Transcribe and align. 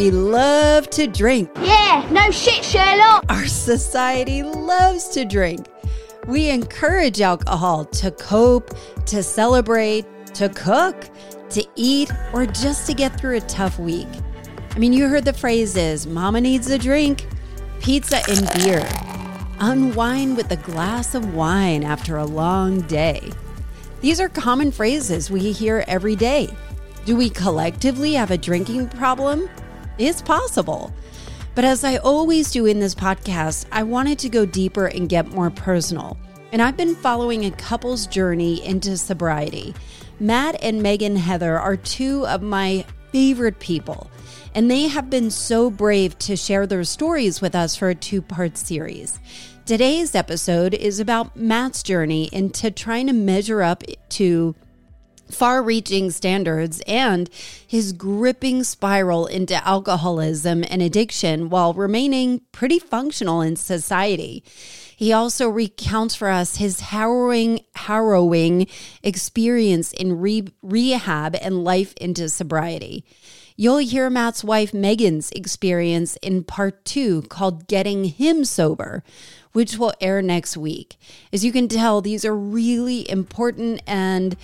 we 0.00 0.10
love 0.10 0.88
to 0.88 1.06
drink. 1.06 1.50
Yeah, 1.60 2.08
no 2.10 2.30
shit, 2.30 2.64
Sherlock. 2.64 3.26
Our 3.28 3.46
society 3.46 4.42
loves 4.42 5.08
to 5.10 5.26
drink. 5.26 5.66
We 6.26 6.48
encourage 6.48 7.20
alcohol 7.20 7.84
to 7.84 8.10
cope, 8.10 8.74
to 9.04 9.22
celebrate, 9.22 10.06
to 10.32 10.48
cook, 10.48 10.96
to 11.50 11.62
eat, 11.76 12.10
or 12.32 12.46
just 12.46 12.86
to 12.86 12.94
get 12.94 13.20
through 13.20 13.36
a 13.36 13.40
tough 13.42 13.78
week. 13.78 14.08
I 14.70 14.78
mean, 14.78 14.94
you 14.94 15.06
heard 15.06 15.26
the 15.26 15.34
phrases 15.34 16.06
mama 16.06 16.40
needs 16.40 16.70
a 16.70 16.78
drink, 16.78 17.26
pizza 17.82 18.22
and 18.26 18.50
beer, 18.54 18.88
unwind 19.58 20.34
with 20.38 20.50
a 20.50 20.56
glass 20.56 21.14
of 21.14 21.34
wine 21.34 21.84
after 21.84 22.16
a 22.16 22.24
long 22.24 22.80
day. 22.82 23.30
These 24.00 24.18
are 24.18 24.30
common 24.30 24.72
phrases 24.72 25.30
we 25.30 25.52
hear 25.52 25.84
every 25.86 26.16
day. 26.16 26.48
Do 27.04 27.16
we 27.16 27.28
collectively 27.28 28.14
have 28.14 28.30
a 28.30 28.38
drinking 28.38 28.88
problem? 28.88 29.50
It's 30.00 30.22
possible. 30.22 30.94
But 31.54 31.66
as 31.66 31.84
I 31.84 31.96
always 31.98 32.50
do 32.50 32.64
in 32.64 32.80
this 32.80 32.94
podcast, 32.94 33.66
I 33.70 33.82
wanted 33.82 34.18
to 34.20 34.30
go 34.30 34.46
deeper 34.46 34.86
and 34.86 35.10
get 35.10 35.28
more 35.28 35.50
personal. 35.50 36.16
And 36.52 36.62
I've 36.62 36.78
been 36.78 36.94
following 36.94 37.44
a 37.44 37.50
couple's 37.50 38.06
journey 38.06 38.64
into 38.64 38.96
sobriety. 38.96 39.74
Matt 40.18 40.56
and 40.62 40.80
Meghan 40.80 41.18
Heather 41.18 41.58
are 41.58 41.76
two 41.76 42.26
of 42.28 42.40
my 42.40 42.86
favorite 43.12 43.58
people, 43.60 44.10
and 44.54 44.70
they 44.70 44.88
have 44.88 45.10
been 45.10 45.30
so 45.30 45.68
brave 45.68 46.18
to 46.20 46.34
share 46.34 46.66
their 46.66 46.84
stories 46.84 47.42
with 47.42 47.54
us 47.54 47.76
for 47.76 47.90
a 47.90 47.94
two 47.94 48.22
part 48.22 48.56
series. 48.56 49.18
Today's 49.66 50.14
episode 50.14 50.72
is 50.72 50.98
about 50.98 51.36
Matt's 51.36 51.82
journey 51.82 52.30
into 52.32 52.70
trying 52.70 53.06
to 53.08 53.12
measure 53.12 53.60
up 53.60 53.84
to 54.10 54.54
far 55.30 55.62
reaching 55.62 56.10
standards 56.10 56.82
and 56.86 57.30
his 57.66 57.92
gripping 57.92 58.64
spiral 58.64 59.26
into 59.26 59.66
alcoholism 59.66 60.64
and 60.68 60.82
addiction 60.82 61.50
while 61.50 61.72
remaining 61.72 62.40
pretty 62.52 62.78
functional 62.78 63.40
in 63.40 63.56
society. 63.56 64.44
He 64.96 65.14
also 65.14 65.48
recounts 65.48 66.14
for 66.14 66.28
us 66.28 66.56
his 66.56 66.80
harrowing, 66.80 67.60
harrowing 67.74 68.66
experience 69.02 69.92
in 69.92 70.20
re- 70.20 70.48
rehab 70.62 71.34
and 71.40 71.64
life 71.64 71.94
into 71.94 72.28
sobriety. 72.28 73.04
You'll 73.56 73.78
hear 73.78 74.08
Matt's 74.08 74.42
wife 74.42 74.72
Meghan's 74.72 75.30
experience 75.32 76.16
in 76.16 76.44
part 76.44 76.84
two 76.84 77.22
called 77.22 77.66
Getting 77.66 78.04
Him 78.04 78.44
Sober, 78.44 79.02
which 79.52 79.76
will 79.76 79.92
air 80.00 80.22
next 80.22 80.56
week. 80.56 80.96
As 81.32 81.44
you 81.44 81.52
can 81.52 81.68
tell, 81.68 82.00
these 82.00 82.24
are 82.24 82.36
really 82.36 83.08
important 83.10 83.82
and 83.86 84.36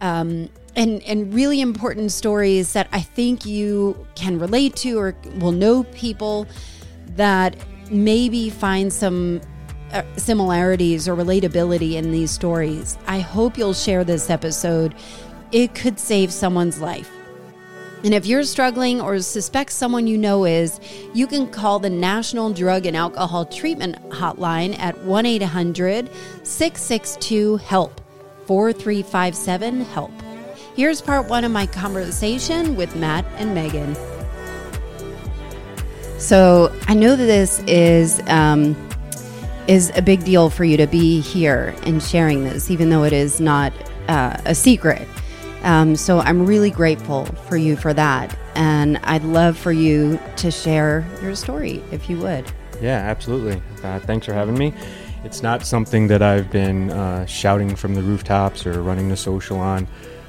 um, 0.00 0.48
and 0.76 1.02
and 1.02 1.32
really 1.32 1.60
important 1.60 2.12
stories 2.12 2.72
that 2.72 2.88
I 2.92 3.00
think 3.00 3.46
you 3.46 4.06
can 4.14 4.38
relate 4.38 4.76
to 4.76 4.98
or 4.98 5.16
will 5.38 5.52
know 5.52 5.84
people 5.84 6.46
that 7.16 7.56
maybe 7.90 8.50
find 8.50 8.92
some 8.92 9.40
uh, 9.92 10.02
similarities 10.16 11.08
or 11.08 11.14
relatability 11.14 11.92
in 11.92 12.10
these 12.10 12.30
stories. 12.30 12.98
I 13.06 13.20
hope 13.20 13.56
you'll 13.56 13.74
share 13.74 14.04
this 14.04 14.30
episode. 14.30 14.94
It 15.52 15.74
could 15.74 16.00
save 16.00 16.32
someone's 16.32 16.80
life. 16.80 17.10
And 18.02 18.12
if 18.12 18.26
you're 18.26 18.42
struggling 18.42 19.00
or 19.00 19.18
suspect 19.20 19.72
someone 19.72 20.06
you 20.06 20.18
know 20.18 20.44
is, 20.44 20.78
you 21.14 21.26
can 21.26 21.46
call 21.46 21.78
the 21.78 21.88
National 21.88 22.52
Drug 22.52 22.84
and 22.84 22.94
Alcohol 22.94 23.46
Treatment 23.46 23.96
Hotline 24.10 24.78
at 24.78 24.98
1 25.04 25.24
800 25.24 26.10
662 26.42 27.56
HELP. 27.58 28.03
4357 28.46 29.80
HELP. 29.82 30.10
Here's 30.76 31.00
part 31.00 31.28
one 31.28 31.44
of 31.44 31.52
my 31.52 31.66
conversation 31.66 32.76
with 32.76 32.94
Matt 32.96 33.24
and 33.36 33.56
Meghan. 33.56 33.96
So 36.18 36.74
I 36.88 36.94
know 36.94 37.16
that 37.16 37.24
this 37.26 37.60
is 37.66 38.20
um, 38.28 38.76
is 39.68 39.92
a 39.96 40.02
big 40.02 40.24
deal 40.24 40.50
for 40.50 40.64
you 40.64 40.76
to 40.76 40.86
be 40.86 41.20
here 41.20 41.74
and 41.82 42.02
sharing 42.02 42.44
this, 42.44 42.70
even 42.70 42.90
though 42.90 43.04
it 43.04 43.12
is 43.12 43.40
not 43.40 43.72
uh, 44.08 44.36
a 44.44 44.54
secret. 44.54 45.06
Um, 45.62 45.96
so 45.96 46.20
I'm 46.20 46.44
really 46.44 46.70
grateful 46.70 47.24
for 47.48 47.56
you 47.56 47.76
for 47.76 47.94
that, 47.94 48.36
and 48.54 48.98
I'd 48.98 49.24
love 49.24 49.56
for 49.56 49.72
you 49.72 50.18
to 50.36 50.50
share 50.50 51.06
your 51.22 51.34
story, 51.34 51.82
if 51.90 52.10
you 52.10 52.18
would. 52.18 52.50
Yeah, 52.80 52.98
absolutely. 52.98 53.62
Uh, 53.82 53.98
thanks 54.00 54.26
for 54.26 54.34
having 54.34 54.58
me. 54.58 54.74
It's 55.24 55.42
not 55.42 55.64
something 55.66 56.06
that 56.08 56.20
I've 56.20 56.50
been 56.50 56.90
uh, 56.90 57.24
shouting 57.24 57.74
from 57.74 57.94
the 57.94 58.02
rooftops 58.02 58.66
or 58.66 58.82
running 58.82 59.08
the 59.08 59.16
social 59.16 59.58
on, 59.58 59.88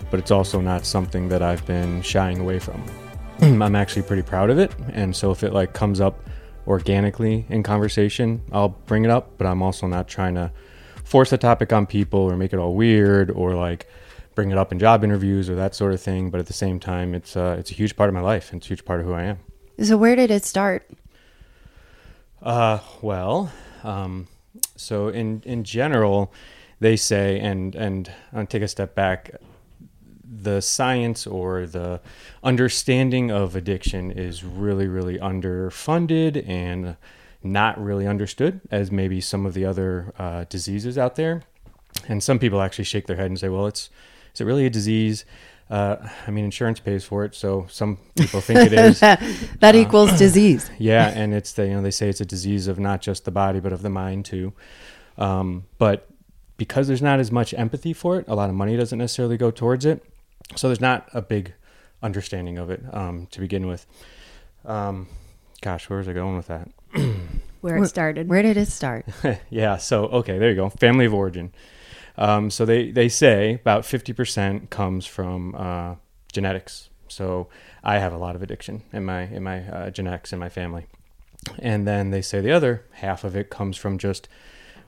but 0.10 0.22
it's 0.22 0.32
also 0.32 0.62
not 0.62 0.86
something 0.86 1.28
that 1.28 1.42
I've 1.42 1.66
been 1.66 2.02
shying 2.02 2.40
away 2.40 2.60
from. 2.60 2.82
I'm 3.42 3.76
actually 3.76 4.04
pretty 4.04 4.22
proud 4.22 4.50
of 4.50 4.58
it, 4.58 4.74
and 4.94 5.14
so 5.14 5.32
if 5.32 5.44
it 5.44 5.52
like 5.52 5.74
comes 5.74 6.00
up 6.00 6.30
organically 6.66 7.46
in 7.50 7.62
conversation, 7.62 8.42
I'll 8.54 8.70
bring 8.70 9.04
it 9.04 9.12
up. 9.12 9.38
But 9.38 9.48
I'm 9.48 9.62
also 9.62 9.86
not 9.86 10.08
trying 10.08 10.36
to 10.36 10.50
force 11.04 11.34
a 11.34 11.38
topic 11.38 11.74
on 11.74 11.86
people 11.86 12.22
or 12.22 12.38
make 12.38 12.54
it 12.54 12.58
all 12.58 12.74
weird 12.74 13.30
or 13.32 13.54
like 13.54 13.90
bring 14.34 14.50
it 14.50 14.58
up 14.58 14.72
in 14.72 14.80
job 14.80 15.04
interviews 15.04 15.50
or 15.50 15.56
that 15.56 15.76
sort 15.76 15.94
of 15.94 16.00
thing. 16.00 16.30
But 16.30 16.40
at 16.40 16.48
the 16.48 16.54
same 16.54 16.80
time, 16.80 17.14
it's 17.14 17.36
uh, 17.36 17.58
it's 17.60 17.70
a 17.70 17.74
huge 17.74 17.98
part 17.98 18.08
of 18.08 18.14
my 18.14 18.22
life 18.22 18.54
and 18.54 18.62
it's 18.62 18.68
a 18.68 18.70
huge 18.70 18.86
part 18.86 19.02
of 19.02 19.06
who 19.06 19.14
I 19.14 19.24
am. 19.24 19.40
So 19.82 19.98
where 19.98 20.16
did 20.16 20.32
it 20.32 20.46
start? 20.46 20.90
Uh, 22.42 22.80
well, 23.02 23.52
um, 23.84 24.28
so 24.76 25.08
in 25.10 25.42
in 25.46 25.64
general, 25.64 26.32
they 26.80 26.96
say, 26.96 27.40
and 27.40 27.76
and 27.76 28.12
I'll 28.34 28.46
take 28.46 28.62
a 28.62 28.68
step 28.68 28.96
back. 28.96 29.32
The 30.24 30.62
science 30.62 31.26
or 31.26 31.66
the 31.66 32.02
understanding 32.44 33.32
of 33.32 33.56
addiction 33.56 34.12
is 34.12 34.44
really, 34.44 34.88
really 34.88 35.18
underfunded 35.18 36.48
and 36.48 36.98
not 37.42 37.82
really 37.82 38.08
understood 38.08 38.60
as 38.72 38.92
maybe 38.92 39.22
some 39.22 39.46
of 39.46 39.54
the 39.54 39.66
other 39.66 40.14
uh, 40.20 40.46
diseases 40.50 40.98
out 40.98 41.16
there. 41.16 41.44
And 42.08 42.22
some 42.22 42.40
people 42.40 42.62
actually 42.62 42.86
shake 42.86 43.08
their 43.08 43.16
head 43.16 43.28
and 43.28 43.40
say, 43.40 43.50
"Well, 43.50 43.68
it's 43.68 43.90
is 44.34 44.42
it 44.42 44.46
really 44.46 44.66
a 44.66 44.70
disease?" 44.70 45.26
Uh, 45.70 45.96
I 46.28 46.32
mean, 46.32 46.46
insurance 46.46 46.80
pays 46.80 47.04
for 47.04 47.26
it, 47.26 47.34
so 47.34 47.66
some 47.70 47.98
people 48.16 48.40
think 48.40 48.60
it 48.60 48.74
is. 48.74 49.00
that 49.60 49.76
Uh, 49.76 49.78
equals 49.78 50.18
disease. 50.18 50.70
yeah, 50.78 51.08
and 51.10 51.34
it's 51.34 51.54
the, 51.54 51.66
you 51.66 51.74
know 51.74 51.82
they 51.82 51.92
say 51.92 52.08
it's 52.08 52.22
a 52.22 52.26
disease 52.26 52.68
of 52.68 52.78
not 52.78 53.02
just 53.02 53.26
the 53.26 53.32
body 53.32 53.60
but 53.60 53.74
of 53.74 53.82
the 53.82 53.90
mind 53.90 54.26
too. 54.26 54.54
Um, 55.18 55.64
but 55.80 56.08
because 56.58 56.88
there's 56.88 57.02
not 57.02 57.20
as 57.20 57.32
much 57.32 57.54
empathy 57.54 57.94
for 57.94 58.20
it, 58.20 58.28
a 58.28 58.36
lot 58.36 58.50
of 58.50 58.56
money 58.56 58.78
doesn't 58.78 59.00
necessarily 59.00 59.38
go 59.38 59.50
towards 59.50 59.86
it. 59.86 60.04
So 60.56 60.68
there's 60.68 60.82
not 60.82 61.10
a 61.14 61.22
big 61.22 61.54
understanding 62.04 62.58
of 62.60 62.70
it 62.70 62.84
um, 62.92 63.28
to 63.32 63.40
begin 63.40 63.66
with. 63.66 63.88
Um, 64.66 65.08
gosh, 65.62 65.90
where 65.90 65.98
was 65.98 66.08
I 66.08 66.14
going 66.14 66.38
with 66.38 66.48
that? 66.48 66.70
where 67.62 67.78
it 67.78 67.88
started. 67.88 68.28
Where 68.30 68.44
did 68.44 68.58
it 68.58 68.68
start? 68.68 69.06
yeah. 69.50 69.78
So 69.78 70.06
okay, 70.06 70.38
there 70.38 70.50
you 70.50 70.56
go. 70.56 70.70
Family 70.70 71.06
of 71.06 71.14
origin. 71.14 71.52
Um, 72.18 72.50
so 72.50 72.66
they 72.66 72.92
they 72.92 73.10
say 73.10 73.56
about 73.56 73.86
fifty 73.86 74.14
percent 74.14 74.70
comes 74.70 75.06
from 75.06 75.56
uh, 75.56 75.96
genetics. 76.32 76.90
So 77.08 77.48
I 77.84 78.00
have 78.00 78.14
a 78.14 78.18
lot 78.18 78.36
of 78.36 78.42
addiction 78.42 78.84
in 78.92 79.06
my 79.06 79.24
in 79.24 79.44
my 79.44 79.68
uh, 79.68 79.90
genetics 79.90 80.34
in 80.34 80.40
my 80.40 80.50
family, 80.50 80.88
and 81.60 81.88
then 81.88 82.12
they 82.12 82.22
say 82.22 82.42
the 82.42 82.52
other 82.52 82.86
half 82.94 83.24
of 83.24 83.36
it 83.36 83.50
comes 83.50 83.78
from 83.78 83.98
just 83.98 84.28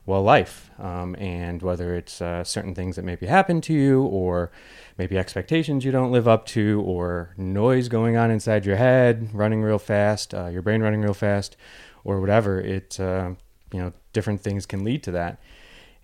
well 0.06 0.24
life. 0.24 0.72
Um, 0.80 1.16
and 1.20 1.62
whether 1.62 1.94
it's 1.96 2.22
uh, 2.22 2.44
certain 2.44 2.74
things 2.74 2.96
that 2.96 3.04
maybe 3.04 3.28
happen 3.28 3.62
to 3.62 3.74
you 3.74 4.04
or 4.04 4.52
maybe 4.98 5.18
expectations 5.18 5.86
you 5.86 5.92
don't 5.92 6.12
live 6.12 6.28
up 6.28 6.46
to 6.48 6.82
or 6.86 7.34
noise 7.38 7.90
going 7.90 8.16
on 8.18 8.32
inside 8.32 8.66
your 8.66 8.78
head 8.78 9.30
running 9.34 9.62
real 9.62 9.80
fast 9.80 10.34
uh, 10.34 10.48
your 10.48 10.62
brain 10.62 10.82
running 10.82 11.02
real 11.02 11.14
fast 11.14 11.58
or 12.04 12.20
whatever 12.22 12.60
it 12.62 13.00
uh, 13.00 13.32
you 13.74 13.80
know 13.80 13.92
different 14.14 14.42
things 14.42 14.66
can 14.66 14.84
lead 14.84 15.04
to 15.04 15.12
that 15.12 15.40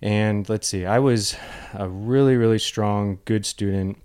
and 0.03 0.47
let's 0.47 0.67
see 0.67 0.85
i 0.85 0.99
was 0.99 1.35
a 1.73 1.89
really 1.89 2.35
really 2.35 2.59
strong 2.59 3.17
good 3.25 3.45
student 3.45 3.97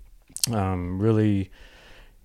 um, 0.51 0.99
really 0.99 1.51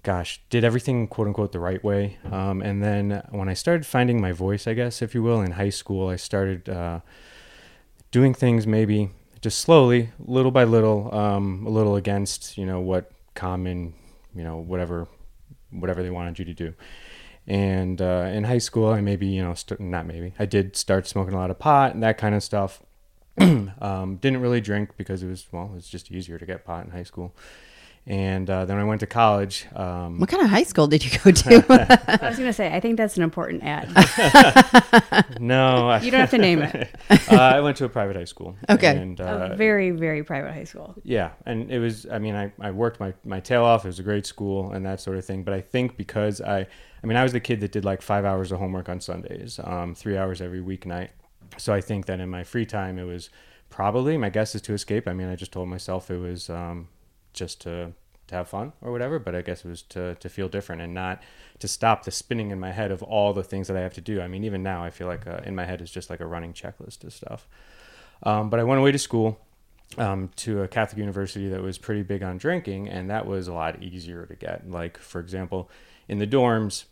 gosh 0.03 0.41
did 0.49 0.65
everything 0.65 1.07
quote 1.07 1.27
unquote 1.27 1.53
the 1.53 1.61
right 1.61 1.85
way 1.85 2.17
um, 2.33 2.63
and 2.63 2.83
then 2.83 3.23
when 3.31 3.51
i 3.51 3.55
started 3.55 3.85
finding 3.85 4.19
my 4.21 4.33
voice 4.33 4.67
i 4.67 4.73
guess 4.73 5.03
if 5.03 5.15
you 5.15 5.23
will 5.23 5.43
in 5.43 5.53
high 5.53 5.69
school 5.69 6.09
i 6.09 6.17
started 6.17 6.69
uh, 6.71 7.01
doing 8.11 8.33
things 8.33 8.67
maybe 8.67 9.11
just 9.45 9.59
slowly, 9.59 10.09
little 10.19 10.51
by 10.51 10.65
little, 10.65 11.15
um, 11.15 11.67
a 11.67 11.69
little 11.69 11.97
against 11.97 12.57
you 12.57 12.65
know 12.65 12.81
what 12.81 13.13
common, 13.35 13.93
you 14.35 14.43
know 14.43 14.57
whatever, 14.57 15.07
whatever 15.71 16.03
they 16.03 16.09
wanted 16.09 16.39
you 16.39 16.47
to 16.47 16.55
do. 16.55 16.75
And 17.47 18.01
uh, 18.01 18.31
in 18.33 18.45
high 18.45 18.59
school, 18.59 18.89
I 18.89 19.03
maybe 19.03 19.27
you 19.27 19.45
know 19.45 19.53
st- 19.53 19.81
not 19.81 20.07
maybe 20.07 20.33
I 20.39 20.47
did 20.47 20.77
start 20.77 21.07
smoking 21.07 21.35
a 21.35 21.37
lot 21.37 21.51
of 21.51 21.59
pot 21.59 21.93
and 21.93 22.03
that 22.03 22.17
kind 22.17 22.35
of 22.35 22.43
stuff. 22.43 22.83
um, 23.81 24.17
didn't 24.17 24.41
really 24.41 24.61
drink 24.61 24.91
because 24.97 25.23
it 25.23 25.29
was 25.29 25.47
well, 25.53 25.67
it 25.73 25.75
was 25.75 25.89
just 25.89 26.11
easier 26.11 26.39
to 26.39 26.47
get 26.47 26.65
pot 26.65 26.85
in 26.85 26.91
high 26.91 27.03
school. 27.03 27.35
And 28.07 28.51
uh, 28.51 28.67
then 28.67 28.77
I 28.77 28.85
went 28.85 29.01
to 29.01 29.07
college. 29.07 29.65
Um, 29.75 30.21
What 30.21 30.29
kind 30.29 30.43
of 30.43 30.51
high 30.51 30.65
school 30.65 30.87
did 30.87 31.03
you 31.03 31.19
go 31.21 31.31
to? 31.43 31.65
I 32.23 32.29
was 32.29 32.37
going 32.37 32.51
to 32.51 32.53
say, 32.53 32.71
I 32.71 32.79
think 32.79 32.99
that's 32.99 33.17
an 33.17 33.23
important 33.23 33.63
ad. 33.65 33.89
no, 35.41 35.97
You 36.03 36.11
don't 36.11 36.21
have 36.21 36.31
to 36.31 36.37
name 36.39 36.61
it. 36.61 36.91
uh, 37.11 37.35
I 37.41 37.61
went 37.61 37.79
to 37.79 37.87
a 37.87 37.89
private 37.89 38.15
high 38.17 38.25
school. 38.27 38.57
Okay. 38.69 38.95
And, 38.95 39.19
uh, 39.21 39.49
A 39.53 39.57
very, 39.57 39.91
very 39.91 40.23
private 40.23 40.53
high 40.53 40.65
school. 40.65 40.95
Yeah, 41.03 41.31
and 41.47 41.71
it 41.71 41.79
was. 41.79 42.07
I 42.11 42.19
mean, 42.19 42.35
I, 42.35 42.53
I 42.61 42.71
worked 42.73 43.01
my, 43.01 43.15
my 43.25 43.41
tail 43.41 43.65
off. 43.65 43.87
It 43.87 43.89
was 43.89 43.99
a 43.99 44.03
great 44.03 44.27
school 44.27 44.73
and 44.73 44.85
that 44.85 45.01
sort 45.01 45.17
of 45.17 45.25
thing. 45.25 45.43
But 45.43 45.55
I 45.55 45.63
think 45.63 45.97
because 45.97 46.43
I, 46.43 46.67
I 47.03 47.07
mean, 47.07 47.17
I 47.17 47.23
was 47.23 47.33
the 47.33 47.41
kid 47.41 47.61
that 47.61 47.73
did 47.73 47.87
like 47.87 48.03
five 48.03 48.27
hours 48.27 48.53
of 48.53 48.59
homework 48.59 48.91
on 48.91 49.01
Sundays, 49.01 49.59
um, 49.65 49.95
three 49.95 50.19
hours 50.19 50.43
every 50.43 50.61
weeknight. 50.61 51.09
So 51.57 51.73
I 51.73 51.81
think 51.81 52.07
that 52.07 52.21
in 52.21 52.29
my 52.29 52.45
free 52.45 52.67
time, 52.67 52.99
it 52.99 53.05
was 53.05 53.31
probably 53.71 54.17
my 54.17 54.31
guess 54.31 54.55
is 54.55 54.63
to 54.63 54.73
escape. 54.73 55.09
I 55.09 55.13
mean, 55.13 55.29
I 55.29 55.37
just 55.37 55.53
told 55.53 55.69
myself 55.69 56.11
it 56.11 56.19
was 56.19 56.51
um, 56.51 56.89
just 57.33 57.61
to 57.63 57.93
to 58.27 58.35
have 58.35 58.49
fun 58.49 58.73
or 58.81 58.91
whatever. 58.91 59.19
But 59.19 59.35
I 59.35 59.43
guess 59.43 59.65
it 59.65 59.69
was 59.69 59.83
to 59.83 60.15
to 60.17 60.29
feel 60.29 60.49
different 60.49 60.83
and 60.83 60.95
not 60.95 61.23
to 61.59 61.69
stop 61.69 62.05
the 62.05 62.11
spinning 62.11 62.51
in 62.51 62.61
my 62.61 62.73
head 62.73 62.91
of 62.91 63.03
all 63.03 63.33
the 63.33 63.45
things 63.45 63.69
that 63.69 63.77
I 63.77 63.81
have 63.81 63.95
to 63.95 64.01
do. 64.01 64.21
I 64.21 64.29
mean, 64.29 64.45
even 64.45 64.63
now, 64.63 64.85
I 64.85 64.91
feel 64.91 65.07
like 65.07 65.27
uh, 65.27 65.41
in 65.45 65.55
my 65.55 65.65
head 65.65 65.81
is 65.81 65.91
just 65.91 66.11
like 66.11 66.21
a 66.21 66.27
running 66.27 66.53
checklist 66.53 67.05
of 67.05 67.13
stuff. 67.13 67.47
Um, 68.23 68.51
but 68.51 68.61
I 68.61 68.65
went 68.65 68.81
away 68.81 68.93
to 68.93 68.99
school 68.99 69.41
um, 69.99 70.31
to 70.37 70.63
a 70.63 70.69
Catholic 70.69 70.99
university 70.99 71.49
that 71.49 71.63
was 71.63 71.79
pretty 71.79 72.03
big 72.03 72.23
on 72.23 72.39
drinking, 72.39 72.89
and 72.89 73.11
that 73.11 73.27
was 73.27 73.49
a 73.49 73.53
lot 73.53 73.83
easier 73.83 74.27
to 74.27 74.35
get. 74.35 74.71
Like, 74.71 74.99
for 74.99 75.21
example, 75.21 75.71
in 76.09 76.19
the 76.19 76.27
dorms, 76.27 76.85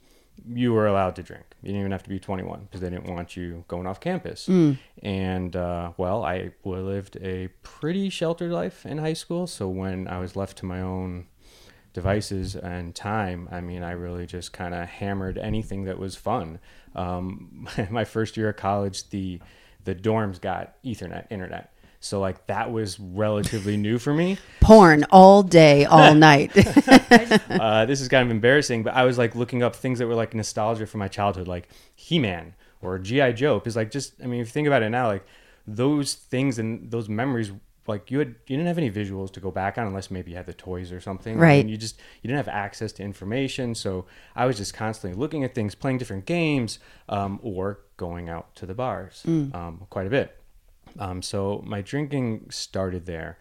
you 0.48 0.72
were 0.72 0.86
allowed 0.86 1.16
to 1.16 1.22
drink. 1.22 1.44
You 1.62 1.68
didn't 1.68 1.80
even 1.80 1.92
have 1.92 2.02
to 2.04 2.08
be 2.08 2.18
21 2.18 2.62
because 2.62 2.80
they 2.80 2.90
didn't 2.90 3.12
want 3.12 3.36
you 3.36 3.64
going 3.68 3.86
off 3.86 4.00
campus. 4.00 4.46
And, 5.02 5.54
uh, 5.54 5.92
well, 5.96 6.24
I 6.24 6.52
lived 6.64 7.16
a 7.20 7.48
pretty 7.62 8.10
sheltered 8.10 8.50
life 8.50 8.84
in 8.84 8.98
high 8.98 9.12
school. 9.12 9.46
So 9.46 9.68
when 9.68 10.08
I 10.08 10.18
was 10.18 10.34
left 10.34 10.58
to 10.58 10.66
my 10.66 10.80
own 10.80 11.26
devices 11.92 12.56
and 12.56 12.94
time, 12.94 13.48
I 13.52 13.60
mean, 13.60 13.82
I 13.82 13.92
really 13.92 14.26
just 14.26 14.52
kind 14.52 14.74
of 14.74 14.88
hammered 14.88 15.38
anything 15.38 15.84
that 15.84 15.98
was 15.98 16.16
fun. 16.16 16.58
Um, 16.94 17.68
my 17.90 18.04
first 18.04 18.36
year 18.36 18.48
of 18.48 18.56
college, 18.56 19.10
the 19.10 19.40
the 19.84 19.94
dorms 19.96 20.40
got 20.40 20.80
Ethernet 20.84 21.26
internet, 21.28 21.71
so 22.02 22.18
like 22.18 22.48
that 22.48 22.72
was 22.72 22.98
relatively 22.98 23.76
new 23.76 23.96
for 23.96 24.12
me. 24.12 24.36
Porn 24.60 25.04
all 25.10 25.44
day, 25.44 25.84
all 25.84 26.14
night. 26.16 26.50
Uh, 27.48 27.84
this 27.86 28.00
is 28.00 28.08
kind 28.08 28.26
of 28.26 28.30
embarrassing, 28.30 28.82
but 28.82 28.94
I 28.94 29.04
was 29.04 29.18
like 29.18 29.36
looking 29.36 29.62
up 29.62 29.76
things 29.76 30.00
that 30.00 30.08
were 30.08 30.14
like 30.14 30.34
nostalgia 30.34 30.86
from 30.86 30.98
my 30.98 31.06
childhood, 31.06 31.46
like 31.46 31.68
He 31.94 32.18
Man 32.18 32.54
or 32.82 32.98
GI 32.98 33.34
Joe. 33.34 33.60
Because 33.60 33.76
like 33.76 33.92
just, 33.92 34.14
I 34.20 34.26
mean, 34.26 34.40
if 34.40 34.48
you 34.48 34.52
think 34.52 34.66
about 34.66 34.82
it 34.82 34.90
now, 34.90 35.06
like 35.06 35.24
those 35.66 36.14
things 36.14 36.58
and 36.58 36.90
those 36.90 37.08
memories. 37.08 37.52
Like 37.86 38.12
you 38.12 38.20
had, 38.20 38.28
you 38.46 38.56
didn't 38.56 38.68
have 38.68 38.78
any 38.78 38.92
visuals 38.92 39.32
to 39.32 39.40
go 39.40 39.50
back 39.50 39.76
on 39.76 39.88
unless 39.88 40.08
maybe 40.08 40.30
you 40.30 40.36
had 40.36 40.46
the 40.46 40.54
toys 40.54 40.92
or 40.92 41.00
something. 41.00 41.36
Right. 41.36 41.60
And 41.60 41.68
you 41.68 41.76
just 41.76 41.98
you 42.20 42.28
didn't 42.28 42.36
have 42.36 42.46
access 42.46 42.92
to 42.92 43.02
information, 43.02 43.74
so 43.74 44.06
I 44.36 44.46
was 44.46 44.56
just 44.56 44.72
constantly 44.72 45.18
looking 45.18 45.42
at 45.42 45.52
things, 45.52 45.74
playing 45.74 45.98
different 45.98 46.24
games, 46.24 46.78
um, 47.08 47.40
or 47.42 47.80
going 47.96 48.28
out 48.28 48.54
to 48.56 48.66
the 48.66 48.74
bars 48.74 49.22
um, 49.26 49.86
quite 49.90 50.06
a 50.06 50.10
bit. 50.10 50.36
Um, 50.98 51.22
so 51.22 51.62
my 51.64 51.82
drinking 51.82 52.46
started 52.50 53.06
there, 53.06 53.38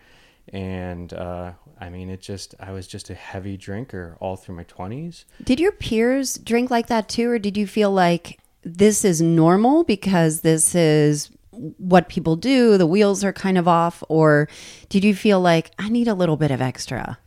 and 0.49 1.13
uh, 1.13 1.53
I 1.79 1.89
mean, 1.89 2.09
it 2.09 2.21
just 2.21 2.55
I 2.59 2.71
was 2.71 2.87
just 2.87 3.09
a 3.09 3.15
heavy 3.15 3.57
drinker 3.57 4.17
all 4.19 4.35
through 4.35 4.55
my 4.55 4.63
twenties. 4.63 5.25
did 5.43 5.59
your 5.59 5.71
peers 5.71 6.37
drink 6.37 6.69
like 6.69 6.87
that 6.87 7.09
too, 7.09 7.29
or 7.29 7.39
did 7.39 7.57
you 7.57 7.67
feel 7.67 7.91
like 7.91 8.39
this 8.63 9.03
is 9.03 9.21
normal 9.21 9.83
because 9.83 10.41
this 10.41 10.75
is 10.75 11.31
what 11.51 12.09
people 12.09 12.35
do? 12.35 12.77
The 12.77 12.87
wheels 12.87 13.23
are 13.23 13.33
kind 13.33 13.57
of 13.57 13.67
off, 13.67 14.03
or 14.09 14.47
did 14.89 15.03
you 15.03 15.13
feel 15.15 15.39
like 15.39 15.71
I 15.77 15.89
need 15.89 16.07
a 16.07 16.13
little 16.13 16.37
bit 16.37 16.51
of 16.51 16.61
extra? 16.61 17.19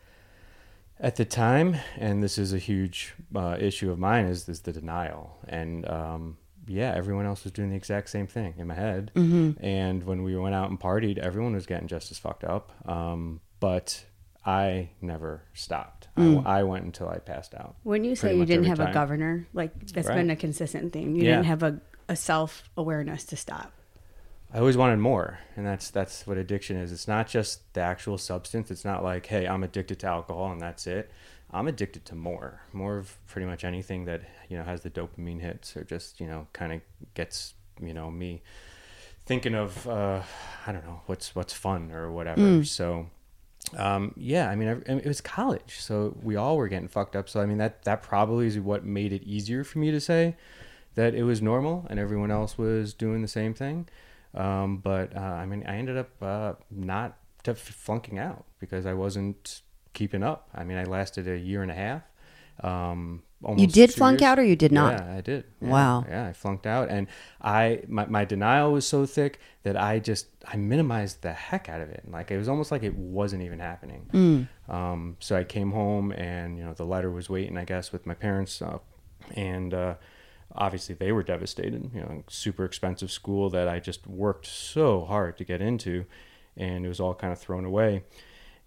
At 1.00 1.17
the 1.17 1.25
time, 1.25 1.76
and 1.99 2.23
this 2.23 2.38
is 2.38 2.53
a 2.53 2.59
huge 2.59 3.15
uh, 3.35 3.56
issue 3.61 3.91
of 3.91 3.99
mine, 3.99 4.26
is 4.26 4.49
is 4.49 4.61
the 4.61 4.73
denial. 4.73 5.37
And 5.49 5.87
um, 5.88 6.38
yeah, 6.66 6.93
everyone 6.94 7.26
else 7.26 7.44
was 7.44 7.52
doing 7.52 7.70
the 7.70 7.76
exact 7.76 8.08
same 8.11 8.26
thing 8.26 8.55
in 8.58 8.66
my 8.66 8.75
head. 8.75 9.11
And 9.14 10.05
when 10.05 10.22
we 10.22 10.37
went 10.37 10.55
out 10.55 10.70
and 10.70 10.78
partied, 10.81 11.19
everyone 11.19 11.55
was 11.55 11.66
getting 11.66 11.88
just 11.88 12.11
as 12.11 12.19
fucked 12.19 12.44
up. 12.44 12.72
Um, 12.88 13.40
but 13.61 14.05
I 14.46 14.90
never 15.00 15.43
stopped. 15.55 16.08
I 16.16 16.62
went 16.62 16.84
until 16.84 17.08
I 17.08 17.19
passed 17.19 17.55
out. 17.55 17.76
When 17.82 18.05
you 18.05 18.14
say 18.16 18.37
you 18.37 18.44
didn't 18.46 18.66
have 18.66 18.81
a 18.81 18.93
governor, 18.93 19.46
like 19.52 19.72
that's 19.93 20.08
Right. 20.08 20.16
been 20.16 20.31
a 20.31 20.37
consistent 20.37 20.93
theme. 20.93 21.16
You 21.16 21.25
Yeah. 21.25 21.31
didn't 21.37 21.46
have 21.46 21.62
a, 21.62 21.81
a 22.08 22.16
self 22.16 22.69
awareness 22.76 23.25
to 23.25 23.37
stop. 23.37 23.72
I 24.52 24.58
always 24.58 24.76
wanted 24.76 24.99
more, 25.00 25.40
and 25.56 25.66
that's 25.66 25.90
that's 25.90 26.26
what 26.28 26.37
addiction 26.38 26.76
is. 26.76 26.93
It's 26.93 27.08
not 27.08 27.26
just 27.26 27.72
the 27.75 27.81
actual 27.81 28.19
substance. 28.19 28.70
It's 28.70 28.84
not 28.84 29.02
like, 29.02 29.26
hey, 29.26 29.46
I'm 29.49 29.64
addicted 29.64 29.99
to 30.00 30.06
alcohol 30.06 30.52
and 30.52 30.61
that's 30.61 30.87
it. 30.87 31.11
I'm 31.54 31.68
addicted 31.68 32.04
to 32.06 32.14
more, 32.14 32.62
more 32.72 32.98
of 32.98 33.16
pretty 33.26 33.46
much 33.46 33.64
anything 33.64 34.04
that 34.06 34.22
you 34.48 34.58
know 34.58 34.64
has 34.64 34.82
the 34.82 34.90
dopamine 34.90 35.40
hits 35.40 35.76
or 35.76 35.84
just 35.84 36.20
you 36.20 36.26
know 36.26 36.46
kind 36.52 36.72
of 36.72 36.80
gets 37.14 37.54
you 37.80 37.94
know 37.94 38.10
me 38.10 38.42
thinking 39.26 39.54
of 39.54 39.86
uh, 39.88 40.22
I 40.66 40.72
don't 40.72 40.84
know 40.84 41.00
what's 41.06 41.34
what's 41.34 41.52
fun 41.52 41.90
or 41.92 42.10
whatever. 42.10 42.40
So 42.64 43.06
um, 43.76 44.12
yeah, 44.16 44.50
I 44.50 44.56
mean, 44.56 44.68
I, 44.68 44.72
I 44.72 44.94
mean, 44.94 45.04
it 45.04 45.08
was 45.08 45.20
college, 45.20 45.76
so 45.78 46.16
we 46.22 46.36
all 46.36 46.56
were 46.56 46.68
getting 46.68 46.88
fucked 46.88 47.16
up. 47.16 47.28
So 47.28 47.40
I 47.40 47.46
mean, 47.46 47.58
that 47.58 47.84
that 47.84 48.02
probably 48.02 48.46
is 48.46 48.58
what 48.58 48.84
made 48.84 49.12
it 49.12 49.22
easier 49.22 49.64
for 49.64 49.78
me 49.78 49.90
to 49.90 50.00
say 50.00 50.36
that 50.96 51.14
it 51.14 51.24
was 51.24 51.42
normal 51.42 51.86
and 51.90 51.98
everyone 51.98 52.30
else 52.30 52.56
was 52.56 52.94
doing 52.94 53.22
the 53.22 53.28
same 53.28 53.54
thing. 53.54 53.88
Um, 54.34 54.78
but 54.78 55.16
uh, 55.16 55.20
I 55.20 55.46
mean, 55.46 55.64
I 55.66 55.76
ended 55.76 55.96
up 55.96 56.10
uh, 56.22 56.52
not 56.70 57.16
to 57.44 57.54
flunking 57.54 58.18
out 58.18 58.44
because 58.58 58.86
I 58.86 58.94
wasn't 58.94 59.62
keeping 59.94 60.23
up. 60.23 60.49
I 60.55 60.64
mean, 60.64 60.76
I 60.76 60.85
lasted 60.85 61.26
a 61.29 61.38
year 61.38 61.62
and 61.62 61.70
a 61.70 61.75
half. 61.75 62.02
Um, 62.62 63.23
almost 63.43 63.75
did 63.75 63.93
flunk 63.93 64.20
years. 64.20 64.29
out 64.29 64.38
or 64.38 64.44
you 64.44 64.56
did 64.56 64.73
not? 64.73 64.93
Yeah, 64.93 65.14
I 65.14 65.20
did. 65.20 65.44
Yeah, 65.61 65.69
Wow. 65.69 66.05
Yeah, 66.08 66.26
I 66.26 66.32
flunked 66.32 66.67
out, 66.67 66.88
and 66.88 67.06
I 67.41 67.82
my, 67.88 68.06
my 68.06 68.25
denial 68.25 68.73
was 68.73 68.87
so 68.87 69.06
thick 69.06 69.41
that 69.62 69.76
I 69.76 69.99
just 69.99 70.26
I 70.46 70.56
minimized 70.56 71.23
the 71.23 71.32
heck 71.32 71.69
out 71.69 71.81
of 71.81 71.88
it. 71.91 72.05
Like 72.08 72.31
it 72.31 72.38
was 72.38 72.49
almost 72.49 72.70
like 72.70 72.82
it 72.82 72.94
wasn't 72.94 73.43
even 73.43 73.58
happening. 73.58 74.06
Mm. 74.12 74.73
Um, 74.73 75.17
so 75.20 75.37
I 75.37 75.44
came 75.44 75.73
home, 75.73 76.12
and 76.12 76.58
you 76.58 76.64
know 76.64 76.75
the 76.75 76.85
letter 76.85 77.11
was 77.11 77.29
waiting, 77.29 77.56
I 77.56 77.64
guess, 77.64 77.93
with 77.93 78.06
my 78.06 78.14
parents, 78.14 78.62
uh, 78.62 78.79
and 79.35 79.75
uh, 79.75 79.94
obviously 80.55 80.94
they 80.94 81.12
were 81.12 81.23
devastated. 81.23 81.90
You 81.94 82.00
know, 82.00 82.25
super 82.29 82.64
expensive 82.64 83.11
school 83.11 83.50
that 83.50 83.69
I 83.69 83.81
just 83.81 84.06
worked 84.06 84.47
so 84.47 85.05
hard 85.05 85.37
to 85.38 85.44
get 85.44 85.61
into, 85.61 86.06
and 86.56 86.85
it 86.85 86.88
was 86.88 87.00
all 87.00 87.14
kind 87.14 87.32
of 87.32 87.38
thrown 87.38 87.64
away 87.64 88.05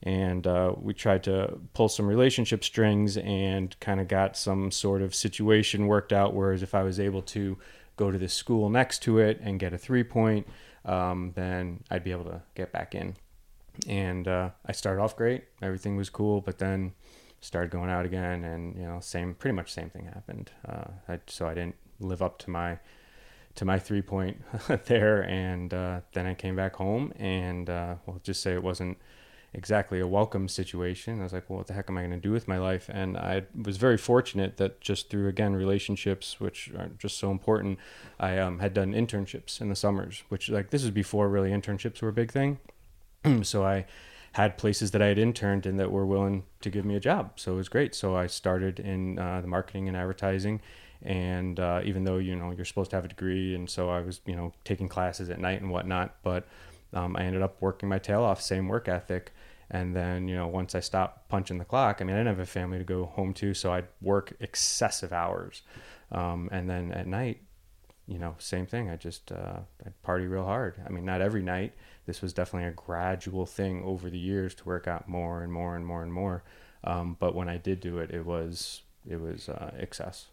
and 0.03 0.45
uh, 0.45 0.73
we 0.79 0.94
tried 0.94 1.23
to 1.23 1.59
pull 1.73 1.89
some 1.89 2.07
relationship 2.07 2.63
strings 2.63 3.17
and 3.17 3.77
kind 3.79 3.99
of 3.99 4.07
got 4.07 4.38
some 4.38 4.71
sort 4.71 5.01
of 5.01 5.15
situation 5.15 5.88
worked 5.88 6.13
out. 6.13 6.33
Whereas 6.33 6.61
if 6.61 6.75
I 6.75 6.83
was 6.83 6.99
able 6.99 7.21
to 7.23 7.57
go 7.95 8.11
to 8.11 8.17
the 8.17 8.29
school 8.29 8.69
next 8.69 8.99
to 9.03 9.19
it 9.19 9.39
and 9.41 9.59
get 9.59 9.73
a 9.73 9.77
three 9.77 10.03
point, 10.03 10.47
um, 10.85 11.31
then 11.35 11.83
I'd 11.89 12.03
be 12.03 12.11
able 12.11 12.25
to 12.25 12.41
get 12.55 12.71
back 12.71 12.94
in. 12.94 13.15
And 13.88 14.27
uh, 14.27 14.51
I 14.66 14.71
started 14.71 15.01
off 15.01 15.16
great, 15.16 15.45
everything 15.61 15.97
was 15.97 16.09
cool, 16.09 16.42
but 16.42 16.57
then 16.57 16.94
started 17.42 17.71
going 17.71 17.89
out 17.89 18.06
again, 18.06 18.44
and 18.44 18.75
you 18.75 18.83
know, 18.83 18.99
same 18.99 19.35
pretty 19.35 19.56
much 19.56 19.71
same 19.71 19.89
thing 19.89 20.06
happened. 20.06 20.51
Uh, 20.68 20.85
I, 21.07 21.19
so 21.27 21.47
I 21.47 21.54
didn't 21.54 21.75
live 21.99 22.21
up 22.21 22.39
to 22.39 22.49
my 22.49 22.80
to 23.56 23.66
my 23.66 23.80
three 23.80 24.01
point 24.01 24.42
there, 24.85 25.21
and 25.23 25.73
uh, 25.73 26.01
then 26.13 26.25
I 26.25 26.33
came 26.33 26.56
back 26.56 26.75
home, 26.75 27.13
and 27.18 27.69
uh, 27.69 27.95
we'll 28.06 28.19
just 28.23 28.42
say 28.42 28.54
it 28.54 28.63
wasn't 28.63 28.97
exactly 29.57 29.99
a 29.99 30.07
welcome 30.07 30.47
situation. 30.47 31.19
I 31.19 31.23
was 31.23 31.33
like, 31.33 31.49
well, 31.49 31.57
what 31.57 31.68
the 31.68 31.73
heck 31.73 31.90
am 31.90 31.97
I 31.97 32.02
going 32.02 32.11
to 32.11 32.18
do 32.18 32.31
with 32.31 32.47
my 32.47 32.59
life? 32.59 32.90
And 32.94 33.18
I 33.18 33.44
was 33.59 33.78
very 33.78 33.97
fortunate 33.97 34.57
that 34.57 34.80
just 34.80 35.09
through, 35.09 35.28
again, 35.28 35.56
relationships, 35.56 36.40
which 36.40 36.69
are 36.78 36.92
just 36.99 37.18
so 37.18 37.31
important, 37.31 37.80
I 38.19 38.37
um, 38.37 38.59
had 38.59 38.76
done 38.76 38.94
internships 38.94 39.59
in 39.59 39.69
the 39.69 39.76
summers, 39.76 40.23
which, 40.30 40.47
like, 40.49 40.69
this 40.69 40.83
was 40.83 40.92
before 40.92 41.28
really 41.28 41.49
internships 41.49 42.04
were 42.04 42.09
a 42.09 42.14
big 42.14 42.31
thing. 42.31 42.59
so 43.42 43.66
I 43.66 43.87
had 44.33 44.59
places 44.59 44.92
that 44.92 45.02
I 45.02 45.07
had 45.07 45.18
interned 45.18 45.66
in 45.66 45.78
that 45.78 45.92
were 45.92 46.06
willing 46.06 46.44
to 46.61 46.69
give 46.69 46.85
me 46.85 46.95
a 46.95 46.99
job. 46.99 47.31
So 47.37 47.54
it 47.54 47.57
was 47.57 47.68
great. 47.68 47.95
So 47.95 48.16
I 48.16 48.28
started 48.28 48.80
in 48.80 49.18
uh, 49.18 49.42
the 49.42 49.47
marketing 49.47 49.87
and 49.87 49.97
advertising. 49.97 50.61
And 51.02 51.59
uh, 51.59 51.81
even 51.83 52.04
though, 52.04 52.18
you 52.18 52.35
know, 52.35 52.52
you're 52.52 52.66
supposed 52.66 52.92
to 52.92 52.95
have 52.95 53.06
a 53.06 53.07
degree, 53.07 53.56
and 53.56 53.68
so 53.68 53.90
I 53.90 54.02
was, 54.02 54.21
you 54.28 54.35
know, 54.35 54.54
taking 54.64 54.87
classes 54.87 55.31
at 55.31 55.40
night 55.40 55.61
and 55.61 55.71
whatnot, 55.71 56.16
but 56.21 56.47
um, 56.94 57.16
I 57.16 57.23
ended 57.23 57.42
up 57.42 57.57
working 57.59 57.90
my 57.90 57.99
tail 57.99 58.23
off, 58.23 58.42
same 58.42 58.68
work 58.68 58.87
ethic. 58.87 59.31
And 59.69 59.95
then, 59.95 60.28
you 60.28 60.36
know, 60.36 60.47
once 60.47 60.76
I 60.76 60.80
stopped 60.80 61.28
punching 61.30 61.57
the 61.57 61.66
clock, 61.66 61.97
I 62.00 62.06
mean, 62.06 62.16
I 62.16 62.19
didn't 62.19 62.38
have 62.38 62.40
a 62.40 62.45
family 62.45 62.78
to 62.78 62.83
go 62.83 63.06
home 63.06 63.33
to, 63.36 63.54
so 63.54 63.74
I'd 63.74 63.88
work 64.02 64.33
excessive 64.40 65.12
hours. 65.12 65.62
Um, 66.12 66.47
and 66.52 66.69
then 66.69 66.92
at 66.94 67.06
night, 67.06 67.42
you 68.07 68.18
know, 68.18 68.36
same 68.40 68.66
thing. 68.66 68.90
I 68.90 68.95
just 68.95 69.31
uh, 69.31 69.59
I'd 69.86 70.02
party 70.02 70.28
real 70.28 70.45
hard. 70.45 70.81
I 70.86 70.90
mean, 70.90 71.04
not 71.04 71.21
every 71.21 71.44
night. 71.44 71.74
This 72.06 72.21
was 72.21 72.33
definitely 72.33 72.69
a 72.69 72.74
gradual 72.74 73.45
thing 73.45 73.83
over 73.83 74.09
the 74.09 74.18
years 74.18 74.56
to 74.56 74.66
work 74.66 74.88
out 74.88 75.09
more 75.09 75.44
and 75.44 75.52
more 75.52 75.76
and 75.76 75.86
more 75.86 76.04
and 76.04 76.14
more. 76.14 76.44
Um, 76.86 77.18
but 77.19 77.36
when 77.36 77.50
I 77.50 77.57
did 77.57 77.81
do 77.81 77.97
it, 77.97 78.12
it 78.12 78.26
was 78.26 78.83
it 79.06 79.19
was 79.19 79.50
uh, 79.50 79.71
excess. 79.78 80.28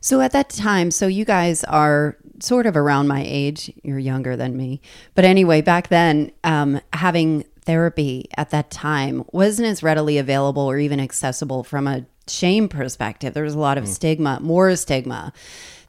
So 0.00 0.20
at 0.20 0.30
that 0.32 0.50
time, 0.50 0.92
so 0.92 1.08
you 1.08 1.24
guys 1.24 1.64
are 1.64 2.16
sort 2.38 2.66
of 2.66 2.76
around 2.76 3.08
my 3.08 3.24
age. 3.26 3.72
You're 3.82 3.98
younger 3.98 4.36
than 4.36 4.56
me, 4.56 4.80
but 5.16 5.24
anyway, 5.24 5.60
back 5.60 5.88
then, 5.88 6.30
um, 6.44 6.80
having 6.92 7.44
therapy 7.68 8.26
at 8.34 8.48
that 8.48 8.70
time 8.70 9.22
wasn't 9.30 9.68
as 9.68 9.82
readily 9.82 10.16
available 10.16 10.62
or 10.62 10.78
even 10.78 10.98
accessible 10.98 11.62
from 11.62 11.86
a 11.86 12.06
shame 12.26 12.66
perspective. 12.66 13.34
There 13.34 13.44
was 13.44 13.52
a 13.52 13.58
lot 13.58 13.76
of 13.76 13.86
stigma, 13.86 14.40
more 14.40 14.74
stigma 14.74 15.34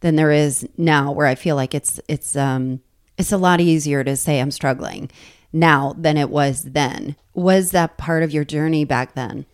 than 0.01 0.17
there 0.17 0.29
is 0.29 0.67
now 0.77 1.13
where 1.13 1.25
I 1.25 1.35
feel 1.35 1.55
like 1.55 1.73
it's 1.73 1.97
it's 2.09 2.35
um 2.35 2.81
it's 3.17 3.31
a 3.31 3.37
lot 3.37 3.61
easier 3.61 4.03
to 4.03 4.17
say 4.17 4.41
I'm 4.41 4.51
struggling 4.51 5.09
now 5.53 5.95
than 5.97 6.17
it 6.17 6.29
was 6.29 6.63
then. 6.63 7.15
Was 7.33 7.71
that 7.71 7.95
part 7.95 8.23
of 8.23 8.31
your 8.33 8.43
journey 8.43 8.83
back 8.83 9.15
then? 9.15 9.45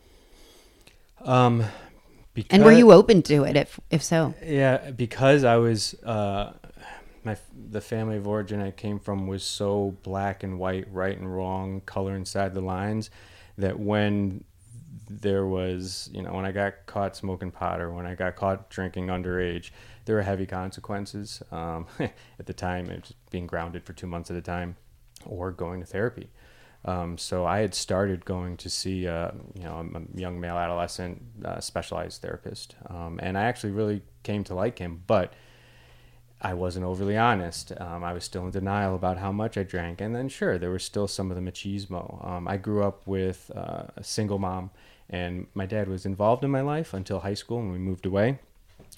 Um, 1.21 1.63
because, 2.33 2.55
And 2.55 2.65
were 2.65 2.71
you 2.71 2.91
open 2.91 3.21
to 3.23 3.43
it 3.43 3.55
if 3.55 3.79
if 3.91 4.01
so? 4.01 4.33
Yeah, 4.43 4.89
because 4.89 5.43
I 5.43 5.57
was 5.57 5.93
uh, 6.03 6.53
the 7.75 7.81
family 7.81 8.15
of 8.15 8.25
origin 8.25 8.61
I 8.61 8.71
came 8.71 8.99
from 8.99 9.27
was 9.27 9.43
so 9.43 9.97
black 10.01 10.43
and 10.43 10.57
white, 10.57 10.87
right 10.89 11.17
and 11.17 11.35
wrong, 11.35 11.81
color 11.81 12.15
inside 12.15 12.53
the 12.53 12.61
lines, 12.61 13.09
that 13.57 13.77
when 13.77 14.45
there 15.09 15.45
was, 15.45 16.09
you 16.13 16.21
know, 16.21 16.31
when 16.31 16.45
I 16.45 16.53
got 16.53 16.85
caught 16.85 17.17
smoking 17.17 17.51
pot 17.51 17.81
or 17.81 17.91
when 17.91 18.05
I 18.05 18.15
got 18.15 18.37
caught 18.37 18.69
drinking 18.69 19.07
underage, 19.07 19.71
there 20.05 20.15
were 20.15 20.21
heavy 20.21 20.45
consequences. 20.45 21.43
Um, 21.51 21.85
at 21.99 22.45
the 22.45 22.53
time, 22.53 22.89
it 22.89 23.01
was 23.01 23.13
being 23.29 23.45
grounded 23.45 23.83
for 23.83 23.91
two 23.91 24.07
months 24.07 24.31
at 24.31 24.37
a 24.37 24.41
time, 24.41 24.77
or 25.25 25.51
going 25.51 25.81
to 25.81 25.85
therapy. 25.85 26.29
Um, 26.85 27.17
so 27.17 27.45
I 27.45 27.59
had 27.59 27.75
started 27.75 28.23
going 28.23 28.55
to 28.57 28.69
see, 28.69 29.05
uh, 29.05 29.31
you 29.53 29.63
know, 29.63 29.85
a 29.95 30.17
young 30.17 30.39
male 30.39 30.57
adolescent 30.57 31.21
uh, 31.43 31.59
specialized 31.59 32.21
therapist, 32.21 32.77
um, 32.87 33.19
and 33.21 33.37
I 33.37 33.43
actually 33.43 33.71
really 33.71 34.01
came 34.23 34.45
to 34.45 34.55
like 34.55 34.79
him. 34.79 35.03
But 35.05 35.33
I 36.41 36.53
wasn't 36.53 36.85
overly 36.85 37.17
honest. 37.17 37.71
Um, 37.79 38.03
I 38.03 38.13
was 38.13 38.23
still 38.23 38.45
in 38.45 38.51
denial 38.51 38.95
about 38.95 39.17
how 39.17 39.31
much 39.31 39.57
I 39.57 39.63
drank, 39.63 40.01
and 40.01 40.15
then 40.15 40.29
sure, 40.29 40.57
there 40.57 40.69
was 40.69 40.83
still 40.83 41.07
some 41.07 41.31
of 41.31 41.35
the 41.35 41.51
machismo. 41.51 42.25
Um, 42.27 42.47
I 42.47 42.57
grew 42.57 42.83
up 42.83 43.01
with 43.07 43.51
uh, 43.55 43.83
a 43.95 44.03
single 44.03 44.37
mom, 44.37 44.69
and 45.09 45.47
my 45.53 45.65
dad 45.65 45.87
was 45.87 46.05
involved 46.05 46.43
in 46.43 46.51
my 46.51 46.61
life 46.61 46.93
until 46.93 47.21
high 47.21 47.33
school, 47.33 47.59
and 47.59 47.71
we 47.71 47.77
moved 47.77 48.05
away. 48.05 48.39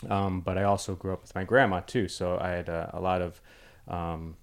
Um, 0.09 0.41
but 0.41 0.57
I 0.57 0.63
also 0.63 0.95
grew 0.95 1.13
up 1.13 1.21
with 1.21 1.35
my 1.35 1.43
grandma 1.43 1.81
too, 1.81 2.07
so 2.07 2.37
I 2.39 2.49
had 2.49 2.69
uh, 2.69 2.87
a 2.93 2.99
lot 2.99 3.21
of 3.21 3.39
um, 3.87 4.35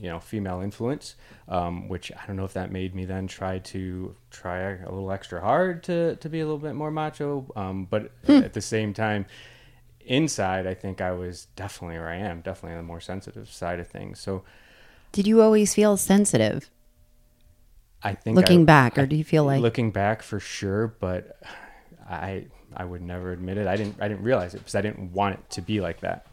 you 0.00 0.08
know 0.08 0.18
female 0.18 0.60
influence 0.60 1.14
um, 1.48 1.88
which 1.88 2.10
i 2.12 2.26
don't 2.26 2.36
know 2.36 2.44
if 2.44 2.54
that 2.54 2.72
made 2.72 2.94
me 2.94 3.04
then 3.04 3.26
try 3.26 3.58
to 3.58 4.14
try 4.30 4.58
a 4.58 4.90
little 4.90 5.10
extra 5.12 5.40
hard 5.40 5.82
to, 5.82 6.16
to 6.16 6.28
be 6.28 6.40
a 6.40 6.44
little 6.44 6.58
bit 6.58 6.74
more 6.74 6.90
macho 6.90 7.46
um, 7.56 7.86
but 7.88 8.10
at 8.28 8.52
the 8.54 8.60
same 8.60 8.92
time 8.92 9.26
inside 10.06 10.66
i 10.66 10.74
think 10.74 11.00
i 11.00 11.10
was 11.12 11.46
definitely 11.56 11.96
or 11.96 12.06
i 12.08 12.16
am 12.16 12.40
definitely 12.40 12.72
on 12.72 12.78
the 12.78 12.86
more 12.86 13.00
sensitive 13.00 13.48
side 13.50 13.80
of 13.80 13.86
things. 13.88 14.18
So 14.20 14.42
Did 15.12 15.26
you 15.26 15.40
always 15.42 15.74
feel 15.74 15.96
sensitive? 15.96 16.70
i 18.02 18.12
think 18.14 18.36
Looking 18.36 18.62
I- 18.62 18.64
back, 18.64 18.98
or 18.98 19.06
do 19.06 19.16
you 19.16 19.24
feel 19.24 19.44
like- 19.44 19.60
looking 19.62 19.90
back 19.90 20.22
for 20.22 20.38
sure 20.40 20.88
but 21.00 21.40
i 22.08 22.46
i 22.76 22.84
would 22.84 23.02
never 23.02 23.32
admit 23.32 23.56
it. 23.56 23.66
I 23.66 23.76
didn't 23.76 23.96
i 24.00 24.08
didn't 24.08 24.24
realize 24.24 24.54
it 24.54 24.58
because 24.58 24.74
i 24.74 24.80
didn't 24.82 25.12
want 25.12 25.34
it 25.36 25.50
to 25.50 25.62
be 25.62 25.80
like 25.80 26.00
that. 26.00 26.26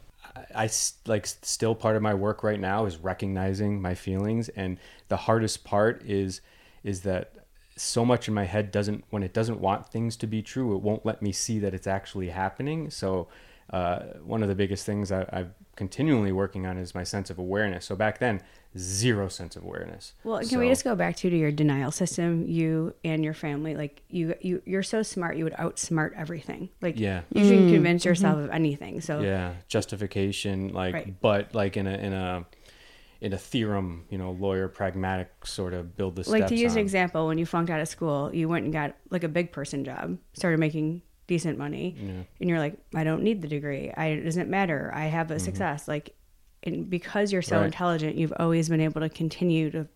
I 0.55 0.69
like 1.05 1.25
still 1.27 1.75
part 1.75 1.95
of 1.95 2.01
my 2.01 2.13
work 2.13 2.43
right 2.43 2.59
now 2.59 2.85
is 2.85 2.97
recognizing 2.97 3.81
my 3.81 3.95
feelings 3.95 4.49
and 4.49 4.77
the 5.09 5.17
hardest 5.17 5.63
part 5.63 6.01
is 6.05 6.41
is 6.83 7.01
that 7.01 7.33
so 7.77 8.03
much 8.05 8.27
in 8.27 8.33
my 8.33 8.45
head 8.45 8.71
doesn't 8.71 9.03
when 9.11 9.23
it 9.23 9.33
doesn't 9.33 9.59
want 9.59 9.87
things 9.87 10.15
to 10.17 10.27
be 10.27 10.41
true 10.41 10.75
it 10.75 10.81
won't 10.81 11.05
let 11.05 11.21
me 11.21 11.31
see 11.31 11.59
that 11.59 11.73
it's 11.73 11.87
actually 11.87 12.29
happening. 12.29 12.89
So 12.89 13.27
uh, 13.71 13.99
one 14.23 14.43
of 14.43 14.49
the 14.49 14.55
biggest 14.55 14.85
things 14.85 15.11
I, 15.11 15.25
I'm 15.31 15.53
continually 15.75 16.31
working 16.31 16.65
on 16.65 16.77
is 16.77 16.93
my 16.93 17.03
sense 17.03 17.29
of 17.29 17.39
awareness 17.39 17.85
so 17.85 17.95
back 17.95 18.19
then 18.19 18.41
zero 18.77 19.27
sense 19.27 19.55
of 19.55 19.63
awareness 19.63 20.13
Well, 20.23 20.39
can 20.47 20.59
we 20.59 20.67
just 20.69 20.83
go 20.83 20.95
back 20.95 21.15
to 21.17 21.29
to 21.29 21.35
your 21.37 21.51
denial 21.51 21.91
system? 21.91 22.47
You 22.47 22.93
and 23.03 23.23
your 23.23 23.33
family, 23.33 23.75
like 23.75 24.01
you, 24.09 24.35
you, 24.41 24.61
you're 24.65 24.83
so 24.83 25.03
smart. 25.03 25.35
You 25.35 25.43
would 25.43 25.53
outsmart 25.53 26.11
everything. 26.15 26.69
Like 26.81 26.97
Yeah. 26.99 27.21
you 27.33 27.43
should 27.45 27.69
convince 27.73 28.05
yourself 28.05 28.37
of 28.39 28.49
anything. 28.49 29.01
So 29.01 29.19
yeah 29.21 29.53
justification 29.67 30.73
like 30.73 30.93
Right. 30.93 31.21
but 31.21 31.53
like 31.53 31.75
in 31.77 31.87
a 31.87 31.93
in 31.93 32.13
a 32.13 32.45
in 33.19 33.33
a 33.33 33.37
theorem 33.37 34.05
you 34.09 34.17
know 34.17 34.31
lawyer 34.31 34.67
pragmatic 34.67 35.45
sort 35.45 35.73
of 35.73 35.95
build 35.95 36.15
the 36.15 36.29
like 36.29 36.39
steps 36.41 36.49
to 36.49 36.57
use 36.57 36.73
an 36.73 36.79
example, 36.79 37.27
when 37.27 37.37
you 37.37 37.45
flunked 37.45 37.69
out 37.69 37.79
of 37.81 37.87
school, 37.87 38.33
you 38.33 38.47
went 38.49 38.63
and 38.65 38.73
got 38.73 38.95
like 39.09 39.23
a 39.23 39.29
big 39.29 39.51
person 39.51 39.83
job, 39.83 40.17
started 40.33 40.59
making 40.59 41.01
decent 41.35 41.57
money, 41.57 41.95
and 42.39 42.49
you're 42.49 42.59
like, 42.59 42.75
I 42.93 43.03
don't 43.03 43.23
need 43.23 43.41
the 43.41 43.47
degree. 43.47 43.85
I 43.95 44.05
it 44.07 44.23
doesn't 44.23 44.49
matter. 44.49 44.91
I 44.93 45.05
have 45.05 45.31
a 45.31 45.39
success. 45.39 45.87
Like, 45.87 46.13
and 46.63 46.89
because 46.89 47.31
you're 47.31 47.41
so 47.41 47.55
Mm-hmm. 47.55 47.61
Right. 47.61 47.65
intelligent, 47.73 48.15
you've 48.17 48.33
always 48.37 48.67
been 48.69 48.81
able 48.81 49.01
to 49.01 49.09
continue 49.09 49.71
to 49.71 49.87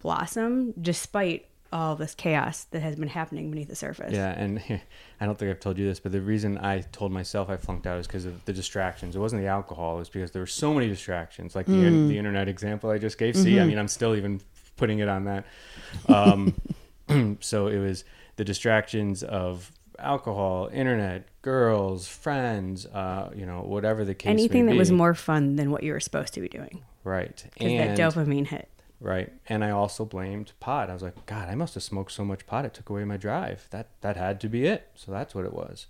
blossom 0.00 0.72
despite 0.80 1.46
all 1.72 1.96
this 1.96 2.14
chaos 2.14 2.64
that 2.70 2.80
has 2.80 2.96
been 2.96 3.08
happening 3.08 3.50
beneath 3.50 3.68
the 3.68 3.76
surface. 3.76 4.12
yeah 4.12 4.30
and 4.42 4.58
i 5.20 5.26
don't 5.26 5.38
think 5.38 5.50
i've 5.50 5.60
told 5.60 5.76
you 5.76 5.86
this 5.86 6.00
but 6.00 6.12
the 6.12 6.20
reason 6.20 6.56
i 6.58 6.80
told 6.92 7.12
myself 7.12 7.50
i 7.50 7.56
flunked 7.58 7.86
out 7.86 7.98
is 7.98 8.06
because 8.06 8.24
of 8.24 8.42
the 8.46 8.52
distractions 8.54 9.14
it 9.14 9.18
wasn't 9.18 9.40
the 9.42 9.48
alcohol 9.48 9.96
it 9.96 9.98
was 9.98 10.08
because 10.08 10.30
there 10.30 10.40
were 10.40 10.46
so 10.46 10.72
many 10.72 10.88
distractions 10.88 11.54
like 11.54 11.66
the, 11.66 12.06
the 12.08 12.16
internet 12.16 12.48
example 12.48 12.88
i 12.90 12.96
just 12.96 13.18
gave 13.18 13.36
see 13.36 13.60
i 13.60 13.64
mean 13.66 13.78
i'm 13.78 13.88
still 13.88 14.14
even 14.16 14.40
putting 14.78 15.00
it 15.00 15.08
on 15.08 15.24
that 15.24 15.44
um, 16.08 16.54
so 17.40 17.66
it 17.66 17.78
was 17.78 18.04
the 18.36 18.44
distractions 18.44 19.22
of 19.24 19.70
alcohol 19.98 20.70
internet 20.72 21.26
girls 21.42 22.06
friends 22.06 22.86
uh, 22.86 23.30
you 23.34 23.44
know 23.46 23.60
whatever 23.62 24.04
the 24.04 24.14
case 24.14 24.30
Anything 24.30 24.66
that 24.66 24.76
was 24.76 24.90
more 24.90 25.14
fun 25.14 25.56
than 25.56 25.70
what 25.70 25.82
you 25.82 25.92
were 25.92 26.00
supposed 26.00 26.34
to 26.34 26.40
be 26.40 26.48
doing. 26.48 26.82
right 27.04 27.44
Because 27.54 27.72
that 27.72 27.98
dopamine 27.98 28.46
hit. 28.46 28.68
Right. 29.00 29.32
And 29.48 29.64
I 29.64 29.70
also 29.70 30.04
blamed 30.04 30.52
pot. 30.58 30.90
I 30.90 30.92
was 30.92 31.02
like, 31.02 31.24
God, 31.26 31.48
I 31.48 31.54
must 31.54 31.74
have 31.74 31.84
smoked 31.84 32.10
so 32.12 32.24
much 32.24 32.46
pot 32.46 32.64
it 32.64 32.74
took 32.74 32.90
away 32.90 33.04
my 33.04 33.16
drive. 33.16 33.68
That 33.70 33.88
that 34.00 34.16
had 34.16 34.40
to 34.40 34.48
be 34.48 34.66
it. 34.66 34.88
So 34.94 35.12
that's 35.12 35.34
what 35.34 35.44
it 35.44 35.52
was. 35.52 35.86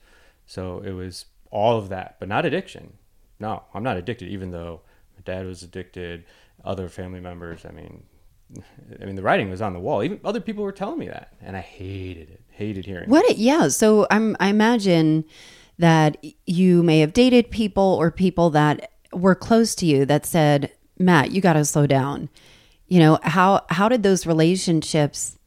So 0.46 0.80
it 0.80 0.92
was 0.92 1.26
all 1.50 1.78
of 1.78 1.88
that, 1.88 2.16
but 2.18 2.28
not 2.28 2.44
addiction. 2.44 2.94
No, 3.40 3.62
I'm 3.72 3.82
not 3.82 3.96
addicted, 3.96 4.28
even 4.28 4.50
though 4.50 4.82
my 5.16 5.22
dad 5.24 5.46
was 5.46 5.62
addicted, 5.62 6.24
other 6.64 6.88
family 6.88 7.20
members. 7.20 7.64
I 7.64 7.72
mean 7.72 8.04
I 9.00 9.04
mean 9.04 9.16
the 9.16 9.22
writing 9.22 9.48
was 9.50 9.62
on 9.62 9.72
the 9.72 9.80
wall. 9.80 10.02
Even 10.02 10.20
other 10.24 10.40
people 10.40 10.64
were 10.64 10.72
telling 10.72 10.98
me 10.98 11.08
that. 11.08 11.32
And 11.40 11.56
I 11.56 11.60
hated 11.60 12.30
it. 12.30 12.42
Hated 12.58 12.86
hearing. 12.86 13.08
What? 13.08 13.24
It, 13.30 13.36
yeah. 13.36 13.68
So 13.68 14.08
I'm. 14.10 14.36
I 14.40 14.48
imagine 14.48 15.24
that 15.78 16.16
you 16.44 16.82
may 16.82 16.98
have 16.98 17.12
dated 17.12 17.52
people 17.52 17.84
or 17.84 18.10
people 18.10 18.50
that 18.50 18.90
were 19.12 19.36
close 19.36 19.76
to 19.76 19.86
you 19.86 20.04
that 20.06 20.26
said, 20.26 20.72
"Matt, 20.98 21.30
you 21.30 21.40
got 21.40 21.52
to 21.52 21.64
slow 21.64 21.86
down." 21.86 22.28
You 22.88 22.98
know 22.98 23.18
how 23.22 23.64
how 23.70 23.88
did 23.88 24.02
those 24.02 24.26
relationships 24.26 25.38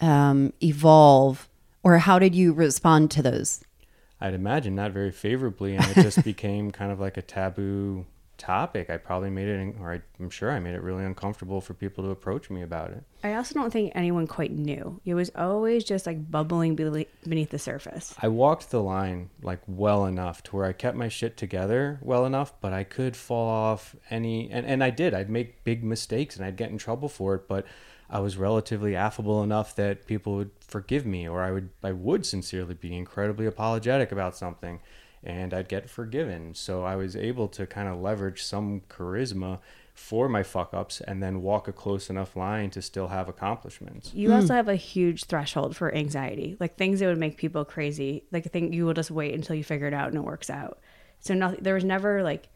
um, 0.00 0.54
evolve, 0.62 1.46
or 1.82 1.98
how 1.98 2.18
did 2.18 2.34
you 2.34 2.54
respond 2.54 3.10
to 3.10 3.22
those? 3.22 3.62
I'd 4.18 4.32
imagine 4.32 4.74
not 4.74 4.92
very 4.92 5.10
favorably, 5.10 5.76
and 5.76 5.84
it 5.84 6.02
just 6.02 6.24
became 6.24 6.70
kind 6.70 6.90
of 6.90 6.98
like 6.98 7.18
a 7.18 7.22
taboo 7.22 8.06
topic. 8.38 8.90
I 8.90 8.96
probably 8.96 9.30
made 9.30 9.48
it, 9.48 9.76
or 9.80 10.02
I'm 10.20 10.30
sure 10.30 10.50
I 10.50 10.60
made 10.60 10.74
it 10.74 10.82
really 10.82 11.04
uncomfortable 11.04 11.60
for 11.60 11.74
people 11.74 12.04
to 12.04 12.10
approach 12.10 12.50
me 12.50 12.62
about 12.62 12.90
it. 12.90 13.04
I 13.24 13.34
also 13.34 13.54
don't 13.54 13.72
think 13.72 13.92
anyone 13.94 14.26
quite 14.26 14.52
knew. 14.52 15.00
It 15.04 15.14
was 15.14 15.30
always 15.34 15.84
just 15.84 16.06
like 16.06 16.30
bubbling 16.30 16.76
beneath 16.76 17.50
the 17.50 17.58
surface. 17.58 18.14
I 18.20 18.28
walked 18.28 18.70
the 18.70 18.82
line 18.82 19.30
like 19.42 19.60
well 19.66 20.06
enough 20.06 20.42
to 20.44 20.56
where 20.56 20.66
I 20.66 20.72
kept 20.72 20.96
my 20.96 21.08
shit 21.08 21.36
together 21.36 21.98
well 22.02 22.26
enough, 22.26 22.52
but 22.60 22.72
I 22.72 22.84
could 22.84 23.16
fall 23.16 23.48
off 23.48 23.96
any, 24.10 24.50
and, 24.50 24.66
and 24.66 24.82
I 24.82 24.90
did. 24.90 25.14
I'd 25.14 25.30
make 25.30 25.64
big 25.64 25.82
mistakes 25.82 26.36
and 26.36 26.44
I'd 26.44 26.56
get 26.56 26.70
in 26.70 26.78
trouble 26.78 27.08
for 27.08 27.34
it, 27.34 27.48
but 27.48 27.66
I 28.08 28.20
was 28.20 28.36
relatively 28.36 28.94
affable 28.94 29.42
enough 29.42 29.74
that 29.76 30.06
people 30.06 30.36
would 30.36 30.50
forgive 30.60 31.04
me, 31.04 31.28
or 31.28 31.42
I 31.42 31.50
would 31.50 31.70
I 31.82 31.92
would 31.92 32.24
sincerely 32.24 32.74
be 32.74 32.96
incredibly 32.96 33.46
apologetic 33.46 34.12
about 34.12 34.36
something, 34.36 34.80
and 35.26 35.52
I'd 35.52 35.68
get 35.68 35.90
forgiven. 35.90 36.54
So 36.54 36.84
I 36.84 36.96
was 36.96 37.16
able 37.16 37.48
to 37.48 37.66
kind 37.66 37.88
of 37.88 37.98
leverage 37.98 38.42
some 38.42 38.82
charisma 38.88 39.58
for 39.92 40.28
my 40.28 40.42
fuck 40.42 40.72
ups 40.72 41.00
and 41.00 41.22
then 41.22 41.42
walk 41.42 41.66
a 41.66 41.72
close 41.72 42.08
enough 42.08 42.36
line 42.36 42.70
to 42.70 42.82
still 42.82 43.08
have 43.08 43.28
accomplishments. 43.28 44.12
You 44.14 44.28
hmm. 44.28 44.34
also 44.34 44.54
have 44.54 44.68
a 44.68 44.76
huge 44.76 45.24
threshold 45.24 45.76
for 45.76 45.92
anxiety, 45.94 46.56
like 46.60 46.76
things 46.76 47.00
that 47.00 47.06
would 47.06 47.18
make 47.18 47.36
people 47.36 47.64
crazy. 47.64 48.24
Like 48.30 48.46
I 48.46 48.50
think 48.50 48.72
you 48.72 48.86
will 48.86 48.94
just 48.94 49.10
wait 49.10 49.34
until 49.34 49.56
you 49.56 49.64
figure 49.64 49.88
it 49.88 49.94
out 49.94 50.08
and 50.08 50.16
it 50.16 50.24
works 50.24 50.48
out. 50.48 50.78
So 51.20 51.34
nothing. 51.34 51.60
There 51.62 51.74
was 51.74 51.84
never 51.84 52.22
like 52.22 52.48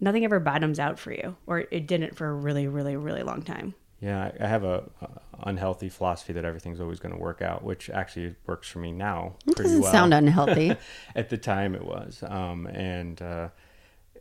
nothing 0.00 0.24
ever 0.24 0.40
bottoms 0.40 0.78
out 0.78 0.98
for 0.98 1.12
you, 1.12 1.36
or 1.46 1.64
it 1.70 1.86
didn't 1.86 2.16
for 2.16 2.26
a 2.26 2.34
really, 2.34 2.68
really, 2.68 2.96
really 2.96 3.22
long 3.22 3.42
time. 3.42 3.74
Yeah, 4.04 4.32
I 4.38 4.46
have 4.46 4.64
a, 4.64 4.84
a 5.00 5.08
unhealthy 5.48 5.88
philosophy 5.88 6.34
that 6.34 6.44
everything's 6.44 6.78
always 6.80 7.00
going 7.00 7.14
to 7.14 7.20
work 7.20 7.40
out, 7.40 7.64
which 7.64 7.88
actually 7.88 8.34
works 8.46 8.68
for 8.68 8.78
me 8.78 8.92
now 8.92 9.36
It 9.46 9.56
doesn't 9.56 9.80
well. 9.80 9.90
sound 9.92 10.12
unhealthy. 10.12 10.76
At 11.16 11.30
the 11.30 11.38
time, 11.38 11.74
it 11.74 11.84
was, 11.84 12.22
um, 12.26 12.66
and 12.66 13.22
uh, 13.22 13.48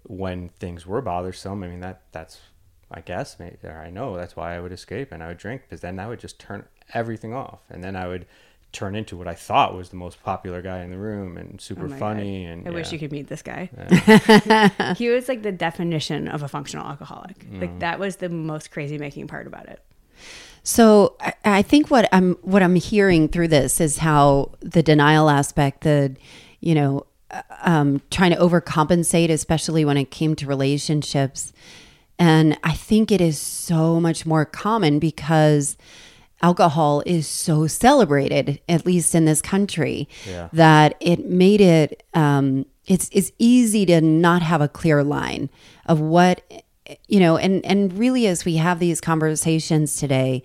when 0.04 0.50
things 0.60 0.86
were 0.88 1.02
bothersome, 1.02 1.64
I 1.64 1.68
mean 1.68 1.82
that 1.82 2.02
that's 2.14 2.40
I 2.92 3.02
guess 3.02 3.40
maybe 3.40 3.58
or 3.64 3.82
I 3.86 3.90
know 3.90 4.16
that's 4.16 4.36
why 4.36 4.56
I 4.56 4.60
would 4.60 4.72
escape 4.72 5.12
and 5.12 5.22
I 5.24 5.28
would 5.30 5.38
drink 5.38 5.64
because 5.64 5.82
then 5.82 6.00
I 6.00 6.08
would 6.08 6.20
just 6.20 6.40
turn 6.40 6.66
everything 6.94 7.34
off, 7.34 7.60
and 7.70 7.84
then 7.84 7.96
I 7.96 8.08
would 8.08 8.26
turn 8.74 8.96
into 8.96 9.16
what 9.16 9.28
I 9.28 9.36
thought 9.36 9.76
was 9.76 9.90
the 9.90 9.96
most 9.96 10.22
popular 10.24 10.62
guy 10.62 10.82
in 10.84 10.90
the 10.90 10.98
room 10.98 11.38
and 11.38 11.62
super 11.62 11.86
Oh 11.86 11.90
funny. 11.98 12.46
God. 12.46 12.52
And 12.52 12.68
I 12.68 12.72
wish 12.72 12.92
you 12.92 13.00
could 13.00 13.12
meet 13.12 13.28
this 13.28 13.42
guy. 13.42 13.70
he 14.98 15.10
was 15.10 15.30
like 15.30 15.44
the 15.44 15.52
definition 15.52 16.28
of 16.28 16.44
a 16.44 16.48
functional 16.48 16.86
alcoholic. 16.86 17.46
Mm. 17.46 17.62
Like 17.62 17.80
that 17.80 18.00
was 18.00 18.18
the 18.18 18.30
most 18.30 18.72
crazy 18.72 18.98
making 18.98 19.28
part 19.28 19.48
about 19.48 19.70
it. 19.70 19.82
So 20.64 21.16
I, 21.20 21.34
I 21.46 21.62
think 21.62 21.92
what 21.92 22.10
I'm 22.12 22.36
what 22.42 22.64
I'm 22.64 22.76
hearing 22.76 23.28
through 23.28 23.50
this 23.50 23.80
is 23.80 24.00
how 24.00 24.52
the 24.62 24.82
denial 24.82 25.30
aspect, 25.30 25.82
the 25.82 26.16
you 26.62 26.74
know, 26.74 27.06
uh, 27.32 27.42
um, 27.62 28.02
trying 28.10 28.32
to 28.32 28.38
overcompensate, 28.38 29.30
especially 29.30 29.86
when 29.86 29.98
it 29.98 30.10
came 30.10 30.36
to 30.38 30.48
relationships, 30.48 31.52
and 32.18 32.58
I 32.64 32.74
think 32.74 33.12
it 33.12 33.20
is 33.20 33.38
so 33.38 34.00
much 34.00 34.26
more 34.26 34.46
common 34.46 35.00
because 35.00 35.78
alcohol 36.44 37.02
is 37.06 37.26
so 37.26 37.66
celebrated, 37.66 38.62
at 38.70 38.86
least 38.86 39.16
in 39.16 39.26
this 39.26 39.42
country, 39.42 40.08
Yeah. 40.30 40.50
that 40.54 40.96
it 41.00 41.26
made 41.26 41.62
it 41.62 42.04
um, 42.14 42.66
it's 42.86 43.10
it's 43.14 43.32
easy 43.40 43.86
to 43.88 44.02
not 44.02 44.42
have 44.44 44.62
a 44.62 44.68
clear 44.68 45.04
line 45.04 45.50
of 45.88 46.00
what 46.00 46.44
you 47.08 47.20
know, 47.20 47.38
and 47.38 47.66
and 47.66 47.98
really 47.98 48.28
as 48.28 48.44
we 48.46 48.58
have 48.58 48.80
these 48.80 49.00
conversations 49.02 49.96
today 49.96 50.44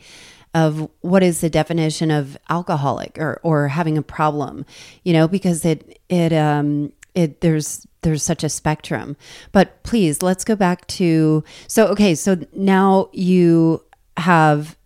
of 0.54 0.88
what 1.00 1.22
is 1.22 1.40
the 1.40 1.50
definition 1.50 2.10
of 2.10 2.38
alcoholic 2.48 3.18
or 3.18 3.40
or 3.42 3.68
having 3.68 3.98
a 3.98 4.02
problem, 4.02 4.64
you 5.02 5.12
know, 5.12 5.26
because 5.26 5.64
it 5.64 6.00
it 6.08 6.32
um 6.32 6.92
it 7.16 7.40
there's 7.40 7.86
there's 8.02 8.22
such 8.22 8.44
a 8.44 8.48
spectrum. 8.48 9.16
But 9.50 9.82
please, 9.82 10.22
let's 10.22 10.44
go 10.44 10.54
back 10.54 10.86
to 10.98 11.42
so 11.66 11.88
okay, 11.88 12.14
so 12.14 12.36
now 12.54 13.08
you 13.12 13.82
have 14.16 14.76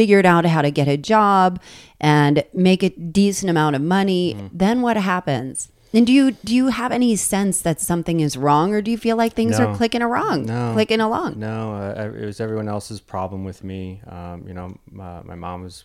figured 0.00 0.24
out 0.24 0.46
how 0.46 0.62
to 0.62 0.70
get 0.70 0.88
a 0.88 0.96
job 0.96 1.60
and 2.00 2.42
make 2.54 2.82
a 2.82 2.88
decent 2.88 3.50
amount 3.50 3.76
of 3.76 3.82
money, 3.82 4.34
Mm. 4.34 4.48
then 4.50 4.80
what 4.80 4.96
happens? 4.96 5.68
And 5.92 6.06
do 6.06 6.12
you 6.18 6.30
do 6.50 6.54
you 6.54 6.68
have 6.68 6.90
any 6.90 7.16
sense 7.16 7.60
that 7.62 7.80
something 7.82 8.20
is 8.20 8.34
wrong, 8.44 8.72
or 8.72 8.80
do 8.80 8.90
you 8.90 8.96
feel 8.96 9.16
like 9.18 9.34
things 9.34 9.58
No. 9.58 9.66
are 9.66 9.76
clicking 9.76 10.00
along, 10.00 10.46
No. 10.46 10.72
clicking 10.72 11.00
along? 11.00 11.38
No, 11.38 11.74
uh, 11.74 12.12
it 12.22 12.24
was 12.24 12.40
everyone 12.40 12.68
else's 12.68 13.00
problem 13.00 13.44
with 13.44 13.62
me. 13.62 14.00
Um, 14.16 14.44
you 14.48 14.54
know, 14.54 14.68
my, 14.90 15.20
my 15.22 15.34
mom 15.34 15.64
was 15.64 15.84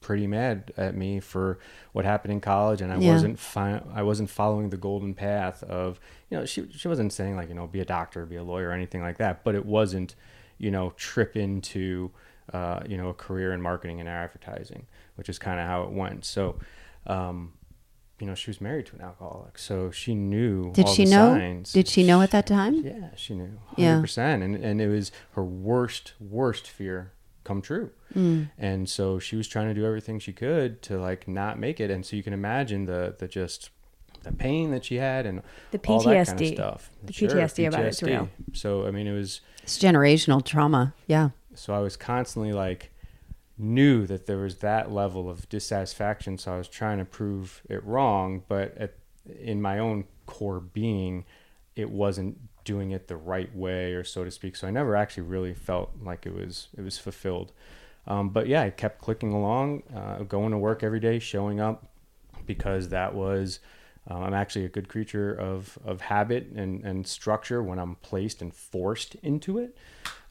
pretty 0.00 0.26
mad 0.26 0.72
at 0.78 0.94
me 0.96 1.20
for 1.20 1.58
what 1.92 2.04
happened 2.06 2.32
in 2.32 2.40
college, 2.40 2.80
and 2.80 2.90
I 2.92 2.96
Yeah. 2.98 3.12
wasn't 3.12 3.38
fi- 3.38 3.82
I 4.00 4.02
wasn't 4.02 4.30
following 4.30 4.70
the 4.70 4.78
golden 4.88 5.12
path 5.14 5.62
of 5.64 6.00
you 6.30 6.38
know 6.38 6.46
she 6.46 6.60
she 6.70 6.88
wasn't 6.88 7.12
saying 7.12 7.36
like 7.36 7.48
you 7.50 7.54
know 7.58 7.66
be 7.66 7.80
a 7.80 7.84
doctor, 7.98 8.24
be 8.24 8.36
a 8.36 8.44
lawyer, 8.52 8.68
or 8.70 8.72
anything 8.72 9.02
like 9.02 9.18
that, 9.18 9.44
but 9.44 9.54
it 9.54 9.66
wasn't 9.66 10.14
you 10.56 10.70
know 10.70 10.86
trip 10.96 11.36
into 11.36 12.10
uh, 12.52 12.80
you 12.86 12.96
know 12.96 13.08
a 13.08 13.14
career 13.14 13.52
in 13.52 13.60
marketing 13.60 14.00
and 14.00 14.08
advertising, 14.08 14.86
which 15.16 15.28
is 15.28 15.38
kind 15.38 15.60
of 15.60 15.66
how 15.66 15.82
it 15.84 15.90
went. 15.90 16.24
So. 16.24 16.58
Um, 17.06 17.54
you 18.20 18.28
know, 18.28 18.36
she 18.36 18.48
was 18.48 18.60
married 18.60 18.86
to 18.86 18.94
an 18.94 19.02
alcoholic, 19.02 19.58
so 19.58 19.90
she 19.90 20.14
knew. 20.14 20.72
Did 20.72 20.86
all 20.86 20.94
she 20.94 21.04
the 21.04 21.10
know? 21.10 21.34
Signs. 21.34 21.72
Did 21.72 21.88
she 21.88 22.04
know 22.04 22.22
at 22.22 22.30
that 22.30 22.46
time? 22.46 22.76
Yeah, 22.76 23.10
she 23.16 23.34
knew. 23.34 23.58
Yeah. 23.76 24.00
100%. 24.00 24.42
And, 24.42 24.54
and 24.54 24.80
it 24.80 24.86
was 24.86 25.10
her 25.32 25.42
worst, 25.44 26.14
worst 26.20 26.68
fear 26.68 27.12
come 27.42 27.60
true. 27.60 27.90
Mm. 28.14 28.50
And 28.56 28.88
so 28.88 29.18
she 29.18 29.36
was 29.36 29.46
trying 29.48 29.68
to 29.68 29.74
do 29.74 29.84
everything 29.84 30.18
she 30.18 30.32
could 30.32 30.82
to 30.82 30.98
like 30.98 31.28
not 31.28 31.58
make 31.58 31.80
it. 31.80 31.90
And 31.90 32.04
so 32.04 32.16
you 32.16 32.22
can 32.22 32.32
imagine 32.32 32.86
the, 32.86 33.14
the 33.18 33.28
just 33.28 33.70
the 34.22 34.32
pain 34.32 34.70
that 34.70 34.84
she 34.84 34.96
had 34.96 35.26
and 35.26 35.42
The 35.70 35.80
all 35.86 36.00
that 36.00 36.26
kind 36.26 36.40
of 36.40 36.46
PTSD. 36.46 36.54
stuff. 36.54 36.90
The 37.04 37.12
PTSD 37.12 37.68
about 37.68 37.84
it's 37.84 38.02
real. 38.02 38.30
So, 38.52 38.86
I 38.86 38.90
mean, 38.90 39.06
it 39.06 39.12
was, 39.12 39.40
It's 39.62 39.78
generational 39.78 40.42
trauma. 40.44 40.94
Yeah. 41.06 41.30
So 41.58 41.74
I 41.74 41.80
was 41.80 41.96
constantly 41.96 42.52
like 42.52 42.92
knew 43.56 44.06
that 44.06 44.26
there 44.26 44.38
was 44.38 44.56
that 44.56 44.90
level 44.90 45.30
of 45.30 45.48
dissatisfaction 45.48 46.38
so 46.38 46.54
I 46.54 46.58
was 46.58 46.68
trying 46.68 46.98
to 46.98 47.04
prove 47.04 47.62
it 47.68 47.84
wrong 47.84 48.42
but 48.48 48.76
at, 48.76 48.94
in 49.40 49.62
my 49.62 49.78
own 49.78 50.04
core 50.26 50.60
being 50.60 51.24
it 51.76 51.90
wasn't 51.90 52.38
doing 52.64 52.90
it 52.90 53.08
the 53.08 53.16
right 53.16 53.54
way 53.54 53.92
or 53.92 54.02
so 54.04 54.24
to 54.24 54.30
speak 54.30 54.56
so 54.56 54.66
I 54.66 54.70
never 54.70 54.96
actually 54.96 55.24
really 55.24 55.54
felt 55.54 55.90
like 56.02 56.26
it 56.26 56.34
was 56.34 56.68
it 56.76 56.82
was 56.82 56.98
fulfilled. 56.98 57.52
Um, 58.06 58.30
but 58.30 58.48
yeah 58.48 58.62
I 58.62 58.70
kept 58.70 59.00
clicking 59.00 59.32
along 59.32 59.84
uh, 59.94 60.24
going 60.24 60.50
to 60.50 60.58
work 60.58 60.82
every 60.82 61.00
day 61.00 61.18
showing 61.18 61.60
up 61.60 61.86
because 62.46 62.88
that 62.88 63.14
was 63.14 63.60
um, 64.06 64.22
I'm 64.22 64.34
actually 64.34 64.64
a 64.64 64.68
good 64.68 64.88
creature 64.88 65.32
of, 65.32 65.78
of 65.84 66.02
habit 66.02 66.48
and, 66.54 66.84
and 66.84 67.06
structure 67.06 67.62
when 67.62 67.78
I'm 67.78 67.96
placed 67.96 68.42
and 68.42 68.54
forced 68.54 69.14
into 69.16 69.58
it, 69.58 69.76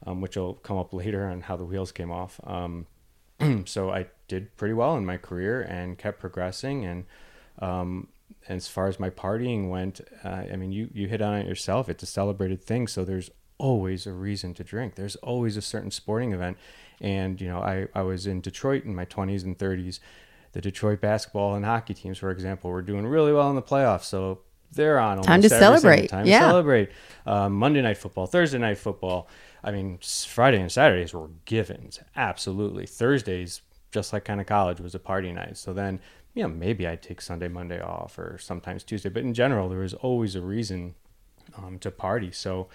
um, 0.06 0.20
which 0.20 0.36
will 0.36 0.54
come 0.54 0.78
up 0.78 0.94
later 0.94 1.26
on 1.26 1.42
how 1.42 1.56
the 1.56 1.64
wheels 1.64 1.90
came 1.90 2.12
off. 2.12 2.40
Um, 2.44 2.86
so 3.64 3.90
I 3.90 4.06
did 4.28 4.56
pretty 4.56 4.74
well 4.74 4.96
in 4.96 5.04
my 5.04 5.16
career 5.16 5.62
and 5.62 5.98
kept 5.98 6.20
progressing. 6.20 6.84
And 6.84 7.04
um, 7.58 8.08
as 8.48 8.68
far 8.68 8.86
as 8.86 9.00
my 9.00 9.10
partying 9.10 9.68
went, 9.70 10.00
uh, 10.24 10.44
I 10.52 10.56
mean, 10.56 10.70
you, 10.70 10.88
you 10.92 11.08
hit 11.08 11.20
on 11.20 11.34
it 11.34 11.46
yourself. 11.46 11.88
It's 11.88 12.02
a 12.04 12.06
celebrated 12.06 12.62
thing. 12.62 12.86
So 12.86 13.04
there's 13.04 13.30
always 13.58 14.06
a 14.06 14.12
reason 14.12 14.54
to 14.54 14.64
drink. 14.64 14.94
There's 14.94 15.16
always 15.16 15.56
a 15.56 15.62
certain 15.62 15.90
sporting 15.90 16.32
event. 16.32 16.58
And, 17.00 17.40
you 17.40 17.48
know, 17.48 17.58
I, 17.58 17.88
I 17.92 18.02
was 18.02 18.28
in 18.28 18.40
Detroit 18.40 18.84
in 18.84 18.94
my 18.94 19.04
20s 19.04 19.42
and 19.42 19.58
30s. 19.58 19.98
The 20.54 20.60
Detroit 20.60 21.00
basketball 21.00 21.56
and 21.56 21.64
hockey 21.64 21.94
teams, 21.94 22.16
for 22.16 22.30
example, 22.30 22.70
were 22.70 22.80
doing 22.80 23.06
really 23.06 23.32
well 23.32 23.50
in 23.50 23.56
the 23.56 23.62
playoffs. 23.62 24.04
So 24.04 24.38
they're 24.72 24.98
on. 25.00 25.20
Time 25.22 25.42
to 25.42 25.48
celebrate. 25.48 26.08
Time 26.10 26.26
Yeah. 26.26 26.38
to 26.40 26.44
celebrate. 26.46 26.90
Um, 27.26 27.54
Monday 27.54 27.82
night 27.82 27.98
football, 27.98 28.26
Thursday 28.26 28.58
night 28.58 28.78
football. 28.78 29.28
I 29.64 29.72
mean, 29.72 29.98
Friday 30.00 30.60
and 30.60 30.70
Saturdays 30.70 31.12
were 31.12 31.28
givens. 31.44 31.98
Absolutely. 32.14 32.86
Thursdays, 32.86 33.62
just 33.90 34.12
like 34.12 34.24
kind 34.24 34.40
of 34.40 34.46
college, 34.46 34.80
was 34.80 34.94
a 34.94 34.98
party 35.00 35.32
night. 35.32 35.56
So 35.56 35.72
then, 35.72 35.98
you 36.34 36.42
know, 36.44 36.48
maybe 36.48 36.86
I'd 36.86 37.02
take 37.02 37.20
Sunday, 37.20 37.48
Monday 37.48 37.80
off, 37.80 38.16
or 38.18 38.38
sometimes 38.38 38.84
Tuesday. 38.84 39.08
But 39.08 39.22
in 39.24 39.34
general, 39.34 39.68
there 39.68 39.80
was 39.80 39.94
always 39.94 40.36
a 40.36 40.40
reason 40.40 40.94
um, 41.58 41.78
to 41.80 41.90
party. 41.90 42.30
So 42.30 42.68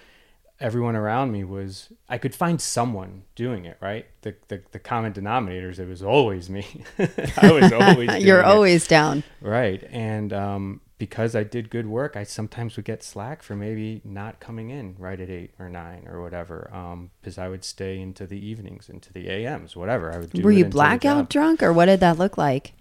everyone 0.62 0.96
around 0.96 1.32
me 1.32 1.44
was 1.44 1.90
I 2.08 2.18
could 2.18 2.36
find 2.36 2.60
someone 2.60 3.24
doing 3.36 3.66
it, 3.66 3.78
right? 3.82 4.06
The 4.22 4.36
the, 4.48 4.62
the 4.72 4.80
common 4.80 5.14
denominators, 5.14 5.80
it 5.80 5.88
was 5.88 6.04
always 6.04 6.50
me. 6.50 6.66
I 7.38 7.52
was 7.52 7.72
always 7.72 8.16
You're 8.26 8.40
it. 8.40 8.46
always 8.46 8.88
down. 8.88 9.24
Right. 9.42 9.84
And 9.92 10.34
um, 10.34 10.82
because 10.98 11.34
I 11.36 11.44
did 11.44 11.70
good 11.70 11.88
work, 11.88 12.18
I 12.18 12.24
sometimes 12.24 12.76
would 12.76 12.84
get 12.86 13.04
slack 13.04 13.42
for 13.42 13.56
maybe 13.56 14.02
not 14.04 14.40
coming 14.42 14.70
in 14.70 14.96
right 15.00 15.20
at 15.20 15.30
eight 15.30 15.52
or 15.58 15.70
nine 15.70 16.06
or 16.10 16.22
whatever. 16.22 16.70
Um, 16.74 17.12
because 17.22 17.38
I 17.38 17.48
would 17.48 17.64
stay 17.64 18.00
into 18.02 18.28
the 18.28 18.38
evenings, 18.46 18.90
into 18.90 19.14
the 19.14 19.30
AMs, 19.30 19.76
whatever. 19.76 20.12
I 20.14 20.18
would 20.18 20.32
do. 20.32 20.42
Were 20.44 20.52
you 20.52 20.66
blackout 20.66 21.30
drunk, 21.30 21.64
or 21.64 21.72
what 21.72 21.86
did 21.86 22.02
that 22.02 22.18
look 22.18 22.38
like? 22.38 22.74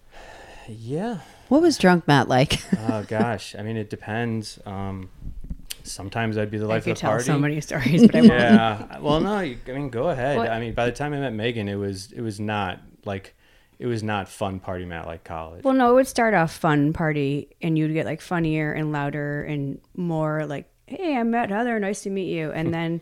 Yeah. 0.69 1.21
What 1.49 1.63
was 1.63 1.79
drunk 1.79 2.07
Matt 2.07 2.29
like? 2.29 2.61
Oh 2.91 3.05
gosh. 3.07 3.55
I 3.57 3.63
mean, 3.63 3.77
it 3.77 3.91
depends. 3.91 4.59
Um, 4.67 5.11
sometimes 5.91 6.39
I'd 6.39 6.51
be 6.51 6.59
the 6.59 6.65
I 6.67 6.69
life 6.69 6.85
could 6.85 6.93
of 6.93 6.97
the 6.97 7.01
tell 7.01 7.11
party. 7.11 7.25
so 7.25 7.39
many 7.39 7.61
stories, 7.69 8.07
but 8.07 8.15
I 8.17 8.21
won't. 8.21 8.33
yeah. 8.33 8.99
Well, 8.99 9.21
no. 9.21 9.41
You, 9.41 9.59
I 9.69 9.73
mean, 9.73 9.91
go 9.91 10.09
ahead. 10.11 10.37
What- 10.39 10.51
I 10.51 10.61
mean, 10.61 10.75
by 10.75 10.87
the 10.87 10.93
time 10.93 11.13
I 11.15 11.19
met 11.21 11.33
Meghan, 11.33 11.69
it 11.69 11.77
was 11.77 12.13
it 12.13 12.21
was 12.21 12.39
not 12.41 12.81
like 13.05 13.35
it 13.79 13.87
was 13.87 14.03
not 14.03 14.29
fun 14.29 14.59
party 14.61 14.85
mat 14.85 15.07
like 15.07 15.25
college. 15.25 15.63
Well, 15.65 15.75
no, 15.75 15.91
it 15.91 15.95
would 15.95 16.09
start 16.09 16.35
off 16.35 16.53
fun 16.53 16.93
party, 16.93 17.49
and 17.63 17.79
you'd 17.79 17.93
get 17.93 18.07
like 18.07 18.21
funnier 18.21 18.73
and 18.73 18.91
louder 18.93 19.43
and 19.45 19.81
more 19.97 20.47
like, 20.47 20.69
"Hey, 20.87 21.17
I 21.17 21.23
met 21.23 21.51
Heather. 21.51 21.79
Nice 21.79 22.03
to 22.03 22.11
meet 22.11 22.31
you." 22.33 22.51
And 22.53 22.73
then 22.75 23.01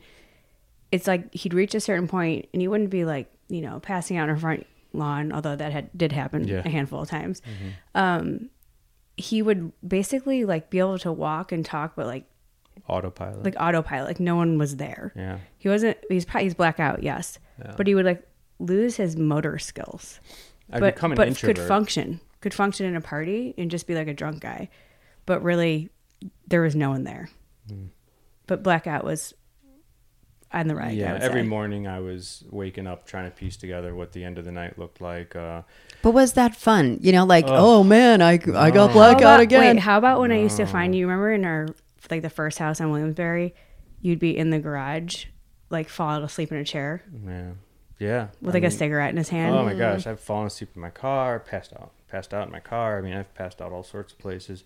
it's 0.93 1.07
like 1.07 1.33
he'd 1.35 1.55
reach 1.55 1.75
a 1.75 1.81
certain 1.81 2.07
point, 2.09 2.49
and 2.53 2.61
he 2.63 2.69
wouldn't 2.69 2.91
be 2.91 3.05
like, 3.05 3.31
you 3.49 3.61
know, 3.63 3.81
passing 3.81 4.17
out 4.19 4.29
in 4.29 4.35
her 4.35 4.41
front 4.41 4.67
lawn, 4.93 5.33
although 5.33 5.57
that 5.57 5.73
had 5.73 5.91
did 5.97 6.13
happen 6.13 6.47
Yeah. 6.47 6.63
a 6.65 6.69
handful 6.69 7.03
of 7.03 7.09
times. 7.09 7.43
Um, 7.95 8.51
he 9.17 9.41
would 9.43 9.73
basically 9.87 10.45
like 10.45 10.69
be 10.71 10.79
able 10.79 10.99
to 10.99 11.11
walk 11.11 11.53
and 11.53 11.65
talk, 11.65 11.95
but 11.97 12.07
like 12.07 12.25
Autopilot. 12.89 13.43
like 13.45 13.57
autopilot, 13.59 14.07
like 14.09 14.21
no 14.21 14.37
one 14.37 14.59
was 14.59 14.77
there. 14.77 15.13
yeah. 15.17 15.39
He 15.59 15.69
wasn't. 15.69 15.97
He's 16.09 16.25
probably 16.25 16.45
he's 16.45 16.55
blackout, 16.55 17.03
yes, 17.03 17.39
Yeah. 17.59 17.75
but 17.77 17.87
he 17.87 17.95
would 17.95 18.05
like 18.07 18.27
lose 18.59 18.97
his 18.97 19.17
motor 19.17 19.59
skills 19.59 20.19
I'd 20.73 20.81
but 20.81 20.95
become 20.95 21.13
an 21.13 21.17
but 21.17 21.29
introvert. 21.29 21.57
could 21.57 21.67
function 21.69 22.21
could 22.41 22.55
function 22.55 22.87
in 22.87 22.97
a 22.97 23.01
party 23.01 23.55
and 23.59 23.71
just 23.71 23.87
be 23.87 23.95
like 23.95 24.09
a 24.09 24.15
drunk 24.15 24.41
guy 24.41 24.69
but 25.27 25.43
really 25.43 25.91
there 26.49 26.63
was 26.63 26.75
no 26.75 26.89
one 26.91 27.05
there 27.05 27.29
but 28.47 28.63
blackout 28.63 29.05
was 29.05 29.35
on 30.53 30.69
the 30.69 30.75
right 30.75 30.89
I 30.89 30.93
yeah, 30.93 31.13
would 31.15 31.23
every 31.23 31.43
say. 31.43 31.47
morning 31.49 31.87
I 31.87 31.99
was 32.01 32.45
waking 32.51 32.87
up 32.87 33.05
trying 33.07 33.29
to 33.31 33.37
piece 33.37 33.57
together 33.57 33.95
what 33.95 34.13
the 34.13 34.25
end 34.25 34.39
of 34.39 34.45
the 34.45 34.53
night 34.53 34.79
looked 34.79 35.01
like. 35.01 35.35
Uh, 35.37 35.63
But 36.03 36.13
was 36.13 36.33
that 36.35 36.55
fun? 36.57 36.99
You 37.03 37.11
know, 37.13 37.25
like, 37.27 37.47
Oh. 37.49 37.81
oh, 37.81 37.85
man, 37.85 38.23
I, 38.23 38.35
I 38.35 38.39
got 38.39 38.75
No. 38.75 38.87
How 38.87 38.93
blackout 38.93 39.21
about, 39.21 39.41
again. 39.41 39.77
wait, 39.77 39.83
how 39.83 39.99
about 39.99 40.21
when 40.21 40.31
I 40.33 40.39
used 40.41 40.57
to 40.59 40.65
find 40.67 40.95
you? 40.95 41.07
Remember 41.07 41.33
in 41.33 41.45
our 41.45 41.67
like 42.11 42.23
the 42.23 42.31
first 42.31 42.59
house 42.59 42.81
on 42.81 42.91
Williamsbury, 42.91 43.53
you'd 44.01 44.19
be 44.19 44.37
in 44.37 44.51
the 44.51 44.59
garage, 44.59 45.27
like 45.71 45.89
fall 45.89 46.23
asleep 46.23 46.53
in 46.53 46.59
a 46.59 46.65
chair 46.65 47.03
yeah, 47.27 47.51
yeah. 47.99 48.29
with 48.41 48.55
I 48.55 48.59
like 48.59 48.65
a 48.65 48.71
cigarette 48.71 49.11
in 49.11 49.17
his 49.17 49.29
hand. 49.29 49.55
Oh 49.55 49.65
my 49.65 49.75
gosh, 49.75 50.07
I've 50.07 50.21
fallen 50.21 50.47
asleep 50.47 50.71
in 50.75 50.81
my 50.81 50.91
car, 50.91 51.41
passed 51.41 51.73
out, 51.73 51.93
passed 52.09 52.33
out 52.33 52.47
in 52.47 52.53
my 52.53 52.61
car. 52.61 52.99
I 52.99 53.01
mean, 53.01 53.15
I've 53.15 53.35
passed 53.35 53.61
out 53.61 53.73
all 53.73 53.83
sorts 53.83 54.13
of 54.13 54.19
places, 54.19 54.65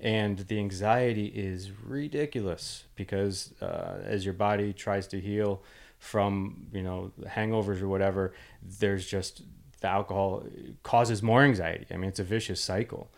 and 0.00 0.38
the 0.38 0.58
anxiety 0.58 1.26
is 1.26 1.70
ridiculous 1.70 2.84
because 2.94 3.52
uh, 3.60 3.98
as 4.04 4.24
your 4.24 4.34
body 4.34 4.72
tries 4.72 5.06
to 5.08 5.20
heal 5.20 5.62
from 5.98 6.68
you 6.72 6.82
know 6.82 7.12
hangovers 7.26 7.82
or 7.82 7.88
whatever, 7.88 8.32
there's 8.62 9.06
just 9.06 9.42
the 9.80 9.88
alcohol 9.88 10.44
causes 10.82 11.22
more 11.22 11.42
anxiety. 11.42 11.86
I 11.90 11.96
mean, 11.96 12.08
it's 12.08 12.20
a 12.20 12.24
vicious 12.24 12.60
cycle. 12.60 13.10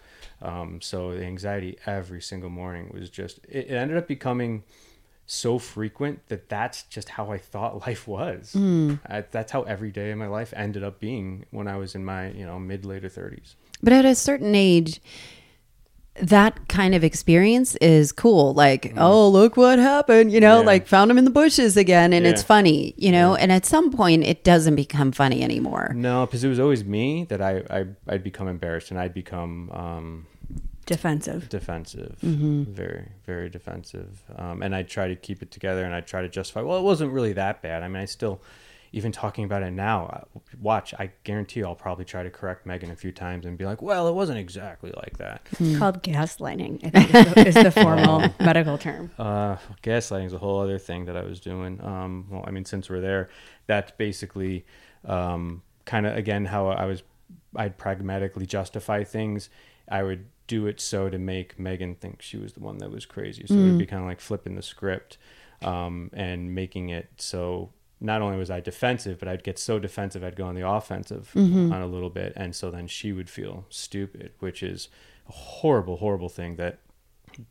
Um, 0.43 0.81
so 0.81 1.13
the 1.15 1.25
anxiety 1.25 1.77
every 1.87 2.23
single 2.23 2.51
morning 2.51 2.91
was 2.93 3.11
just 3.11 3.41
it, 3.49 3.67
it 3.71 3.75
ended 3.75 3.97
up 3.97 4.09
becoming 4.09 4.63
so 5.27 5.59
frequent 5.59 6.27
that 6.29 6.49
that's 6.49 6.83
just 6.85 7.11
how 7.11 7.31
I 7.31 7.39
thought 7.39 7.81
life 7.87 8.09
was. 8.09 8.55
I, 9.07 9.23
that's 9.31 9.53
how 9.53 9.63
every 9.63 9.91
day 9.91 10.11
of 10.11 10.19
my 10.19 10.27
life 10.27 10.53
ended 10.57 10.83
up 10.83 10.99
being 10.99 11.47
when 11.51 11.69
I 11.69 11.77
was 11.77 11.95
in 11.95 12.05
my 12.05 12.31
you 12.31 12.47
know 12.47 12.59
mid 12.59 12.85
later 12.85 13.09
thirties. 13.09 13.57
But 13.83 13.93
at 13.93 14.05
a 14.05 14.15
certain 14.15 14.55
age, 14.55 15.01
that 16.23 16.69
kind 16.69 16.95
of 16.95 17.03
experience 17.05 17.75
is 17.77 18.13
cool. 18.13 18.55
Like, 18.55 18.93
oh, 18.97 19.29
look 19.29 19.57
what 19.57 19.79
happened, 19.79 20.33
you 20.33 20.41
know. 20.41 20.61
Yeah. 20.61 20.67
like 20.67 20.87
found 20.87 21.11
him 21.11 21.19
in 21.19 21.25
the 21.25 21.31
bushes 21.31 21.77
again 21.77 22.13
and 22.13 22.27
it's 22.27 22.43
funny, 22.43 22.95
you 22.97 23.11
know, 23.13 23.35
and 23.35 23.51
at 23.53 23.67
some 23.67 23.91
point 23.91 24.25
it 24.25 24.45
doesn't 24.45 24.77
become 24.77 25.13
funny 25.13 25.43
anymore. 25.43 25.93
No, 25.95 26.27
because 26.27 26.45
it 26.45 26.49
was 26.49 26.59
always 26.61 26.85
me 26.85 27.25
that 27.25 27.41
I, 27.41 27.63
I 27.71 27.85
I'd 28.09 28.23
become 28.25 28.49
embarrassed 28.49 28.91
and 28.91 28.99
I'd 29.01 29.15
become 29.15 29.71
um, 29.73 30.27
Defensive. 30.87 31.49
defensive, 31.49 32.17
Mm-hmm. 32.25 32.65
very 32.65 33.09
very 33.25 33.49
defensive, 33.49 34.23
um, 34.37 34.63
and 34.63 34.75
I'd 34.75 34.89
try 34.89 35.07
to 35.09 35.15
keep 35.17 35.41
it 35.43 35.51
together 35.53 35.85
and 35.85 35.95
I'd 35.95 36.07
try 36.07 36.23
to 36.23 36.29
justify. 36.29 36.63
Well, 36.63 36.79
it 36.79 36.83
wasn't 36.83 37.13
really 37.13 37.33
that 37.35 37.63
bad. 37.63 37.83
I 37.83 37.89
mean, 37.89 38.03
I 38.03 38.07
still. 38.07 38.41
Even 38.93 39.13
talking 39.13 39.45
about 39.45 39.63
it 39.63 39.71
now, 39.71 40.07
uh, 40.07 40.41
watch. 40.61 40.95
I 40.99 41.13
guarantee 41.23 41.61
you, 41.61 41.67
I'll 41.67 41.77
probably 41.77 42.05
try 42.05 42.23
to 42.25 42.31
correct 42.31 42.67
Meghan 42.67 42.91
a 42.91 42.97
few 42.97 43.13
times 43.13 43.47
and 43.47 43.57
be 43.57 43.65
like, 43.65 43.81
"Well, 43.81 44.09
it 44.09 44.15
wasn't 44.15 44.39
exactly 44.39 44.93
like 44.97 45.19
that." 45.19 45.47
It's 45.59 45.79
called 45.79 46.03
gaslighting. 46.03 46.85
I 46.85 46.91
think 46.91 47.15
is 47.15 47.35
the, 47.35 47.49
is 47.49 47.55
the 47.55 47.71
formal 47.71 48.29
medical 48.41 48.79
term. 48.79 49.13
Uh, 49.19 49.57
gaslighting 49.83 50.27
is 50.27 50.33
a 50.33 50.39
whole 50.39 50.61
other 50.61 50.79
thing 50.79 51.05
that 51.05 51.17
I 51.17 51.23
was 51.23 51.39
doing. 51.39 51.81
Um, 51.85 52.27
well, 52.31 52.45
I 52.47 52.51
mean, 52.51 52.65
since 52.65 52.91
we're 52.91 53.01
there, 53.01 53.31
that's 53.67 53.93
basically 53.93 54.67
um, 55.05 55.63
kind 55.85 56.07
of 56.07 56.17
again 56.17 56.47
how 56.47 56.69
I 56.69 56.87
was. 56.87 57.03
I'd 57.55 57.79
pragmatically 57.79 58.47
justify 58.47 59.05
things. 59.05 59.51
I 59.89 60.03
would 60.03 60.27
do 60.47 60.67
it 60.67 60.81
so 60.81 61.09
to 61.09 61.19
make 61.19 61.59
Meghan 61.59 61.97
think 61.97 62.23
she 62.23 62.37
was 62.37 62.55
the 62.55 62.61
one 62.61 62.79
that 62.79 62.91
was 62.91 63.07
crazy. 63.07 63.45
So 63.47 63.55
it'd 63.55 63.79
be 63.79 63.87
kind 63.87 64.03
of 64.03 64.09
like 64.09 64.21
flipping 64.21 64.57
the 64.57 64.63
script 64.63 65.17
um, 65.63 66.11
and 66.13 66.55
making 66.55 66.89
it 66.89 67.09
so. 67.19 67.71
Not 68.01 68.23
only 68.23 68.39
was 68.39 68.51
I 68.51 68.61
defensive, 68.61 69.19
but 69.19 69.29
I'd 69.29 69.45
get 69.45 69.59
so 69.59 69.79
defensive 69.79 70.25
I'd 70.25 70.37
go 70.37 70.47
on 70.47 70.55
the 70.55 70.67
offensive 70.67 71.31
on 71.73 71.83
a 71.83 71.87
little 71.87 72.11
bit, 72.11 72.33
and 72.35 72.55
so 72.57 72.71
then 72.71 72.87
she 72.87 73.13
would 73.13 73.29
feel 73.29 73.67
stupid, 73.69 74.33
which 74.39 74.63
is 74.63 74.89
a 75.29 75.33
horrible, 75.33 75.99
horrible 75.99 76.29
thing 76.29 76.57
that 76.57 76.79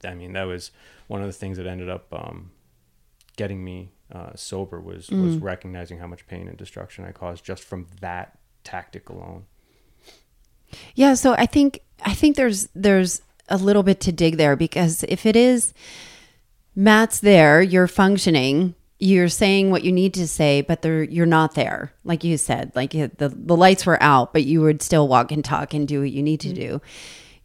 I 0.03 0.13
mean, 0.13 0.33
that 0.33 0.43
was 0.43 0.71
one 1.07 1.21
of 1.21 1.27
the 1.27 1.33
things 1.33 1.57
that 1.57 1.67
ended 1.67 1.89
up 1.89 2.07
um, 2.11 2.51
getting 3.37 3.63
me 3.63 3.91
uh, 4.11 4.31
sober 4.35 4.79
was 4.79 5.09
was 5.09 5.37
recognizing 5.37 5.99
how 5.99 6.07
much 6.07 6.25
pain 6.27 6.47
and 6.47 6.57
destruction 6.57 7.05
I 7.05 7.11
caused 7.11 7.45
just 7.45 7.63
from 7.63 7.87
that 8.01 8.37
tactic 8.63 9.09
alone. 9.09 9.45
Yeah, 10.95 11.13
so 11.13 11.33
I 11.33 11.45
think 11.45 11.81
I 12.03 12.13
think 12.13 12.35
there's 12.35 12.69
there's 12.75 13.21
a 13.47 13.57
little 13.57 13.83
bit 13.83 13.99
to 14.01 14.11
dig 14.11 14.37
there 14.37 14.55
because 14.55 15.03
if 15.07 15.25
it 15.25 15.35
is 15.35 15.73
Matt's 16.75 17.19
there, 17.19 17.61
you're 17.61 17.87
functioning, 17.87 18.75
you're 19.01 19.29
saying 19.29 19.71
what 19.71 19.83
you 19.83 19.91
need 19.93 20.13
to 20.15 20.27
say, 20.27 20.61
but 20.61 20.81
they're, 20.81 21.03
you're 21.03 21.25
not 21.25 21.55
there, 21.55 21.93
like 22.03 22.23
you 22.25 22.37
said. 22.37 22.71
Like 22.75 22.93
you- 22.93 23.09
the 23.17 23.29
the 23.29 23.55
lights 23.55 23.85
were 23.85 24.01
out, 24.03 24.33
but 24.33 24.43
you 24.43 24.61
would 24.61 24.81
still 24.81 25.07
walk 25.07 25.31
and 25.31 25.43
talk 25.43 25.73
and 25.73 25.87
do 25.87 26.01
what 26.01 26.11
you 26.11 26.21
need 26.21 26.41
to 26.41 26.53
do. 26.53 26.81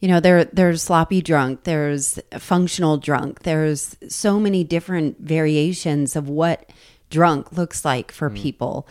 You 0.01 0.09
know, 0.09 0.19
there 0.19 0.43
there's 0.45 0.81
sloppy 0.83 1.21
drunk, 1.21 1.63
there's 1.63 2.19
functional 2.37 2.97
drunk, 2.97 3.43
there's 3.43 3.95
so 4.09 4.39
many 4.39 4.63
different 4.65 5.19
variations 5.21 6.15
of 6.15 6.27
what 6.27 6.69
drunk 7.09 7.53
looks 7.53 7.85
like 7.85 8.11
for 8.11 8.29
people. 8.29 8.87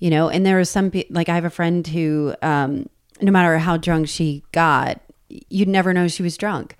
You 0.00 0.10
know, 0.10 0.28
and 0.28 0.44
there 0.44 0.58
are 0.58 0.64
some 0.64 0.90
pe- 0.90 1.06
like 1.10 1.28
I 1.28 1.34
have 1.36 1.44
a 1.44 1.50
friend 1.50 1.86
who, 1.86 2.34
um, 2.42 2.88
no 3.20 3.30
matter 3.32 3.58
how 3.58 3.76
drunk 3.76 4.08
she 4.08 4.42
got, 4.52 5.00
you'd 5.28 5.68
never 5.68 5.92
know 5.94 6.08
she 6.08 6.22
was 6.22 6.36
drunk. 6.36 6.76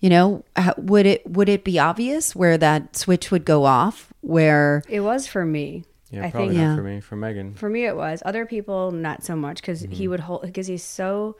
You 0.00 0.08
know, 0.08 0.44
would 0.78 1.06
it 1.06 1.26
would 1.30 1.48
it 1.48 1.62
be 1.62 1.78
obvious 1.78 2.34
where 2.34 2.56
that 2.58 2.96
switch 2.96 3.30
would 3.30 3.44
go 3.44 3.64
off? 3.64 4.12
Where 4.22 4.82
It 4.88 5.00
was 5.00 5.26
for 5.26 5.44
me. 5.44 5.84
Yeah, 6.10 6.26
I 6.26 6.30
probably 6.30 6.48
think 6.48 6.60
not 6.60 6.70
Yeah. 6.70 6.76
for 6.76 6.82
me. 6.82 7.00
For 7.00 7.16
Meghan, 7.16 7.56
for 7.56 7.68
me 7.68 7.84
it 7.84 7.96
was. 7.96 8.22
Other 8.24 8.46
people 8.46 8.90
not 8.90 9.22
so 9.22 9.36
much 9.36 9.60
because 9.60 9.82
he 9.82 9.86
mm-hmm. 9.86 10.10
would 10.10 10.20
hold 10.20 10.42
because 10.42 10.66
he's 10.66 10.82
so 10.82 11.36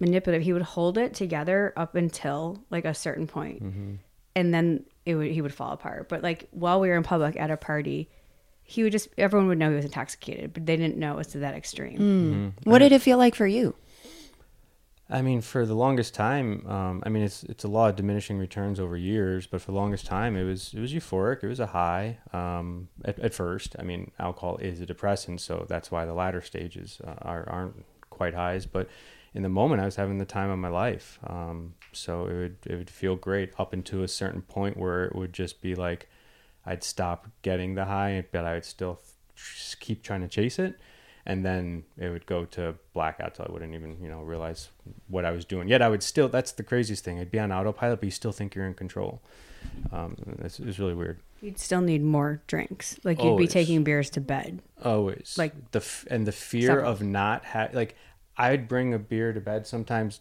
manipulative. 0.00 0.44
He 0.44 0.52
would 0.52 0.62
hold 0.62 0.98
it 0.98 1.14
together 1.14 1.72
up 1.76 1.94
until 1.94 2.64
like 2.70 2.84
a 2.84 2.94
certain 2.94 3.26
point. 3.26 3.62
Mm-hmm. 3.62 3.94
and 4.34 4.52
then 4.52 4.84
it 5.04 5.14
would 5.14 5.30
he 5.30 5.40
would 5.40 5.54
fall 5.54 5.72
apart. 5.72 6.08
But 6.08 6.22
like 6.22 6.48
while 6.50 6.80
we 6.80 6.88
were 6.88 6.96
in 6.96 7.02
public 7.02 7.36
at 7.36 7.50
a 7.50 7.56
party, 7.56 8.08
he 8.64 8.82
would 8.82 8.92
just 8.92 9.08
everyone 9.16 9.48
would 9.48 9.58
know 9.58 9.70
he 9.70 9.76
was 9.76 9.84
intoxicated, 9.84 10.52
but 10.52 10.66
they 10.66 10.76
didn't 10.76 10.96
know 10.96 11.12
it 11.12 11.16
was 11.16 11.26
to 11.28 11.38
that 11.38 11.54
extreme. 11.54 11.98
Mm. 11.98 12.32
Mm-hmm. 12.32 12.70
what 12.70 12.78
did 12.78 12.92
it 12.92 13.02
feel 13.02 13.18
like 13.18 13.34
for 13.34 13.46
you? 13.46 13.74
I 15.08 15.22
mean, 15.22 15.40
for 15.40 15.64
the 15.64 15.74
longest 15.74 16.14
time, 16.14 16.66
um, 16.66 17.02
I 17.06 17.10
mean, 17.10 17.22
it's 17.22 17.44
it's 17.44 17.62
a 17.62 17.68
law 17.68 17.88
of 17.88 17.96
diminishing 17.96 18.38
returns 18.38 18.80
over 18.80 18.96
years, 18.96 19.46
but 19.46 19.60
for 19.60 19.70
the 19.70 19.76
longest 19.76 20.04
time, 20.04 20.36
it 20.36 20.42
was 20.42 20.74
it 20.74 20.80
was 20.80 20.92
euphoric. 20.92 21.44
It 21.44 21.48
was 21.48 21.60
a 21.60 21.66
high 21.66 22.18
um, 22.32 22.88
at, 23.04 23.18
at 23.20 23.32
first. 23.32 23.76
I 23.78 23.82
mean, 23.82 24.10
alcohol 24.18 24.56
is 24.56 24.80
a 24.80 24.86
depressant, 24.86 25.40
so 25.40 25.64
that's 25.68 25.92
why 25.92 26.06
the 26.06 26.14
latter 26.14 26.42
stages 26.42 27.00
uh, 27.06 27.14
are 27.22 27.48
aren't 27.48 27.84
quite 28.10 28.34
highs. 28.34 28.66
But 28.66 28.88
in 29.32 29.42
the 29.42 29.48
moment, 29.48 29.80
I 29.80 29.84
was 29.84 29.94
having 29.94 30.18
the 30.18 30.24
time 30.24 30.50
of 30.50 30.58
my 30.58 30.68
life. 30.68 31.20
Um, 31.24 31.74
so 31.92 32.26
it 32.26 32.34
would 32.34 32.56
it 32.66 32.74
would 32.76 32.90
feel 32.90 33.14
great 33.14 33.52
up 33.58 33.72
until 33.72 34.02
a 34.02 34.08
certain 34.08 34.42
point 34.42 34.76
where 34.76 35.04
it 35.04 35.14
would 35.14 35.32
just 35.32 35.62
be 35.62 35.76
like 35.76 36.08
I'd 36.64 36.82
stop 36.82 37.28
getting 37.42 37.76
the 37.76 37.84
high, 37.84 38.24
but 38.32 38.44
I 38.44 38.54
would 38.54 38.64
still 38.64 39.00
keep 39.78 40.02
trying 40.02 40.22
to 40.22 40.28
chase 40.28 40.58
it, 40.58 40.80
and 41.26 41.44
then 41.44 41.84
it 41.98 42.08
would 42.08 42.24
go 42.26 42.44
to 42.46 42.74
blackout 42.94 43.34
till 43.34 43.46
I 43.48 43.52
wouldn't 43.52 43.74
even 43.74 43.96
you 44.02 44.08
know 44.08 44.22
realize 44.22 44.68
what 45.08 45.24
I 45.24 45.30
was 45.32 45.44
doing. 45.44 45.68
Yet 45.68 45.82
I 45.82 45.88
would 45.88 46.02
still. 46.02 46.28
That's 46.28 46.52
the 46.52 46.62
craziest 46.62 47.04
thing. 47.04 47.18
I'd 47.18 47.30
be 47.30 47.38
on 47.38 47.52
autopilot, 47.52 48.00
but 48.00 48.06
you 48.06 48.10
still 48.12 48.32
think 48.32 48.54
you're 48.54 48.66
in 48.66 48.74
control. 48.74 49.20
Um, 49.92 50.16
it's, 50.42 50.60
it's 50.60 50.78
really 50.78 50.94
weird. 50.94 51.18
You'd 51.42 51.58
still 51.58 51.80
need 51.80 52.02
more 52.02 52.40
drinks. 52.46 52.98
Like 53.04 53.18
you'd 53.18 53.30
Always. 53.30 53.48
be 53.48 53.52
taking 53.52 53.82
beers 53.84 54.08
to 54.10 54.20
bed. 54.20 54.62
Always 54.84 55.34
Like, 55.36 55.72
the 55.72 55.80
f- 55.80 56.06
and 56.10 56.26
the 56.26 56.32
fear 56.32 56.78
of 56.80 57.02
not 57.02 57.44
ha- 57.44 57.68
like 57.72 57.96
I'd 58.38 58.68
bring 58.68 58.94
a 58.94 58.98
beer 58.98 59.32
to 59.32 59.40
bed 59.40 59.66
sometimes, 59.66 60.20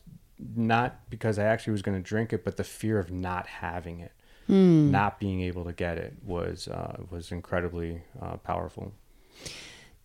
not 0.55 1.09
because 1.09 1.37
I 1.39 1.43
actually 1.43 1.71
was 1.73 1.81
going 1.83 1.97
to 1.97 2.03
drink 2.03 2.33
it, 2.33 2.43
but 2.43 2.57
the 2.57 2.63
fear 2.63 2.97
of 2.99 3.11
not 3.11 3.47
having 3.47 3.99
it, 3.99 4.11
not 4.47 5.19
being 5.19 5.41
able 5.41 5.63
to 5.65 5.73
get 5.73 5.97
it 5.97 6.13
was 6.23 6.67
uh, 6.67 6.97
was 7.09 7.31
incredibly 7.31 8.01
uh, 8.21 8.37
powerful. 8.37 8.93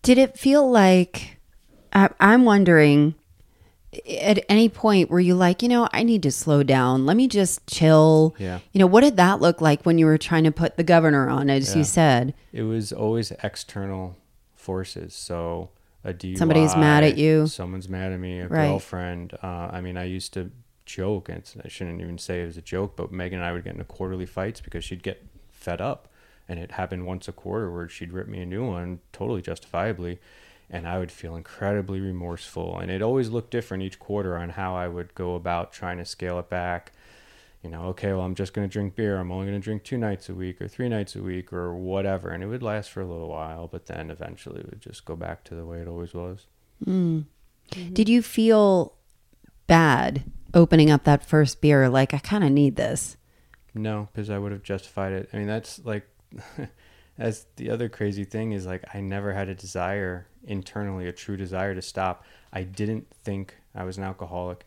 Did 0.01 0.17
it 0.17 0.37
feel 0.37 0.69
like 0.69 1.37
I, 1.93 2.09
I'm 2.19 2.45
wondering 2.45 3.15
at 4.07 4.43
any 4.47 4.69
point 4.69 5.09
were 5.09 5.19
you 5.19 5.35
like, 5.35 5.61
you 5.61 5.67
know, 5.67 5.89
I 5.91 6.03
need 6.03 6.23
to 6.23 6.31
slow 6.31 6.63
down. 6.63 7.05
Let 7.05 7.17
me 7.17 7.27
just 7.27 7.67
chill. 7.67 8.35
Yeah. 8.39 8.59
You 8.71 8.79
know, 8.79 8.87
what 8.87 9.01
did 9.01 9.17
that 9.17 9.41
look 9.41 9.59
like 9.61 9.83
when 9.83 9.97
you 9.97 10.05
were 10.05 10.17
trying 10.17 10.45
to 10.45 10.51
put 10.51 10.77
the 10.77 10.83
governor 10.83 11.29
on, 11.29 11.49
as 11.49 11.75
you 11.75 11.83
said? 11.83 12.33
It 12.53 12.63
was 12.63 12.93
always 12.93 13.31
external 13.43 14.17
forces. 14.55 15.13
So 15.13 15.69
a 16.05 16.13
DUI, 16.13 16.37
Somebody's 16.37 16.75
mad 16.75 17.03
at 17.03 17.17
you. 17.17 17.47
Someone's 17.47 17.89
mad 17.89 18.11
at 18.13 18.19
me. 18.19 18.39
A 18.39 18.47
Right. 18.47 18.67
girlfriend. 18.69 19.33
Uh, 19.43 19.69
I 19.71 19.81
mean, 19.81 19.97
I 19.97 20.05
used 20.05 20.33
to 20.33 20.51
joke, 20.85 21.27
and 21.29 21.43
I 21.63 21.67
shouldn't 21.67 21.99
even 22.01 22.17
say 22.17 22.41
it 22.41 22.45
was 22.45 22.57
a 22.57 22.61
joke, 22.61 22.95
but 22.95 23.11
Meghan 23.11 23.33
and 23.33 23.43
I 23.43 23.51
would 23.51 23.63
get 23.65 23.73
into 23.73 23.83
quarterly 23.85 24.25
fights 24.25 24.61
because 24.61 24.83
she'd 24.83 25.03
get 25.03 25.23
fed 25.49 25.79
up, 25.81 26.07
and 26.51 26.59
it 26.59 26.73
happened 26.73 27.07
once 27.07 27.27
a 27.27 27.31
quarter 27.31 27.71
where 27.71 27.89
she'd 27.89 28.11
rip 28.11 28.27
me 28.27 28.41
a 28.41 28.45
new 28.45 28.65
one, 28.65 28.99
totally 29.11 29.41
justifiably, 29.41 30.19
and 30.69 30.87
I 30.87 30.99
would 30.99 31.11
feel 31.11 31.35
incredibly 31.35 31.99
remorseful. 31.99 32.77
And 32.77 32.91
it 32.91 33.01
always 33.01 33.29
looked 33.29 33.51
different 33.51 33.83
each 33.83 33.99
quarter 33.99 34.37
on 34.37 34.49
how 34.49 34.75
I 34.75 34.87
would 34.87 35.15
go 35.15 35.35
about 35.35 35.73
trying 35.73 35.97
to 35.97 36.05
scale 36.05 36.37
it 36.39 36.49
back 36.49 36.91
you 37.63 37.69
know, 37.69 37.83
okay, 37.87 38.11
well, 38.11 38.21
I'm 38.21 38.33
just 38.33 38.53
going 38.53 38.67
to 38.67 38.71
drink 38.71 38.95
beer. 38.95 39.19
I'm 39.19 39.31
only 39.31 39.45
going 39.45 39.59
to 39.59 39.63
drink 39.63 39.83
two 39.83 39.97
nights 39.97 40.29
a 40.29 40.33
week 40.33 40.61
or 40.61 40.67
three 40.67 40.89
nights 40.89 41.15
a 41.15 41.21
week 41.21 41.53
or 41.53 41.75
whatever. 41.75 42.29
And 42.29 42.43
it 42.43 42.47
would 42.47 42.63
last 42.63 42.89
for 42.89 43.01
a 43.01 43.05
little 43.05 43.29
while, 43.29 43.67
but 43.67 43.85
then 43.85 44.09
eventually 44.09 44.61
it 44.61 44.69
would 44.69 44.81
just 44.81 45.05
go 45.05 45.15
back 45.15 45.43
to 45.45 45.55
the 45.55 45.65
way 45.65 45.79
it 45.79 45.87
always 45.87 46.13
was. 46.13 46.47
mm 46.83 47.25
Did 47.93 48.09
you 48.09 48.23
feel 48.23 48.95
bad 49.67 50.23
opening 50.55 50.89
up 50.89 51.03
that 51.03 51.23
first 51.23 51.61
beer? 51.61 51.87
Like, 51.87 52.15
I 52.15 52.17
kind 52.17 52.43
of 52.43 52.49
need 52.51 52.77
this. 52.77 53.15
No, 53.75 54.09
because 54.11 54.31
I 54.31 54.39
would 54.39 54.51
have 54.51 54.63
justified 54.63 55.13
it. 55.13 55.29
I 55.31 55.37
mean, 55.37 55.47
that's 55.47 55.85
like, 55.85 56.07
that's 57.17 57.45
the 57.55 57.69
other 57.69 57.89
crazy 57.89 58.23
thing 58.23 58.51
is 58.51 58.65
like, 58.65 58.83
I 58.93 58.99
never 59.01 59.33
had 59.33 59.49
a 59.49 59.55
desire 59.55 60.27
internally, 60.45 61.07
a 61.07 61.11
true 61.11 61.37
desire 61.37 61.75
to 61.75 61.81
stop. 61.81 62.23
I 62.53 62.63
didn't 62.63 63.07
think 63.23 63.55
I 63.75 63.83
was 63.83 63.97
an 63.97 64.03
alcoholic. 64.03 64.65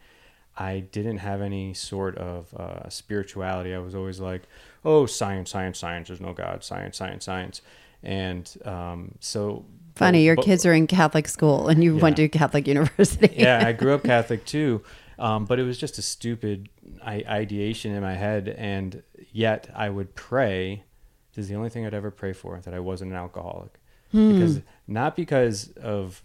I 0.57 0.81
didn't 0.81 1.19
have 1.19 1.41
any 1.43 1.75
sort 1.75 2.17
of 2.17 2.55
uh, 2.55 2.89
spirituality. 2.89 3.75
I 3.75 3.79
was 3.79 3.95
always 3.95 4.21
like, 4.21 4.43
oh, 4.85 5.05
science, 5.07 5.51
science, 5.51 5.79
science. 5.79 6.09
There's 6.09 6.21
no 6.21 6.33
God. 6.33 6.63
Science, 6.63 6.97
science, 6.97 7.25
science. 7.25 7.61
And 8.03 8.53
um, 8.65 9.17
so. 9.21 9.65
Funny, 9.97 10.19
but- 10.19 10.23
your 10.25 10.37
but- 10.37 10.45
kids 10.45 10.65
are 10.65 10.73
in 10.73 10.87
Catholic 10.87 11.27
school 11.29 11.69
and 11.69 11.83
you 11.83 11.97
went 11.97 12.19
Yeah. 12.19 12.27
to 12.27 12.29
Catholic 12.29 12.69
university. 12.77 13.35
yeah, 13.37 13.67
I 13.67 13.73
grew 13.73 13.95
up 13.95 14.05
Catholic 14.05 14.45
too, 14.45 14.83
um, 15.19 15.45
but 15.45 15.59
it 15.59 15.65
was 15.65 15.77
just 15.79 15.99
a 15.99 16.03
stupid 16.03 16.69
I- 17.05 17.25
ideation 17.29 17.93
in 17.93 18.03
my 18.03 18.15
head, 18.15 18.49
and 18.49 19.03
yet 19.33 19.69
I 19.75 19.89
would 19.91 20.15
pray. 20.15 20.85
This 21.35 21.45
is 21.45 21.49
the 21.49 21.57
only 21.57 21.71
thing 21.71 21.85
I'd 21.85 21.95
ever 21.95 22.11
pray 22.11 22.33
for 22.33 22.61
that 22.61 22.75
I 22.75 22.81
wasn't 22.81 23.11
an 23.11 23.17
alcoholic, 23.17 23.81
hmm. 24.13 24.33
because 24.33 24.61
not 24.87 25.17
because 25.17 25.71
of 25.77 26.23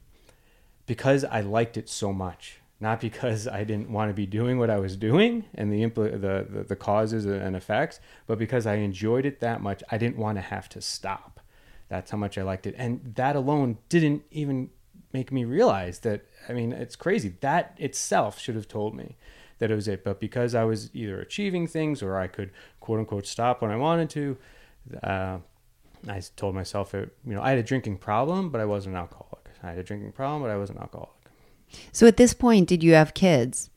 because 0.86 1.24
I 1.24 1.42
liked 1.42 1.78
it 1.78 1.90
so 1.90 2.14
much. 2.14 2.60
not 2.80 3.02
because 3.02 3.48
I 3.48 3.64
didn't 3.64 3.92
want 3.92 4.10
to 4.10 4.14
be 4.14 4.26
doing 4.26 4.58
what 4.58 4.70
I 4.70 4.80
was 4.80 4.96
doing 4.96 5.44
and 5.54 5.72
the, 5.72 5.82
impl- 5.84 6.12
the, 6.12 6.48
the 6.50 6.64
the 6.64 6.76
causes 6.76 7.26
and 7.26 7.56
effects, 7.56 8.00
but 8.26 8.38
because 8.40 8.66
I 8.66 8.76
enjoyed 8.76 9.26
it 9.26 9.40
that 9.42 9.62
much, 9.62 9.84
I 9.92 9.98
didn't 9.98 10.18
want 10.18 10.38
to 10.38 10.42
have 10.42 10.70
to 10.70 10.82
stop. 10.82 11.42
That's 11.90 12.12
how 12.12 12.18
much 12.18 12.38
I 12.38 12.44
liked 12.44 12.68
it, 12.68 12.76
and 12.78 13.14
that 13.16 13.36
alone 13.36 13.78
didn't 13.90 14.24
even 14.32 14.70
make 15.12 15.32
me 15.32 15.44
realize 15.44 16.00
that. 16.00 16.22
I 16.48 16.54
mean, 16.54 16.72
it's 16.72 16.96
crazy. 16.96 17.34
That 17.42 17.74
itself 17.78 18.40
should 18.40 18.56
have 18.56 18.68
told 18.68 18.96
me 18.96 19.18
that 19.58 19.72
it 19.72 19.76
was 19.76 19.88
it, 19.88 20.04
but 20.06 20.20
because 20.22 20.56
I 20.56 20.64
was 20.64 20.90
either 20.94 21.20
achieving 21.20 21.68
things 21.68 22.02
or 22.02 22.16
I 22.18 22.28
could 22.28 22.52
quote 22.80 23.00
unquote 23.00 23.28
stop 23.28 23.62
when 23.62 23.72
I 23.72 23.76
wanted 23.76 24.10
to. 24.12 24.38
Uh, 25.02 25.40
I 26.08 26.22
told 26.36 26.56
myself, 26.56 26.94
it, 26.94 27.16
you 27.26 27.34
know, 27.34 27.42
I 27.42 27.50
had 27.50 27.60
a 27.60 27.64
drinking 27.64 27.98
problem, 27.98 28.50
but 28.50 28.62
I 28.62 28.66
wasn't 28.66 28.96
an 28.96 29.02
alcoholic. 29.02 29.50
I 29.62 29.70
had 29.70 29.78
a 29.80 29.84
drinking 29.84 30.14
problem, 30.14 30.42
but 30.42 30.50
I 30.50 30.58
wasn't 30.58 30.78
an 30.78 30.84
alcoholic. 30.84 31.12
So 31.92 32.08
at 32.08 32.18
this 32.18 32.34
point, 32.34 32.68
did 32.68 32.84
you 32.84 32.94
have 32.94 33.14
kids? 33.14 33.70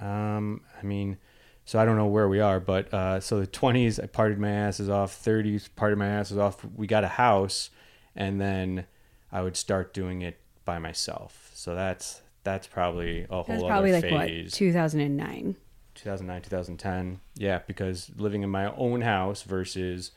Um, 0.00 0.62
I 0.80 0.84
mean, 0.84 1.18
so 1.64 1.78
I 1.78 1.84
don't 1.84 1.96
know 1.96 2.06
where 2.06 2.28
we 2.28 2.40
are, 2.40 2.60
but 2.60 2.92
uh, 2.94 3.20
so 3.20 3.40
the 3.40 3.46
20s, 3.46 4.02
I 4.02 4.06
partied 4.06 4.38
my 4.38 4.50
asses 4.50 4.88
off. 4.88 5.12
30s, 5.22 5.68
partied 5.76 5.98
my 5.98 6.06
asses 6.06 6.38
off. 6.38 6.64
We 6.74 6.86
got 6.86 7.04
a 7.04 7.08
house, 7.08 7.70
and 8.16 8.40
then 8.40 8.86
I 9.30 9.42
would 9.42 9.56
start 9.56 9.92
doing 9.92 10.22
it 10.22 10.40
by 10.64 10.78
myself. 10.78 11.50
So 11.54 11.74
that's 11.74 12.22
that's 12.42 12.66
probably 12.66 13.24
a 13.24 13.42
whole 13.42 13.44
That's 13.46 13.62
other 13.62 13.68
probably 13.68 13.92
like 13.92 14.02
phase. 14.04 14.46
what 14.46 14.52
2009. 14.54 15.56
2009, 15.98 16.42
2010. 16.42 17.20
Yeah, 17.36 17.60
because 17.66 18.10
living 18.16 18.42
in 18.42 18.50
my 18.50 18.72
own 18.74 19.02
house 19.02 19.42
versus 19.42 20.12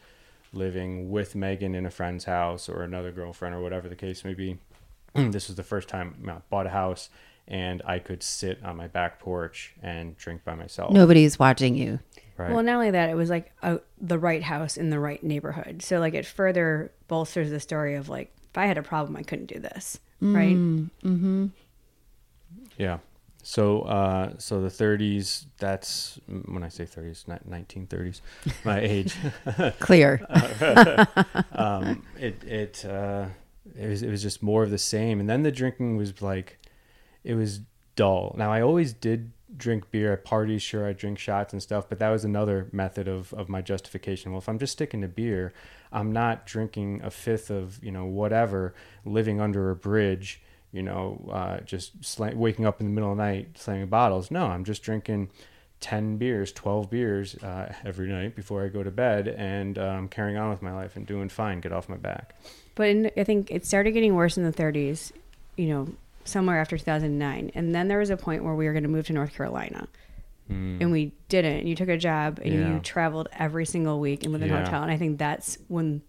living 0.54 1.10
with 1.10 1.34
Meghan 1.34 1.76
in 1.76 1.86
a 1.86 1.92
friend's 1.92 2.26
house 2.26 2.68
or 2.68 2.84
another 2.84 3.12
girlfriend 3.12 3.56
or 3.56 3.62
whatever 3.62 3.88
the 3.88 3.96
case 3.96 4.24
may 4.24 4.34
be. 4.34 4.58
this 5.14 5.48
was 5.48 5.56
the 5.56 5.64
first 5.64 5.88
time 5.88 6.16
I 6.28 6.38
bought 6.50 6.68
a 6.68 6.70
house 6.70 7.10
and 7.48 7.82
I 7.86 8.00
could 8.00 8.24
sit 8.24 8.64
on 8.64 8.78
my 8.78 8.88
back 8.88 9.20
porch 9.20 9.74
and 9.82 10.18
drink 10.18 10.44
by 10.44 10.56
myself. 10.56 10.92
Nobody's 10.92 11.40
watching 11.40 11.76
you. 11.76 12.00
Right. 12.38 12.52
Well, 12.52 12.64
not 12.64 12.76
only 12.76 12.92
that, 12.92 13.10
it 13.10 13.16
was 13.16 13.30
like 13.30 13.52
a, 13.62 13.80
the 14.00 14.18
right 14.18 14.42
house 14.42 14.78
in 14.78 14.90
the 14.90 15.00
right 15.00 15.22
neighborhood. 15.24 15.82
So 15.82 16.00
like 16.00 16.14
it 16.14 16.26
further 16.26 16.92
bolsters 17.08 17.50
the 17.50 17.60
story 17.60 17.96
of 17.96 18.10
like 18.10 18.32
if 18.50 18.58
I 18.58 18.66
had 18.66 18.78
a 18.78 18.84
problem, 18.84 19.16
I 19.16 19.24
couldn't 19.24 19.46
do 19.46 19.60
this, 19.60 20.00
right? 20.20 20.56
Mm-hmm. 20.56 21.48
yeah. 22.78 22.98
So, 23.44 23.82
uh, 23.82 24.34
so 24.38 24.62
the 24.62 24.70
30s. 24.70 25.46
That's 25.58 26.20
when 26.28 26.64
I 26.64 26.70
say 26.70 26.86
30s, 26.86 27.28
not 27.28 27.48
1930s. 27.48 28.22
My 28.64 28.80
age. 28.82 29.16
Clear. 29.80 30.26
um, 31.52 32.04
it 32.20 32.44
it 32.44 32.86
uh, 32.86 33.28
it 33.78 33.88
was 33.88 34.04
it 34.04 34.10
was 34.10 34.22
just 34.22 34.44
more 34.44 34.64
of 34.64 34.72
the 34.72 34.78
same, 34.78 35.20
and 35.20 35.30
then 35.30 35.44
the 35.44 35.52
drinking 35.52 35.98
was 35.98 36.22
like, 36.22 36.60
it 37.24 37.36
was 37.36 37.62
dull. 37.96 38.36
Now 38.38 38.52
I 38.52 38.62
always 38.62 38.94
did 38.94 39.32
drink 39.58 39.92
beer 39.92 40.14
at 40.14 40.24
parties. 40.24 40.62
Sure, 40.62 40.88
I 40.88 40.94
drink 40.94 41.20
shots 41.20 41.54
and 41.54 41.62
stuff, 41.62 41.90
but 41.90 42.00
that 42.00 42.10
was 42.10 42.24
another 42.24 42.68
method 42.72 43.08
of 43.08 43.34
of 43.34 43.50
my 43.50 43.62
justification. 43.62 44.32
Well, 44.32 44.40
if 44.40 44.50
I'm 44.50 44.60
just 44.60 44.74
sticking 44.74 45.02
to 45.02 45.08
beer, 45.08 45.54
I'm 45.92 46.12
not 46.12 46.46
drinking 46.46 47.02
a 47.04 47.12
fifth 47.12 47.50
of 47.50 47.84
you 47.84 47.92
know 47.92 48.06
whatever, 48.06 48.74
living 49.06 49.42
under 49.42 49.72
a 49.72 49.76
bridge. 49.76 50.42
You 50.72 50.84
know, 50.84 51.30
uh, 51.32 51.60
just 51.62 52.00
sla- 52.02 52.34
waking 52.36 52.66
up 52.66 52.80
in 52.80 52.88
the 52.88 52.94
middle 52.94 53.12
of 53.12 53.18
the 53.18 53.24
night 53.24 53.58
slamming 53.58 53.88
bottles. 53.88 54.32
No, 54.32 54.46
I'm 54.48 54.64
just 54.64 54.84
drinking 54.84 55.30
10 55.82 56.18
beers, 56.18 56.52
12 56.54 56.90
beers 56.90 57.36
uh, 57.44 57.74
every 57.84 58.08
night 58.08 58.36
before 58.36 58.64
I 58.64 58.70
go 58.70 58.82
to 58.84 58.92
bed 58.92 59.28
and 59.28 59.78
um, 59.78 60.08
carrying 60.08 60.38
on 60.38 60.50
with 60.50 60.62
my 60.62 60.72
life 60.74 60.96
and 60.96 61.06
doing 61.06 61.28
fine, 61.28 61.60
get 61.60 61.74
off 61.74 61.90
my 61.90 61.98
back. 61.98 62.36
But 62.76 62.88
in, 62.90 63.12
I 63.18 63.24
think 63.24 63.52
it 63.52 63.66
started 63.66 63.92
getting 63.92 64.16
worse 64.16 64.38
in 64.38 64.44
the 64.44 64.54
30s, 64.54 65.12
you 65.58 65.68
know, 65.68 65.88
somewhere 66.24 66.60
after 66.62 66.78
2009. 66.78 67.52
And 67.56 67.76
then 67.76 67.88
there 67.88 67.98
was 68.00 68.10
a 68.12 68.16
point 68.18 68.44
where 68.44 68.54
we 68.56 68.66
were 68.66 68.74
going 68.74 68.84
to 68.84 68.90
move 68.90 69.08
to 69.08 69.14
North 69.14 69.34
Carolina. 69.34 69.88
And 70.50 70.92
we 70.92 71.14
didn't. 71.30 71.66
You 71.66 71.78
took 71.78 71.88
a 71.88 71.96
job 71.96 72.40
and. 72.44 72.54
Yeah. 72.54 72.74
you 72.74 72.80
traveled 72.82 73.30
every 73.40 73.66
single 73.66 74.02
week 74.02 74.24
and 74.24 74.34
lived 74.34 74.44
in 74.44 74.50
a 74.52 74.54
Yeah. 74.54 74.66
hotel. 74.66 74.84
And 74.84 74.92
I 74.92 74.98
think 74.98 75.18
that's 75.18 75.58
when 75.70 76.02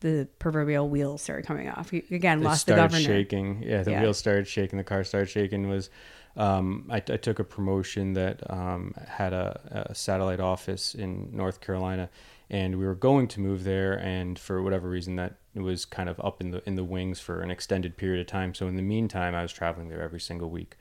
the 0.00 0.28
proverbial 0.38 0.88
wheels 0.88 1.22
started 1.22 1.46
coming 1.46 1.68
off. 1.68 1.92
You, 1.92 2.02
again, 2.10 2.42
lost 2.42 2.66
the 2.66 2.72
started 2.74 2.92
governor. 2.92 3.04
shaking. 3.04 3.62
Yeah, 3.62 3.82
the 3.82 3.92
Yeah. 3.92 4.02
wheels 4.02 4.18
started 4.18 4.46
shaking. 4.46 4.78
The 4.78 4.84
car 4.84 5.04
started 5.04 5.28
shaking. 5.28 5.68
Was 5.68 5.90
um, 6.36 6.86
I, 6.90 6.96
I 6.96 7.00
took 7.00 7.38
a 7.38 7.44
promotion 7.44 8.12
that 8.12 8.48
um, 8.50 8.94
had 9.08 9.32
a, 9.32 9.86
a 9.90 9.94
satellite 9.94 10.40
office 10.40 10.94
in 10.94 11.30
North 11.32 11.60
Carolina, 11.60 12.10
and 12.48 12.78
we 12.78 12.86
were 12.86 12.94
going 12.94 13.26
to 13.28 13.40
move 13.40 13.64
there. 13.64 13.94
And 13.98 14.38
for 14.38 14.62
whatever 14.62 14.88
reason, 14.88 15.16
that 15.16 15.34
was 15.54 15.84
kind 15.84 16.08
of 16.08 16.20
up 16.20 16.40
in 16.40 16.52
the 16.52 16.62
in 16.66 16.76
the 16.76 16.84
wings 16.84 17.18
for 17.18 17.40
an 17.40 17.50
extended 17.50 17.96
period 17.96 18.20
of 18.20 18.26
time. 18.28 18.54
So 18.54 18.68
in 18.68 18.76
the 18.76 18.82
meantime, 18.82 19.34
I 19.34 19.42
was 19.42 19.52
traveling 19.52 19.88
there 19.88 20.02
every 20.02 20.20
single 20.20 20.48
week. 20.48 20.76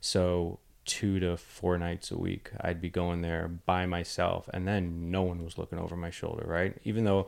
So 0.00 0.58
two 0.84 1.18
to 1.20 1.36
four 1.36 1.78
nights 1.78 2.10
a 2.10 2.18
week, 2.18 2.50
I'd 2.60 2.80
be 2.80 2.88
going 2.90 3.20
there 3.22 3.48
by 3.48 3.86
myself, 3.86 4.48
and 4.52 4.66
then 4.68 5.10
no 5.10 5.22
one 5.22 5.42
was 5.44 5.58
looking 5.58 5.78
over 5.78 5.96
my 5.96 6.10
shoulder, 6.10 6.44
right? 6.46 6.76
Even 6.84 7.04
though 7.04 7.26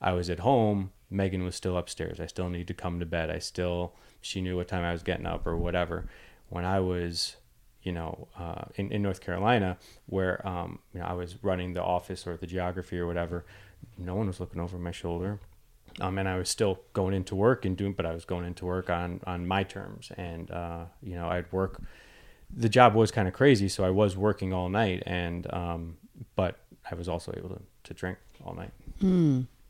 I 0.00 0.12
was 0.12 0.28
at 0.30 0.40
home, 0.40 0.92
Meghan 1.12 1.44
was 1.44 1.54
still 1.54 1.76
upstairs. 1.76 2.20
I 2.20 2.26
still 2.26 2.48
needed 2.48 2.68
to 2.68 2.74
come 2.74 3.00
to 3.00 3.06
bed. 3.06 3.30
I 3.30 3.38
still, 3.38 3.94
she 4.20 4.40
knew 4.40 4.56
what 4.56 4.68
time 4.68 4.84
I 4.84 4.92
was 4.92 5.02
getting 5.02 5.26
up 5.26 5.46
or 5.46 5.56
whatever. 5.56 6.06
When 6.48 6.64
I 6.64 6.80
was, 6.80 7.36
you 7.82 7.92
know, 7.92 8.28
uh, 8.38 8.64
in, 8.74 8.90
in 8.90 9.02
North 9.02 9.20
Carolina, 9.20 9.78
where, 10.06 10.46
um, 10.46 10.80
you 10.92 11.00
know, 11.00 11.06
I 11.06 11.12
was 11.12 11.36
running 11.42 11.74
the 11.74 11.82
office 11.82 12.26
or 12.26 12.36
the 12.36 12.46
geography 12.46 12.98
or 12.98 13.06
whatever, 13.06 13.44
no 13.98 14.14
one 14.14 14.26
was 14.26 14.40
looking 14.40 14.60
over 14.60 14.78
my 14.78 14.90
shoulder. 14.92 15.38
Um, 16.00 16.18
and 16.18 16.28
I 16.28 16.36
was 16.36 16.48
still 16.48 16.80
going 16.92 17.14
into 17.14 17.36
work 17.36 17.64
and 17.64 17.76
doing, 17.76 17.92
but 17.92 18.04
I 18.04 18.12
was 18.12 18.24
going 18.24 18.44
into 18.44 18.64
work 18.66 18.90
on, 18.90 19.20
on 19.26 19.46
my 19.46 19.62
terms. 19.62 20.10
And, 20.16 20.50
uh, 20.50 20.86
you 21.02 21.14
know, 21.14 21.28
I'd 21.28 21.50
work, 21.52 21.80
the 22.54 22.68
job 22.68 22.94
was 22.94 23.12
kind 23.12 23.28
of 23.28 23.34
crazy. 23.34 23.68
So 23.68 23.84
I 23.84 23.90
was 23.90 24.16
working 24.16 24.52
all 24.52 24.68
night 24.68 25.04
and, 25.06 25.46
um, 25.52 25.96
but 26.34 26.58
I 26.90 26.96
was 26.96 27.08
also 27.08 27.32
able 27.36 27.50
to, 27.50 27.60
to 27.84 27.94
drink 27.94 28.18
all 28.44 28.54
night. 28.54 28.72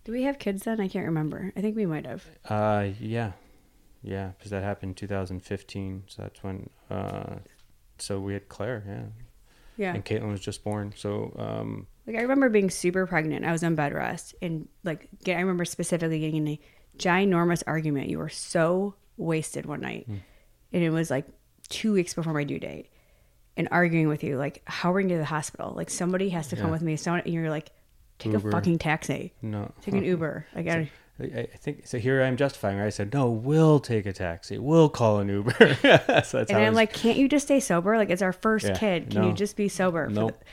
Do 0.05 0.13
we 0.13 0.23
have 0.25 0.39
kids 0.39 0.63
then? 0.65 0.81
I 0.81 0.89
can't 0.89 1.07
remember. 1.07 1.53
I 1.57 1.61
think 1.61 1.77
we 1.77 1.87
might 1.87 2.07
have. 2.07 2.25
Uh, 2.49 2.89
yeah, 3.01 3.33
yeah, 4.03 4.33
because 4.37 4.51
that 4.51 4.63
happened 4.63 4.91
in 4.91 4.95
2015. 4.95 6.05
So 6.09 6.23
that's 6.23 6.43
when. 6.43 6.69
Uh, 6.91 7.37
so 7.99 8.21
we 8.21 8.35
had 8.35 8.49
Claire, 8.49 8.83
yeah, 8.87 9.03
Yeah. 9.77 9.95
and 9.95 10.05
Caitlin 10.05 10.31
was 10.31 10.41
just 10.41 10.63
born. 10.65 10.93
So 10.97 11.35
um, 11.39 11.87
Like 12.07 12.17
I 12.17 12.21
remember 12.23 12.49
being 12.49 12.71
super 12.71 13.07
pregnant. 13.07 13.45
I 13.45 13.53
was 13.53 13.63
on 13.65 13.75
bed 13.77 13.95
rest 13.95 14.35
and 14.43 14.69
like 14.83 15.09
get, 15.23 15.37
I 15.37 15.41
remember 15.41 15.65
specifically 15.65 16.19
getting 16.21 16.37
in 16.37 16.49
a 16.49 16.61
ginormous 16.99 17.63
argument. 17.67 18.09
You 18.11 18.19
were 18.19 18.29
so 18.29 18.95
wasted 19.17 19.65
one 19.65 19.81
night, 19.81 20.07
Hmm. 20.07 20.17
and 20.73 20.83
it 20.83 20.91
was 20.91 21.09
like 21.11 21.25
two 21.69 21.93
weeks 21.95 22.13
before 22.15 22.33
my 22.35 22.45
due 22.45 22.59
date, 22.59 22.91
and 23.57 23.69
arguing 23.71 24.09
with 24.09 24.23
you 24.25 24.37
like, 24.37 24.61
how 24.67 24.91
are 24.91 24.97
we 24.97 25.03
going 25.03 25.11
to 25.11 25.19
the 25.19 25.25
hospital? 25.25 25.73
Like 25.75 25.89
somebody 25.89 26.29
has 26.31 26.49
to 26.49 26.57
come 26.57 26.71
with 26.71 26.83
me. 26.83 26.97
Someone, 26.97 27.23
and 27.25 27.33
you're 27.33 27.49
like, 27.49 27.71
take 28.19 28.33
Uber. 28.33 28.49
a 28.49 28.53
fucking 28.53 28.79
taxi, 28.79 29.33
no, 29.43 29.73
take 29.83 29.95
an 29.95 30.05
Uber. 30.05 30.47
I, 30.55 30.61
I, 30.61 30.91
I 31.21 31.47
think 31.59 31.87
so. 31.87 31.99
Here 31.99 32.23
I'm 32.23 32.37
justifying. 32.37 32.79
Right? 32.79 32.87
I 32.87 32.91
said 32.91 33.13
no. 33.15 33.31
We'll 33.31 33.79
take 33.81 34.05
a 34.07 34.13
taxi. 34.13 34.59
We'll 34.59 34.89
call 34.89 35.21
an 35.21 35.29
Uber. 35.29 35.53
so 35.77 35.77
that's 35.83 36.33
and 36.33 36.51
I 36.53 36.63
I'm 36.63 36.69
was- 36.71 36.77
like, 36.77 36.93
can't 36.93 37.17
you 37.19 37.29
just 37.29 37.47
stay 37.47 37.61
sober? 37.61 37.97
Like 37.97 38.11
it's 38.11 38.23
our 38.23 38.33
first 38.33 38.67
Yeah, 38.67 38.75
kid. 38.77 39.11
Can 39.11 39.25
you 39.25 39.33
just 39.33 39.57
be 39.57 39.69
sober? 39.69 40.09
Nope. 40.09 40.39
the- 40.41 40.47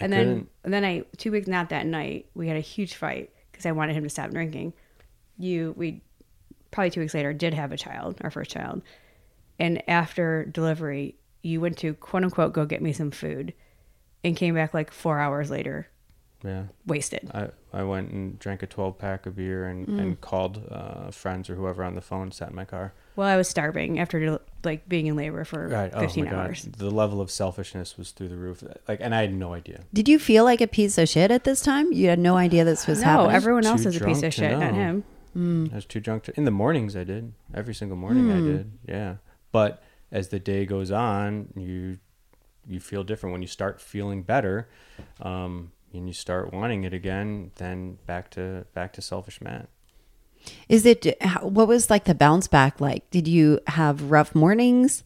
I 0.00 0.04
and 0.04 0.12
then 0.12 0.26
couldn't. 0.26 0.48
and 0.64 0.72
then 0.74 0.84
I 0.84 1.04
two 1.16 1.30
weeks 1.32 1.48
not 1.48 1.68
that 1.70 1.84
night 1.86 2.26
we 2.34 2.46
had 2.48 2.56
a 2.56 2.60
huge 2.60 2.94
fight 2.94 3.30
because 3.50 3.66
I 3.66 3.72
wanted 3.72 3.94
him 3.96 4.04
to 4.04 4.10
stop 4.10 4.30
drinking. 4.30 4.72
You 5.38 5.74
we 5.76 6.02
probably 6.70 6.90
two 6.90 7.00
weeks 7.00 7.14
later 7.14 7.32
did 7.32 7.54
have 7.54 7.72
a 7.72 7.76
child, 7.76 8.16
our 8.22 8.30
first 8.30 8.50
child, 8.50 8.82
and 9.58 9.82
after 9.88 10.44
delivery 10.44 11.16
you 11.42 11.60
went 11.60 11.78
to 11.78 11.94
quote 11.94 12.22
unquote 12.24 12.52
go 12.52 12.64
get 12.66 12.82
me 12.82 12.92
some 12.92 13.10
food, 13.12 13.54
and 14.24 14.36
came 14.36 14.54
back 14.54 14.74
like 14.74 14.90
four 14.92 15.18
hours 15.20 15.50
later 15.50 15.88
yeah. 16.44 16.64
wasted. 16.86 17.30
I, 17.34 17.48
I 17.72 17.82
went 17.82 18.10
and 18.12 18.38
drank 18.38 18.62
a 18.62 18.66
12 18.66 18.98
pack 18.98 19.26
of 19.26 19.36
beer 19.36 19.66
and, 19.66 19.86
Mm. 19.86 19.98
and 20.00 20.20
called 20.20 20.62
uh, 20.70 21.10
friends 21.10 21.48
or 21.50 21.54
whoever 21.56 21.82
on 21.84 21.94
the 21.94 22.00
phone, 22.00 22.30
sat 22.32 22.50
in 22.50 22.54
my 22.56 22.64
car. 22.64 22.92
Well, 23.16 23.26
I 23.28 23.36
was 23.36 23.48
starving 23.48 23.98
after 23.98 24.38
like 24.62 24.88
being 24.88 25.06
in 25.06 25.16
labor 25.16 25.44
for 25.44 25.66
Right. 25.68 25.90
Oh 25.92 26.00
fifteen 26.00 26.26
my 26.26 26.30
God. 26.30 26.46
hours. 26.46 26.62
The 26.62 26.90
level 26.90 27.20
of 27.20 27.30
selfishness 27.32 27.98
was 27.98 28.12
through 28.12 28.28
the 28.28 28.36
roof. 28.36 28.62
Like, 28.86 29.00
and 29.00 29.12
I 29.14 29.22
had 29.22 29.34
no 29.34 29.54
idea. 29.54 29.80
Did 29.92 30.08
you 30.08 30.18
feel 30.20 30.44
like 30.44 30.60
a 30.60 30.68
piece 30.68 30.96
of 30.98 31.08
shit 31.08 31.30
at 31.32 31.42
this 31.42 31.60
time? 31.60 31.92
You 31.92 32.08
had 32.10 32.20
no 32.20 32.36
idea 32.36 32.64
this 32.64 32.86
was 32.86 33.02
happening. 33.02 33.14
No, 33.14 33.20
happening. 33.30 33.36
everyone 33.36 33.66
else 33.66 33.84
is 33.86 33.96
a 34.00 34.04
piece 34.04 34.18
of 34.18 34.22
to 34.22 34.30
shit, 34.30 34.52
not 34.52 34.72
know. 34.72 35.02
him. 35.34 35.70
I 35.72 35.74
was 35.74 35.84
too 35.84 36.00
drunk 36.00 36.24
to. 36.24 36.36
In 36.36 36.44
the 36.44 36.50
mornings, 36.52 36.94
I 36.96 37.02
did. 37.04 37.32
Every 37.54 37.74
single 37.74 37.96
morning, 37.96 38.30
I 38.30 38.40
did. 38.40 38.72
Yeah. 38.88 39.16
But 39.52 39.82
as 40.12 40.28
the 40.28 40.38
day 40.40 40.64
goes 40.66 40.90
on, 40.92 41.48
you 41.56 41.98
you 42.68 42.78
feel 42.80 43.02
different. 43.02 43.32
When 43.32 43.42
you 43.42 43.48
start 43.48 43.80
feeling 43.80 44.22
better, 44.22 44.68
um, 45.20 45.72
and 45.92 46.06
you 46.06 46.12
start 46.12 46.52
wanting 46.52 46.84
it 46.84 46.92
again, 46.92 47.50
then 47.56 47.98
back 48.06 48.30
to 48.32 48.66
back 48.74 48.92
to 48.94 49.02
selfish 49.02 49.40
Matt. 49.40 49.68
Is 50.68 50.86
it 50.86 51.06
what 51.42 51.68
was 51.68 51.90
like 51.90 52.04
the 52.04 52.14
bounce 52.14 52.46
back 52.48 52.80
like? 52.80 53.08
Did 53.10 53.26
you 53.28 53.60
have 53.66 54.10
rough 54.10 54.34
mornings? 54.34 55.02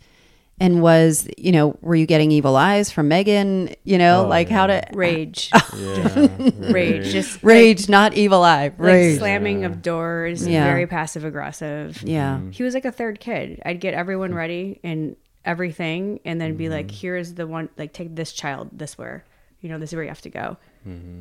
And 0.61 0.81
was 0.83 1.29
you 1.39 1.51
know 1.51 1.77
were 1.81 1.97
you 1.97 2.07
getting 2.07 2.31
evil 2.31 2.55
eyes 2.57 2.91
from 2.91 3.09
Meghan? 3.09 3.75
You 3.85 3.99
know, 3.99 4.25
Oh, 4.25 4.29
like 4.29 4.49
how 4.49 4.67
to 4.69 4.83
Rage, 4.93 5.51
Yeah. 5.77 6.39
rage, 6.71 7.11
just 7.11 7.43
rage, 7.43 7.89
not 7.89 8.15
evil 8.15 8.43
eye, 8.45 8.65
like 8.65 8.75
rage. 8.79 9.19
slamming 9.19 9.65
of 9.65 9.83
doors, 9.83 10.47
Yeah. 10.47 10.65
very 10.65 10.87
passive 10.87 11.25
aggressive. 11.25 12.01
yeah, 12.03 12.37
Mm-hmm. 12.37 12.51
He 12.51 12.63
was 12.63 12.75
like 12.75 12.85
a 12.85 12.93
third 12.93 13.19
kid. 13.19 13.61
I'd 13.65 13.81
get 13.81 13.95
everyone 13.95 14.35
ready 14.35 14.79
and 14.85 15.17
everything 15.45 16.21
and 16.25 16.41
then 16.41 16.57
be 16.57 16.65
Mm-hmm. 16.65 16.73
like, 16.75 16.91
here's 16.93 17.35
the 17.35 17.47
one, 17.49 17.69
like 17.77 17.93
take 17.93 18.15
this 18.15 18.33
child 18.33 18.69
this 18.73 18.97
where, 18.97 19.25
you 19.63 19.69
know, 19.69 19.79
this 19.79 19.91
is 19.91 19.95
where 19.97 20.05
you 20.05 20.11
have 20.11 20.21
to 20.21 20.31
go. 20.31 20.59
Mm-hmm. 20.87 21.21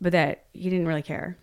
But 0.00 0.12
that 0.12 0.44
you 0.52 0.70
didn't 0.70 0.86
really 0.86 1.02
care. 1.02 1.38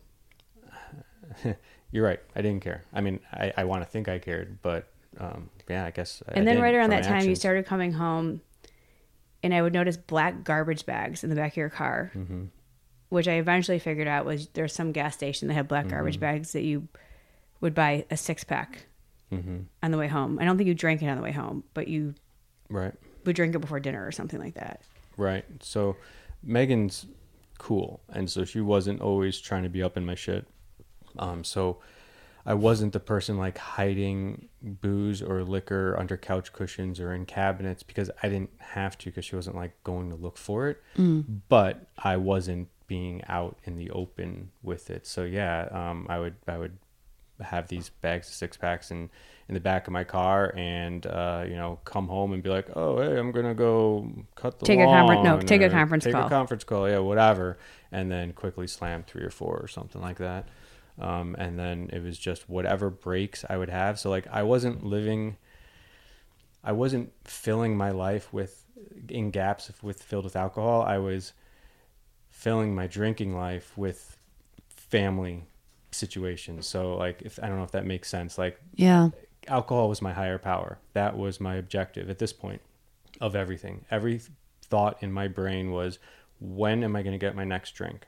You're 1.91 2.05
right. 2.05 2.19
I 2.35 2.41
didn't 2.41 2.63
care. 2.63 2.83
I 2.93 3.01
mean, 3.01 3.19
I, 3.31 3.53
I 3.57 3.63
want 3.65 3.83
to 3.83 3.89
think 3.89 4.07
I 4.07 4.17
cared, 4.19 4.61
but 4.61 4.87
um, 5.19 5.49
yeah, 5.69 5.85
I 5.85 5.91
guess. 5.91 6.23
I 6.27 6.31
And 6.33 6.47
then 6.47 6.59
right 6.59 6.73
around 6.73 6.89
that 6.89 7.03
time, 7.03 7.27
you 7.27 7.35
started 7.35 7.65
coming 7.65 7.93
home, 7.93 8.41
and 9.43 9.53
I 9.53 9.61
would 9.61 9.73
notice 9.73 9.95
black 9.97 10.43
garbage 10.43 10.85
bags 10.85 11.23
in 11.23 11.29
the 11.29 11.35
back 11.35 11.53
of 11.53 11.57
your 11.57 11.69
car, 11.69 12.11
Mm-hmm. 12.15 12.45
which 13.09 13.27
I 13.27 13.33
eventually 13.33 13.77
figured 13.79 14.07
out 14.07 14.25
was 14.25 14.47
there's 14.49 14.73
some 14.73 14.91
gas 14.91 15.13
station 15.15 15.47
that 15.49 15.53
had 15.53 15.67
black 15.67 15.87
garbage 15.87 16.15
Mm-hmm. 16.15 16.21
bags 16.21 16.53
that 16.53 16.63
you 16.63 16.87
would 17.61 17.73
buy 17.75 18.05
a 18.09 18.17
six 18.17 18.43
pack 18.43 18.85
Mm-hmm. 19.31 19.57
on 19.81 19.91
the 19.91 19.97
way 19.97 20.07
home. 20.07 20.37
I 20.39 20.45
don't 20.45 20.57
think 20.57 20.67
you 20.67 20.75
drank 20.75 21.01
it 21.01 21.07
on 21.07 21.17
the 21.17 21.23
way 21.23 21.31
home, 21.31 21.63
but 21.73 21.87
you 21.87 22.13
Right. 22.69 22.93
would 23.25 23.35
drink 23.35 23.53
it 23.55 23.59
before 23.59 23.79
dinner 23.79 24.05
or 24.05 24.11
something 24.11 24.39
like 24.39 24.55
that. 24.55 24.81
Right. 25.17 25.45
So 25.61 25.95
Meghan's 26.47 27.05
cool, 27.63 28.01
and 28.09 28.29
so 28.29 28.43
she 28.43 28.59
wasn't 28.59 28.99
always 29.01 29.39
trying 29.39 29.63
to 29.63 29.69
be 29.69 29.81
up 29.81 29.95
in 29.95 30.05
my 30.05 30.15
shit. 30.15 30.45
Um, 31.17 31.45
so 31.45 31.79
I 32.45 32.55
wasn't 32.55 32.91
the 32.91 32.99
person 32.99 33.37
like 33.37 33.57
hiding 33.57 34.49
booze 34.61 35.21
or 35.21 35.43
liquor 35.43 35.95
under 35.97 36.17
couch 36.17 36.51
cushions 36.51 36.99
or 36.99 37.13
in 37.13 37.25
cabinets 37.25 37.81
because 37.81 38.11
I 38.21 38.27
didn't 38.27 38.51
have 38.59 38.97
to 38.99 39.05
because 39.05 39.23
she 39.23 39.37
wasn't 39.37 39.55
like 39.55 39.81
going 39.85 40.09
to 40.09 40.17
look 40.17 40.37
for 40.37 40.67
it. 40.67 40.83
But 41.47 41.87
I 41.97 42.17
wasn't 42.17 42.67
being 42.87 43.23
out 43.29 43.57
in 43.63 43.77
the 43.77 43.89
open 43.91 44.51
with 44.61 44.89
it. 44.89 45.07
So 45.07 45.23
yeah, 45.23 45.69
um, 45.71 46.05
I 46.09 46.19
would 46.19 46.35
I 46.45 46.57
would 46.57 46.77
have 47.41 47.69
these 47.69 47.89
bags 47.89 48.27
of 48.27 48.33
six 48.33 48.57
packs 48.57 48.91
in 48.91 49.09
in 49.49 49.53
the 49.55 49.59
back 49.59 49.87
of 49.87 49.93
my 49.93 50.03
car 50.03 50.53
and 50.55 51.05
uh, 51.05 51.43
you 51.45 51.55
know 51.55 51.79
come 51.85 52.07
home 52.07 52.31
and 52.33 52.41
be 52.41 52.49
like 52.49 52.67
oh 52.77 53.01
hey 53.01 53.17
i'm 53.17 53.31
gonna 53.31 53.53
go 53.53 54.09
cut 54.35 54.57
the 54.59 54.65
Take 54.65 54.79
a 54.79 54.85
confer- 54.85 55.23
no, 55.23 55.39
take 55.41 55.61
a 55.61 55.69
conference 55.69 56.05
take 56.05 56.13
call. 56.13 56.27
a 56.27 56.29
conference 56.29 56.63
call 56.63 56.89
yeah 56.89 56.99
whatever 56.99 57.57
and 57.91 58.09
then 58.11 58.31
quickly 58.33 58.67
slam 58.67 59.03
three 59.03 59.23
or 59.23 59.29
four 59.29 59.57
or 59.57 59.67
something 59.67 60.01
like 60.01 60.17
that. 60.17 60.47
Um, 60.99 61.35
and 61.39 61.57
then 61.59 61.89
it 61.91 62.01
was 62.03 62.17
just 62.19 62.47
whatever 62.49 62.89
breaks 62.89 63.43
i 63.49 63.57
would 63.57 63.69
have. 63.69 63.99
So 63.99 64.09
like 64.09 64.27
i 64.31 64.43
wasn't 64.43 64.83
living 64.85 65.37
i 66.63 66.71
wasn't 66.71 67.11
filling 67.25 67.75
my 67.75 67.91
life 67.91 68.31
with 68.31 68.63
in 69.09 69.29
gaps 69.31 69.71
with 69.81 70.01
filled 70.01 70.23
with 70.23 70.35
alcohol. 70.35 70.81
I 70.83 70.97
was 70.99 71.33
filling 72.29 72.73
my 72.75 72.87
drinking 72.87 73.35
life 73.35 73.77
with 73.77 74.17
family 74.69 75.43
situations. 75.91 76.65
So 76.67 76.95
like 76.95 77.21
if 77.23 77.39
i 77.43 77.47
don't 77.47 77.57
know 77.57 77.63
if 77.63 77.71
that 77.71 77.85
makes 77.85 78.07
sense. 78.09 78.37
Like 78.37 78.59
Yeah. 78.75 79.09
Alcohol 79.47 79.89
was 79.89 80.01
my 80.01 80.13
higher 80.13 80.37
power. 80.37 80.79
That 80.93 81.17
was 81.17 81.39
my 81.39 81.55
objective 81.55 82.09
at 82.09 82.19
this 82.19 82.33
point 82.33 82.61
of 83.21 83.35
everything. 83.35 83.85
Every 83.91 84.21
thought 84.61 85.01
in 85.01 85.11
my 85.11 85.27
brain 85.27 85.71
was, 85.71 85.99
when 86.39 86.83
am 86.83 86.95
I 86.95 87.03
going 87.03 87.13
to 87.13 87.17
get 87.23 87.35
my 87.35 87.43
next 87.43 87.71
drink? 87.71 88.05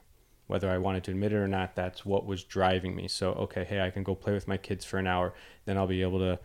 Whether 0.48 0.70
I 0.70 0.78
wanted 0.78 1.04
to 1.06 1.12
admit 1.12 1.32
it 1.34 1.38
or 1.38 1.48
not, 1.48 1.76
that's 1.76 2.06
what 2.06 2.26
was 2.26 2.44
driving 2.44 2.96
me. 2.96 3.08
So, 3.08 3.32
okay, 3.34 3.64
hey, 3.64 3.82
I 3.82 3.90
can 3.90 4.04
go 4.04 4.14
play 4.14 4.34
with 4.34 4.48
my 4.48 4.58
kids 4.58 4.86
for 4.86 5.00
an 5.00 5.08
hour. 5.08 5.34
Then 5.66 5.78
I'll 5.78 5.88
be 5.88 6.02
able 6.04 6.20
to, 6.20 6.40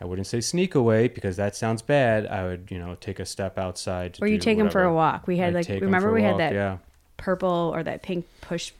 I 0.00 0.04
wouldn't 0.06 0.26
say 0.26 0.40
sneak 0.40 0.74
away 0.74 1.06
because 1.08 1.36
that 1.36 1.54
sounds 1.54 1.80
bad. 1.80 2.26
I 2.26 2.44
would, 2.44 2.68
you 2.70 2.78
know, 2.78 2.96
take 2.96 3.20
a 3.20 3.26
step 3.26 3.58
outside. 3.58 4.14
To 4.14 4.24
Or 4.24 4.26
you 4.26 4.38
take 4.38 4.58
them 4.58 4.70
for 4.70 4.82
a 4.82 4.92
walk. 4.92 5.26
We 5.28 5.36
had 5.36 5.54
I'd 5.54 5.68
like 5.68 5.80
remember 5.80 6.12
we 6.12 6.22
had 6.22 6.38
that 6.38 6.52
Yeah. 6.52 6.78
purple 7.16 7.70
or 7.72 7.84
that 7.84 8.02
pink 8.02 8.26
push 8.40 8.72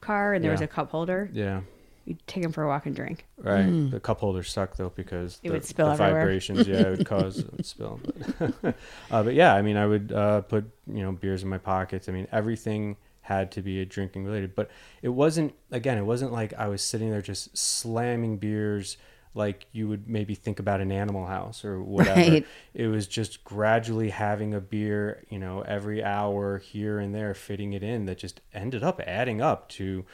car 0.00 0.34
and 0.34 0.44
there 0.44 0.50
was 0.52 0.60
a 0.60 0.66
cup 0.66 0.90
holder. 0.90 1.30
Yeah. 1.32 1.60
You 2.06 2.16
take 2.26 2.42
them 2.42 2.52
for 2.52 2.62
a 2.62 2.68
walk 2.68 2.86
and 2.86 2.94
drink. 2.94 3.26
Right. 3.36 3.90
The 3.90 4.00
cup 4.00 4.20
holders 4.20 4.50
suck 4.50 4.76
though 4.76 4.90
because 4.90 5.40
It 5.42 5.48
the, 5.48 5.54
would 5.54 5.64
spill 5.64 5.90
the 5.90 5.96
vibrations. 5.96 6.66
Yeah, 6.66 6.76
it 6.76 6.98
would 6.98 7.06
cause 7.08 7.40
it 7.40 7.52
would 7.52 7.66
spill. 7.66 8.00
But, 8.38 8.54
uh, 9.10 9.22
but 9.24 9.34
yeah, 9.34 9.54
I 9.54 9.62
mean, 9.62 9.76
I 9.76 9.86
would 9.86 10.12
uh, 10.12 10.40
put 10.42 10.70
you 10.86 11.02
know 11.02 11.12
beers 11.12 11.42
in 11.42 11.48
my 11.48 11.58
pockets. 11.58 12.08
I 12.08 12.12
mean, 12.12 12.28
everything 12.30 12.96
had 13.26 13.50
to 13.52 13.60
be 13.60 13.80
a 13.80 13.84
drinking 13.84 14.24
related. 14.24 14.54
But 14.54 14.70
it 15.02 15.08
wasn't. 15.08 15.54
Again, 15.70 15.98
it 15.98 16.04
wasn't 16.04 16.32
like 16.32 16.54
I 16.54 16.68
was 16.68 16.80
sitting 16.80 17.10
there 17.10 17.22
just 17.22 17.56
slamming 17.56 18.38
beers 18.38 18.96
like 19.34 19.66
you 19.72 19.86
would 19.88 20.08
maybe 20.08 20.34
think 20.34 20.58
about 20.58 20.80
an 20.80 20.90
Animal 20.90 21.26
House 21.26 21.64
or 21.64 21.82
whatever. 21.82 22.20
Right. 22.20 22.46
It 22.72 22.86
was 22.86 23.06
just 23.06 23.44
gradually 23.44 24.10
having 24.10 24.54
a 24.54 24.60
beer, 24.60 25.24
you 25.28 25.38
know, 25.38 25.60
every 25.62 26.02
hour 26.02 26.58
here 26.58 26.98
and 26.98 27.14
there, 27.14 27.34
fitting 27.34 27.72
it 27.72 27.82
in. 27.82 28.06
That 28.06 28.18
just 28.18 28.40
ended 28.54 28.82
up 28.82 29.00
adding 29.06 29.40
up 29.40 29.68
to. 29.70 30.04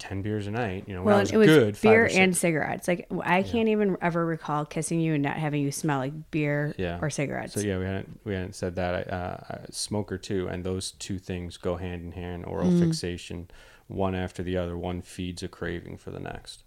10 0.00 0.22
beers 0.22 0.46
a 0.46 0.50
night, 0.50 0.84
you 0.88 0.94
know, 0.94 1.02
Well, 1.02 1.20
was 1.20 1.30
it 1.30 1.36
was 1.36 1.46
good, 1.46 1.80
beer 1.80 2.08
and 2.10 2.36
cigarettes. 2.36 2.88
Like 2.88 3.06
I 3.22 3.42
can't 3.42 3.68
even 3.68 3.96
ever 4.02 4.24
recall 4.26 4.64
kissing 4.64 5.00
you 5.00 5.14
and 5.14 5.22
not 5.22 5.36
having 5.36 5.62
you 5.62 5.70
smell 5.70 5.98
like 5.98 6.30
beer 6.30 6.74
yeah. 6.78 6.98
or 7.00 7.10
cigarettes. 7.10 7.54
So 7.54 7.60
yeah, 7.60 7.78
we 7.78 7.84
hadn't 7.84 8.20
we 8.24 8.34
hadn't 8.34 8.54
said 8.56 8.74
that. 8.76 8.94
I, 8.94 9.02
uh, 9.14 9.44
I- 9.50 9.66
smoker 9.70 10.18
too, 10.18 10.48
and 10.48 10.64
those 10.64 10.90
two 10.92 11.18
things 11.18 11.56
go 11.56 11.76
hand 11.76 12.02
in 12.04 12.12
hand. 12.12 12.44
Oral 12.46 12.66
Mm. 12.70 12.80
fixation, 12.80 13.48
one 13.86 14.14
after 14.14 14.42
the 14.42 14.56
other. 14.56 14.76
One 14.76 15.02
feeds 15.02 15.42
a 15.42 15.48
craving 15.48 15.98
for 15.98 16.10
the 16.10 16.18
next. 16.20 16.64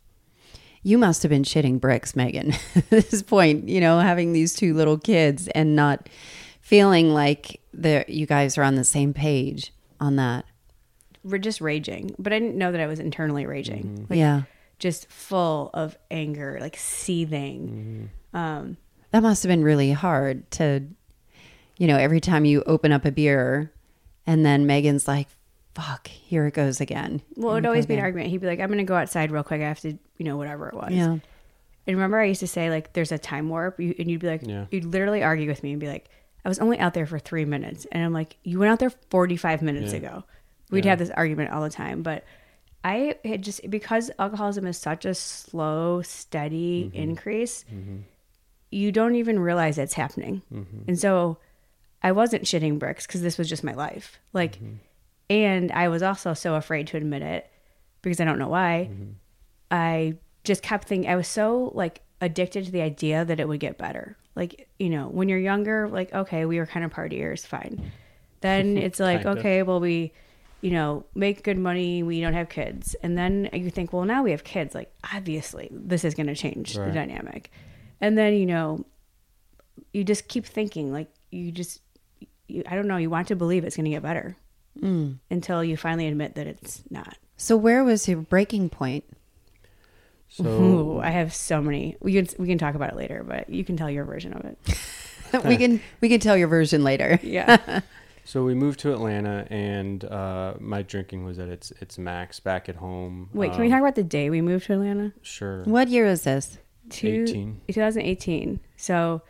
You 0.86 0.98
must 0.98 1.24
have 1.24 1.30
been 1.30 1.43
shitting 1.43 1.80
bricks, 1.80 2.12
Meghan, 2.12 2.56
at 2.76 2.89
this 2.89 3.22
point, 3.24 3.69
you 3.69 3.80
know, 3.82 4.00
having 4.00 4.34
these 4.34 4.54
two 4.54 4.74
little 4.74 4.98
kids 4.98 5.48
and 5.50 5.76
not 5.76 6.10
feeling 6.62 7.13
like 7.13 7.60
the 7.74 8.06
you 8.08 8.26
guys 8.26 8.58
are 8.58 8.63
on 8.63 8.76
the 8.76 8.84
same 8.84 9.13
page 9.13 9.74
on 10.00 10.17
that. 10.17 10.46
We're 11.24 11.38
just 11.38 11.62
raging, 11.62 12.16
but 12.20 12.34
I 12.34 12.40
didn't 12.40 12.58
know 12.58 12.72
that 12.72 12.82
I 12.82 12.88
was 12.88 13.00
internally 13.00 13.46
raging. 13.46 14.08
Like, 14.10 14.20
yeah. 14.20 14.44
just 14.80 15.10
full 15.10 15.70
of 15.74 15.98
anger, 16.12 16.58
like 16.60 16.76
seething. 16.78 18.10
Um, 18.34 18.78
That 19.12 19.24
must 19.24 19.44
have 19.44 19.50
been 19.50 19.64
really 19.64 19.92
hard 19.92 20.50
to, 20.52 20.84
you 21.78 21.88
know, 21.88 21.98
every 21.98 22.20
time 22.20 22.46
you 22.46 22.64
open 22.66 22.92
up 22.92 23.06
a 23.06 23.12
beer 23.12 23.72
and 24.28 24.46
then 24.46 24.66
Meghan's 24.68 25.08
like, 25.08 25.28
fuck, 25.76 26.08
here 26.08 26.46
it 26.48 26.54
goes 26.54 26.82
again. 26.82 27.22
well, 27.36 27.52
it 27.52 27.56
would 27.56 27.66
always 27.66 27.86
be 27.86 27.94
an 27.96 28.00
argument. 28.02 28.30
He'd 28.30 28.42
be 28.42 28.48
like, 28.48 28.60
"I'm 28.60 28.68
going 28.68 28.78
to 28.78 28.84
go 28.84 28.96
outside 28.96 29.32
real 29.32 29.44
quick. 29.44 29.62
I 29.62 29.66
have 29.68 29.80
to, 29.82 29.98
you 30.18 30.26
know, 30.26 30.38
whatever 30.38 30.68
it 30.70 30.76
was." 30.76 30.92
Yeah. 30.92 31.18
And 31.86 31.98
remember, 31.98 32.20
I 32.20 32.26
used 32.26 32.42
to 32.42 32.48
say 32.48 32.70
like, 32.70 32.94
"There's 32.94 33.12
a 33.12 33.18
time 33.18 33.50
warp," 33.50 33.80
you, 33.80 33.96
and 33.98 34.10
you'd 34.10 34.22
be 34.22 34.28
like, 34.28 34.42
Yeah. 34.46 34.66
you'd 34.72 34.86
literally 34.86 35.24
argue 35.24 35.48
with 35.48 35.64
me 35.64 35.72
and 35.72 35.80
be 35.80 35.88
like, 35.88 36.10
"I 36.46 36.50
was 36.50 36.60
only 36.60 36.78
out 36.80 36.94
there 36.94 37.08
for 37.08 37.18
three 37.18 37.44
minutes," 37.46 37.88
and 37.92 38.04
I'm 38.06 38.14
like, 38.14 38.38
"You 38.44 38.60
went 38.60 38.72
out 38.72 38.78
there 38.80 38.92
45 39.10 39.62
minutes 39.64 39.94
Yeah. 39.94 39.98
ago." 39.98 40.24
We'd 40.74 40.86
Yeah. 40.86 40.92
have 40.92 41.00
this 41.00 41.10
argument 41.12 41.52
all 41.52 41.62
the 41.62 41.70
time, 41.70 42.02
but 42.04 42.24
I 42.84 43.16
had 43.24 43.42
just 43.42 43.70
because 43.70 44.12
alcoholism 44.20 44.68
is 44.68 44.78
such 44.78 45.06
a 45.06 45.14
slow, 45.14 46.02
steady 46.02 46.86
Mm-hmm. 46.86 46.98
increase, 46.98 47.64
mm-hmm. 47.74 47.98
you 48.72 48.92
don't 48.92 49.16
even 49.16 49.40
realize 49.40 49.78
it's 49.78 49.94
happening, 49.94 50.42
mm-hmm. 50.54 50.84
and 50.88 51.00
so 51.00 51.38
I 52.02 52.12
wasn't 52.12 52.44
shitting 52.44 52.80
bricks 52.80 53.08
because 53.08 53.22
this 53.22 53.38
was 53.38 53.48
just 53.48 53.64
my 53.64 53.74
life, 53.74 54.20
like, 54.34 54.58
mm-hmm. 54.58 54.76
and 55.30 55.72
I 55.72 55.88
was 55.88 56.04
also 56.04 56.34
so 56.34 56.56
afraid 56.56 56.88
to 56.88 56.98
admit 56.98 57.22
it 57.22 57.50
because 58.02 58.20
I 58.20 58.26
don't 58.26 58.40
know 58.40 58.50
why. 58.50 58.90
I 59.72 60.16
just 60.44 60.62
kept 60.62 60.88
thinking 60.88 61.10
I 61.10 61.16
was 61.16 61.28
so 61.28 61.72
like 61.74 62.02
addicted 62.20 62.66
to 62.66 62.72
the 62.72 62.82
idea 62.82 63.24
that 63.26 63.40
it 63.40 63.48
would 63.48 63.60
get 63.60 63.78
better. 63.78 64.18
Like, 64.36 64.68
you 64.80 64.90
know, 64.90 65.08
when 65.08 65.30
you're 65.30 65.40
younger, 65.40 65.88
like, 65.88 66.14
okay, 66.14 66.46
we 66.46 66.60
were 66.60 66.66
kind 66.66 66.84
of 66.86 66.92
partiers, 66.92 67.46
fine. 67.46 67.92
Then 68.42 68.78
it's 68.86 69.00
like, 69.00 69.26
okay, 69.26 69.64
well, 69.64 69.80
we, 69.80 70.12
you 70.63 70.71
know, 70.71 71.06
make 71.13 71.43
good 71.43 71.58
money, 71.58 72.04
we 72.04 72.21
don't 72.21 72.34
have 72.34 72.47
kids. 72.47 72.95
And 73.04 73.17
then 73.17 73.49
you 73.52 73.69
think, 73.69 73.91
well, 73.91 74.06
now 74.06 74.23
we 74.23 74.32
have 74.32 74.45
kids. 74.45 74.73
Like, 74.73 74.93
obviously, 75.13 75.67
this 75.73 76.06
is 76.06 76.15
going 76.15 76.28
to 76.28 76.36
change 76.36 76.76
the 76.76 76.89
dynamic. 76.89 77.52
And 77.99 78.17
then, 78.17 78.34
you 78.34 78.45
know, 78.45 78.86
you 79.91 80.06
just 80.06 80.30
keep 80.30 80.45
thinking, 80.45 80.93
like, 80.93 81.10
you 81.32 81.52
just, 81.52 81.82
you, 82.47 82.63
I 82.65 82.76
don't 82.76 82.88
know, 82.88 82.95
you 82.95 83.10
want 83.10 83.28
to 83.28 83.36
believe 83.36 83.65
it's 83.65 83.76
going 83.76 83.84
to 83.84 83.91
get 83.91 84.04
better 84.04 84.38
mm. 84.80 85.17
until 85.30 85.65
you 85.65 85.76
finally 85.76 86.08
admit 86.08 86.36
that 86.36 86.47
it's 86.47 86.82
not. 86.89 87.17
So 87.36 87.58
where 87.58 87.84
was 87.84 88.08
your 88.08 88.21
breaking 88.21 88.69
point? 88.69 89.04
So 90.30 90.45
Ooh, 90.45 90.99
I 91.02 91.10
have 91.10 91.34
so 91.34 91.62
many. 91.62 91.97
We 91.99 92.13
can 92.13 92.28
we 92.39 92.47
can 92.47 92.58
talk 92.58 92.73
about 92.73 92.91
it 92.91 92.95
later, 92.95 93.23
but 93.28 93.49
you 93.49 93.65
can 93.65 93.76
tell 93.76 93.89
your 93.89 94.06
version 94.06 94.34
of 94.34 94.45
it. 94.45 95.43
we 95.45 95.58
can 95.58 95.82
we 95.99 96.10
can 96.10 96.21
tell 96.21 96.38
your 96.38 96.47
version 96.47 96.84
later. 96.84 97.19
Yeah. 97.21 97.82
so 98.26 98.44
we 98.44 98.54
moved 98.54 98.80
to 98.82 98.94
Atlanta, 98.94 99.46
and 99.50 100.04
uh, 100.06 100.54
my 100.60 100.82
drinking 100.82 101.26
was 101.26 101.40
at 101.40 101.50
its 101.50 101.72
its 101.82 101.98
max 101.98 102.40
back 102.40 102.70
at 102.70 102.76
home. 102.78 103.30
Wait, 103.34 103.52
can 103.52 103.60
we 103.62 103.68
Um, 103.68 103.72
talk 103.72 103.80
about 103.82 103.96
the 103.96 104.04
day 104.04 104.30
we 104.30 104.42
moved 104.42 104.66
to 104.68 104.74
Atlanta? 104.74 105.14
Sure. 105.22 105.64
What 105.66 105.88
year 105.90 106.06
is 106.06 106.24
this? 106.24 106.58
Two, 106.90 107.24
18. 107.28 107.62
2018. 107.70 108.60
So 108.78 109.22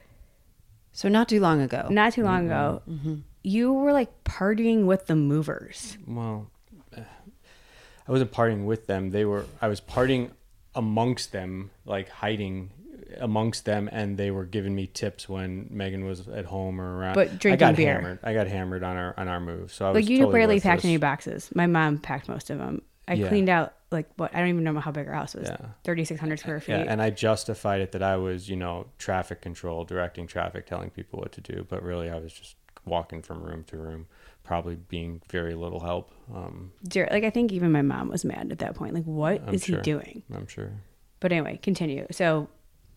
So 0.91 1.09
not 1.09 1.27
too 1.29 1.39
long 1.39 1.61
ago. 1.61 1.87
not 1.89 2.13
too 2.13 2.23
long 2.23 2.45
ago, 2.47 2.81
Mm-hmm. 2.89 3.15
you 3.43 3.73
were 3.73 3.93
like 3.93 4.23
partying 4.23 4.85
with 4.85 5.07
the 5.07 5.15
movers. 5.15 5.97
Well, 6.07 6.49
I 6.95 8.11
wasn't 8.11 8.31
partying 8.31 8.65
with 8.65 8.87
them. 8.87 9.11
They 9.11 9.23
were. 9.25 9.45
I 9.61 9.67
was 9.69 9.79
partying 9.81 10.31
amongst 10.75 11.31
them, 11.31 11.71
like 11.85 12.09
hiding 12.09 12.71
amongst 13.19 13.65
them, 13.65 13.89
and 13.91 14.17
they 14.17 14.31
were 14.31 14.45
giving 14.45 14.73
me 14.75 14.87
tips 14.87 15.27
when 15.29 15.69
Meghan 15.73 16.05
was 16.05 16.27
at 16.27 16.45
home 16.45 16.79
or 16.81 16.97
around. 16.97 17.15
But 17.15 17.29
I 17.29 17.35
drinking 17.35 17.59
got 17.59 17.75
beer. 17.75 17.93
hammered. 17.93 18.19
I 18.23 18.33
got 18.33 18.47
hammered 18.47 18.83
on 18.83 18.95
our 18.97 19.13
on 19.17 19.27
our 19.27 19.39
move. 19.39 19.73
So 19.73 19.85
I 19.87 19.91
was 19.91 20.01
Like 20.03 20.09
you 20.09 20.19
totally 20.19 20.33
barely 20.33 20.55
worthless. 20.55 20.63
packed 20.63 20.85
any 20.85 20.97
boxes. 20.97 21.49
My 21.55 21.67
mom 21.67 21.97
packed 21.97 22.27
most 22.29 22.49
of 22.49 22.57
them. 22.57 22.81
I 23.07 23.13
Yeah. 23.15 23.27
cleaned 23.27 23.49
out 23.49 23.73
like 23.91 24.07
what 24.15 24.33
I 24.33 24.39
don't 24.39 24.49
even 24.49 24.63
know 24.63 24.79
how 24.79 24.91
big 24.91 25.07
our 25.07 25.13
house 25.13 25.35
was. 25.35 25.49
Yeah. 25.49 25.57
Thirty 25.83 26.05
six 26.05 26.19
hundred 26.19 26.39
square 26.39 26.59
feet. 26.59 26.71
Yeah, 26.73 26.85
and 26.87 27.01
I 27.01 27.09
justified 27.09 27.81
it 27.81 27.91
that 27.91 28.01
I 28.03 28.15
was, 28.17 28.49
you 28.49 28.55
know, 28.55 28.87
traffic 28.97 29.41
control, 29.41 29.83
directing 29.85 30.25
traffic, 30.27 30.65
telling 30.65 30.89
people 30.89 31.19
what 31.19 31.31
to 31.33 31.41
do, 31.41 31.65
but 31.69 31.83
really 31.83 32.09
I 32.09 32.17
was 32.19 32.33
just 32.33 32.55
walking 32.85 33.21
from 33.21 33.41
room 33.43 33.63
to 33.65 33.77
room, 33.77 34.07
probably 34.43 34.75
being 34.75 35.21
very 35.29 35.53
little 35.53 35.79
help. 35.79 36.11
Um, 36.33 36.71
like 36.95 37.23
I 37.23 37.29
think 37.29 37.51
even 37.51 37.71
my 37.71 37.81
mom 37.81 38.09
was 38.09 38.25
mad 38.25 38.51
at 38.51 38.59
that 38.59 38.75
point. 38.75 38.93
Like, 38.93 39.03
what 39.05 39.35
is 39.35 39.41
I'm 39.47 39.59
sure. 39.59 39.75
he 39.77 39.81
doing? 39.83 40.23
I'm 40.33 40.47
sure. 40.47 40.71
But 41.19 41.31
anyway, 41.31 41.59
continue. 41.61 42.07
So 42.11 42.49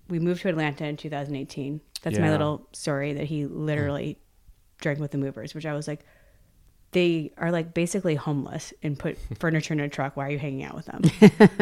we 0.08 0.18
moved 0.18 0.42
to 0.42 0.48
Atlanta 0.48 0.86
in 0.86 0.96
2018. 0.96 1.80
That's 2.02 2.18
my 2.18 2.30
little 2.30 2.68
story 2.72 3.12
that 3.14 3.24
he 3.24 3.46
literally 3.46 4.18
drank 4.80 4.98
with 5.00 5.10
the 5.10 5.18
movers, 5.18 5.54
which 5.54 5.66
I 5.66 5.74
was 5.74 5.88
like, 5.88 6.00
they 6.92 7.32
are 7.36 7.50
like 7.50 7.74
basically 7.74 8.14
homeless 8.14 8.72
and 8.82 8.98
put 8.98 9.18
furniture 9.40 9.74
in 9.74 9.80
a 9.80 9.88
truck. 9.88 10.16
Why 10.16 10.26
are 10.28 10.30
you 10.30 10.38
hanging 10.38 10.62
out 10.64 10.74
with 10.76 10.86
them? 10.86 11.02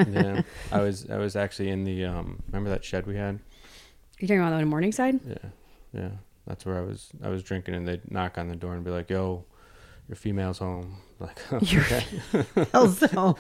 Yeah, 0.13 0.43
I 0.71 0.81
was 0.81 1.09
I 1.11 1.17
was 1.17 1.35
actually 1.37 1.71
in 1.71 1.85
the 1.85 2.05
um, 2.05 2.43
remember 2.49 2.71
that 2.71 2.85
shed 2.85 3.07
we 3.07 3.17
had? 3.17 3.41
You're 4.19 4.29
talking 4.29 4.41
about 4.41 4.59
the 4.59 4.67
Morningside? 4.67 5.21
Yeah, 5.27 5.49
yeah. 5.93 6.11
That's 6.47 6.67
where 6.67 6.77
I 6.79 6.83
was. 6.83 7.11
I 7.23 7.29
was 7.31 7.43
drinking, 7.43 7.75
and 7.75 7.89
they'd 7.89 8.11
knock 8.11 8.37
on 8.37 8.49
the 8.49 8.55
door 8.55 8.75
and 8.75 8.85
be 8.85 8.91
like, 8.91 9.09
"Yo, 9.09 9.47
your 10.09 10.17
female's 10.17 10.59
home." 10.59 10.97
Like, 11.21 11.53
okay. 11.53 12.05
Also, 12.75 13.37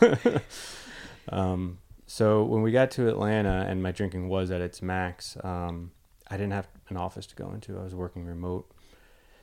Um, 1.28 1.78
so 2.14 2.44
when 2.44 2.62
we 2.62 2.70
got 2.70 2.92
to 2.92 3.08
Atlanta 3.08 3.66
and 3.68 3.82
my 3.82 3.90
drinking 3.90 4.28
was 4.28 4.52
at 4.52 4.60
its 4.60 4.80
max, 4.80 5.36
um, 5.42 5.90
I 6.30 6.36
didn't 6.36 6.52
have 6.52 6.68
an 6.88 6.96
office 6.96 7.26
to 7.26 7.34
go 7.34 7.50
into. 7.52 7.76
I 7.76 7.82
was 7.82 7.92
working 7.92 8.24
remote. 8.24 8.70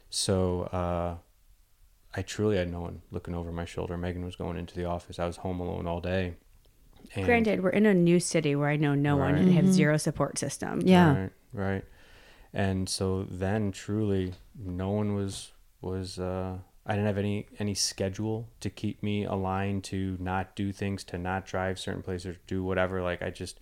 So 0.09 0.61
uh, 0.71 1.15
I 2.15 2.21
truly 2.21 2.55
had 2.55 2.71
no 2.71 2.79
one 2.79 3.01
looking 3.11 3.35
over 3.35 3.51
my 3.51 3.65
shoulder. 3.65 3.97
Meghan 3.97 4.23
was 4.23 4.37
going 4.37 4.55
into 4.55 4.73
the 4.73 4.85
office. 4.85 5.19
I 5.19 5.25
was 5.25 5.35
home 5.35 5.59
alone 5.59 5.85
all 5.85 5.99
day. 5.99 6.35
And- 7.13 7.25
Granted, 7.25 7.61
we're 7.61 7.71
in 7.71 7.85
a 7.85 7.93
new 7.93 8.21
city 8.21 8.55
where 8.55 8.69
I 8.69 8.77
know 8.77 8.95
no 8.95 9.17
one 9.17 9.35
and 9.35 9.51
have 9.51 9.67
zero 9.67 9.97
support 9.97 10.37
system. 10.37 10.79
yeah. 10.85 11.13
Right, 11.23 11.31
right. 11.51 11.85
And 12.53 12.87
so 12.87 13.27
then 13.29 13.73
truly 13.73 14.31
no 14.57 14.91
one 14.91 15.13
was 15.13 15.51
was 15.81 16.19
uh 16.19 16.59
I 16.85 16.93
didn't 16.93 17.07
have 17.07 17.17
any 17.17 17.47
any 17.59 17.75
schedule 17.75 18.49
to 18.59 18.69
keep 18.69 19.03
me 19.03 19.23
aligned 19.23 19.83
to 19.85 20.17
not 20.19 20.55
do 20.55 20.71
things, 20.71 21.03
to 21.05 21.17
not 21.17 21.45
drive 21.45 21.79
certain 21.79 22.01
places, 22.01 22.37
do 22.47 22.63
whatever. 22.63 23.01
Like 23.01 23.21
I 23.21 23.29
just 23.29 23.59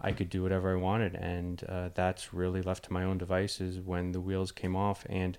I 0.00 0.12
could 0.12 0.28
do 0.28 0.42
whatever 0.42 0.72
I 0.72 0.80
wanted 0.80 1.14
and 1.14 1.64
uh, 1.68 1.88
that's 1.94 2.34
really 2.34 2.60
left 2.60 2.84
to 2.84 2.92
my 2.92 3.04
own 3.04 3.16
devices 3.16 3.80
when 3.80 4.12
the 4.12 4.20
wheels 4.20 4.52
came 4.52 4.76
off 4.76 5.06
and 5.08 5.38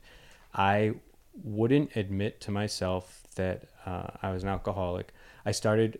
I 0.54 0.96
wouldn't 1.44 1.96
admit 1.96 2.42
to 2.42 2.52
myself 2.52 3.22
that 3.36 3.66
uh, 3.86 4.08
I 4.24 4.32
was 4.32 4.42
an 4.42 4.50
alcoholic. 4.50 5.14
I 5.46 5.52
started 5.52 6.00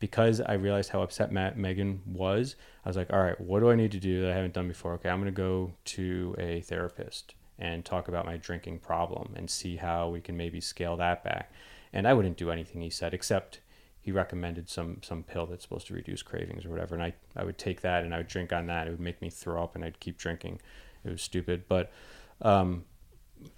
because 0.00 0.40
I 0.40 0.54
realized 0.54 0.90
how 0.90 1.02
upset 1.02 1.30
Matt 1.30 1.56
Meghan 1.56 2.04
was. 2.04 2.56
I 2.84 2.88
was 2.88 2.96
like, 2.96 3.12
all 3.12 3.22
right, 3.22 3.40
what 3.40 3.60
do 3.60 3.70
I 3.70 3.76
need 3.76 3.92
to 3.92 4.00
do 4.00 4.22
that 4.22 4.32
I 4.32 4.34
haven't 4.34 4.54
done 4.54 4.66
before? 4.66 4.94
Okay, 4.94 5.08
I'm 5.08 5.20
going 5.20 5.32
to 5.32 5.36
go 5.36 5.74
to 5.84 6.34
a 6.38 6.60
therapist 6.62 7.34
and 7.62 7.84
talk 7.84 8.08
about 8.08 8.26
my 8.26 8.36
drinking 8.36 8.80
problem 8.80 9.32
and 9.36 9.48
see 9.48 9.76
how 9.76 10.08
we 10.08 10.20
can 10.20 10.36
maybe 10.36 10.60
scale 10.60 10.96
that 10.96 11.22
back. 11.22 11.52
And 11.92 12.08
I 12.08 12.12
wouldn't 12.12 12.36
do 12.36 12.50
anything 12.50 12.82
he 12.82 12.90
said 12.90 13.14
except 13.14 13.60
he 14.00 14.10
recommended 14.10 14.68
some 14.68 14.98
some 15.02 15.22
pill 15.22 15.46
that's 15.46 15.62
supposed 15.62 15.86
to 15.86 15.94
reduce 15.94 16.22
cravings 16.22 16.64
or 16.64 16.70
whatever 16.70 16.94
and 16.96 17.04
I 17.04 17.12
I 17.36 17.44
would 17.44 17.58
take 17.58 17.82
that 17.82 18.02
and 18.02 18.12
I 18.12 18.16
would 18.18 18.26
drink 18.26 18.52
on 18.52 18.66
that. 18.66 18.86
It 18.88 18.90
would 18.90 19.00
make 19.00 19.22
me 19.22 19.30
throw 19.30 19.62
up 19.62 19.76
and 19.76 19.84
I'd 19.84 20.00
keep 20.00 20.18
drinking. 20.18 20.60
It 21.04 21.10
was 21.10 21.22
stupid, 21.22 21.64
but 21.68 21.92
um 22.40 22.84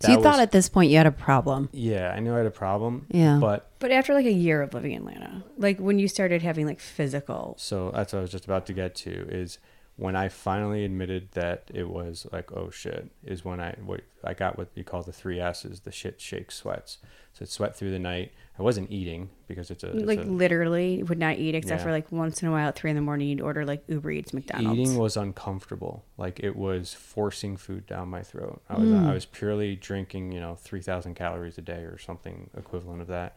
So 0.00 0.10
you 0.10 0.16
that 0.18 0.22
thought 0.22 0.40
at 0.40 0.50
this 0.50 0.68
point 0.68 0.90
you 0.90 0.98
had 0.98 1.06
a 1.06 1.10
problem. 1.12 1.70
yeah, 1.72 2.12
I 2.14 2.20
knew 2.20 2.34
I 2.34 2.38
had 2.38 2.46
a 2.46 2.50
problem. 2.64 3.06
Yeah. 3.10 3.38
But 3.40 3.70
But 3.78 3.90
after 3.90 4.12
like 4.12 4.26
a 4.26 4.32
year 4.32 4.60
of 4.60 4.74
living 4.74 4.92
in 4.92 4.98
Atlanta, 4.98 5.44
like 5.56 5.78
when 5.78 5.98
you 5.98 6.08
started 6.08 6.42
having 6.42 6.66
like 6.66 6.80
physical, 6.80 7.54
so 7.58 7.90
that's 7.94 8.12
what 8.12 8.18
I 8.18 8.22
was 8.22 8.30
just 8.32 8.44
about 8.44 8.66
to 8.66 8.74
get 8.74 8.94
to 9.06 9.10
is 9.42 9.58
when 9.96 10.16
I 10.16 10.28
finally 10.28 10.84
admitted 10.84 11.30
that 11.32 11.70
it 11.72 11.88
was 11.88 12.26
like, 12.32 12.50
oh 12.52 12.70
shit, 12.70 13.10
is 13.22 13.44
when 13.44 13.60
I 13.60 13.76
what 13.84 14.00
I 14.24 14.34
got 14.34 14.58
what 14.58 14.68
you 14.74 14.82
call 14.84 15.02
the 15.02 15.12
three 15.12 15.38
S's, 15.40 15.80
the 15.80 15.92
shit 15.92 16.20
shake 16.20 16.50
sweats. 16.50 16.98
So 17.34 17.42
it 17.42 17.48
sweat 17.48 17.76
through 17.76 17.90
the 17.90 17.98
night. 17.98 18.32
I 18.58 18.62
wasn't 18.62 18.90
eating 18.92 19.30
because 19.48 19.70
it's 19.72 19.82
a, 19.82 19.96
it's 19.96 20.06
like 20.06 20.20
a 20.20 20.22
literally 20.22 21.02
would 21.02 21.18
not 21.18 21.38
eat 21.38 21.56
except 21.56 21.80
Yeah. 21.80 21.84
for 21.86 21.90
like 21.90 22.10
once 22.12 22.40
in 22.42 22.46
a 22.48 22.52
while 22.52 22.68
at 22.68 22.76
three 22.76 22.90
in 22.90 22.96
the 22.96 23.02
morning 23.02 23.28
you'd 23.28 23.40
order 23.40 23.64
like 23.64 23.82
Uber 23.88 24.10
Eats, 24.12 24.32
McDonald's. 24.32 24.78
eating 24.78 24.96
was 24.98 25.16
uncomfortable. 25.16 26.04
Like 26.16 26.38
it 26.40 26.54
was 26.56 26.94
forcing 26.94 27.56
food 27.56 27.86
down 27.86 28.08
my 28.08 28.22
throat. 28.22 28.62
I 28.68 28.78
was 28.78 28.88
Hmm. 28.88 29.06
I 29.06 29.12
was 29.14 29.26
purely 29.26 29.74
drinking, 29.76 30.32
you 30.32 30.40
know, 30.40 30.54
three 30.54 30.80
thousand 30.82 31.14
calories 31.14 31.58
a 31.58 31.62
day 31.62 31.82
or 31.82 31.98
something 31.98 32.50
equivalent 32.56 33.00
of 33.00 33.08
that. 33.08 33.36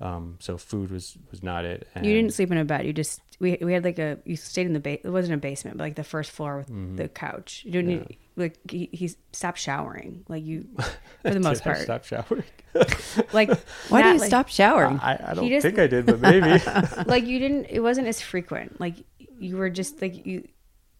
Um, 0.00 0.36
so 0.40 0.58
food 0.58 0.90
was 0.90 1.16
was 1.30 1.42
not 1.42 1.64
it. 1.64 1.88
And 1.94 2.04
You 2.04 2.12
didn't 2.14 2.34
sleep 2.34 2.50
in 2.52 2.58
a 2.58 2.64
bed. 2.64 2.84
You 2.86 2.92
just 2.92 3.20
we 3.40 3.56
we 3.62 3.72
had 3.72 3.82
like 3.84 3.98
a 3.98 4.18
you 4.24 4.36
stayed 4.36 4.66
in 4.66 4.72
the 4.74 4.80
base. 4.80 5.00
It 5.04 5.08
wasn't 5.10 5.34
a 5.34 5.38
basement, 5.38 5.78
but 5.78 5.84
like 5.84 5.94
the 5.96 6.04
first 6.04 6.30
floor 6.32 6.58
with 6.58 6.68
Mm-hmm. 6.68 6.96
the 6.96 7.08
couch. 7.08 7.62
You 7.64 7.72
didn't 7.72 7.88
need, 7.88 8.16
like 8.36 8.58
he, 8.70 8.90
he 8.92 9.10
stopped 9.32 9.58
showering. 9.58 10.24
Like 10.28 10.44
you, 10.44 10.66
for 11.22 11.30
the 11.30 11.40
most 11.40 11.62
Did 11.64 11.70
I 11.70 11.72
part. 11.74 11.84
stop 11.84 12.04
showering. 12.04 12.44
Like 13.32 13.48
Why 13.88 14.02
do 14.02 14.08
you 14.08 14.18
like- 14.18 14.28
stop 14.28 14.48
showering? 14.48 14.98
I, 15.00 15.30
I 15.30 15.34
don't 15.34 15.48
just- 15.48 15.64
think 15.64 15.78
I 15.78 15.86
did, 15.86 16.04
but 16.04 16.20
maybe. 16.20 16.62
Like 17.06 17.24
you 17.24 17.38
didn't. 17.38 17.66
It 17.70 17.80
wasn't 17.80 18.06
as 18.06 18.20
frequent. 18.20 18.78
Like 18.78 18.96
you 19.38 19.56
were 19.56 19.70
just 19.70 20.02
like 20.02 20.26
you 20.26 20.46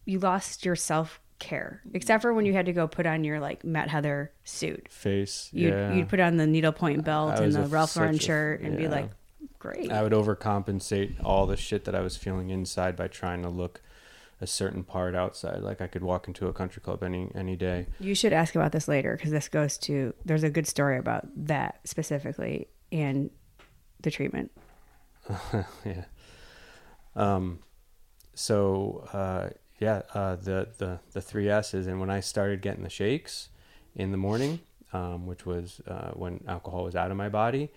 you 0.05 0.17
lost 0.17 0.65
your 0.65 0.75
self 0.75 1.19
care, 1.39 1.81
except 1.93 2.21
for 2.21 2.33
when 2.33 2.45
you 2.45 2.53
had 2.53 2.65
to 2.65 2.73
go 2.73 2.87
put 2.87 3.05
on 3.05 3.23
your 3.23 3.39
like 3.39 3.63
Matt 3.63 3.89
Heather 3.89 4.31
suit. 4.43 4.87
Face. 4.89 5.49
You'd, 5.51 5.73
yeah. 5.73 5.93
you'd 5.93 6.09
put 6.09 6.19
on 6.19 6.37
the 6.37 6.47
needlepoint 6.47 7.03
belt 7.03 7.39
I 7.39 7.43
and 7.43 7.53
the 7.53 7.63
Ralph 7.63 7.95
Lauren 7.95 8.17
shirt 8.19 8.61
and 8.61 8.77
be 8.77 8.87
like, 8.87 9.09
great. 9.59 9.91
I 9.91 10.03
would 10.03 10.13
overcompensate 10.13 11.23
all 11.23 11.45
the 11.45 11.57
shit 11.57 11.85
that 11.85 11.95
I 11.95 12.01
was 12.01 12.17
feeling 12.17 12.49
inside 12.49 12.95
by 12.95 13.07
trying 13.07 13.43
to 13.43 13.49
look 13.49 13.81
a 14.39 14.47
certain 14.47 14.83
part 14.83 15.15
outside. 15.15 15.61
Like 15.61 15.81
I 15.81 15.87
could 15.87 16.03
walk 16.03 16.27
into 16.27 16.47
a 16.47 16.53
country 16.53 16.81
club 16.81 17.03
any 17.03 17.31
any 17.33 17.55
day. 17.55 17.87
You 17.99 18.15
should 18.15 18.33
ask 18.33 18.55
about 18.55 18.71
this 18.71 18.87
later 18.87 19.15
because 19.15 19.31
this 19.31 19.47
goes 19.47 19.77
to 19.79 20.13
there's 20.25 20.43
a 20.43 20.49
good 20.49 20.67
story 20.67 20.97
about 20.97 21.27
that 21.47 21.79
specifically 21.85 22.67
and 22.91 23.29
the 24.01 24.11
treatment. 24.11 24.51
yeah. 25.85 26.05
Um. 27.15 27.59
So 28.35 29.07
uh, 29.11 29.49
yeah, 29.79 30.01
uh, 30.13 30.35
the 30.35 30.69
the 30.77 30.99
the 31.13 31.21
three 31.21 31.49
S's, 31.49 31.87
and 31.87 31.99
when 31.99 32.09
I 32.09 32.19
started 32.19 32.61
getting 32.61 32.83
the 32.83 32.89
shakes 32.89 33.49
in 33.95 34.11
the 34.11 34.17
morning, 34.17 34.59
um, 34.93 35.25
which 35.27 35.45
was 35.45 35.81
uh, 35.87 36.11
when 36.11 36.43
alcohol 36.47 36.83
was 36.83 36.95
out 36.95 37.11
of 37.11 37.17
my 37.17 37.29
body. 37.29 37.69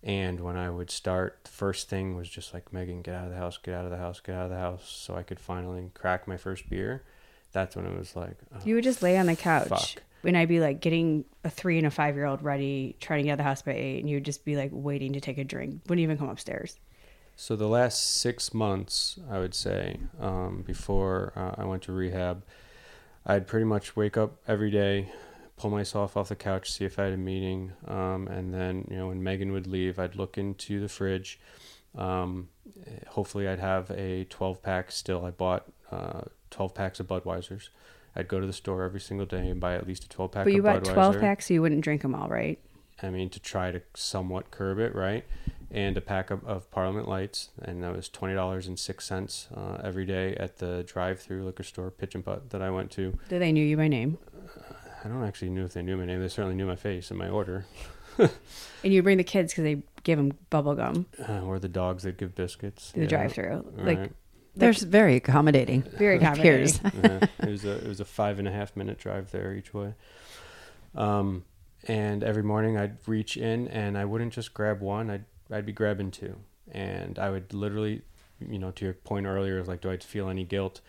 And 0.00 0.38
when 0.38 0.56
I 0.56 0.70
would 0.70 0.92
start, 0.92 1.40
the 1.42 1.50
first 1.50 1.88
thing 1.88 2.14
was 2.14 2.28
just 2.28 2.54
like, 2.54 2.70
Meghan, 2.70 3.02
get 3.02 3.16
out 3.16 3.24
of 3.24 3.32
the 3.32 3.36
house, 3.36 3.58
get 3.58 3.74
out 3.74 3.84
of 3.84 3.90
the 3.90 3.96
house, 3.96 4.20
get 4.20 4.36
out 4.36 4.44
of 4.44 4.50
the 4.50 4.56
house, 4.56 4.88
so 4.88 5.16
I 5.16 5.24
could 5.24 5.40
finally 5.40 5.90
crack 5.92 6.28
my 6.28 6.36
first 6.36 6.70
beer. 6.70 7.02
That's 7.50 7.74
when 7.74 7.84
it 7.84 7.98
was 7.98 8.14
like, 8.14 8.36
oh, 8.54 8.60
You 8.64 8.76
would 8.76 8.84
just 8.84 9.02
lay 9.02 9.18
on 9.18 9.26
the 9.26 9.34
couch 9.34 9.68
Fuck. 9.68 10.02
and 10.22 10.36
I'd 10.36 10.48
be 10.48 10.60
like 10.60 10.80
getting 10.80 11.24
a 11.42 11.50
three 11.50 11.78
and 11.78 11.86
a 11.86 11.90
five 11.90 12.14
year 12.14 12.26
old 12.26 12.42
ready, 12.42 12.94
trying 13.00 13.18
to 13.18 13.22
get 13.24 13.30
out 13.30 13.34
of 13.34 13.38
the 13.38 13.42
house 13.44 13.62
by 13.62 13.72
eight, 13.72 13.98
and 13.98 14.08
you'd 14.08 14.24
just 14.24 14.44
be 14.44 14.54
like 14.54 14.70
waiting 14.72 15.14
to 15.14 15.20
take 15.20 15.36
a 15.38 15.42
drink. 15.42 15.82
Wouldn't 15.88 16.02
even 16.04 16.16
come 16.16 16.28
upstairs. 16.28 16.78
So 17.40 17.54
the 17.54 17.68
last 17.68 18.16
six 18.20 18.52
months, 18.52 19.16
I 19.30 19.38
would 19.38 19.54
say, 19.54 20.00
um, 20.20 20.64
before 20.66 21.32
uh, 21.36 21.54
I 21.56 21.66
went 21.66 21.84
to 21.84 21.92
rehab, 21.92 22.42
I'd 23.24 23.46
pretty 23.46 23.64
much 23.64 23.94
wake 23.94 24.16
up 24.16 24.38
every 24.48 24.72
day, 24.72 25.12
pull 25.56 25.70
myself 25.70 26.16
off 26.16 26.30
the 26.30 26.34
couch, 26.34 26.72
see 26.72 26.84
if 26.84 26.98
I 26.98 27.04
had 27.04 27.12
a 27.12 27.16
meeting, 27.16 27.70
um, 27.86 28.26
and 28.26 28.52
then 28.52 28.88
you 28.90 28.96
know 28.96 29.06
when 29.06 29.22
Meghan 29.22 29.52
would 29.52 29.68
leave, 29.68 30.00
I'd 30.00 30.16
look 30.16 30.36
into 30.36 30.80
the 30.80 30.88
fridge. 30.88 31.38
Um, 31.96 32.48
hopefully, 33.06 33.46
I'd 33.46 33.60
have 33.60 33.88
a 33.92 34.24
12 34.24 34.60
pack 34.60 34.90
still. 34.90 35.24
I 35.24 35.30
bought 35.30 35.70
uh, 35.92 36.22
12 36.50 36.74
packs 36.74 36.98
of 36.98 37.06
Budweisers. 37.06 37.68
I'd 38.16 38.26
go 38.26 38.40
to 38.40 38.48
the 38.48 38.52
store 38.52 38.82
every 38.82 39.00
single 39.00 39.26
day 39.26 39.48
and 39.48 39.60
buy 39.60 39.76
at 39.76 39.86
least 39.86 40.02
a 40.02 40.08
12 40.08 40.32
pack. 40.32 40.44
But 40.44 40.54
you 40.54 40.62
bought 40.62 40.82
12 40.82 41.20
packs 41.20 41.46
so 41.46 41.54
you 41.54 41.62
wouldn't 41.62 41.82
drink 41.82 42.02
them 42.02 42.16
all, 42.16 42.28
right? 42.28 42.58
I 43.00 43.10
mean, 43.10 43.30
to 43.30 43.38
try 43.38 43.70
to 43.70 43.80
somewhat 43.94 44.50
curb 44.50 44.80
it, 44.80 44.92
right? 44.92 45.24
And 45.70 45.98
a 45.98 46.00
pack 46.00 46.30
of, 46.30 46.42
of 46.46 46.70
Parliament 46.70 47.08
Lights, 47.08 47.50
and 47.60 47.82
that 47.82 47.94
was 47.94 48.08
twenty 48.08 48.34
dollars 48.34 48.66
and 48.66 48.78
six 48.78 49.04
cents 49.04 49.48
uh, 49.54 49.78
every 49.84 50.06
day 50.06 50.34
at 50.36 50.56
the 50.58 50.82
drive-through 50.86 51.44
liquor 51.44 51.62
store, 51.62 51.90
Pitch 51.90 52.14
and 52.14 52.24
Putt, 52.24 52.50
that 52.50 52.62
I 52.62 52.70
went 52.70 52.90
to. 52.92 53.18
That 53.28 53.40
they 53.40 53.52
knew 53.52 53.64
you 53.64 53.76
by 53.76 53.88
name. 53.88 54.16
I 55.04 55.08
don't 55.08 55.22
actually 55.24 55.50
know 55.50 55.64
if 55.64 55.74
they 55.74 55.82
knew 55.82 55.96
my 55.98 56.06
name. 56.06 56.20
They 56.20 56.28
certainly 56.28 56.56
knew 56.56 56.66
my 56.66 56.74
face 56.76 57.10
and 57.10 57.18
my 57.18 57.28
order. 57.28 57.66
And 58.84 58.92
you 58.92 59.02
bring 59.02 59.18
the 59.18 59.24
kids 59.24 59.52
because 59.52 59.62
they 59.64 59.82
give 60.02 60.18
them 60.18 60.32
bubble 60.50 60.74
gum 60.74 61.06
Uh, 61.28 61.40
or 61.42 61.58
the 61.60 61.68
dogs 61.68 62.02
that 62.04 62.16
give 62.16 62.34
biscuits. 62.34 62.90
the 62.92 63.02
yeah, 63.02 63.06
drive 63.06 63.32
through. 63.32 63.72
Like, 63.76 63.98
right. 63.98 64.12
They're 64.56 64.72
very 64.72 65.14
accommodating. 65.16 65.82
very 65.98 66.16
accommodating. 66.16 66.84
uh, 67.04 67.26
it 67.40 67.48
was 67.48 67.64
a 67.64 67.76
it 67.76 67.86
was 67.86 68.00
a 68.00 68.04
five 68.04 68.38
and 68.40 68.48
a 68.48 68.50
half 68.52 68.74
minute 68.76 68.98
drive 68.98 69.30
there 69.30 69.52
each 69.54 69.72
way. 69.72 69.94
Um, 70.96 71.44
and 71.86 72.24
every 72.24 72.42
morning 72.42 72.76
I'd 72.76 72.96
reach 73.06 73.36
in 73.36 73.68
and 73.68 73.96
I 73.96 74.04
wouldn't 74.04 74.32
just 74.32 74.52
grab 74.54 74.80
one. 74.80 75.10
I'd 75.10 75.24
I'd 75.50 75.66
be 75.66 75.72
grabbing 75.72 76.10
two, 76.10 76.36
and 76.70 77.18
I 77.18 77.30
would 77.30 77.52
literally, 77.54 78.02
you 78.40 78.58
know, 78.58 78.70
to 78.72 78.84
your 78.84 78.94
point 78.94 79.26
earlier, 79.26 79.62
like, 79.64 79.80
do 79.80 79.90
I 79.90 79.96
feel 79.98 80.28
any 80.28 80.44
guilt? 80.44 80.80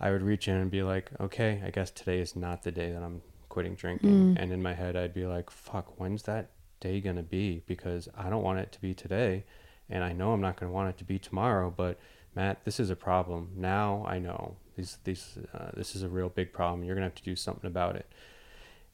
I 0.00 0.10
would 0.10 0.22
reach 0.22 0.48
in 0.48 0.56
and 0.56 0.70
be 0.70 0.82
like, 0.82 1.10
okay, 1.20 1.62
I 1.64 1.70
guess 1.70 1.90
today 1.90 2.20
is 2.20 2.34
not 2.36 2.62
the 2.62 2.72
day 2.72 2.90
that 2.92 3.02
I'm 3.02 3.22
quitting 3.48 3.74
drinking. 3.76 4.10
And 4.38 4.52
in 4.52 4.62
my 4.62 4.74
head, 4.74 4.96
I'd 4.96 5.14
be 5.14 5.26
like, 5.26 5.50
fuck, 5.50 5.98
when's 6.00 6.24
that 6.24 6.50
day 6.80 7.00
gonna 7.00 7.22
be? 7.22 7.62
Because 7.66 8.08
I 8.16 8.28
don't 8.28 8.42
want 8.42 8.58
it 8.58 8.72
to 8.72 8.80
be 8.80 8.92
today. 8.94 9.44
and 9.88 10.02
I 10.02 10.12
know 10.12 10.32
I'm 10.32 10.40
not 10.40 10.56
going 10.56 10.70
to 10.70 10.74
want 10.74 10.88
it 10.90 10.98
to 10.98 11.04
be 11.04 11.18
tomorrow, 11.18 11.72
but 11.74 11.98
Matt, 12.34 12.64
this 12.64 12.80
is 12.80 12.90
a 12.90 12.96
problem. 12.96 13.50
Now 13.56 14.04
I 14.08 14.18
know 14.18 14.56
these 14.76 14.98
these 15.04 15.38
uh, 15.54 15.70
this 15.74 15.94
is 15.94 16.02
a 16.02 16.08
real 16.08 16.28
big 16.28 16.52
problem. 16.52 16.82
You're 16.84 16.96
gonna 16.96 17.06
have 17.06 17.14
to 17.14 17.22
do 17.22 17.36
something 17.36 17.66
about 17.66 17.94
it. 17.96 18.10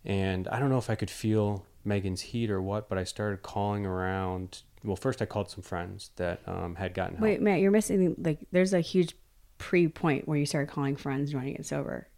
And 0.05 0.47
I 0.49 0.59
don't 0.59 0.69
know 0.71 0.79
if 0.79 0.91
I 0.91 0.95
could 0.95 1.11
feel 1.11 1.65
Meghan's 1.87 2.21
heat 2.21 2.51
or 2.51 2.61
what, 2.61 2.89
but 2.89 2.99
I 2.99 3.05
started 3.05 3.43
calling 3.43 3.87
around. 3.87 4.63
Well, 4.85 4.97
first 4.97 5.21
I 5.21 5.27
called 5.27 5.51
some 5.51 5.63
friends 5.63 6.11
that 6.17 6.41
um, 6.47 6.75
had 6.75 6.95
gotten 6.95 7.17
help. 7.17 7.23
Wait, 7.23 7.43
Matt, 7.43 7.61
you're 7.61 7.71
missing 7.71 8.15
like 8.19 8.47
there's 8.51 8.73
a 8.73 8.81
huge 8.81 9.15
pre 9.59 9.89
point 9.89 10.27
where 10.27 10.39
you 10.39 10.47
started 10.47 10.73
calling 10.73 10.97
friends 10.97 11.31
and 11.31 11.39
wanting 11.39 11.55
to 11.55 11.59
get 11.59 11.67
sober. 11.67 12.09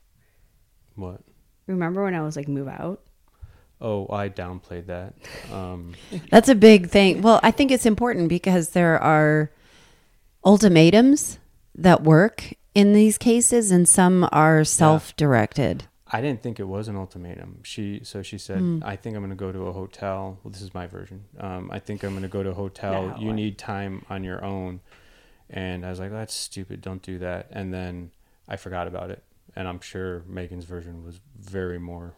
What? 0.94 1.20
Remember 1.66 2.04
when 2.04 2.14
I 2.14 2.22
was 2.22 2.36
like 2.36 2.48
move 2.48 2.68
out? 2.68 3.00
Oh, 3.80 4.06
I 4.12 4.28
downplayed 4.28 4.86
that. 4.86 5.14
Um, 5.52 5.94
That's 6.30 6.48
a 6.48 6.54
big 6.54 6.88
thing. 6.88 7.20
Well, 7.20 7.40
I 7.42 7.50
think 7.50 7.72
it's 7.72 7.86
important 7.86 8.28
because 8.28 8.70
there 8.70 9.00
are 9.02 9.50
ultimatums 10.44 11.38
that 11.74 12.04
work 12.04 12.54
in 12.74 12.92
these 12.92 13.18
cases, 13.18 13.70
and 13.70 13.88
some 13.88 14.28
are 14.30 14.64
self 14.64 15.14
directed. 15.16 15.84
I 16.14 16.20
didn't 16.20 16.42
think 16.42 16.60
it 16.60 16.64
was 16.68 16.88
an 16.88 16.96
ultimatum. 16.96 17.60
She 17.62 18.00
so 18.04 18.22
she 18.22 18.36
said, 18.38 18.58
Hmm. 18.58 18.80
"I 18.84 18.96
think 18.96 19.16
I'm 19.16 19.22
going 19.22 19.30
to 19.30 19.36
go 19.36 19.50
to 19.50 19.66
a 19.68 19.72
hotel." 19.72 20.38
Well, 20.42 20.52
this 20.52 20.60
is 20.62 20.74
my 20.74 20.86
version. 20.86 21.24
Um, 21.38 21.70
I 21.72 21.78
think 21.78 22.02
I'm 22.04 22.10
going 22.10 22.22
to 22.22 22.28
go 22.28 22.42
to 22.42 22.50
a 22.50 22.54
hotel. 22.54 23.08
No, 23.08 23.16
you 23.18 23.30
I- 23.30 23.34
need 23.34 23.58
time 23.58 24.04
on 24.10 24.22
your 24.22 24.44
own. 24.44 24.80
And 25.50 25.84
I 25.86 25.90
was 25.90 26.00
like, 26.00 26.10
"That's 26.10 26.34
stupid. 26.34 26.80
Don't 26.80 27.02
do 27.02 27.18
that." 27.18 27.48
And 27.50 27.72
then 27.72 28.10
I 28.48 28.56
forgot 28.56 28.86
about 28.86 29.10
it. 29.10 29.22
And 29.56 29.66
I'm 29.68 29.80
sure 29.80 30.20
Meghan's 30.30 30.64
version 30.64 31.04
was 31.04 31.20
very 31.38 31.78
more. 31.78 32.14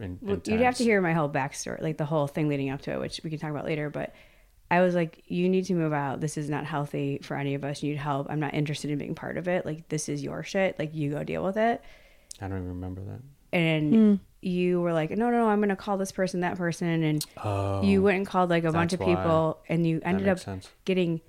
In, 0.00 0.18
Well, 0.22 0.40
you'd 0.44 0.60
have 0.60 0.76
to 0.76 0.84
hear 0.84 1.00
my 1.00 1.12
whole 1.12 1.28
backstory, 1.28 1.80
like 1.82 1.96
the 1.98 2.04
whole 2.04 2.26
thing 2.26 2.48
leading 2.48 2.70
up 2.70 2.82
to 2.82 2.92
it, 2.92 3.00
which 3.00 3.20
we 3.24 3.30
can 3.30 3.38
talk 3.38 3.50
about 3.50 3.64
later. 3.64 3.90
But 3.90 4.14
I 4.70 4.80
was 4.80 4.94
like, 4.94 5.22
you 5.26 5.48
need 5.48 5.64
to 5.66 5.74
move 5.74 5.92
out. 5.92 6.20
This 6.20 6.36
is 6.36 6.48
not 6.50 6.64
healthy 6.66 7.18
for 7.22 7.36
any 7.36 7.54
of 7.54 7.64
us. 7.64 7.82
You 7.82 7.90
need 7.92 7.98
help. 7.98 8.26
I'm 8.30 8.40
not 8.40 8.52
interested 8.54 8.90
in 8.90 8.98
being 8.98 9.14
part 9.14 9.36
of 9.38 9.48
it. 9.48 9.64
Like, 9.66 9.88
this 9.88 10.08
is 10.08 10.22
your 10.22 10.42
shit. 10.42 10.78
Like, 10.78 10.94
you 10.94 11.10
go 11.10 11.24
deal 11.24 11.42
with 11.42 11.56
it. 11.56 11.82
I 12.40 12.48
don't 12.48 12.58
even 12.58 12.68
remember 12.68 13.02
that. 13.02 13.20
And 13.52 13.94
hmm. 13.94 14.14
you 14.40 14.80
were 14.80 14.92
like, 14.92 15.10
no, 15.10 15.30
no, 15.30 15.38
no, 15.38 15.48
I'm 15.48 15.58
going 15.58 15.68
to 15.70 15.76
call 15.76 15.96
this 15.98 16.12
person, 16.12 16.40
that 16.40 16.56
person. 16.56 17.02
And 17.02 17.24
Oh, 17.42 17.82
you 17.82 18.02
went 18.02 18.18
and 18.18 18.26
called 18.26 18.50
like 18.50 18.64
a 18.64 18.72
bunch 18.72 18.92
of 18.92 19.00
people, 19.00 19.58
and 19.68 19.86
you 19.86 20.00
ended 20.04 20.28
up 20.28 20.38
sense. 20.38 20.68
getting 20.84 21.20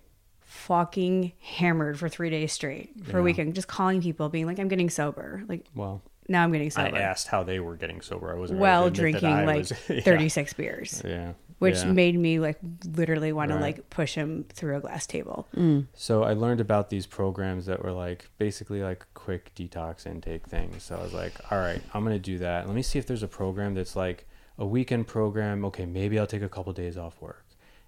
fucking 0.42 1.32
hammered 1.40 2.00
for 2.00 2.10
three 2.10 2.30
days 2.30 2.52
straight 2.52 2.92
for 3.06 3.20
a 3.20 3.24
weekend, 3.24 3.56
just 3.56 3.68
calling 3.68 4.02
people, 4.02 4.30
being 4.30 4.46
like, 4.48 4.60
I'm 4.60 4.68
getting 4.68 4.90
sober. 4.90 5.44
Like, 5.48 5.66
well. 5.76 6.02
now 6.28 6.44
I'm 6.44 6.52
getting 6.52 6.72
sober. 6.72 6.96
I 6.98 7.02
asked 7.02 7.28
how 7.28 7.44
they 7.44 7.60
were 7.60 7.76
getting 7.76 8.02
sober. 8.02 8.32
I 8.32 8.38
wasn't 8.38 8.60
ready 8.60 8.70
to 8.70 8.72
While 8.72 8.86
admit 8.88 8.96
that 8.96 9.02
drinking 9.02 9.30
I 9.30 9.46
like 9.46 9.58
was- 9.70 9.74
yeah. 9.90 10.02
36 10.02 10.54
beers. 10.54 11.02
Yeah, 11.06 11.34
which 11.60 11.78
yeah. 11.78 11.92
made 11.92 12.18
me 12.18 12.40
like 12.40 12.58
literally 12.96 13.32
want 13.32 13.52
to 13.52 13.58
like 13.58 13.90
push 13.90 14.16
him 14.16 14.46
through 14.52 14.78
a 14.78 14.80
glass 14.80 15.06
table. 15.06 15.48
So 15.94 16.24
I 16.24 16.34
learned 16.34 16.62
about 16.62 16.90
these 16.90 17.06
programs 17.06 17.66
that 17.68 17.84
were 17.84 17.92
like 17.92 18.30
basically 18.38 18.82
like 18.82 19.06
quick 19.14 19.54
detox 19.56 20.08
intake 20.08 20.48
things. 20.48 20.84
So 20.84 20.96
I 20.96 21.04
was 21.04 21.14
like, 21.14 21.34
all 21.52 21.60
right, 21.60 21.82
I'm 21.94 22.04
gonna 22.04 22.18
do 22.18 22.38
that. 22.40 22.66
Let 22.66 22.76
me 22.76 22.82
see 22.82 22.98
if 22.98 23.06
there's 23.06 23.24
a 23.24 23.28
program 23.28 23.74
that's 23.76 23.96
like 23.96 24.28
a 24.58 24.66
weekend 24.66 25.08
program. 25.08 25.64
Okay, 25.66 25.86
maybe 25.86 26.18
I'll 26.18 26.28
take 26.28 26.42
a 26.42 26.50
couple 26.50 26.74
days 26.74 26.98
off 26.98 27.22
work. 27.22 27.46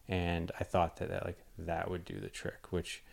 And 0.07 0.51
I 0.59 0.65
thought 0.65 0.97
that, 0.97 1.09
that 1.09 1.25
like 1.25 1.39
that 1.57 1.89
would 1.89 2.03
do 2.03 2.19
the 2.19 2.29
trick, 2.29 2.71
which 2.71 3.03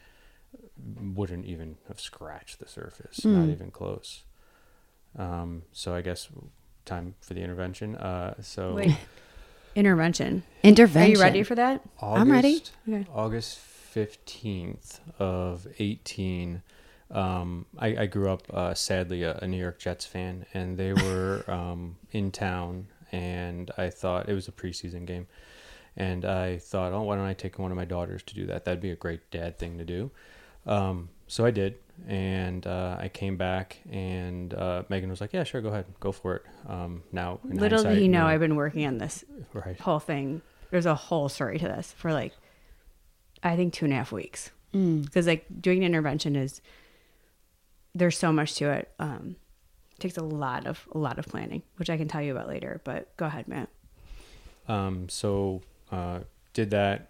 wouldn't 1.01 1.45
even 1.45 1.77
have 1.87 2.01
scratched 2.01 2.59
the 2.59 2.69
surface, 2.69 3.25
not 3.25 3.49
even 3.49 3.71
close. 3.71 4.25
Um, 5.17 5.63
so 5.73 5.95
I 5.95 6.01
guess 6.01 6.29
time 6.85 7.15
for 7.21 7.35
the 7.35 7.43
intervention. 7.43 7.97
Uh, 7.97 8.35
so 8.41 8.75
Wait, 8.75 8.97
intervention. 9.79 10.43
Intervention. 10.63 11.13
Are 11.13 11.15
you 11.15 11.23
ready 11.23 11.43
for 11.45 11.55
that? 11.55 11.83
August, 12.01 12.21
I'm 12.21 12.33
ready. 12.33 12.63
Okay. 12.89 13.07
August 13.15 13.61
15th 13.95 14.99
of 15.19 15.67
18. 15.79 16.63
Um, 17.11 17.65
I, 17.79 17.97
I 17.97 18.07
grew 18.07 18.29
up, 18.29 18.43
uh, 18.53 18.75
sadly, 18.75 19.23
a, 19.23 19.39
a 19.39 19.47
New 19.47 19.57
York 19.57 19.79
Jets 19.79 20.05
fan, 20.05 20.47
and 20.53 20.77
they 20.77 20.93
were 20.93 21.45
um, 21.49 21.97
in 22.11 22.33
town, 22.33 22.89
and 23.13 23.71
I 23.79 23.89
thought 23.91 24.29
it 24.29 24.35
was 24.35 24.49
a 24.49 24.53
preseason 24.53 25.07
game. 25.07 25.29
And 25.97 26.25
I 26.25 26.59
thought, 26.59 26.93
oh, 26.93 27.03
why 27.03 27.17
don't 27.17 27.25
I 27.25 27.35
take 27.35 27.59
one 27.59 27.71
of 27.71 27.77
my 27.77 27.85
daughters 27.85 28.23
to 28.25 28.35
do 28.35 28.47
that? 28.47 28.65
That'd 28.65 28.81
be 28.81 28.91
a 28.91 28.97
great 28.97 29.31
dad 29.31 29.59
thing 29.59 29.79
to 29.79 29.85
do. 29.85 30.11
Um, 30.67 31.09
so 31.27 31.45
I 31.45 31.51
did, 31.51 31.77
and 32.07 32.67
uh, 32.67 32.97
I 32.99 33.09
came 33.09 33.37
back, 33.37 33.79
and 33.91 34.53
uh, 34.55 34.83
Meghan 34.91 35.09
was 35.09 35.21
like, 35.21 35.33
"Yeah, 35.33 35.45
sure, 35.45 35.61
go 35.61 35.69
ahead, 35.69 35.87
go 36.01 36.13
for 36.13 36.37
it." 36.37 36.43
Um, 36.67 37.03
now, 37.13 37.41
in 37.45 37.59
Little 37.59 37.83
did 37.83 38.01
you 38.01 38.09
know 38.09 38.21
no- 38.21 38.27
I've 38.27 38.41
been 38.41 38.57
working 38.57 38.87
on 38.87 38.99
this 38.99 39.25
right. 39.53 39.79
whole 39.81 39.99
thing. 39.99 40.43
There's 40.71 40.87
a 40.87 40.95
whole 40.95 41.29
story 41.29 41.59
to 41.59 41.65
this 41.65 41.93
for 41.93 42.13
like, 42.13 42.35
I 43.43 43.57
think 43.57 43.73
two 43.73 43.87
and 43.87 43.95
a 43.95 43.97
half 43.97 44.13
weeks. 44.13 44.51
Mm. 44.75 45.05
Because 45.05 45.27
like 45.27 45.47
doing 45.61 45.79
an 45.79 45.85
intervention 45.85 46.37
is, 46.37 46.61
there's 47.95 48.19
so 48.19 48.33
much 48.33 48.55
to 48.57 48.71
it. 48.71 48.91
Um, 48.99 49.37
it 49.93 50.01
takes 50.01 50.17
a 50.17 50.23
lot 50.23 50.67
of 50.67 50.87
a 50.93 50.99
lot 50.99 51.19
of 51.19 51.27
planning, 51.27 51.63
which 51.77 51.91
I 51.91 51.97
can 51.97 52.07
tell 52.07 52.23
you 52.23 52.33
about 52.33 52.49
later. 52.49 52.81
But 52.85 53.17
go 53.17 53.27
ahead, 53.27 53.49
Matt. 53.49 53.71
Um, 54.69 55.09
so 55.09 55.63
uh, 55.91 56.21
did 56.53 56.71
that. 56.71 57.09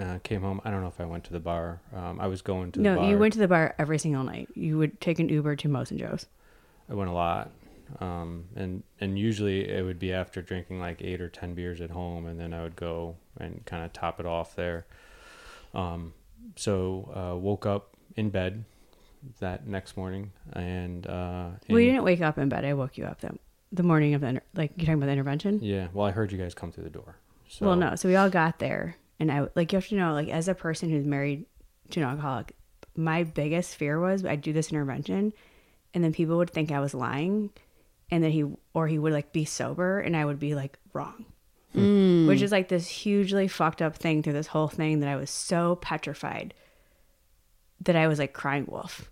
Uh, 0.00 0.18
came 0.22 0.40
home. 0.40 0.60
I 0.64 0.70
don't 0.70 0.80
know 0.80 0.88
if 0.88 0.98
I 1.00 1.04
went 1.04 1.24
to 1.24 1.32
the 1.32 1.40
bar. 1.40 1.80
Um, 1.94 2.18
I 2.20 2.26
was 2.26 2.40
going 2.40 2.72
to 2.72 2.78
the 2.78 2.82
No, 2.82 3.08
you 3.08 3.18
went 3.18 3.34
to 3.34 3.38
the 3.38 3.48
bar 3.48 3.74
every 3.78 3.98
single 3.98 4.24
night. 4.24 4.48
You 4.54 4.78
would 4.78 4.98
take 5.00 5.18
an 5.18 5.28
Uber 5.28 5.56
to 5.56 5.68
Moe's 5.68 5.90
and 5.90 6.00
Joe's. 6.00 6.26
I 6.88 6.94
went 6.94 7.10
a 7.10 7.12
lot, 7.12 7.50
um, 8.00 8.44
and 8.56 8.82
and 9.00 9.18
usually 9.18 9.68
it 9.68 9.84
would 9.84 9.98
be 9.98 10.12
after 10.12 10.40
drinking 10.40 10.80
like 10.80 11.02
eight 11.02 11.20
or 11.20 11.28
ten 11.28 11.54
beers 11.54 11.80
at 11.82 11.90
home, 11.90 12.24
and 12.26 12.40
then 12.40 12.54
I 12.54 12.62
would 12.62 12.76
go 12.76 13.16
and 13.36 13.62
kind 13.66 13.84
of 13.84 13.92
top 13.92 14.20
it 14.20 14.26
off 14.26 14.56
there. 14.56 14.86
Um, 15.74 16.14
so 16.56 17.12
uh, 17.14 17.36
woke 17.36 17.66
up 17.66 17.90
in 18.16 18.30
bed 18.30 18.64
that 19.40 19.66
next 19.66 19.96
morning, 19.98 20.32
and 20.54 21.06
uh, 21.06 21.50
Well, 21.68 21.78
you 21.80 21.90
didn't 21.90 22.04
wake 22.04 22.22
up 22.22 22.38
in 22.38 22.48
bed. 22.48 22.64
I 22.64 22.72
woke 22.72 22.96
you 22.96 23.04
up 23.04 23.20
the, 23.20 23.38
the 23.70 23.82
morning 23.82 24.14
of 24.14 24.22
the 24.22 24.28
inter- 24.28 24.42
like 24.54 24.72
you're 24.76 24.86
talking 24.86 24.94
about 24.94 25.06
the 25.06 25.12
intervention. 25.12 25.58
yeah. 25.62 25.88
Well, 25.92 26.06
I 26.06 26.10
heard 26.10 26.32
you 26.32 26.38
guys 26.38 26.54
come 26.54 26.72
through 26.72 26.84
the 26.84 26.90
door. 26.90 27.16
So 27.48 27.66
Well, 27.66 27.76
no. 27.76 27.96
So 27.96 28.08
we 28.08 28.16
all 28.16 28.30
got 28.30 28.58
there, 28.60 28.96
and 29.20 29.30
I 29.30 29.46
like 29.54 29.72
you 29.72 29.76
have 29.76 29.88
to 29.88 29.94
know, 29.94 30.12
like 30.12 30.28
as 30.28 30.48
a 30.48 30.54
person 30.54 30.90
who's 30.90 31.04
married 31.04 31.46
to 31.90 32.00
an 32.00 32.06
alcoholic, 32.06 32.56
my 32.96 33.22
biggest 33.22 33.76
fear 33.76 34.00
was 34.00 34.24
I'd 34.24 34.40
do 34.40 34.52
this 34.52 34.70
intervention, 34.70 35.32
and 35.94 36.02
then 36.02 36.12
people 36.12 36.38
would 36.38 36.50
think 36.50 36.72
I 36.72 36.80
was 36.80 36.94
lying, 36.94 37.50
and 38.10 38.24
then 38.24 38.32
he 38.32 38.44
or 38.74 38.88
he 38.88 38.98
would 38.98 39.12
like 39.12 39.32
be 39.32 39.44
sober, 39.44 40.00
and 40.00 40.16
I 40.16 40.24
would 40.24 40.40
be 40.40 40.54
like 40.54 40.78
wrong, 40.92 41.26
hmm. 41.72 42.26
which 42.26 42.42
is 42.42 42.50
like 42.50 42.68
this 42.68 42.88
hugely 42.88 43.46
fucked 43.46 43.82
up 43.82 43.94
thing 43.94 44.22
through 44.22 44.32
this 44.32 44.48
whole 44.48 44.68
thing 44.68 45.00
that 45.00 45.08
I 45.08 45.16
was 45.16 45.30
so 45.30 45.76
petrified 45.76 46.54
that 47.82 47.96
I 47.96 48.08
was 48.08 48.18
like 48.18 48.32
crying 48.32 48.66
wolf. 48.66 49.10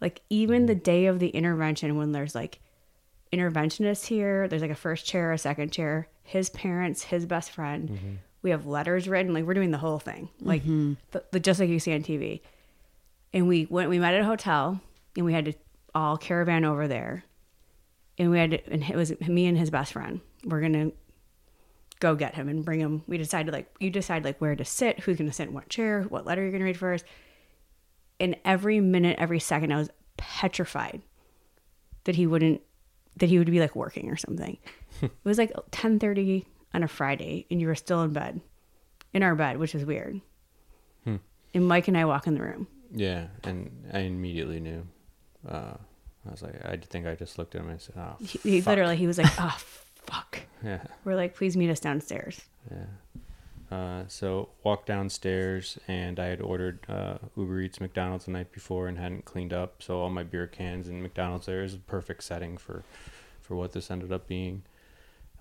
Like 0.00 0.22
even 0.30 0.64
the 0.64 0.74
day 0.74 1.06
of 1.06 1.18
the 1.18 1.28
intervention 1.28 1.98
when 1.98 2.12
there's 2.12 2.34
like 2.34 2.60
interventionists 3.32 4.06
here. 4.06 4.48
There's 4.48 4.62
like 4.62 4.70
a 4.70 4.76
first 4.76 5.06
chair, 5.06 5.32
a 5.32 5.38
second 5.38 5.72
chair, 5.72 6.08
his 6.22 6.50
parents, 6.50 7.04
his 7.04 7.26
best 7.26 7.50
friend. 7.50 7.88
Mm-hmm. 7.88 8.14
We 8.42 8.50
have 8.50 8.66
letters 8.66 9.08
written. 9.08 9.34
Like 9.34 9.44
we're 9.44 9.54
doing 9.54 9.70
the 9.70 9.78
whole 9.78 9.98
thing, 9.98 10.28
like 10.40 10.62
mm-hmm. 10.62 10.94
the, 11.10 11.24
the, 11.30 11.40
just 11.40 11.60
like 11.60 11.68
you 11.68 11.78
see 11.78 11.94
on 11.94 12.02
TV. 12.02 12.40
And 13.32 13.46
we 13.46 13.66
went. 13.68 13.90
We 13.90 13.98
met 13.98 14.14
at 14.14 14.22
a 14.22 14.24
hotel, 14.24 14.80
and 15.16 15.26
we 15.26 15.32
had 15.32 15.44
to 15.46 15.52
all 15.94 16.16
caravan 16.16 16.64
over 16.64 16.88
there. 16.88 17.24
And 18.18 18.30
we 18.30 18.38
had 18.38 18.50
to, 18.50 18.72
and 18.72 18.82
it 18.82 18.96
was 18.96 19.18
me 19.20 19.46
and 19.46 19.56
his 19.56 19.70
best 19.70 19.92
friend. 19.92 20.20
We're 20.44 20.60
gonna 20.60 20.92
go 22.00 22.14
get 22.14 22.34
him 22.34 22.48
and 22.48 22.64
bring 22.64 22.80
him. 22.80 23.02
We 23.06 23.18
decided 23.18 23.52
like 23.52 23.70
you 23.78 23.90
decide 23.90 24.24
like 24.24 24.40
where 24.40 24.56
to 24.56 24.64
sit, 24.64 25.00
who's 25.00 25.16
gonna 25.16 25.32
sit 25.32 25.48
in 25.48 25.54
what 25.54 25.68
chair, 25.68 26.02
what 26.02 26.26
letter 26.26 26.42
you're 26.42 26.52
gonna 26.52 26.64
read 26.64 26.78
first. 26.78 27.04
And 28.18 28.36
every 28.44 28.80
minute, 28.80 29.16
every 29.18 29.40
second, 29.40 29.72
I 29.72 29.78
was 29.78 29.90
petrified 30.16 31.02
that 32.04 32.16
he 32.16 32.26
wouldn't 32.26 32.62
that 33.16 33.28
he 33.28 33.38
would 33.38 33.50
be 33.50 33.60
like 33.60 33.76
working 33.76 34.10
or 34.10 34.16
something. 34.16 34.58
it 35.02 35.10
was 35.24 35.38
like 35.38 35.52
10:30 35.70 36.46
on 36.74 36.82
a 36.82 36.88
Friday 36.88 37.46
and 37.50 37.60
you 37.60 37.66
were 37.66 37.74
still 37.74 38.02
in 38.02 38.12
bed. 38.12 38.40
In 39.12 39.22
our 39.22 39.34
bed, 39.34 39.58
which 39.58 39.74
is 39.74 39.84
weird. 39.84 40.20
And 41.52 41.66
Mike 41.66 41.88
and 41.88 41.98
I 41.98 42.04
walk 42.04 42.28
in 42.28 42.34
the 42.34 42.42
room. 42.42 42.68
Yeah, 42.94 43.26
and 43.42 43.70
I 43.92 44.00
immediately 44.00 44.60
knew. 44.60 44.86
Uh, 45.48 45.74
I 46.26 46.30
was 46.30 46.42
like, 46.42 46.64
I 46.64 46.76
think 46.76 47.08
I 47.08 47.16
just 47.16 47.38
looked 47.38 47.56
at 47.56 47.60
him 47.62 47.66
and 47.68 47.74
I 47.74 47.78
said, 47.78 47.94
"Oh, 47.98 48.14
He, 48.24 48.38
he 48.38 48.60
fuck." 48.60 48.70
literally 48.70 48.96
he 48.96 49.08
was 49.08 49.18
like, 49.18 49.32
"Oh 49.38 49.56
fuck." 49.58 50.38
Yeah, 50.64 50.84
We're 51.04 51.16
like, 51.16 51.34
"Please 51.34 51.56
meet 51.56 51.68
us 51.70 51.80
downstairs." 51.80 52.40
yeah. 52.70 52.84
Uh, 53.76 54.04
so 54.06 54.50
walked 54.62 54.86
downstairs, 54.86 55.76
and 55.88 56.20
I 56.20 56.26
had 56.26 56.40
ordered 56.40 56.80
uh, 56.88 57.18
Uber 57.36 57.60
Eats 57.62 57.80
McDonald's 57.80 58.26
the 58.26 58.30
night 58.32 58.52
before 58.52 58.86
and 58.86 58.96
hadn't 58.96 59.24
cleaned 59.24 59.52
up. 59.52 59.82
So 59.82 59.98
all 60.00 60.10
my 60.10 60.22
beer 60.22 60.46
cans 60.46 60.86
and 60.86 61.02
McDonald's 61.02 61.46
there 61.46 61.64
is 61.64 61.74
a 61.74 61.78
perfect 61.78 62.22
setting 62.22 62.58
for, 62.58 62.84
for 63.40 63.56
what 63.56 63.72
this 63.72 63.90
ended 63.90 64.12
up 64.12 64.28
being. 64.28 64.62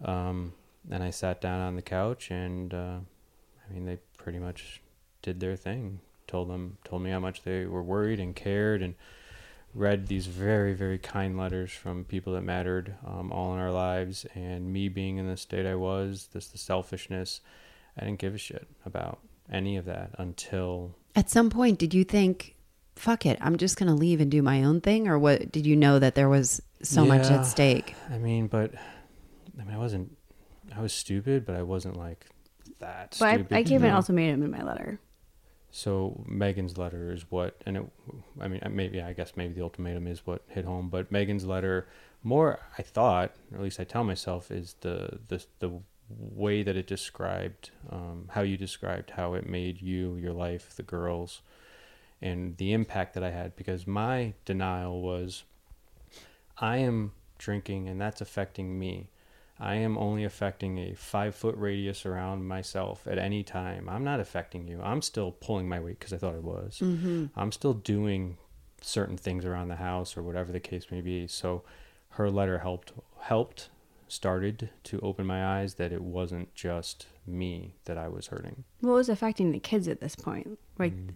Um, 0.04 0.54
and 0.90 1.04
I 1.04 1.10
sat 1.10 1.42
down 1.42 1.60
on 1.60 1.76
the 1.76 1.82
couch, 1.82 2.32
and 2.32 2.74
uh, 2.74 2.98
I 3.70 3.74
mean, 3.74 3.86
they 3.86 4.00
pretty 4.18 4.40
much 4.40 4.82
did 5.22 5.40
their 5.40 5.56
thing. 5.56 6.00
Told 6.28 6.50
them, 6.50 6.78
told 6.84 7.02
me 7.02 7.10
how 7.10 7.20
much 7.20 7.44
they 7.44 7.66
were 7.66 7.82
worried 7.84 8.20
and 8.20 8.36
cared, 8.36 8.82
and 8.82 8.96
read 9.74 10.08
these 10.08 10.28
very, 10.28 10.74
very 10.74 10.98
kind 10.98 11.38
letters 11.38 11.72
from 11.72 12.04
people 12.04 12.34
that 12.34 12.42
mattered 12.42 12.96
um, 13.06 13.32
all 13.32 13.54
in 13.54 13.60
our 13.60 13.72
lives. 13.72 14.26
And 14.36 14.72
me 14.74 14.90
being 14.90 15.18
in 15.18 15.28
the 15.28 15.38
state 15.38 15.66
I 15.66 15.76
was, 15.76 16.30
this 16.34 16.48
the 16.48 16.58
selfishness, 16.58 17.42
I 17.98 18.06
didn't 18.06 18.20
give 18.20 18.36
a 18.36 18.38
shit 18.38 18.68
about 18.86 19.20
any 19.52 19.78
of 19.78 19.86
that 19.86 20.12
until 20.18 20.96
At 21.16 21.30
some 21.30 21.50
point, 21.50 21.80
did 21.80 21.94
you 21.94 22.04
think, 22.04 22.56
fuck 22.96 23.26
it, 23.26 23.38
I'm 23.42 23.58
just 23.58 23.78
going 23.78 23.90
to 23.90 23.96
leave 23.96 24.22
and 24.22 24.30
do 24.30 24.42
my 24.42 24.64
own 24.64 24.82
thing? 24.82 25.08
Or 25.08 25.18
what 25.18 25.52
did 25.52 25.66
you 25.66 25.76
know 25.76 26.00
that 26.00 26.16
there 26.16 26.30
was 26.30 26.62
so 26.82 27.06
much 27.06 27.26
at 27.32 27.44
stake? 27.44 27.96
I 28.10 28.18
mean, 28.18 28.48
but 28.48 28.74
I 29.60 29.64
mean, 29.64 29.74
I 29.74 29.78
wasn't. 29.78 30.16
I 30.76 30.82
was 30.82 30.94
stupid, 30.94 31.46
but 31.46 31.56
I 31.56 31.64
wasn't 31.64 31.98
like 31.98 32.26
that. 32.80 33.16
But 33.20 33.36
stupid, 33.36 33.54
I, 33.54 33.60
I 33.60 33.64
gave 33.64 33.82
you 33.82 33.88
an 33.88 33.94
ultimatum 33.94 34.44
in 34.44 34.52
my 34.52 34.64
letter. 34.64 35.00
So 35.72 36.26
Meghan's 36.28 36.78
letter 36.78 37.12
is 37.12 37.26
what, 37.30 37.62
and 37.66 37.78
it, 37.78 37.86
I 38.40 38.48
mean, 38.48 38.62
maybe 38.72 39.02
I 39.02 39.14
guess 39.14 39.34
maybe 39.36 39.54
the 39.54 39.62
ultimatum 39.62 40.08
is 40.08 40.26
what 40.26 40.42
hit 40.48 40.66
home, 40.66 40.90
but 40.90 41.12
Meghan's 41.12 41.46
letter, 41.46 41.88
more 42.24 42.60
I 42.78 42.82
thought, 42.82 43.36
or 43.52 43.58
at 43.58 43.64
least 43.64 43.80
I 43.80 43.84
tell 43.84 44.04
myself, 44.04 44.50
is 44.52 44.76
the 44.82 45.20
the 45.28 45.46
the 45.60 45.72
way 46.10 46.64
that 46.64 46.76
it 46.76 46.88
described 46.88 47.70
um, 47.92 48.30
how 48.32 48.42
you 48.42 48.58
described 48.58 49.12
how 49.12 49.36
it 49.36 49.48
made 49.48 49.80
you, 49.80 50.16
your 50.16 50.34
life, 50.34 50.76
the 50.76 50.84
girls, 50.84 51.42
and 52.20 52.58
the 52.58 52.74
impact 52.74 53.14
that 53.14 53.24
I 53.24 53.30
had. 53.30 53.56
Because 53.56 53.86
my 53.86 54.34
denial 54.46 55.02
was, 55.02 55.44
I 56.58 56.78
am 56.78 57.12
drinking, 57.38 57.88
and 57.88 58.02
that's 58.02 58.22
affecting 58.22 58.80
me. 58.80 59.10
I 59.60 59.76
am 59.76 59.98
only 59.98 60.24
affecting 60.24 60.78
a 60.78 60.94
five 60.96 61.36
foot 61.36 61.56
radius 61.58 62.06
around 62.06 62.48
myself 62.48 63.06
at 63.08 63.18
any 63.18 63.44
time. 63.44 63.90
I'm 63.90 64.04
not 64.04 64.20
affecting 64.20 64.68
you. 64.68 64.80
I'm 64.82 65.02
still 65.02 65.32
pulling 65.32 65.68
my 65.68 65.80
weight 65.80 66.00
because 66.00 66.14
I 66.14 66.18
thought 66.18 66.36
I 66.36 66.40
was. 66.40 66.80
Mm-hmm. 66.82 67.26
I'm 67.36 67.52
still 67.52 67.74
doing 67.74 68.38
certain 68.82 69.18
things 69.18 69.44
around 69.44 69.68
the 69.68 69.76
house 69.76 70.16
or 70.16 70.24
whatever 70.24 70.52
the 70.54 70.60
case 70.62 70.86
may 70.92 71.02
be. 71.02 71.28
So 71.28 71.64
her 72.12 72.30
letter 72.32 72.60
helped 72.60 72.94
helped 73.20 73.70
started 74.08 74.70
to 74.84 75.00
open 75.02 75.26
my 75.28 75.60
eyes 75.60 75.76
that 75.76 75.92
it 75.92 76.02
wasn't 76.02 76.54
just 76.56 77.06
me 77.28 77.76
that 77.86 77.98
I 77.98 78.08
was 78.08 78.28
hurting. 78.28 78.64
What 78.80 78.94
was 78.94 79.10
affecting 79.10 79.52
the 79.52 79.60
kids 79.60 79.88
at 79.88 80.00
this 80.02 80.16
point. 80.16 80.58
Like, 80.78 80.94
Mm-hmm. 80.94 81.10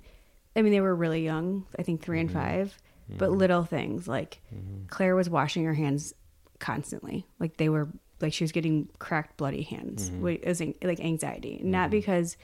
I 0.56 0.62
mean, 0.62 0.72
they 0.72 0.82
were 0.82 0.94
really 0.94 1.24
young. 1.24 1.66
I 1.80 1.82
think 1.82 2.04
3 2.04 2.20
and 2.20 2.32
five, 2.32 2.78
but 3.18 3.32
little 3.32 3.64
things 3.64 4.08
like 4.08 4.40
Mm-hmm. 4.54 4.86
Claire 4.90 5.16
was 5.16 5.30
washing 5.30 5.64
her 5.66 5.74
hands 5.74 6.14
constantly. 6.60 7.26
Like 7.40 7.58
they 7.58 7.70
were 7.70 7.88
like 8.24 8.34
she 8.34 8.44
was 8.44 8.52
getting 8.52 8.88
cracked, 9.00 9.38
bloody 9.38 9.62
hands. 9.62 10.10
Mm-hmm. 10.10 10.28
It 10.28 10.46
was 10.48 10.62
like 10.82 11.00
anxiety, 11.00 11.60
not 11.64 11.92
because 11.92 12.36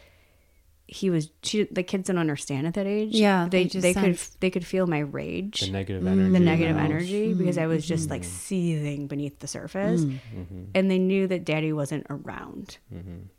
he 0.91 1.09
was. 1.11 1.29
She 1.43 1.63
the 1.65 1.83
kids 1.83 2.07
don't 2.07 2.17
understand 2.17 2.65
at 2.67 2.73
that 2.73 2.87
age. 2.87 3.13
Yeah, 3.15 3.47
they 3.49 3.63
they 3.63 3.69
just 3.69 3.81
they 3.83 3.93
could 3.93 4.19
they 4.39 4.49
could 4.49 4.65
feel 4.65 4.87
my 4.87 4.99
rage. 4.99 5.61
The 5.61 5.71
negative 5.71 6.03
Mm, 6.03 6.07
energy. 6.11 6.29
the 6.31 6.35
in 6.37 6.45
negative 6.45 6.75
house. 6.77 6.85
energy 6.89 7.33
because 7.33 7.57
I 7.59 7.67
was 7.67 7.85
just 7.85 8.05
Mm-hmm. 8.05 8.11
like 8.13 8.23
seething 8.23 9.07
beneath 9.07 9.39
the 9.39 9.47
surface, 9.47 10.01
Mm-hmm. 10.01 10.63
and 10.75 10.89
they 10.91 10.97
knew 10.99 11.27
that 11.27 11.45
Daddy 11.45 11.73
wasn't 11.73 12.05
around. 12.09 12.77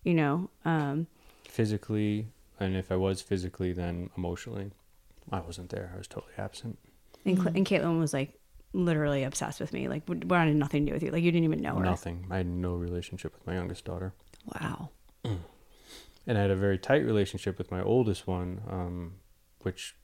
You 0.05 0.14
know, 0.14 0.51
um, 0.64 1.07
Physically, 1.49 2.26
and 2.61 2.76
if 2.76 2.93
I 2.93 2.97
was 2.97 3.20
physically, 3.20 3.72
then 3.72 4.11
emotionally, 4.16 4.70
I 5.32 5.41
wasn't 5.41 5.70
there. 5.70 5.91
I 5.95 5.99
was 5.99 6.07
totally 6.07 6.32
absent. 6.38 6.78
and 7.26 7.36
Cl- 7.36 7.49
and 7.57 7.66
Caitlin 7.66 7.99
was 7.99 8.12
like 8.14 8.38
literally 8.72 9.24
obsessed 9.24 9.60
with 9.60 9.72
me. 9.72 9.88
Like, 9.88 10.02
we 10.08 10.16
wanted 10.18 10.56
nothing 10.56 10.84
to 10.86 10.90
do 10.90 10.94
with 10.94 11.02
you. 11.02 11.10
Like, 11.10 11.22
you 11.22 11.32
didn't 11.32 11.44
even 11.44 11.60
know 11.60 11.74
her. 11.76 11.84
Nothing. 11.84 12.26
I 12.30 12.38
had 12.38 12.46
no 12.46 12.74
relationship 12.74 13.32
with 13.34 13.46
my 13.46 13.54
youngest 13.54 13.84
daughter. 13.84 14.12
Wow. 14.60 14.90
and 15.24 16.38
I 16.38 16.40
had 16.40 16.50
a 16.50 16.56
very 16.56 16.78
tight 16.78 17.04
relationship 17.04 17.58
with 17.58 17.70
my 17.70 17.82
oldest 17.82 18.26
one, 18.26 18.60
um, 18.68 19.14
which 19.62 19.94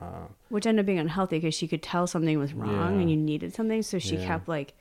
uh, 0.00 0.28
which 0.48 0.66
ended 0.66 0.82
up 0.82 0.86
being 0.86 0.98
unhealthy 0.98 1.36
because 1.38 1.54
she 1.54 1.68
could 1.68 1.82
tell 1.82 2.06
something 2.06 2.38
was 2.38 2.54
wrong 2.54 2.94
Yeah. 2.94 3.00
and 3.02 3.10
you 3.10 3.16
needed 3.16 3.52
something. 3.54 3.82
So 3.82 3.98
she 3.98 4.16
Yeah. 4.16 4.26
kept 4.26 4.48
like 4.48 4.72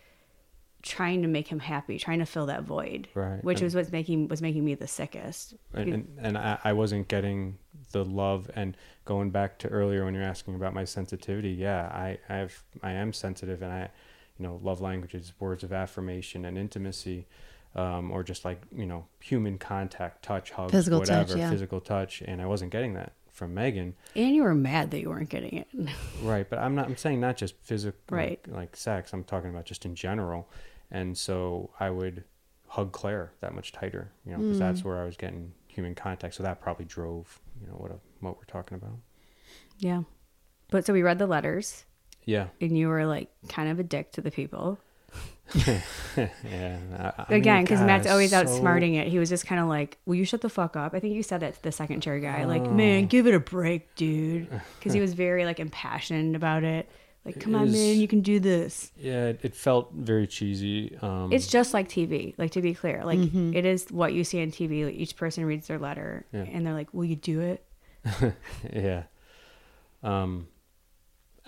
trying 0.82 1.22
to 1.24 1.28
make 1.28 1.50
him 1.50 1.60
happy, 1.60 1.98
trying 2.00 2.20
to 2.20 2.26
fill 2.26 2.46
that 2.46 2.64
void, 2.64 3.10
Right. 3.14 3.44
which 3.44 3.58
And- 3.58 3.66
was 3.66 3.76
what's 3.76 3.92
making 3.92 4.30
was 4.30 4.42
making 4.42 4.64
me 4.64 4.76
the 4.76 4.88
sickest. 4.88 5.56
and 5.74 5.94
and, 5.94 6.08
and 6.20 6.38
I, 6.38 6.58
I 6.64 6.72
wasn't 6.74 7.10
getting 7.10 7.58
the 7.92 8.04
love. 8.06 8.50
And 8.56 8.76
going 9.06 9.30
back 9.32 9.58
to 9.60 9.68
earlier 9.70 10.06
when 10.06 10.14
you're 10.14 10.24
asking 10.24 10.56
about 10.56 10.74
my 10.74 10.86
sensitivity, 10.86 11.52
yeah, 11.52 11.88
I 11.94 12.18
I 12.30 12.36
have 12.38 12.64
I 12.84 12.92
am 12.92 13.14
sensitive, 13.14 13.62
and 13.62 13.72
I, 13.72 13.90
you 14.38 14.44
know, 14.46 14.60
love 14.64 14.82
languages, 14.82 15.34
words 15.40 15.64
of 15.64 15.72
affirmation, 15.74 16.46
and 16.46 16.58
intimacy. 16.58 17.28
Um, 17.76 18.10
or 18.12 18.24
just 18.24 18.46
like 18.46 18.64
you 18.76 18.88
know 18.88 19.06
human 19.20 19.60
contact 19.60 20.24
touch 20.24 20.50
hugs 20.50 20.72
Physical 20.72 21.02
touch, 21.02 21.10
whatever 21.10 21.38
yeah. 21.38 21.52
physical 21.52 21.80
touch 21.80 22.24
and 22.26 22.42
i 22.42 22.48
wasn't 22.48 22.72
getting 22.72 22.96
that 22.96 23.14
from 23.32 23.54
meghan 23.54 23.94
And 24.16 24.34
you 24.36 24.42
were 24.42 24.56
mad 24.56 24.90
that 24.90 25.02
you 25.02 25.10
weren't 25.10 25.30
getting 25.30 25.54
it. 25.60 25.68
Right, 26.24 26.50
but 26.50 26.58
I'm 26.58 26.74
not. 26.74 26.88
I'm 26.88 26.98
saying 26.98 27.20
not 27.22 27.38
just 27.38 27.54
physical, 27.62 28.00
Right. 28.10 28.40
Like, 28.48 28.56
like 28.58 28.76
sex. 28.76 29.14
I'm 29.14 29.24
talking 29.24 29.52
about 29.52 29.66
just 29.66 29.86
in 29.86 29.94
general. 29.94 30.50
And 30.90 31.16
so 31.16 31.70
I 31.80 31.92
would 31.92 32.24
hug 32.70 32.92
Claire 32.92 33.34
that 33.40 33.54
much 33.54 33.72
tighter, 33.72 34.12
you 34.26 34.32
know, 34.32 34.40
because 34.40 34.58
Mm. 34.58 34.60
that's 34.60 34.84
where 34.84 35.00
I 35.00 35.06
was 35.06 35.16
getting 35.16 35.54
human 35.68 35.94
contact. 35.94 36.34
So 36.34 36.44
that 36.44 36.60
probably 36.62 36.86
drove, 36.86 37.40
you 37.62 37.68
know, 37.68 37.74
what 37.74 37.92
uh, 37.92 37.96
what 38.20 38.38
we're 38.38 38.44
talking 38.46 38.76
about. 38.78 38.98
yeah. 39.80 40.04
But 40.72 40.86
so 40.86 40.94
we 40.94 41.02
read 41.02 41.18
the 41.20 41.26
letters 41.28 41.84
Yeah, 42.26 42.48
and 42.62 42.78
you 42.78 42.90
were 42.90 43.06
like 43.06 43.30
kind 43.48 43.70
of 43.70 43.80
a 43.80 43.84
dick 43.84 44.12
to 44.14 44.22
the 44.22 44.30
people. 44.32 44.78
yeah. 45.66 45.80
I- 46.46 47.26
I 47.30 47.36
Again, 47.36 47.64
because 47.64 47.82
Matt's 47.82 48.08
always 48.08 48.30
so- 48.32 48.44
outsmarting 48.44 48.96
it. 48.96 49.08
He 49.08 49.18
was 49.20 49.30
just 49.30 49.48
kind 49.48 49.60
of 49.62 49.68
like, 49.68 49.98
"Will 50.06 50.16
you 50.16 50.26
shut 50.26 50.42
the 50.42 50.50
fuck 50.50 50.76
up?" 50.76 50.94
I 50.94 51.00
think 51.00 51.16
you 51.16 51.24
said 51.24 51.40
that 51.40 51.56
to 51.56 51.64
the 51.64 51.72
second 51.72 52.02
chair 52.02 52.20
guy. 52.20 52.46
Like, 52.46 52.62
Oh. 52.64 52.72
man, 52.72 53.08
give 53.08 53.26
it 53.28 53.34
a 53.34 53.40
break, 53.40 53.96
dude. 53.96 54.48
Because 54.78 54.94
he 54.94 55.00
was 55.02 55.14
very 55.14 55.46
like 55.46 55.60
impassioned 55.60 56.36
about 56.36 56.64
it. 56.64 56.88
Like, 57.36 57.40
come 57.44 57.56
on, 57.56 57.68
is- 57.68 57.74
man, 57.74 58.00
you 58.00 58.08
can 58.08 58.22
do 58.22 58.40
this. 58.40 58.92
Yeah, 58.98 59.28
it, 59.28 59.40
it 59.44 59.56
felt 59.56 59.92
very 59.94 60.28
cheesy. 60.28 60.98
Um, 61.02 61.32
It's 61.34 61.48
just 61.48 61.74
like 61.74 61.88
TV. 61.90 62.34
Like 62.38 62.52
to 62.52 62.62
be 62.62 62.74
clear, 62.74 63.04
like 63.06 63.20
Mm-hmm. 63.20 63.54
it 63.56 63.66
is 63.66 63.88
what 63.92 64.14
you 64.14 64.24
see 64.24 64.42
on 64.42 64.52
TV. 64.52 64.86
Like, 64.86 64.96
each 64.96 65.16
person 65.16 65.46
reads 65.46 65.68
their 65.68 65.80
letter, 65.80 66.26
Yeah. 66.32 66.42
and 66.52 66.66
they're 66.66 66.74
like, 66.74 66.94
"Will 66.94 67.06
you 67.06 67.16
do 67.16 67.42
it?" 67.42 67.66
yeah. 68.74 69.04
Um, 70.04 70.48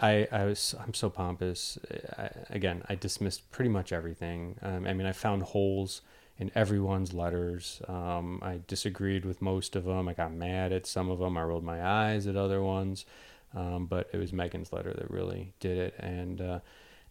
I 0.02 0.28
I 0.32 0.46
was 0.46 0.76
I'm 0.84 0.94
so 0.94 1.10
pompous. 1.10 1.78
I, 2.18 2.30
again, 2.50 2.84
I 2.90 2.96
dismissed 2.96 3.52
pretty 3.52 3.70
much 3.70 3.92
everything. 3.94 4.58
Um, 4.62 4.86
I 4.88 4.94
mean, 4.94 5.08
I 5.08 5.12
found 5.14 5.44
holes 5.44 6.02
in 6.38 6.52
everyone's 6.56 7.14
letters. 7.14 7.82
Um, 7.88 8.40
I 8.42 8.62
disagreed 8.68 9.26
with 9.26 9.42
most 9.42 9.76
of 9.76 9.84
them. 9.86 10.08
I 10.08 10.14
got 10.14 10.34
mad 10.34 10.72
at 10.72 10.88
some 10.88 11.10
of 11.12 11.20
them. 11.20 11.38
I 11.38 11.44
rolled 11.44 11.64
my 11.64 11.84
eyes 11.86 12.26
at 12.28 12.36
other 12.36 12.62
ones. 12.64 13.06
Um, 13.54 13.86
but 13.86 14.10
it 14.14 14.18
was 14.18 14.32
Meghan's 14.32 14.72
letter 14.72 14.94
that 14.94 15.12
really 15.12 15.54
did 15.60 15.78
it, 15.78 15.96
and 16.00 16.40
uh, 16.40 16.60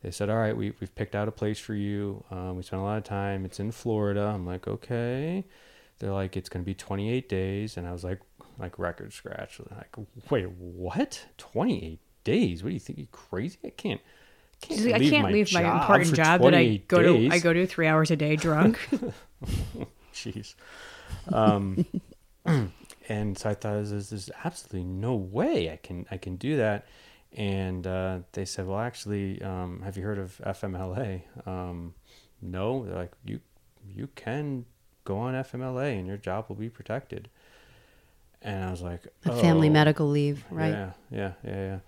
they 0.02 0.10
said, 0.10 0.30
"All 0.30 0.38
right, 0.38 0.56
we 0.56 0.72
we've 0.80 0.94
picked 0.94 1.14
out 1.14 1.28
a 1.28 1.32
place 1.32 1.58
for 1.58 1.74
you. 1.74 2.24
Um, 2.30 2.56
we 2.56 2.62
spent 2.62 2.80
a 2.80 2.84
lot 2.84 2.98
of 2.98 3.04
time. 3.04 3.44
It's 3.44 3.60
in 3.60 3.72
Florida." 3.72 4.22
I'm 4.34 4.46
like, 4.46 4.66
"Okay." 4.66 5.44
They're 5.98 6.12
like, 6.12 6.36
"It's 6.36 6.48
going 6.48 6.62
to 6.62 6.66
be 6.66 6.74
28 6.74 7.28
days," 7.28 7.76
and 7.76 7.86
I 7.86 7.92
was 7.92 8.04
like, 8.04 8.20
like 8.58 8.78
record 8.78 9.12
scratch. 9.12 9.60
Like, 9.70 9.96
wait, 10.30 10.48
what? 10.50 11.26
28 11.38 11.98
days? 12.24 12.62
What 12.62 12.68
do 12.68 12.74
you 12.74 12.80
think? 12.80 12.98
You 12.98 13.06
crazy? 13.10 13.58
I 13.64 13.70
can't. 13.70 14.00
Can't 14.60 14.78
She's 14.78 14.86
like, 14.86 15.02
I 15.02 15.08
can't 15.08 15.24
my 15.24 15.32
leave 15.32 15.52
my 15.52 15.80
important 15.80 16.14
job 16.14 16.42
that 16.42 16.54
I 16.54 16.78
28 16.78 16.88
go 16.88 17.02
to. 17.02 17.28
I 17.30 17.38
go 17.38 17.52
to 17.52 17.66
three 17.66 17.86
hours 17.86 18.10
a 18.10 18.16
day 18.16 18.36
drunk. 18.36 18.78
Jeez. 20.14 20.54
Um, 21.32 21.86
and 23.10 23.36
so 23.36 23.50
I 23.50 23.54
thought, 23.54 23.84
there's, 23.84 24.10
there's 24.10 24.30
absolutely 24.44 24.84
no 24.84 25.14
way 25.14 25.72
I 25.72 25.76
can 25.76 26.06
I 26.10 26.16
can 26.16 26.36
do 26.36 26.56
that. 26.58 26.86
And 27.32 27.86
uh, 27.86 28.20
they 28.32 28.44
said, 28.44 28.66
well, 28.66 28.78
actually, 28.78 29.42
um, 29.42 29.82
have 29.84 29.96
you 29.96 30.02
heard 30.02 30.18
of 30.18 30.40
FMLA? 30.44 31.22
Um, 31.46 31.94
no. 32.40 32.84
They're 32.84 32.94
like, 32.94 33.12
you 33.24 33.40
you 33.94 34.08
can 34.14 34.64
go 35.04 35.18
on 35.18 35.34
FMLA 35.34 35.98
and 35.98 36.06
your 36.06 36.16
job 36.16 36.46
will 36.48 36.56
be 36.56 36.68
protected. 36.68 37.28
And 38.42 38.64
I 38.64 38.70
was 38.70 38.82
like, 38.82 39.06
A 39.24 39.32
family 39.40 39.68
"Oh." 39.68 39.72
medical 39.72 40.08
leave, 40.08 40.44
right? 40.50 40.70
Yeah, 40.70 40.90
yeah, 41.10 41.32
yeah, 41.44 41.56
yeah. 41.56 41.78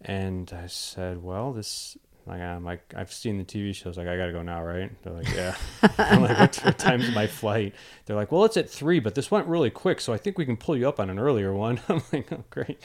And 0.00 0.52
I 0.52 0.66
said, 0.66 1.22
well, 1.22 1.52
this, 1.52 1.96
like, 2.28 2.40
I'm 2.40 2.64
like, 2.64 2.92
I've 2.96 3.12
seen 3.12 3.38
the 3.38 3.44
TV 3.44 3.74
shows. 3.74 3.96
Like, 3.96 4.06
I 4.06 4.16
got 4.16 4.26
to 4.26 4.32
go 4.32 4.42
now, 4.42 4.62
right? 4.62 4.90
They're 5.02 5.12
like, 5.12 5.28
yeah. 5.34 5.56
I'm 5.98 6.22
like, 6.22 6.38
what, 6.38 6.56
what 6.56 6.78
time's 6.78 7.12
my 7.14 7.26
flight? 7.26 7.74
They're 8.06 8.16
like, 8.16 8.30
well, 8.30 8.44
it's 8.44 8.56
at 8.56 8.68
three, 8.70 9.00
but 9.00 9.14
this 9.14 9.30
went 9.30 9.46
really 9.46 9.70
quick. 9.70 10.00
So 10.00 10.12
I 10.12 10.18
think 10.18 10.36
we 10.38 10.44
can 10.44 10.56
pull 10.56 10.76
you 10.76 10.88
up 10.88 11.00
on 11.00 11.10
an 11.10 11.18
earlier 11.18 11.52
one. 11.52 11.80
I'm 11.88 12.02
like, 12.12 12.30
oh, 12.32 12.44
great. 12.50 12.78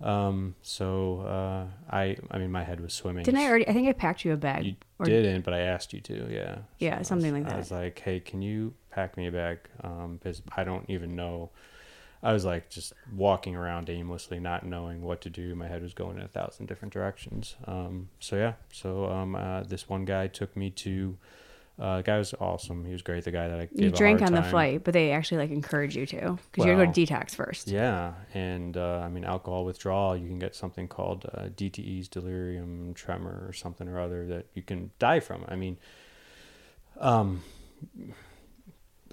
Um, 0.00 0.54
so, 0.62 1.20
uh, 1.22 1.66
I, 1.90 2.16
I 2.30 2.38
mean, 2.38 2.52
my 2.52 2.62
head 2.64 2.80
was 2.80 2.94
swimming. 2.94 3.24
Didn't 3.24 3.40
I 3.40 3.46
already? 3.48 3.66
I 3.68 3.72
think 3.72 3.88
I 3.88 3.92
packed 3.92 4.24
you 4.24 4.32
a 4.32 4.36
bag. 4.36 4.64
You 4.64 4.76
or- 4.98 5.06
didn't, 5.06 5.44
but 5.44 5.54
I 5.54 5.60
asked 5.60 5.92
you 5.92 6.00
to, 6.02 6.28
yeah. 6.30 6.58
Yeah, 6.78 6.94
So 6.94 6.98
was- 6.98 7.08
something 7.08 7.32
like 7.32 7.44
that. 7.44 7.54
I 7.54 7.58
was 7.58 7.70
like, 7.70 7.98
hey, 7.98 8.20
can 8.20 8.42
you 8.42 8.74
pack 8.90 9.16
me 9.16 9.26
a 9.26 9.32
bag? 9.32 9.58
Um, 9.82 10.18
because 10.22 10.42
I 10.56 10.64
don't 10.64 10.88
even 10.88 11.16
know. 11.16 11.50
I 12.22 12.32
was 12.32 12.44
like 12.44 12.68
just 12.68 12.92
walking 13.14 13.54
around 13.54 13.88
aimlessly, 13.88 14.40
not 14.40 14.66
knowing 14.66 15.02
what 15.02 15.20
to 15.22 15.30
do. 15.30 15.54
My 15.54 15.68
head 15.68 15.82
was 15.82 15.94
going 15.94 16.16
in 16.16 16.24
a 16.24 16.28
thousand 16.28 16.66
different 16.66 16.92
directions. 16.92 17.56
Um, 17.66 18.08
so 18.18 18.36
yeah, 18.36 18.54
so 18.72 19.04
um, 19.06 19.36
uh, 19.36 19.62
this 19.62 19.88
one 19.88 20.04
guy 20.04 20.26
took 20.26 20.56
me 20.56 20.70
to. 20.70 21.16
Uh, 21.78 21.98
the 21.98 22.02
guy 22.02 22.18
was 22.18 22.34
awesome. 22.40 22.84
He 22.84 22.90
was 22.90 23.02
great. 23.02 23.22
The 23.22 23.30
guy 23.30 23.46
that 23.46 23.60
I 23.60 23.66
gave 23.66 23.80
You 23.80 23.90
drank 23.90 24.20
on 24.20 24.32
the 24.32 24.42
flight, 24.42 24.82
but 24.82 24.94
they 24.94 25.12
actually 25.12 25.38
like 25.38 25.50
encourage 25.52 25.96
you 25.96 26.06
to 26.06 26.36
because 26.50 26.66
you 26.66 26.72
gotta 26.72 26.86
go 26.86 26.92
to 26.92 27.06
detox 27.06 27.36
first. 27.36 27.68
Yeah, 27.68 28.14
and 28.34 28.76
uh, 28.76 28.98
I 29.04 29.08
mean 29.08 29.24
alcohol 29.24 29.64
withdrawal. 29.64 30.16
You 30.16 30.26
can 30.26 30.40
get 30.40 30.56
something 30.56 30.88
called 30.88 31.24
uh, 31.32 31.42
DTE's 31.56 32.08
delirium 32.08 32.94
tremor 32.94 33.44
or 33.46 33.52
something 33.52 33.86
or 33.86 34.00
other 34.00 34.26
that 34.26 34.46
you 34.54 34.62
can 34.62 34.90
die 34.98 35.20
from. 35.20 35.44
I 35.46 35.54
mean, 35.54 35.76
um, 36.98 37.44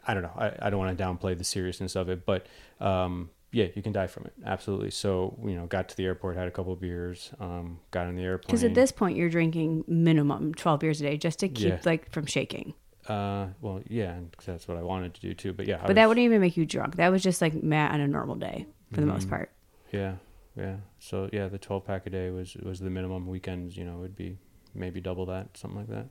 I 0.07 0.13
don't 0.13 0.23
know. 0.23 0.31
I, 0.37 0.51
I 0.61 0.69
don't 0.69 0.79
want 0.79 0.97
to 0.97 1.03
downplay 1.03 1.37
the 1.37 1.43
seriousness 1.43 1.95
of 1.95 2.09
it, 2.09 2.25
but 2.25 2.45
um, 2.79 3.29
yeah, 3.51 3.67
you 3.73 3.81
can 3.81 3.91
die 3.93 4.07
from 4.07 4.25
it. 4.25 4.33
Absolutely. 4.45 4.91
So 4.91 5.37
you 5.43 5.55
know, 5.55 5.65
got 5.65 5.89
to 5.89 5.97
the 5.97 6.05
airport, 6.05 6.35
had 6.35 6.47
a 6.47 6.51
couple 6.51 6.73
of 6.73 6.79
beers, 6.81 7.31
um, 7.39 7.79
got 7.91 8.07
on 8.07 8.15
the 8.15 8.23
airplane. 8.23 8.47
Because 8.47 8.63
at 8.63 8.75
this 8.75 8.91
point, 8.91 9.17
you're 9.17 9.29
drinking 9.29 9.83
minimum 9.87 10.53
12 10.53 10.79
beers 10.79 11.01
a 11.01 11.03
day 11.05 11.17
just 11.17 11.39
to 11.39 11.47
keep 11.49 11.67
Yeah. 11.67 11.79
like 11.85 12.11
from 12.11 12.25
shaking. 12.25 12.73
uh, 13.07 13.47
well, 13.61 13.81
yeah, 13.87 14.15
that's 14.45 14.67
what 14.67 14.77
I 14.77 14.81
wanted 14.81 15.13
to 15.15 15.21
do 15.21 15.33
too. 15.33 15.53
But 15.53 15.67
yeah, 15.67 15.79
I 15.81 15.87
But 15.87 15.95
that 15.95 16.07
wouldn't 16.07 16.23
even 16.25 16.41
make 16.41 16.57
you 16.57 16.65
drunk. 16.65 16.95
That 16.97 17.09
was 17.09 17.21
just 17.23 17.41
like 17.41 17.53
Matt 17.61 17.91
on 17.91 17.99
a 18.01 18.07
normal 18.07 18.35
day 18.35 18.65
for 18.91 19.01
the 19.01 19.07
Mm-hmm. 19.07 19.13
most 19.13 19.29
part. 19.29 19.51
Yeah, 19.91 20.15
yeah. 20.57 20.77
So 20.99 21.29
yeah, 21.31 21.47
the 21.47 21.57
twelve 21.59 21.85
pack 21.85 22.05
a 22.07 22.09
day 22.09 22.29
was 22.31 22.55
was 22.55 22.79
the 22.79 22.89
minimum. 22.89 23.27
Weekends, 23.27 23.77
you 23.77 23.85
know, 23.85 23.97
would 23.97 24.15
be 24.15 24.37
maybe 24.73 24.99
double 25.01 25.25
that, 25.27 25.55
something 25.57 25.79
like 25.79 25.87
that. 25.89 26.07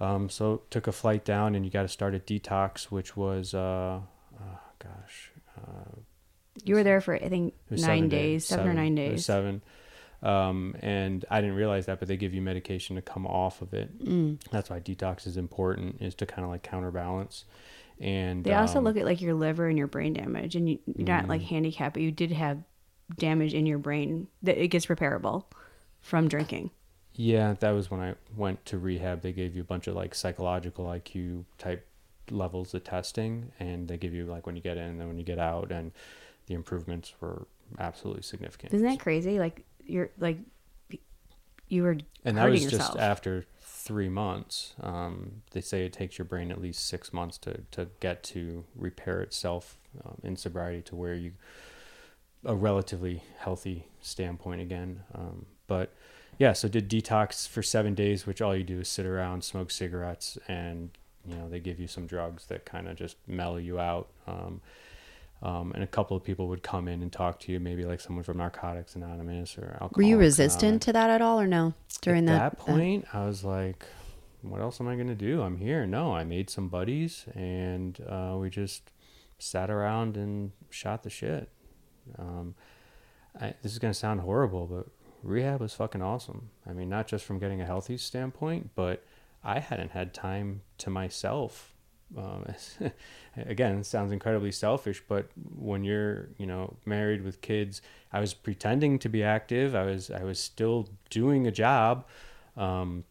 Um, 0.00 0.28
so 0.28 0.62
took 0.70 0.86
a 0.86 0.92
flight 0.92 1.24
down, 1.24 1.54
and 1.54 1.64
you 1.64 1.70
got 1.70 1.82
to 1.82 1.88
start 1.88 2.14
a 2.14 2.18
detox, 2.18 2.84
which 2.84 3.16
was 3.16 3.54
uh, 3.54 4.00
uh 4.34 4.56
gosh, 4.78 5.30
uh, 5.56 5.96
You 6.64 6.74
were 6.74 6.82
there 6.82 7.00
for 7.00 7.14
I 7.14 7.28
think 7.28 7.54
nine 7.70 7.78
seven 7.78 8.08
days, 8.08 8.46
seven, 8.46 8.68
or 8.68 8.74
nine 8.74 8.94
days. 8.94 9.24
seven. 9.24 9.62
Um, 10.22 10.76
and 10.80 11.24
I 11.30 11.40
didn't 11.40 11.56
realize 11.56 11.86
that, 11.86 11.98
but 11.98 12.06
they 12.06 12.16
give 12.16 12.32
you 12.32 12.40
medication 12.42 12.94
to 12.96 13.02
come 13.02 13.26
off 13.26 13.60
of 13.60 13.74
it. 13.74 14.04
Mm. 14.04 14.40
That's 14.50 14.70
why 14.70 14.78
detox 14.78 15.26
is 15.26 15.36
important, 15.36 16.00
is 16.00 16.14
to 16.16 16.26
kind 16.26 16.44
of 16.44 16.50
like 16.50 16.62
counterbalance. 16.62 17.44
And 18.00 18.44
They 18.44 18.54
also 18.54 18.78
um, 18.78 18.84
look 18.84 18.96
at 18.96 19.04
like 19.04 19.20
your 19.20 19.34
liver 19.34 19.68
and 19.68 19.76
your 19.76 19.88
brain 19.88 20.12
damage, 20.12 20.54
and 20.56 20.68
you, 20.68 20.78
you're 20.86 21.06
not 21.06 21.24
Mm. 21.24 21.28
like 21.28 21.42
handicapped, 21.42 21.94
but 21.94 22.02
you 22.02 22.12
did 22.12 22.30
have 22.32 22.62
damage 23.18 23.52
in 23.52 23.66
your 23.66 23.78
brain 23.78 24.28
that 24.42 24.62
it 24.62 24.68
gets 24.68 24.86
repairable 24.86 25.44
from 26.00 26.28
drinking. 26.28 26.70
Yeah, 27.14 27.54
that 27.60 27.70
was 27.70 27.90
when 27.90 28.00
I 28.00 28.14
went 28.36 28.64
to 28.66 28.78
rehab. 28.78 29.22
They 29.22 29.32
gave 29.32 29.54
you 29.54 29.62
a 29.62 29.64
bunch 29.64 29.86
of 29.86 29.94
like 29.94 30.14
psychological 30.14 30.86
IQ 30.86 31.44
type 31.58 31.86
levels 32.30 32.72
of 32.74 32.84
testing, 32.84 33.52
and 33.60 33.88
they 33.88 33.96
give 33.96 34.14
you 34.14 34.24
like 34.24 34.46
when 34.46 34.56
you 34.56 34.62
get 34.62 34.76
in 34.76 34.84
and 34.84 35.00
then 35.00 35.08
when 35.08 35.18
you 35.18 35.24
get 35.24 35.38
out, 35.38 35.70
and 35.70 35.92
the 36.46 36.54
improvements 36.54 37.14
were 37.20 37.46
absolutely 37.78 38.22
significant. 38.22 38.72
Isn't 38.72 38.86
that 38.86 39.00
crazy? 39.00 39.38
Like 39.38 39.64
you're 39.84 40.10
like 40.18 40.38
you 41.68 41.82
were 41.82 41.96
and 42.24 42.36
that 42.36 42.50
was 42.50 42.64
yourself. 42.64 42.92
just 42.92 42.98
after 42.98 43.46
three 43.62 44.08
months. 44.08 44.74
Um, 44.80 45.42
they 45.52 45.60
say 45.60 45.84
it 45.84 45.92
takes 45.92 46.18
your 46.18 46.24
brain 46.24 46.52
at 46.52 46.60
least 46.60 46.86
six 46.86 47.12
months 47.12 47.38
to, 47.38 47.62
to 47.72 47.88
get 48.00 48.22
to 48.24 48.64
repair 48.76 49.20
itself 49.22 49.78
um, 50.04 50.18
in 50.22 50.36
sobriety 50.36 50.82
to 50.82 50.94
where 50.94 51.14
you 51.14 51.32
a 52.44 52.54
relatively 52.54 53.22
healthy 53.38 53.86
standpoint 54.00 54.60
again. 54.60 55.02
Um, 55.14 55.46
but 55.66 55.94
yeah, 56.42 56.52
so 56.52 56.66
did 56.66 56.90
detox 56.90 57.46
for 57.46 57.62
seven 57.62 57.94
days, 57.94 58.26
which 58.26 58.42
all 58.42 58.56
you 58.56 58.64
do 58.64 58.80
is 58.80 58.88
sit 58.88 59.06
around, 59.06 59.44
smoke 59.44 59.70
cigarettes, 59.70 60.36
and 60.48 60.90
you 61.24 61.36
know 61.36 61.48
they 61.48 61.60
give 61.60 61.78
you 61.78 61.86
some 61.86 62.04
drugs 62.04 62.46
that 62.46 62.64
kind 62.64 62.88
of 62.88 62.96
just 62.96 63.16
mellow 63.28 63.58
you 63.58 63.78
out. 63.78 64.08
Um, 64.26 64.60
um, 65.40 65.70
and 65.72 65.84
a 65.84 65.86
couple 65.86 66.16
of 66.16 66.24
people 66.24 66.48
would 66.48 66.64
come 66.64 66.88
in 66.88 67.00
and 67.00 67.12
talk 67.12 67.38
to 67.40 67.52
you, 67.52 67.60
maybe 67.60 67.84
like 67.84 68.00
someone 68.00 68.24
from 68.24 68.38
Narcotics 68.38 68.96
Anonymous 68.96 69.56
or 69.56 69.66
Alcoholics 69.74 69.96
Were 69.96 70.02
you 70.02 70.16
Anonymous 70.16 70.38
resistant 70.40 70.82
to 70.82 70.92
that 70.92 71.10
at 71.10 71.22
all 71.22 71.38
or 71.38 71.46
no? 71.46 71.74
During 72.00 72.28
at 72.28 72.32
that, 72.32 72.56
that 72.56 72.58
point, 72.58 73.06
I 73.12 73.24
was 73.24 73.44
like, 73.44 73.86
"What 74.40 74.60
else 74.60 74.80
am 74.80 74.88
I 74.88 74.96
gonna 74.96 75.14
do? 75.14 75.42
I'm 75.42 75.58
here." 75.58 75.86
No, 75.86 76.12
I 76.12 76.24
made 76.24 76.50
some 76.50 76.66
buddies, 76.66 77.24
and 77.36 78.00
uh, 78.08 78.36
we 78.36 78.50
just 78.50 78.90
sat 79.38 79.70
around 79.70 80.16
and 80.16 80.50
shot 80.70 81.04
the 81.04 81.10
shit. 81.10 81.48
Um, 82.18 82.56
I, 83.40 83.54
this 83.62 83.70
is 83.70 83.78
gonna 83.78 83.94
sound 83.94 84.22
horrible, 84.22 84.66
but 84.66 84.86
rehab 85.22 85.60
was 85.60 85.74
fucking 85.74 86.02
awesome. 86.02 86.50
I 86.68 86.72
mean, 86.72 86.88
not 86.88 87.06
just 87.06 87.24
from 87.24 87.38
getting 87.38 87.60
a 87.60 87.66
healthy 87.66 87.96
standpoint, 87.96 88.70
but 88.74 89.04
I 89.44 89.58
hadn't 89.58 89.92
had 89.92 90.14
time 90.14 90.62
to 90.78 90.90
myself. 90.90 91.74
Um, 92.16 92.44
again, 93.36 93.82
sounds 93.84 94.12
incredibly 94.12 94.52
selfish, 94.52 95.02
but 95.08 95.30
when 95.56 95.84
you're, 95.84 96.28
you 96.38 96.46
know, 96.46 96.76
married 96.84 97.22
with 97.22 97.40
kids, 97.40 97.82
I 98.12 98.20
was 98.20 98.34
pretending 98.34 98.98
to 99.00 99.08
be 99.08 99.22
active. 99.22 99.74
I 99.74 99.84
was, 99.84 100.10
I 100.10 100.22
was 100.24 100.38
still 100.38 100.88
doing 101.10 101.46
a 101.46 101.52
job, 101.52 102.06
um, 102.56 103.04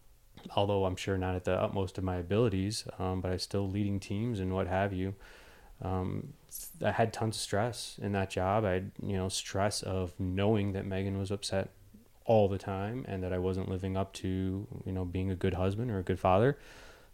although 0.55 0.85
I'm 0.85 0.95
sure 0.95 1.17
not 1.17 1.35
at 1.35 1.45
the 1.45 1.53
utmost 1.53 1.97
of 1.97 2.03
my 2.03 2.17
abilities. 2.17 2.85
Um, 2.99 3.21
but 3.21 3.29
I 3.29 3.33
was 3.33 3.43
still 3.43 3.69
leading 3.69 3.99
teams 3.99 4.39
and 4.39 4.53
what 4.53 4.67
have 4.67 4.93
you. 4.93 5.15
Um, 5.81 6.33
I 6.83 6.91
had 6.91 7.11
tons 7.11 7.37
of 7.37 7.41
stress 7.41 7.99
in 8.01 8.11
that 8.11 8.29
job. 8.29 8.65
I 8.65 8.71
had, 8.73 8.91
you 9.01 9.17
know, 9.17 9.29
stress 9.29 9.81
of 9.81 10.13
knowing 10.19 10.73
that 10.73 10.85
Meghan 10.85 11.17
was 11.17 11.31
upset 11.31 11.71
all 12.25 12.47
the 12.47 12.57
time 12.57 13.05
and 13.07 13.23
that 13.23 13.33
I 13.33 13.37
wasn't 13.37 13.69
living 13.69 13.97
up 13.97 14.13
to, 14.13 14.67
you 14.85 14.91
know, 14.91 15.05
being 15.05 15.31
a 15.31 15.35
good 15.35 15.53
husband 15.55 15.91
or 15.91 15.99
a 15.99 16.03
good 16.03 16.19
father. 16.19 16.57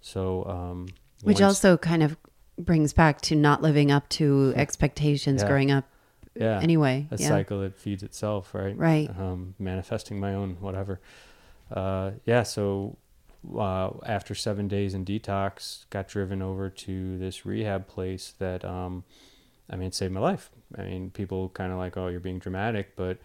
So, 0.02 0.46
um, 0.46 0.88
which 1.24 1.40
once- 1.40 1.56
also 1.56 1.78
kind 1.78 2.04
of 2.04 2.18
brings 2.58 2.94
back 2.94 3.22
to 3.22 3.36
not 3.36 3.62
living 3.62 3.92
up 3.92 4.08
to 4.10 4.54
expectations 4.58 5.42
Yeah. 5.42 5.48
growing 5.48 5.72
up 5.72 5.86
yeah, 6.36 6.60
anyway. 6.62 7.08
a 7.12 7.18
yeah. 7.18 7.28
cycle 7.28 7.62
that 7.62 7.76
feeds 7.76 8.04
itself, 8.04 8.54
right? 8.54 8.78
Right. 8.78 9.10
Um, 9.10 9.56
manifesting 9.60 10.20
my 10.20 10.34
own 10.34 10.58
whatever. 10.60 11.00
Uh, 11.72 12.12
yeah. 12.26 12.44
So 12.44 12.98
uh, 13.58 13.92
after 14.06 14.36
seven 14.36 14.68
days 14.68 14.94
in 14.94 15.06
detox, 15.06 15.86
got 15.90 16.08
driven 16.08 16.42
over 16.42 16.70
to 16.70 17.18
this 17.18 17.46
rehab 17.46 17.88
place 17.88 18.34
that, 18.40 18.64
um, 18.66 19.04
I 19.70 19.76
mean, 19.76 19.92
saved 19.92 20.14
my 20.14 20.20
life. 20.20 20.50
I 20.78 20.84
mean, 20.84 21.10
people 21.12 21.50
kind 21.50 21.72
of 21.72 21.78
like, 21.78 21.98
oh, 21.98 22.08
you're 22.08 22.20
being 22.20 22.40
dramatic, 22.40 22.96
but 22.96 23.18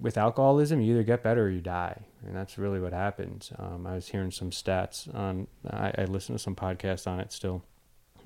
with 0.00 0.18
alcoholism, 0.18 0.80
you 0.80 0.94
either 0.94 1.02
get 1.02 1.22
better 1.22 1.44
or 1.44 1.48
you 1.48 1.60
die, 1.60 2.02
and 2.26 2.36
that's 2.36 2.58
really 2.58 2.80
what 2.80 2.92
happens. 2.92 3.52
Um, 3.58 3.86
I 3.86 3.94
was 3.94 4.08
hearing 4.08 4.30
some 4.30 4.50
stats 4.50 5.12
on. 5.14 5.46
I, 5.68 5.92
I 5.98 6.04
listened 6.04 6.38
to 6.38 6.42
some 6.42 6.54
podcasts 6.54 7.06
on 7.06 7.20
it 7.20 7.32
still, 7.32 7.62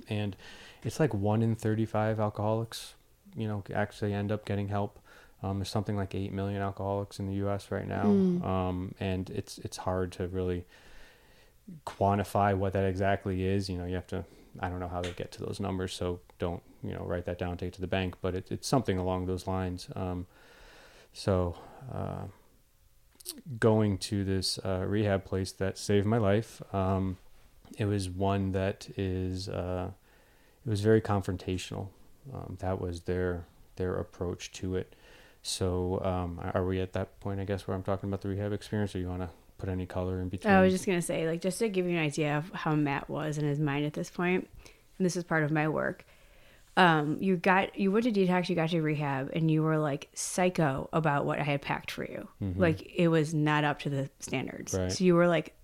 and 0.09 0.37
it's 0.83 0.99
like 0.99 1.15
one 1.15 1.43
in 1.43 1.55
thirty-five 1.55 2.19
alcoholics, 2.19 2.95
you 3.37 3.47
know, 3.47 3.63
actually 3.75 4.13
end 4.13 4.33
up 4.33 4.45
getting 4.45 4.69
help. 4.69 4.99
Um, 5.43 5.59
there's 5.59 5.71
something 5.71 5.97
like 5.97 6.15
eight 6.15 6.33
million 6.33 6.61
alcoholics 6.61 7.19
in 7.19 7.27
the 7.27 7.35
U.S. 7.35 7.71
right 7.71 7.87
now, 7.87 8.05
um, 8.05 8.95
and 9.01 9.31
it's 9.31 9.59
it's 9.59 9.77
hard 9.77 10.13
to 10.13 10.27
really 10.29 10.65
quantify 11.87 12.57
what 12.57 12.73
that 12.73 12.85
exactly 12.85 13.47
is. 13.47 13.69
You 13.69 13.79
know, 13.79 13.85
you 13.85 13.95
have 13.95 14.07
to. 14.09 14.25
I 14.59 14.69
don't 14.69 14.81
know 14.81 14.89
how 14.89 15.01
they 15.01 15.13
get 15.13 15.31
to 15.33 15.45
those 15.45 15.61
numbers, 15.61 15.95
so 15.95 16.19
don't 16.41 16.63
you 16.83 16.93
know 16.93 17.05
write 17.05 17.27
that 17.27 17.39
down, 17.39 17.57
take 17.57 17.69
it 17.69 17.75
to 17.75 17.81
the 17.81 17.87
bank. 17.87 18.17
But 18.21 18.35
it, 18.35 18.49
it's 18.51 18.67
something 18.67 18.99
along 18.99 19.27
those 19.27 19.47
lines. 19.47 19.89
Um, 19.95 20.27
so, 21.13 21.57
uh, 21.93 22.25
going 23.59 23.99
to 23.99 24.25
this 24.25 24.59
uh, 24.59 24.85
rehab 24.87 25.25
place 25.25 25.53
that 25.53 25.79
saved 25.79 26.07
my 26.07 26.19
life, 26.19 26.63
um, 26.75 27.19
it 27.79 27.85
was 27.85 28.09
one 28.09 28.53
that 28.53 28.89
is 28.97 29.49
uh, 29.49 29.91
it 30.65 30.71
was 30.71 30.81
very 30.81 31.01
confrontational. 31.01 31.89
Um, 32.33 32.57
that 32.61 32.81
was 32.81 33.03
their 33.03 33.47
their 33.77 33.97
approach 33.97 34.53
to 34.53 34.77
it. 34.77 34.95
So, 35.43 36.01
um, 36.05 36.41
are 36.53 36.65
we 36.65 36.81
at 36.81 36.93
that 36.93 37.19
point? 37.21 37.41
I 37.41 37.45
guess 37.45 37.67
where 37.67 37.77
I'm 37.77 37.83
talking 37.83 38.11
about 38.11 38.21
the 38.21 38.29
rehab 38.29 38.53
experience, 38.53 38.95
or 38.95 38.99
you 38.99 39.09
want 39.09 39.23
to 39.23 39.31
put 39.59 39.69
any 39.69 39.87
color 39.87 40.21
in 40.21 40.29
between? 40.29 40.53
I 40.53 40.61
was 40.61 40.73
just 40.73 40.87
gonna 40.87 41.01
say, 41.01 41.27
like, 41.27 41.41
just 41.41 41.59
to 41.61 41.69
give 41.69 41.87
you 41.87 41.93
an 41.93 42.05
idea 42.05 42.37
of 42.37 42.51
how 42.53 42.75
Matt 42.75 43.09
was 43.09 43.39
in 43.39 43.45
his 43.45 43.59
mind 43.59 43.87
at 43.87 43.95
this 43.95 44.11
point, 44.11 44.49
and 44.99 45.07
this 45.07 45.17
is 45.17 45.25
part 45.25 45.43
of 45.43 45.51
my 45.51 45.67
work. 45.69 46.05
Um, 46.77 47.19
you 47.21 47.37
got 47.37 47.79
you 47.79 47.91
went 47.93 48.05
to 48.05 48.13
detox, 48.13 48.49
you 48.49 48.55
got 48.55 48.71
to 48.71 48.81
rehab, 48.81 49.31
and 49.35 49.51
you 49.51 49.63
were 49.63 49.79
like 49.79 50.09
psycho 50.15 50.89
about 50.93 51.27
what 51.27 51.39
I 51.39 51.43
had 51.43 51.63
packed 51.63 51.91
for 51.91 52.05
you. 52.05 52.29
Like 52.57 52.91
it 52.95 53.09
was 53.09 53.35
not 53.35 53.65
up 53.65 53.81
to 53.81 53.91
the 53.91 54.11
standards. 54.21 54.73
Mm-hmm. 54.73 54.83
Right. 54.85 54.93
So 54.93 55.05
you 55.05 55.15
were 55.15 55.29
like 55.29 55.55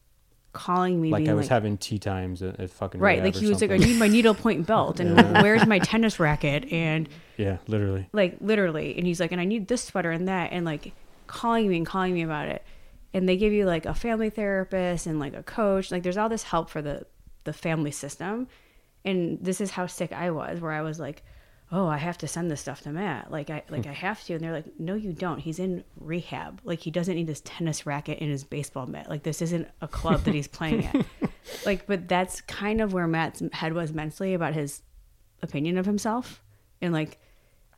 calling 0.52 1.00
me, 1.00 1.10
like 1.10 1.28
I 1.28 1.34
was 1.34 1.44
like, 1.44 1.50
having 1.50 1.78
tea 1.78 1.98
times 1.98 2.42
at, 2.42 2.58
at 2.58 2.70
fucking 2.70 3.00
right, 3.00 3.22
like 3.22 3.36
he 3.36 3.46
was 3.46 3.60
like, 3.60 3.70
I 3.70 3.76
need 3.76 3.98
my 3.98 4.08
needlepoint 4.08 4.66
belt, 4.66 5.00
and 5.00 5.16
where's 5.42 5.66
my 5.66 5.78
tennis 5.78 6.18
racket, 6.18 6.70
and 6.72 7.08
yeah, 7.36 7.58
literally. 7.66 8.08
like 8.12 8.36
literally 8.40 8.96
and 8.96 9.06
he's 9.06 9.20
like 9.20 9.32
and 9.32 9.40
i 9.40 9.44
need 9.44 9.68
this 9.68 9.84
sweater 9.84 10.10
and 10.10 10.28
that 10.28 10.52
and 10.52 10.64
like 10.64 10.92
calling 11.26 11.68
me 11.68 11.76
and 11.76 11.86
calling 11.86 12.14
me 12.14 12.22
about 12.22 12.48
it 12.48 12.64
and 13.12 13.28
they 13.28 13.36
give 13.36 13.52
you 13.52 13.66
like 13.66 13.84
a 13.86 13.94
family 13.94 14.30
therapist 14.30 15.06
and 15.06 15.18
like 15.20 15.34
a 15.34 15.42
coach 15.42 15.90
like 15.90 16.02
there's 16.02 16.16
all 16.16 16.28
this 16.28 16.44
help 16.44 16.70
for 16.70 16.80
the 16.80 17.04
the 17.44 17.52
family 17.52 17.90
system 17.90 18.48
and 19.06 19.38
this 19.40 19.60
is 19.60 19.70
how 19.70 19.86
sick 19.86 20.12
i 20.12 20.30
was 20.30 20.60
where 20.60 20.72
i 20.72 20.82
was 20.82 21.00
like 21.00 21.22
oh 21.72 21.86
i 21.86 21.96
have 21.96 22.16
to 22.18 22.28
send 22.28 22.50
this 22.50 22.60
stuff 22.60 22.82
to 22.82 22.90
matt. 22.90 23.30
Like 23.30 23.50
i 23.50 23.62
like 23.70 23.86
i 23.86 23.92
have 23.92 24.22
to. 24.24 24.34
And 24.34 24.42
they're 24.42 24.52
like 24.52 24.78
no 24.78 24.94
you 24.94 25.12
don't. 25.12 25.38
He's 25.38 25.58
in 25.58 25.84
rehab. 25.98 26.60
Like 26.64 26.80
he 26.80 26.90
doesn't 26.90 27.14
need 27.14 27.28
his 27.28 27.40
tennis 27.40 27.86
racket 27.86 28.18
and 28.20 28.30
his 28.30 28.44
baseball 28.44 28.86
mitt. 28.86 29.08
Like 29.08 29.22
this 29.22 29.42
isn't 29.42 29.68
a 29.80 29.88
club 29.88 30.20
that 30.22 30.34
he's 30.34 30.48
playing 30.48 30.86
at. 30.86 31.06
Like 31.64 31.86
but 31.86 32.08
that's 32.08 32.40
kind 32.40 32.80
of 32.80 32.92
where 32.92 33.06
matt's 33.06 33.40
head 33.52 33.72
was 33.72 33.92
mentally 33.92 34.34
about 34.34 34.54
his 34.54 34.82
opinion 35.42 35.78
of 35.78 35.86
himself. 35.86 36.42
And 36.82 36.92
like 36.92 37.18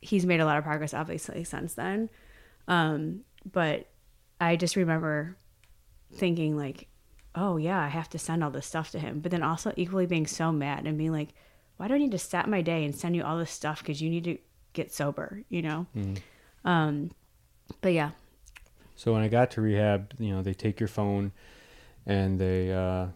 he's 0.00 0.24
made 0.24 0.40
a 0.40 0.46
lot 0.46 0.56
of 0.56 0.64
progress 0.64 0.94
obviously 0.94 1.44
since 1.44 1.74
then. 1.74 2.08
Um 2.66 3.20
but 3.50 3.88
i 4.40 4.56
just 4.56 4.76
remember 4.76 5.36
thinking 6.14 6.56
like 6.56 6.88
oh 7.34 7.56
yeah 7.56 7.80
i 7.80 7.88
have 7.88 8.08
to 8.08 8.18
send 8.18 8.42
all 8.42 8.50
this 8.50 8.66
stuff 8.66 8.90
to 8.90 8.98
him. 8.98 9.20
But 9.20 9.30
then 9.30 9.42
also 9.42 9.72
equally 9.76 10.06
being 10.06 10.26
so 10.26 10.52
mad 10.52 10.86
and 10.86 10.98
being 10.98 11.12
like 11.12 11.28
why 11.76 11.88
do 11.88 11.94
i 11.94 11.98
need 11.98 12.10
to 12.12 12.18
set 12.18 12.48
my 12.48 12.60
day 12.60 12.84
and 12.84 12.94
send 12.94 13.14
you 13.14 13.22
all 13.22 13.38
this 13.38 13.50
stuff 13.50 13.78
because 13.80 14.00
you 14.00 14.10
need 14.10 14.24
to 14.24 14.38
get 14.72 14.92
sober 14.92 15.42
you 15.48 15.62
know? 15.62 15.86
Um 16.64 17.10
but 17.80 17.92
yeah. 17.92 18.10
So 18.96 19.12
when 19.12 19.22
I 19.22 19.28
got 19.28 19.50
to 19.52 19.60
rehab, 19.60 20.14
you 20.18 20.34
know, 20.34 20.42
they 20.42 20.54
take 20.54 20.80
your 20.80 20.88
phone 20.88 21.32
and 22.06 22.40
they 22.40 22.72
uh, 22.72 23.06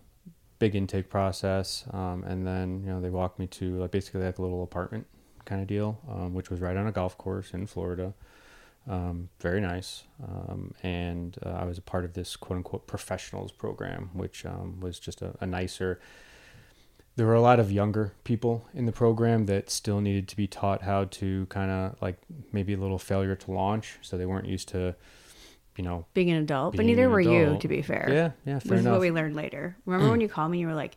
big 0.58 0.76
intake 0.76 1.08
process, 1.08 1.84
um, 1.92 2.22
and 2.24 2.46
then 2.46 2.82
you 2.84 2.90
know 2.90 3.00
they 3.00 3.10
walk 3.10 3.38
me 3.38 3.46
to 3.48 3.78
like 3.78 3.90
basically 3.90 4.22
like 4.22 4.38
a 4.38 4.42
little 4.42 4.62
apartment 4.62 5.06
kind 5.44 5.60
of 5.60 5.66
deal, 5.66 5.98
um, 6.08 6.34
which 6.34 6.50
was 6.50 6.60
right 6.60 6.76
on 6.76 6.86
a 6.86 6.92
golf 6.92 7.18
course 7.18 7.52
in 7.52 7.66
Florida. 7.66 8.14
Um, 8.88 9.28
very 9.40 9.60
nice. 9.60 10.04
Um, 10.22 10.74
and 10.82 11.36
uh, 11.44 11.50
I 11.50 11.64
was 11.64 11.78
a 11.78 11.82
part 11.82 12.04
of 12.04 12.14
this 12.14 12.36
quote 12.36 12.56
unquote 12.56 12.86
professionals 12.86 13.52
program, 13.52 14.10
which 14.12 14.44
um, 14.44 14.80
was 14.80 14.98
just 14.98 15.22
a, 15.22 15.34
a 15.40 15.46
nicer. 15.46 16.00
There 17.14 17.26
were 17.26 17.34
a 17.34 17.42
lot 17.42 17.60
of 17.60 17.70
younger 17.70 18.12
people 18.24 18.66
in 18.74 18.86
the 18.86 18.92
program 18.92 19.46
that 19.46 19.68
still 19.70 20.00
needed 20.00 20.28
to 20.28 20.36
be 20.36 20.46
taught 20.46 20.82
how 20.82 21.04
to 21.04 21.46
kind 21.46 21.70
of 21.70 22.00
like 22.00 22.16
maybe 22.52 22.72
a 22.72 22.78
little 22.78 22.98
failure 22.98 23.36
to 23.36 23.50
launch. 23.52 23.98
So 24.00 24.16
they 24.16 24.24
weren't 24.26 24.46
used 24.46 24.68
to, 24.68 24.94
you 25.76 25.84
know, 25.84 26.06
Being 26.14 26.30
an 26.30 26.42
adult, 26.42 26.74
but 26.74 26.86
neither 26.86 27.08
were 27.10 27.20
you, 27.20 27.58
to 27.60 27.68
be 27.68 27.82
fair. 27.82 28.08
yeah, 28.10 28.30
yeah, 28.50 28.58
fair 28.58 28.78
this 28.78 28.80
is 28.80 28.86
what 28.86 29.00
we 29.00 29.10
learned 29.10 29.36
later. 29.36 29.76
Remember 29.84 30.10
when 30.10 30.20
you 30.22 30.28
called 30.28 30.50
me 30.50 30.58
you 30.58 30.66
were 30.66 30.74
like, 30.74 30.96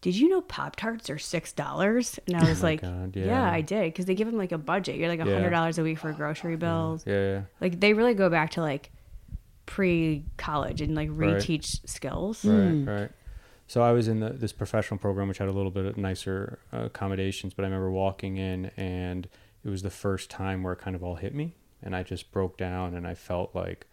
"Did 0.00 0.16
you 0.16 0.28
know 0.28 0.40
Pop 0.40 0.76
Tarts 0.76 1.10
are 1.10 1.18
six 1.18 1.52
dollars?" 1.52 2.18
And 2.26 2.36
I 2.36 2.48
was 2.48 2.62
like, 2.62 2.82
Oh 2.84 2.88
God, 2.90 3.16
"Yeah, 3.16 3.24
yeah. 3.26 3.50
I 3.50 3.60
did," 3.60 3.84
because 3.92 4.04
they 4.06 4.14
give 4.14 4.26
them 4.28 4.36
like 4.38 4.52
a 4.52 4.58
budget. 4.58 4.96
You're 4.96 5.08
like 5.08 5.20
a 5.20 5.24
hundred 5.24 5.50
dollars 5.50 5.78
a 5.78 5.82
week 5.82 5.98
for 5.98 6.12
grocery 6.12 6.56
bills. 6.56 7.04
yeah, 7.06 7.14
yeah. 7.32 7.40
Like 7.60 7.80
they 7.80 7.92
really 7.94 8.14
go 8.14 8.28
back 8.30 8.50
to 8.52 8.60
like 8.62 8.90
pre-college 9.66 10.80
and 10.80 10.94
like 10.94 11.08
Right. 11.12 11.36
reteach 11.36 11.86
skills. 11.88 12.44
Right, 12.44 12.84
right. 12.84 13.10
So 13.66 13.82
I 13.82 13.92
was 13.92 14.08
in 14.08 14.20
the, 14.20 14.30
this 14.30 14.52
professional 14.52 14.98
program, 14.98 15.28
which 15.28 15.38
had 15.38 15.48
a 15.48 15.52
little 15.52 15.70
bit 15.70 15.84
of 15.84 15.96
nicer 15.98 16.58
uh, 16.72 16.84
accommodations. 16.84 17.52
But 17.52 17.64
I 17.64 17.68
remember 17.68 17.90
walking 17.90 18.38
in, 18.38 18.70
and 18.78 19.28
it 19.62 19.68
was 19.68 19.82
the 19.82 19.90
first 19.90 20.30
time 20.30 20.62
where 20.62 20.72
it 20.72 20.78
kind 20.78 20.96
of 20.96 21.04
all 21.04 21.16
hit 21.16 21.34
me, 21.34 21.54
and 21.82 21.94
I 21.94 22.02
just 22.02 22.32
broke 22.32 22.56
down, 22.56 22.94
and 22.94 23.06
I 23.06 23.14
felt 23.14 23.54
like 23.54 23.86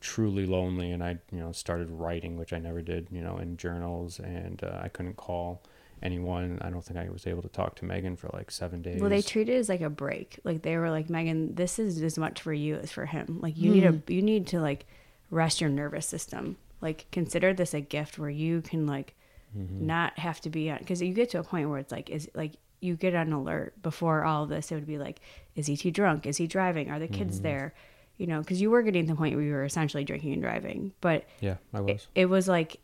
truly 0.00 0.46
lonely. 0.46 0.90
And 0.90 1.02
I, 1.02 1.18
you 1.30 1.38
know, 1.38 1.52
started 1.52 1.90
writing, 1.90 2.36
which 2.36 2.52
I 2.52 2.58
never 2.58 2.82
did, 2.82 3.08
you 3.10 3.20
know, 3.20 3.38
in 3.38 3.56
journals, 3.56 4.18
and 4.18 4.62
uh, 4.64 4.78
I 4.82 4.88
couldn't 4.88 5.16
call 5.16 5.62
anyone. 6.02 6.58
I 6.62 6.70
don't 6.70 6.84
think 6.84 6.98
I 6.98 7.08
was 7.10 7.26
able 7.26 7.42
to 7.42 7.48
talk 7.48 7.76
to 7.76 7.84
Meghan 7.84 8.18
for 8.18 8.30
like 8.32 8.50
seven 8.50 8.82
days. 8.82 9.00
Well, 9.00 9.10
they 9.10 9.22
treated 9.22 9.54
it 9.54 9.58
as 9.58 9.68
like 9.68 9.80
a 9.80 9.90
break. 9.90 10.40
Like 10.44 10.62
they 10.62 10.76
were 10.76 10.90
like, 10.90 11.08
Meghan, 11.08 11.56
this 11.56 11.78
is 11.78 12.02
as 12.02 12.18
much 12.18 12.40
for 12.40 12.52
you 12.52 12.76
as 12.76 12.90
for 12.90 13.06
him. 13.06 13.38
Like 13.40 13.56
you 13.56 13.70
need 13.70 13.84
a 13.84 13.92
hmm. 13.92 14.12
you 14.12 14.22
need 14.22 14.46
to 14.48 14.60
like 14.60 14.86
rest 15.30 15.60
your 15.60 15.70
nervous 15.70 16.06
system. 16.06 16.56
Like 16.80 17.06
consider 17.12 17.52
this 17.52 17.74
a 17.74 17.80
gift 17.80 18.18
where 18.18 18.30
you 18.30 18.62
can 18.62 18.86
like 18.86 19.14
mm-hmm. 19.56 19.86
not 19.86 20.18
have 20.18 20.40
to 20.42 20.50
be 20.50 20.70
on 20.70 20.78
because 20.78 21.02
you 21.02 21.12
get 21.12 21.30
to 21.30 21.40
a 21.40 21.44
point 21.44 21.68
where 21.68 21.78
it's 21.78 21.92
like 21.92 22.10
is 22.10 22.30
like 22.34 22.52
you 22.80 22.96
get 22.96 23.14
on 23.14 23.32
alert 23.32 23.80
before 23.82 24.24
all 24.24 24.44
of 24.44 24.48
this. 24.48 24.72
It 24.72 24.74
would 24.74 24.86
be 24.86 24.98
like, 24.98 25.20
is 25.54 25.66
he 25.66 25.76
too 25.76 25.90
drunk? 25.90 26.26
Is 26.26 26.38
he 26.38 26.46
driving? 26.46 26.90
Are 26.90 26.98
the 26.98 27.08
kids 27.08 27.36
mm-hmm. 27.36 27.44
there? 27.44 27.74
You 28.20 28.26
know, 28.26 28.40
because 28.40 28.60
you 28.60 28.70
were 28.70 28.82
getting 28.82 29.06
to 29.06 29.12
the 29.12 29.16
point 29.16 29.34
where 29.34 29.42
you 29.42 29.54
were 29.54 29.64
essentially 29.64 30.04
drinking 30.04 30.34
and 30.34 30.42
driving, 30.42 30.92
but 31.00 31.24
yeah, 31.40 31.56
I 31.72 31.80
was. 31.80 32.06
it 32.14 32.26
was 32.26 32.46
like 32.48 32.78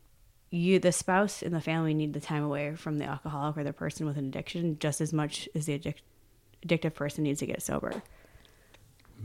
you 0.50 0.78
the 0.78 0.92
spouse 0.92 1.42
and 1.42 1.54
the 1.54 1.60
family 1.60 1.92
need 1.92 2.14
the 2.14 2.20
time 2.20 2.42
away 2.42 2.74
from 2.74 2.96
the 2.96 3.04
alcoholic 3.04 3.58
or 3.58 3.62
the 3.62 3.74
person 3.74 4.06
with 4.06 4.16
an 4.16 4.24
addiction 4.24 4.78
just 4.78 5.02
as 5.02 5.12
much 5.12 5.46
as 5.54 5.66
the 5.66 5.78
addic- 5.78 6.00
addictive 6.66 6.94
person 6.94 7.24
needs 7.24 7.40
to 7.40 7.46
get 7.46 7.60
sober 7.60 8.02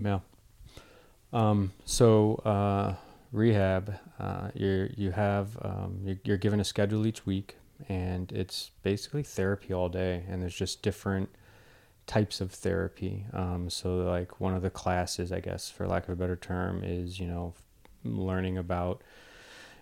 Yeah. 0.04 0.20
Um, 1.32 1.72
so 1.86 2.36
uh, 2.44 2.96
rehab, 3.32 3.96
uh, 4.20 4.50
you 4.54 4.90
you 4.98 5.12
have 5.12 5.58
um, 5.62 6.02
you're, 6.04 6.20
you're 6.26 6.38
given 6.38 6.60
a 6.60 6.66
schedule 6.66 7.08
each 7.08 7.26
week, 7.26 7.56
and 7.88 8.30
it's 8.34 8.72
basically 8.84 9.24
therapy 9.24 9.74
all 9.74 9.88
day, 9.88 10.26
and 10.28 10.42
there's 10.42 10.56
just 10.56 10.82
different 10.82 11.30
types 12.12 12.42
of 12.42 12.52
therapy. 12.52 13.26
Um, 13.32 13.70
so 13.70 13.96
like 14.00 14.42
one 14.42 14.54
of 14.54 14.62
the 14.62 14.70
classes, 14.70 15.32
I 15.32 15.40
guess, 15.40 15.70
for 15.70 15.88
lack 15.88 16.04
of 16.04 16.10
a 16.10 16.18
better 16.18 16.36
term, 16.36 16.84
is 16.84 17.22
you 17.22 17.26
know 17.26 17.54
learning 18.04 18.58
about 18.58 19.02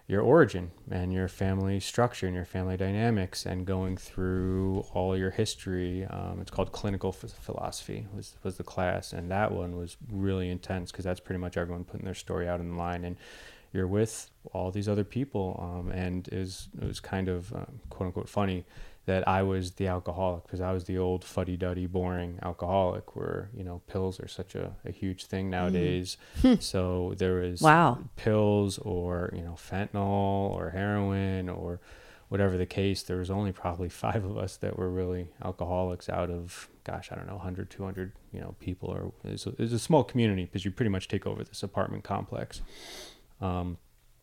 your 0.06 0.22
origin 0.22 0.70
and 0.92 1.12
your 1.12 1.28
family 1.28 1.80
structure 1.80 2.28
and 2.28 2.36
your 2.36 2.46
family 2.46 2.78
dynamics 2.78 3.48
and 3.48 3.66
going 3.66 3.98
through 3.98 4.86
all 4.94 5.18
your 5.18 5.32
history. 5.32 6.06
Um, 6.06 6.38
it's 6.40 6.52
called 6.52 6.72
clinical 6.72 7.14
ph- 7.14 7.34
philosophy 7.34 8.06
was, 8.16 8.36
was 8.44 8.58
the 8.58 8.64
class. 8.64 9.12
And 9.14 9.32
that 9.32 9.52
one 9.52 9.76
was 9.76 9.98
really 10.12 10.50
intense 10.50 10.92
because 10.92 11.06
that's 11.06 11.20
pretty 11.20 11.40
much 11.40 11.58
everyone 11.58 11.84
putting 11.84 12.06
their 12.06 12.16
story 12.16 12.48
out 12.48 12.60
in 12.60 12.72
the 12.72 12.76
line. 12.76 13.06
And 13.06 13.18
you're 13.72 13.88
with 13.88 14.32
all 14.52 14.72
these 14.72 14.90
other 14.90 15.04
people. 15.04 15.60
Um, 15.62 15.92
and 15.92 16.28
it 16.28 16.40
was, 16.40 16.70
it 16.82 16.88
was 16.88 17.00
kind 17.00 17.28
of 17.28 17.54
um, 17.54 17.80
quote 17.92 18.08
unquote 18.08 18.30
funny 18.30 18.66
that 19.10 19.28
I 19.28 19.41
was 19.43 19.72
the 19.80 19.88
alcoholic 19.88 20.43
because 20.43 20.62
I 20.62 20.72
was 20.72 20.84
the 20.86 20.97
old 20.97 21.24
fuddy 21.26 21.57
duddy 21.57 21.88
boring 21.88 22.38
alcoholic 22.43 23.16
where, 23.16 23.49
you 23.57 23.64
know, 23.64 23.82
pills 23.88 24.20
are 24.20 24.28
such 24.28 24.53
a, 24.55 24.66
a 24.86 24.91
huge 24.91 25.26
thing 25.26 25.49
nowadays. 25.49 26.18
so 26.60 27.14
there 27.18 27.36
was 27.41 27.62
Wow. 27.62 27.97
pills 28.16 28.78
or 28.80 29.32
you 29.34 29.41
know 29.41 29.55
fentanyl 29.70 30.51
or 30.57 30.70
heroin 30.72 31.49
or 31.49 31.80
whatever 32.30 32.55
the 32.57 32.66
case 32.68 33.01
there 33.01 33.18
was 33.18 33.32
only 33.32 33.51
probably 33.51 33.89
five 34.05 34.24
of 34.24 34.38
us 34.38 34.57
that 34.57 34.78
were 34.78 34.89
really 35.01 35.30
alcoholics 35.43 36.07
out 36.10 36.30
of 36.30 36.70
gosh 36.84 37.12
i 37.12 37.16
don't 37.16 37.26
know 37.28 37.36
100 37.38 37.70
200 37.72 38.12
you 38.32 38.39
know 38.39 38.53
people 38.60 38.88
or 38.89 39.12
it's 39.24 39.47
a, 39.47 39.53
it's 39.57 39.74
a 39.74 39.80
small 39.80 40.03
community 40.03 40.45
because 40.45 40.64
you 40.66 40.70
pretty 40.72 40.89
much 40.97 41.07
take 41.07 41.26
over 41.26 41.43
this 41.43 41.64
apartment 41.64 42.03
complex 42.03 42.62
um, 43.41 43.78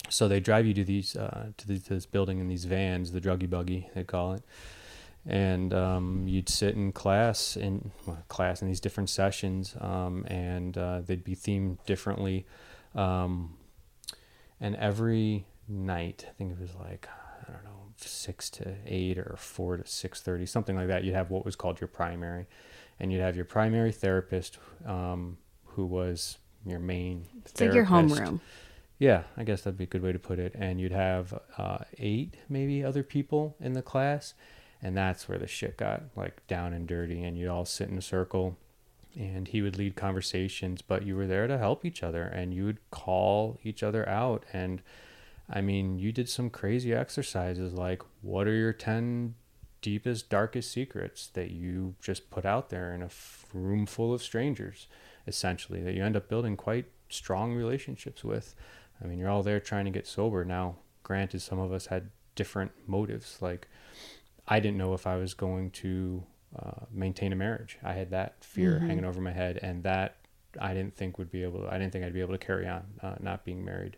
so 0.09 0.29
they 0.29 0.39
drive 0.41 0.65
you 0.67 0.75
to 0.75 0.85
these 0.85 1.17
uh, 1.17 1.49
to, 1.57 1.67
these, 1.67 1.83
to 1.85 1.95
this 1.95 2.07
building 2.07 2.39
in 2.39 2.47
these 2.49 2.65
vans 2.65 3.11
the 3.11 3.21
druggy 3.21 3.49
buggy 3.51 3.89
they 3.95 4.05
call 4.05 4.33
it 4.35 4.43
and 5.27 5.75
um, 5.75 6.25
you'd 6.29 6.49
sit 6.49 6.75
in 6.75 6.93
class 6.93 7.57
in 7.57 7.91
well, 8.07 8.19
class 8.29 8.63
in 8.63 8.69
these 8.69 8.81
different 8.81 9.11
sessions 9.11 9.77
um, 9.81 10.25
and 10.29 10.79
uh, 10.79 11.01
they'd 11.01 11.25
be 11.25 11.35
themed 11.35 11.85
differently. 11.87 12.47
Um, 12.95 13.57
and 14.61 14.75
every 14.77 15.45
night 15.69 16.25
i 16.29 16.33
think 16.33 16.53
it 16.53 16.59
was 16.61 16.75
like 16.77 17.09
i 17.47 17.53
don't 17.53 17.65
know 17.65 17.77
six 17.97 18.51
to 18.51 18.75
eight 18.87 19.19
or 19.19 19.35
four 19.39 19.77
to 19.77 19.87
six 19.87 20.21
thirty 20.21 20.47
something 20.47 20.77
like 20.77 20.89
that 20.89 21.05
you'd 21.05 21.15
have 21.15 21.31
what 21.31 21.45
was 21.45 21.57
called 21.57 21.81
your 21.81 21.89
primary. 21.89 22.47
And 22.99 23.13
you'd 23.13 23.21
have 23.21 23.37
your 23.37 23.45
primary 23.45 23.93
therapist 23.93 24.59
um, 24.87 25.37
who 25.65 25.85
was 25.85 26.39
your 26.65 26.79
main 26.79 27.27
it's 27.45 27.61
like 27.61 27.75
your 27.75 27.85
homeroom 27.85 28.41
Yeah, 28.99 29.25
I 29.37 29.45
guess 29.45 29.63
that'd 29.63 29.77
be 29.77 29.85
a 29.85 29.87
good 29.87 30.03
way 30.03 30.13
to 30.13 30.19
put 30.19 30.39
it. 30.39 30.55
And 30.59 30.81
you'd 30.81 30.93
have 30.93 31.39
uh, 31.59 31.79
eight, 31.99 32.35
maybe 32.49 32.83
other 32.83 33.03
people 33.03 33.55
in 33.61 33.75
the 33.75 33.83
class, 33.83 34.33
and 34.87 34.97
that's 34.97 35.29
where 35.29 35.39
the 35.39 35.49
shit 35.49 35.77
got 35.77 36.05
like 36.15 36.47
down 36.47 36.73
and 36.73 36.87
dirty. 36.87 37.25
And 37.25 37.37
you'd 37.37 37.51
all 37.51 37.65
sit 37.65 37.89
in 37.89 37.99
a 37.99 38.03
circle, 38.03 38.57
and 39.19 39.49
he 39.49 39.61
would 39.61 39.77
lead 39.77 39.97
conversations, 39.97 40.81
but 40.81 41.05
you 41.05 41.17
were 41.17 41.27
there 41.27 41.49
to 41.49 41.59
help 41.59 41.85
each 41.85 42.05
other, 42.05 42.23
and 42.23 42.55
you 42.55 42.65
would 42.67 42.79
call 42.93 43.59
each 43.65 43.83
other 43.83 44.09
out. 44.09 44.45
And 44.53 44.83
I 45.51 45.61
mean, 45.61 45.99
you 45.99 46.13
did 46.13 46.29
some 46.29 46.51
crazy 46.51 46.95
exercises 46.95 47.73
like, 47.73 48.03
what 48.23 48.47
are 48.47 48.55
your 48.55 48.73
ten 48.73 49.35
deepest, 49.83 50.31
darkest 50.31 50.71
secrets 50.71 51.29
that 51.35 51.51
you 51.51 51.95
just 52.01 52.31
put 52.31 52.45
out 52.45 52.71
there 52.71 52.95
in 52.95 53.03
a 53.03 53.07
f- 53.07 53.47
room 53.53 53.87
full 53.87 54.15
of 54.15 54.23
strangers, 54.23 54.87
essentially, 55.27 55.83
that 55.83 55.95
you 55.95 56.05
end 56.05 56.17
up 56.17 56.29
building 56.29 56.57
quite 56.57 56.87
strong 57.09 57.55
relationships 57.55 58.23
with. 58.23 58.55
I 59.03 59.07
mean, 59.07 59.19
you're 59.19 59.31
all 59.31 59.43
there 59.43 59.61
trying 59.61 59.85
to 59.87 59.91
get 59.91 60.07
sober. 60.07 60.45
Now, 60.45 60.77
granted, 61.03 61.43
some 61.43 61.59
of 61.59 61.73
us 61.73 61.87
had 61.87 62.11
different 62.35 62.73
motives. 62.87 63.39
Like, 63.41 63.69
I 64.49 64.61
didn't 64.61 64.79
know 64.79 64.95
if 64.95 65.07
I 65.07 65.17
was 65.17 65.35
going 65.35 65.71
to 65.73 66.23
uh, 66.57 66.85
maintain 66.93 67.33
a 67.33 67.37
marriage. 67.37 67.79
I 67.83 67.93
had 67.93 68.11
that 68.11 68.37
fear 68.41 68.79
hanging 68.79 69.05
over 69.05 69.21
my 69.21 69.33
head, 69.33 69.59
and 69.63 69.83
that 69.83 70.17
I 70.61 70.73
didn't 70.75 70.97
think 70.97 71.19
would 71.19 71.31
be 71.31 71.43
able. 71.43 71.67
I 71.69 71.79
didn't 71.79 71.93
think 71.93 72.05
I'd 72.05 72.15
be 72.15 72.21
able 72.21 72.35
to 72.35 72.45
carry 72.47 72.67
on 72.67 72.85
uh, 73.03 73.17
not 73.21 73.45
being 73.45 73.65
married. 73.65 73.97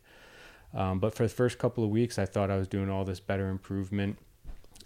Um, 0.74 0.98
but 0.98 1.14
for 1.14 1.22
the 1.22 1.28
first 1.28 1.58
couple 1.58 1.84
of 1.84 1.90
weeks, 1.90 2.18
I 2.18 2.26
thought 2.26 2.50
I 2.50 2.56
was 2.56 2.68
doing 2.68 2.90
all 2.90 3.04
this 3.04 3.20
better 3.20 3.48
improvement, 3.48 4.18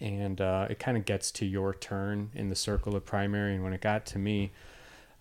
and 0.01 0.41
uh, 0.41 0.67
it 0.71 0.79
kind 0.79 0.97
of 0.97 1.05
gets 1.05 1.31
to 1.33 1.47
your 1.47 1.75
turn 1.75 2.31
in 2.35 2.49
the 2.49 2.57
circle 2.57 2.95
of 2.97 3.05
primary. 3.05 3.55
And 3.55 3.65
when 3.65 3.73
it 3.73 3.81
got 3.81 4.05
to 4.07 4.19
me, 4.19 4.53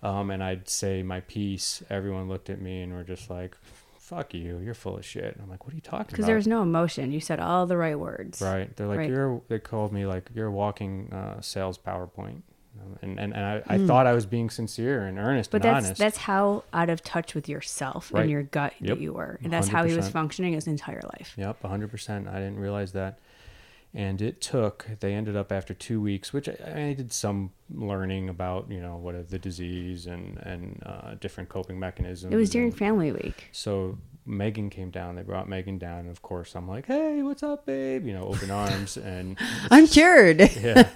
um, 0.03 0.31
and 0.31 0.43
I'd 0.43 0.67
say 0.67 1.03
my 1.03 1.21
piece, 1.21 1.83
everyone 1.89 2.27
looked 2.27 2.49
at 2.49 2.59
me 2.59 2.81
and 2.81 2.93
were 2.93 3.03
just 3.03 3.29
like, 3.29 3.55
"Fuck 4.11 4.33
you, 4.35 4.59
you're 4.59 4.73
full 4.75 4.97
of 4.97 5.03
shit." 5.05 5.33
And 5.33 5.41
I'm 5.41 5.49
like, 5.49 5.65
"What 5.65 5.73
are 5.73 5.75
you 5.75 5.81
talking 5.81 6.05
because 6.07 6.19
about?" 6.19 6.27
there 6.27 6.35
was 6.35 6.45
no 6.47 6.61
emotion 6.61 7.11
you 7.11 7.19
said 7.19 7.39
all 7.39 7.65
the 7.65 7.77
right 7.77 7.97
words 7.97 8.41
Right. 8.41 8.75
They're 8.75 8.85
like, 8.87 8.99
Right. 8.99 9.09
you're, 9.09 9.41
they 9.47 9.57
called 9.57 9.91
me 9.93 10.05
like, 10.05 10.29
you're 10.35 10.51
walking 10.51 11.11
uh, 11.11 11.41
sales 11.41 11.77
PowerPoint. 11.79 12.41
Um, 12.81 12.97
And, 13.01 13.19
and, 13.19 13.33
and 13.35 13.43
I, 13.45 13.63
I 13.75 13.77
thought 13.85 14.07
I 14.07 14.13
was 14.13 14.25
being 14.25 14.49
sincere 14.49 15.03
and 15.05 15.17
earnest 15.19 15.51
but 15.51 15.63
and 15.65 15.75
that's 15.75 15.85
honest. 15.87 15.99
that's 15.99 16.17
how 16.17 16.63
out 16.71 16.89
of 16.89 17.01
touch 17.03 17.35
with 17.35 17.49
yourself 17.49 18.11
Right. 18.13 18.21
and 18.21 18.29
your 18.31 18.43
gut 18.43 18.73
Yep. 18.79 18.89
that 18.97 19.01
you 19.03 19.11
were 19.13 19.39
and 19.43 19.51
that's 19.51 19.67
how 19.67 19.83
he 19.85 19.93
was 19.95 20.07
functioning 20.09 20.53
his 20.53 20.67
entire 20.67 21.01
life 21.17 21.33
Yep, 21.37 21.61
100%. 21.63 22.27
I 22.29 22.35
didn't 22.35 22.59
realize 22.59 22.91
that. 22.93 23.19
And 23.93 24.21
it 24.21 24.39
took, 24.39 24.87
they 25.01 25.13
ended 25.13 25.35
up 25.35 25.51
after 25.51 25.73
two 25.73 25.99
weeks, 25.99 26.31
which 26.31 26.47
I, 26.47 26.53
I 26.89 26.93
did 26.93 27.11
some 27.11 27.51
learning 27.69 28.29
about, 28.29 28.71
you 28.71 28.79
know, 28.79 28.95
what 28.95 29.29
the 29.29 29.37
disease 29.37 30.05
and, 30.05 30.37
and 30.37 30.81
uh, 30.85 31.15
different 31.19 31.49
coping 31.49 31.77
mechanisms. 31.77 32.33
it 32.33 32.37
was 32.37 32.49
during 32.49 32.69
and- 32.69 32.77
family 32.77 33.11
week 33.11 33.49
So 33.51 33.97
Meghan 34.25 34.71
came 34.71 34.91
down. 34.91 35.15
They 35.17 35.23
brought 35.23 35.49
Meghan 35.49 35.77
down. 35.77 35.99
And 36.01 36.09
of 36.09 36.21
course, 36.21 36.55
I'm 36.55 36.69
like, 36.69 36.85
hey, 36.85 37.21
what's 37.21 37.43
up, 37.43 37.65
babe? 37.65 38.05
You 38.05 38.13
know, 38.13 38.23
open 38.23 38.49
arms. 38.63 38.95
And 38.95 39.37
I'm 39.71 39.87
cured. 39.87 40.39
yeah, 40.61 40.87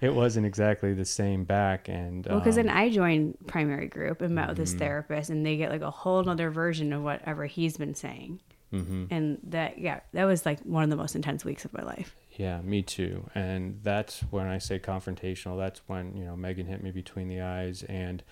it 0.00 0.12
wasn't 0.14 0.46
exactly 0.46 0.94
the 0.94 1.04
same 1.04 1.44
back. 1.44 1.88
And 1.88 2.26
Well, 2.26 2.40
because 2.40 2.58
um, 2.58 2.66
then 2.66 2.76
I 2.76 2.90
joined 2.90 3.36
primary 3.46 3.86
group 3.86 4.22
and 4.22 4.34
met 4.34 4.48
with 4.48 4.56
Mm-hmm. 4.56 4.62
this 4.64 4.74
therapist, 4.74 5.30
and 5.30 5.46
they 5.46 5.56
get 5.56 5.70
like 5.70 5.82
a 5.82 5.90
whole 5.90 6.28
other 6.28 6.50
version 6.50 6.92
of 6.92 7.02
whatever 7.02 7.46
he's 7.46 7.76
been 7.76 7.94
saying. 7.94 8.40
Mm-hmm. 8.72 9.04
And 9.10 9.38
that, 9.44 9.78
yeah, 9.78 10.00
that 10.12 10.24
was 10.24 10.46
like 10.46 10.60
one 10.60 10.82
of 10.82 10.90
the 10.90 10.96
most 10.96 11.14
intense 11.14 11.44
weeks 11.44 11.64
of 11.64 11.72
my 11.72 11.82
life. 11.82 12.16
Yeah, 12.36 12.60
me 12.62 12.82
too. 12.82 13.28
And 13.34 13.80
that's 13.82 14.20
when 14.30 14.46
I 14.46 14.58
say 14.58 14.78
confrontational. 14.78 15.58
That's 15.58 15.82
when 15.86 16.16
you 16.16 16.24
know 16.24 16.34
Meghan 16.34 16.66
hit 16.66 16.82
me 16.82 16.90
between 16.90 17.28
the 17.28 17.42
eyes. 17.42 17.82
And 17.82 18.22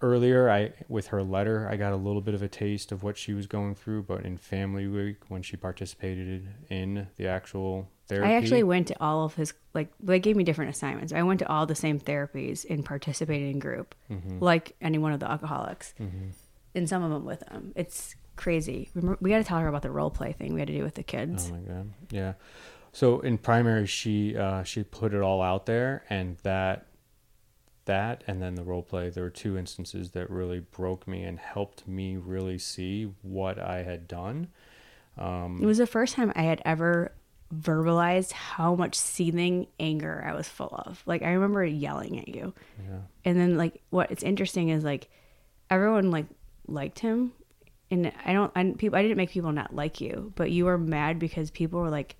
earlier, 0.00 0.50
I 0.50 0.72
with 0.88 1.08
her 1.08 1.22
letter, 1.22 1.68
I 1.70 1.76
got 1.76 1.92
a 1.92 1.96
little 1.96 2.22
bit 2.22 2.34
of 2.34 2.42
a 2.42 2.48
taste 2.48 2.92
of 2.92 3.02
what 3.02 3.18
she 3.18 3.34
was 3.34 3.46
going 3.46 3.74
through. 3.74 4.04
But 4.04 4.24
in 4.24 4.38
Family 4.38 4.86
Week, 4.86 5.16
when 5.28 5.42
she 5.42 5.56
participated 5.56 6.48
in 6.70 7.08
the 7.16 7.26
actual 7.28 7.90
therapy, 8.08 8.28
I 8.30 8.34
actually 8.36 8.62
went 8.62 8.88
to 8.88 8.96
all 9.02 9.24
of 9.24 9.34
his, 9.34 9.52
like, 9.74 9.92
they 10.00 10.18
gave 10.18 10.36
me 10.36 10.44
different 10.44 10.70
assignments. 10.70 11.12
I 11.12 11.22
went 11.22 11.40
to 11.40 11.48
all 11.48 11.66
the 11.66 11.74
same 11.74 11.98
therapies 12.00 12.64
and 12.68 12.84
participated 12.84 13.50
in 13.50 13.58
group, 13.58 13.94
Mm-hmm. 14.10 14.38
like 14.42 14.76
any 14.80 14.96
one 14.98 15.12
of 15.12 15.20
the 15.20 15.30
alcoholics, 15.30 15.92
and 16.74 16.88
some 16.88 17.02
of 17.02 17.10
them 17.10 17.24
with 17.24 17.40
them. 17.40 17.72
It's 17.74 18.14
crazy. 18.36 18.88
Remember, 18.94 19.18
we 19.20 19.30
got 19.30 19.38
to 19.38 19.44
tell 19.44 19.58
her 19.58 19.68
about 19.68 19.82
the 19.82 19.90
role 19.90 20.10
play 20.10 20.32
thing 20.32 20.54
we 20.54 20.60
had 20.60 20.68
to 20.68 20.74
do 20.74 20.82
with 20.82 20.94
the 20.94 21.02
kids. 21.02 21.50
Oh 21.50 21.56
my 21.56 21.60
god. 21.60 21.92
Yeah. 22.10 22.34
So 22.92 23.20
in 23.20 23.36
primary 23.36 23.86
she 23.86 24.36
uh 24.36 24.62
she 24.62 24.82
put 24.82 25.12
it 25.12 25.20
all 25.20 25.42
out 25.42 25.66
there 25.66 26.04
and 26.08 26.38
that 26.44 26.86
that 27.84 28.24
and 28.26 28.40
then 28.40 28.54
the 28.54 28.64
role 28.64 28.82
play 28.82 29.10
there 29.10 29.24
were 29.24 29.30
two 29.30 29.58
instances 29.58 30.12
that 30.12 30.30
really 30.30 30.60
broke 30.60 31.06
me 31.06 31.22
and 31.22 31.38
helped 31.38 31.86
me 31.86 32.16
really 32.16 32.58
see 32.58 33.12
what 33.22 33.58
I 33.58 33.82
had 33.82 34.08
done. 34.08 34.48
Um 35.18 35.58
It 35.62 35.66
was 35.66 35.78
the 35.78 35.86
first 35.86 36.14
time 36.14 36.32
I 36.34 36.42
had 36.42 36.62
ever 36.64 37.12
verbalized 37.54 38.32
how 38.32 38.74
much 38.74 38.94
seething 38.94 39.66
anger 39.78 40.24
I 40.26 40.34
was 40.34 40.48
full 40.48 40.74
of. 40.86 41.02
Like 41.06 41.22
I 41.22 41.32
remember 41.32 41.64
yelling 41.64 42.18
at 42.18 42.28
you. 42.28 42.54
Yeah. 42.78 43.00
And 43.24 43.38
then 43.38 43.58
like 43.58 43.82
what 43.90 44.10
it's 44.10 44.22
interesting 44.22 44.70
is 44.70 44.84
like 44.84 45.08
everyone 45.68 46.10
like 46.10 46.26
liked 46.66 47.00
him 47.00 47.32
and 47.90 48.12
I 48.24 48.32
don't 48.32 48.52
I 48.56 48.74
people 48.76 48.98
I 48.98 49.02
didn't 49.02 49.16
make 49.16 49.30
people 49.30 49.52
not 49.52 49.74
like 49.74 50.00
you, 50.00 50.32
but 50.36 50.50
you 50.50 50.64
were 50.64 50.78
mad 50.78 51.18
because 51.18 51.50
people 51.50 51.80
were 51.80 51.90
like, 51.90 52.16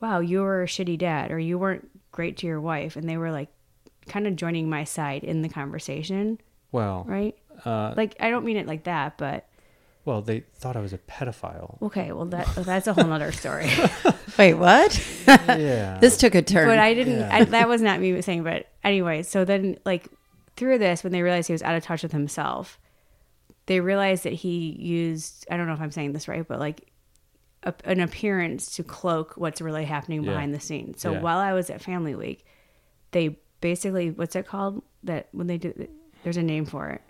"Wow, 0.00 0.20
you 0.20 0.40
were 0.42 0.62
a 0.62 0.66
shitty 0.66 0.98
dad 0.98 1.30
or 1.30 1.38
you 1.38 1.58
weren't 1.58 1.88
great 2.12 2.36
to 2.38 2.46
your 2.46 2.60
wife." 2.60 2.96
And 2.96 3.08
they 3.08 3.16
were 3.16 3.30
like 3.32 3.48
kind 4.06 4.26
of 4.26 4.36
joining 4.36 4.68
my 4.68 4.84
side 4.84 5.24
in 5.24 5.42
the 5.42 5.48
conversation, 5.48 6.38
Well, 6.72 7.04
right? 7.08 7.34
uh 7.64 7.94
Like 7.96 8.16
I 8.20 8.30
don't 8.30 8.44
mean 8.44 8.56
it 8.56 8.66
like 8.66 8.84
that, 8.84 9.16
but 9.18 9.48
well 10.04 10.22
they 10.22 10.40
thought 10.54 10.76
I 10.76 10.80
was 10.80 10.92
a 10.92 10.98
pedophile. 10.98 11.80
okay, 11.82 12.12
well 12.12 12.26
that 12.26 12.46
that's 12.56 12.86
a 12.86 12.92
whole 12.92 13.04
nother 13.06 13.32
story. 13.32 13.70
Wait, 14.38 14.54
what? 14.54 14.92
yeah. 15.26 15.98
this 16.00 16.18
took 16.18 16.34
a 16.34 16.42
turn. 16.42 16.68
but 16.68 16.78
I 16.78 16.92
didn't. 16.94 17.20
Yeah. 17.20 17.34
I, 17.34 17.44
that 17.44 17.68
was 17.68 17.80
not 17.80 18.00
me 18.00 18.20
saying. 18.20 18.44
But 18.44 18.66
anyway, 18.84 19.22
so 19.22 19.44
then 19.46 19.78
like 19.86 20.08
through 20.56 20.78
this, 20.78 21.02
when 21.02 21.12
they 21.12 21.22
realized 21.22 21.46
he 21.48 21.52
was 21.54 21.62
out 21.62 21.74
of 21.74 21.82
touch 21.82 22.02
with 22.02 22.12
himself, 22.12 22.78
they 23.66 23.80
realized 23.80 24.22
that 24.24 24.32
he 24.32 24.70
used. 24.78 25.46
I 25.50 25.56
don't 25.56 25.66
know 25.66 25.72
if 25.74 25.80
I'm 25.80 25.90
saying 25.90 26.12
this 26.12 26.28
right, 26.28 26.46
but 26.46 26.58
like 26.60 26.88
a, 27.64 27.74
an 27.84 28.00
appearance 28.00 28.76
to 28.76 28.84
cloak 28.84 29.34
what's 29.36 29.60
really 29.60 29.84
happening 29.84 30.22
Yeah. 30.22 30.32
behind 30.32 30.54
the 30.54 30.60
scenes. 30.60 31.00
So 31.00 31.12
Yeah. 31.12 31.20
while 31.20 31.38
I 31.38 31.52
was 31.52 31.68
at 31.70 31.82
Family 31.82 32.14
Week, 32.14 32.44
they 33.12 33.36
basically 33.60 34.10
what's 34.10 34.36
it 34.36 34.46
called 34.46 34.82
that 35.04 35.28
when 35.32 35.46
they 35.48 35.58
do. 35.58 35.88
There's 36.22 36.36
a 36.36 36.42
name 36.42 36.64
for 36.66 36.88
it. 36.90 37.00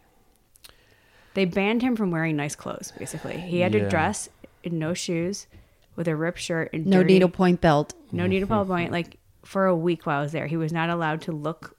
They 1.35 1.45
banned 1.45 1.83
him 1.83 1.97
from 1.97 2.11
wearing 2.11 2.37
nice 2.37 2.55
clothes. 2.57 2.93
Basically, 2.99 3.37
he 3.39 3.61
had 3.61 3.75
Yeah. 3.75 3.85
to 3.85 3.89
dress 3.91 4.29
in 4.63 4.79
no 4.79 4.95
shoes, 4.95 5.47
with 5.95 6.09
a 6.09 6.17
ripped 6.17 6.39
shirt 6.39 6.71
and 6.73 6.87
no 6.87 7.03
dirty, 7.03 7.15
needlepoint 7.15 7.61
belt. 7.61 7.95
no 8.13 8.27
needlepoint, 8.27 8.63
to 8.67 8.69
point. 8.73 8.93
Like 8.93 9.19
for 9.45 9.67
a 9.67 9.77
week 9.77 10.07
while 10.07 10.19
I 10.21 10.23
was 10.23 10.33
there, 10.33 10.47
he 10.47 10.57
was 10.57 10.73
not 10.73 10.89
allowed 10.91 11.21
to 11.23 11.33
look 11.33 11.76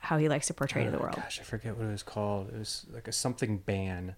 how 0.00 0.18
he 0.18 0.28
likes 0.28 0.46
to 0.48 0.54
portray 0.54 0.84
to 0.84 0.90
the 0.90 0.98
Oh, 0.98 1.02
world. 1.02 1.16
Gosh, 1.16 1.38
I 1.40 1.44
forget 1.44 1.76
what 1.76 1.86
it 1.86 1.90
was 1.92 2.02
called. 2.02 2.48
It 2.48 2.58
was 2.58 2.86
like 2.92 3.06
a 3.08 3.12
something 3.12 3.58
ban. 3.58 4.14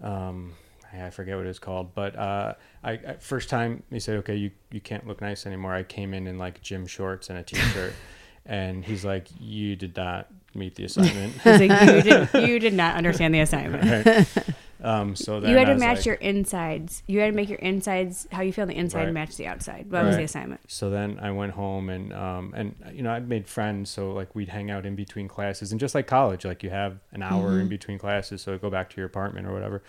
Um, 0.00 0.54
I 0.92 1.10
forget 1.10 1.36
what 1.36 1.44
it 1.44 1.48
was 1.48 1.58
called. 1.58 1.94
But 1.94 2.16
uh, 2.16 2.54
I, 2.84 2.92
I 2.92 3.16
first 3.18 3.48
time 3.48 3.82
he 3.90 3.98
said, 4.00 4.16
"Okay, 4.18 4.36
you 4.36 4.50
you 4.70 4.80
can't 4.80 5.06
look 5.06 5.20
nice 5.20 5.46
anymore." 5.46 5.74
I 5.74 5.82
came 5.82 6.14
in 6.14 6.26
in 6.26 6.38
like 6.38 6.60
gym 6.62 6.86
shorts 6.86 7.30
and 7.30 7.38
a 7.38 7.42
t-shirt, 7.42 7.94
and 8.46 8.84
he's 8.84 9.04
like, 9.04 9.28
"You 9.40 9.74
did 9.76 9.96
not 9.96 10.28
meet 10.54 10.74
the 10.74 10.84
assignment." 10.90 11.32
He's 11.34 11.60
like, 11.60 11.80
you, 11.94 12.02
did, 12.02 12.28
you 12.48 12.58
did 12.58 12.74
not 12.74 12.96
understand 12.96 13.34
the 13.34 13.40
assignment. 13.40 14.06
Right? 14.06 14.54
Um, 14.82 15.14
so 15.14 15.38
then 15.38 15.50
You 15.52 15.56
had 15.58 15.68
to 15.68 15.76
match 15.76 15.98
like- 15.98 16.06
your 16.06 16.14
insides. 16.16 17.02
You 17.06 17.20
had 17.20 17.26
to 17.28 17.32
make 17.32 17.48
your 17.48 17.58
insides 17.60 18.26
how 18.32 18.42
you 18.42 18.52
feel 18.52 18.62
on 18.62 18.68
the 18.68 18.76
inside 18.76 19.04
Right. 19.04 19.12
match 19.12 19.36
the 19.36 19.46
outside. 19.46 19.86
That 19.90 20.04
was 20.04 20.16
the 20.16 20.24
assignment. 20.24 20.60
So 20.66 20.90
then 20.90 21.18
I 21.22 21.30
went 21.30 21.52
home 21.52 21.88
and 21.88 22.12
um 22.12 22.52
and 22.56 22.74
you 22.92 23.02
know 23.02 23.12
I'd 23.12 23.28
made 23.28 23.46
friends 23.46 23.90
so 23.90 24.10
like 24.12 24.34
we'd 24.34 24.48
hang 24.48 24.70
out 24.70 24.84
in 24.84 24.96
between 24.96 25.28
classes 25.28 25.70
and 25.70 25.80
just 25.80 25.94
like 25.94 26.06
college 26.08 26.44
like 26.44 26.62
you 26.64 26.70
have 26.70 26.98
an 27.12 27.22
hour 27.22 27.60
in 27.60 27.68
between 27.68 27.96
classes 27.98 28.42
so 28.42 28.58
go 28.58 28.70
back 28.70 28.90
to 28.90 28.96
your 28.96 29.06
apartment 29.06 29.46
or 29.46 29.52
whatever 29.52 29.82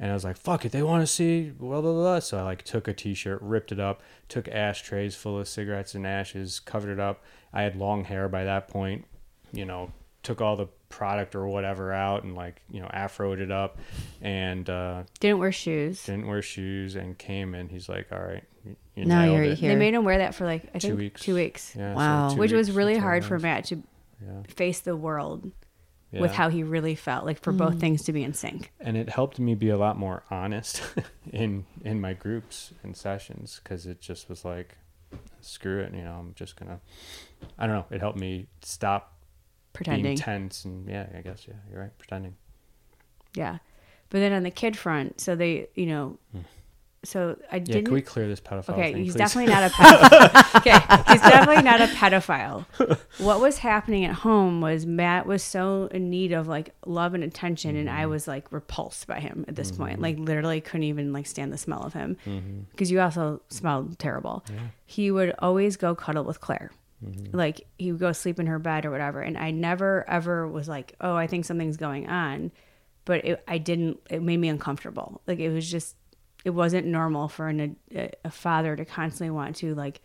and 0.00 0.10
I 0.10 0.14
was 0.14 0.24
like 0.24 0.36
fuck 0.36 0.64
it 0.64 0.72
they 0.72 0.82
want 0.82 1.02
to 1.02 1.06
see 1.06 1.50
blah 1.50 1.80
blah 1.80 1.92
blah 1.92 2.18
so 2.18 2.38
I 2.38 2.42
like 2.42 2.64
took 2.64 2.88
a 2.88 2.92
t-shirt 2.92 3.40
ripped 3.40 3.70
it 3.70 3.78
up 3.78 4.02
took 4.28 4.48
ashtrays 4.48 5.14
full 5.14 5.38
of 5.38 5.46
cigarettes 5.46 5.94
and 5.94 6.04
ashes 6.06 6.58
covered 6.58 6.90
it 6.90 6.98
up 6.98 7.22
I 7.52 7.62
had 7.62 7.76
long 7.76 8.04
hair 8.04 8.28
by 8.28 8.42
that 8.44 8.66
point 8.66 9.04
you 9.52 9.64
know 9.64 9.92
took 10.24 10.40
all 10.40 10.56
the 10.56 10.66
product 10.88 11.34
or 11.36 11.46
whatever 11.46 11.92
out 11.92 12.24
and 12.24 12.34
like 12.34 12.60
you 12.70 12.80
know 12.80 12.88
afroed 12.92 13.38
it 13.40 13.50
up 13.50 13.78
and 14.22 14.68
uh 14.70 15.02
Didn't 15.20 15.38
wear 15.38 15.52
shoes. 15.52 16.04
didn't 16.04 16.26
wear 16.26 16.40
shoes 16.42 16.96
and 16.96 17.16
came 17.18 17.54
in 17.54 17.68
he's 17.68 17.88
like 17.88 18.08
all 18.12 18.18
right 18.20 18.42
you, 18.64 18.74
you 18.96 19.04
Now 19.04 19.22
nailed 19.22 19.34
you're 19.34 19.44
it. 19.44 19.58
here. 19.58 19.68
They 19.70 19.76
made 19.76 19.92
him 19.94 20.04
wear 20.04 20.18
that 20.18 20.34
for 20.34 20.44
like 20.46 20.64
I 20.74 20.78
Two 20.78 20.88
think 20.88 20.98
weeks. 20.98 21.22
two 21.22 21.34
weeks, 21.34 21.74
Yeah, 21.76 21.92
so 21.94 21.96
Wow. 21.98 22.28
two 22.30 22.40
which 22.40 22.52
was 22.52 22.70
really 22.72 22.96
hard 22.96 23.24
for. 23.24 23.38
Matt 23.38 23.64
to 23.66 23.76
Yeah. 24.24 24.42
face 24.48 24.80
the 24.80 24.96
world 24.96 25.50
Yeah. 26.12 26.20
with 26.20 26.30
how 26.32 26.48
he 26.48 26.62
really 26.62 26.94
felt. 26.94 27.26
Like 27.26 27.40
for 27.42 27.52
both 27.52 27.78
things 27.80 28.04
to 28.04 28.12
be 28.12 28.22
in 28.22 28.32
sync. 28.32 28.70
and 28.80 28.96
it 28.96 29.08
helped 29.10 29.38
me 29.40 29.54
be 29.56 29.68
a 29.68 29.76
lot 29.76 29.98
more 29.98 30.22
honest 30.30 30.80
in 31.32 31.66
in 31.84 32.00
my 32.00 32.14
groups 32.14 32.72
and 32.82 32.96
sessions 32.96 33.60
because 33.62 33.84
it 33.86 34.00
just 34.00 34.28
was 34.30 34.44
like 34.44 34.78
screw 35.40 35.80
it 35.80 35.92
you 35.94 36.02
know 36.02 36.12
i'm 36.18 36.32
just 36.34 36.56
gonna 36.56 36.80
i 37.58 37.66
don't 37.66 37.76
know 37.76 37.84
it 37.94 38.00
helped 38.00 38.18
me 38.18 38.46
stop 38.62 39.13
Pretending. 39.74 40.02
being 40.04 40.16
tense 40.16 40.64
and 40.64 40.88
yeah 40.88 41.06
i 41.16 41.20
guess 41.20 41.44
yeah 41.46 41.54
you're 41.70 41.80
right 41.80 41.96
pretending 41.98 42.34
Yeah. 43.36 43.58
But 44.10 44.18
then 44.20 44.32
on 44.32 44.44
the 44.44 44.50
kid 44.50 44.76
front, 44.76 45.20
so 45.20 45.34
they, 45.34 45.66
you 45.74 45.86
know, 45.86 46.18
so 47.02 47.36
I 47.50 47.56
yeah 47.56 47.64
didn't. 47.64 47.86
can 47.86 47.94
we 47.94 48.00
clear 48.02 48.28
this 48.28 48.40
pedophile 48.40 48.70
okay, 48.70 48.92
thing 48.92 49.02
he's 49.04 49.14
please? 49.14 49.18
definitely 49.18 49.52
not 49.52 49.62
a 49.64 49.68
pedophile. 49.74 50.56
okay, 50.60 51.12
he's 51.12 51.20
definitely 51.20 51.62
not 51.64 51.80
a 51.80 51.86
pedophile. 51.86 52.64
What 53.18 53.40
was 53.40 53.58
happening 53.58 54.04
at 54.04 54.14
home 54.14 54.60
was 54.60 54.86
Matt 54.86 55.26
was 55.26 55.42
so 55.42 55.88
in 55.90 56.10
need 56.10 56.30
of 56.32 56.46
like 56.46 56.74
love 56.86 57.14
and 57.14 57.24
attention, 57.24 57.74
and 57.76 57.88
Mm-hmm. 57.88 57.98
I 57.98 58.06
was 58.06 58.28
like 58.28 58.52
repulsed 58.52 59.06
by 59.08 59.18
him 59.18 59.44
at 59.48 59.56
this 59.56 59.72
point. 59.72 60.00
Like 60.00 60.18
literally 60.18 60.60
couldn't 60.60 60.84
even 60.84 61.12
like 61.12 61.26
stand 61.26 61.52
the 61.52 61.58
smell 61.58 61.82
of 61.82 61.92
him 61.94 62.16
Mm-hmm. 62.24 62.60
because 62.70 62.92
you 62.92 63.00
also 63.00 63.40
smelled 63.48 63.98
terrible. 63.98 64.44
He 64.86 65.10
would 65.10 65.34
always 65.40 65.76
go 65.76 65.94
cuddle 65.96 66.22
with 66.24 66.40
Claire. 66.40 66.70
Mm-hmm. 67.04 67.36
Like 67.36 67.66
he 67.78 67.92
would 67.92 68.00
go 68.00 68.12
sleep 68.12 68.40
in 68.40 68.46
her 68.46 68.58
bed 68.58 68.84
or 68.84 68.90
whatever, 68.90 69.20
and 69.20 69.36
I 69.36 69.50
never 69.50 70.08
ever 70.08 70.48
was 70.48 70.68
like, 70.68 70.94
"Oh, 71.00 71.14
I 71.14 71.26
think 71.26 71.44
something's 71.44 71.76
going 71.76 72.08
on," 72.08 72.52
but 73.04 73.24
it, 73.24 73.44
I 73.46 73.58
didn't. 73.58 74.00
It 74.10 74.22
made 74.22 74.38
me 74.38 74.48
uncomfortable. 74.48 75.20
Like 75.26 75.38
it 75.38 75.50
was 75.50 75.70
just, 75.70 75.96
it 76.44 76.50
wasn't 76.50 76.86
normal 76.86 77.28
for 77.28 77.48
an, 77.48 77.76
a, 77.94 78.10
a 78.24 78.30
father 78.30 78.76
to 78.76 78.84
constantly 78.84 79.30
want 79.30 79.56
to 79.56 79.74
like 79.74 80.00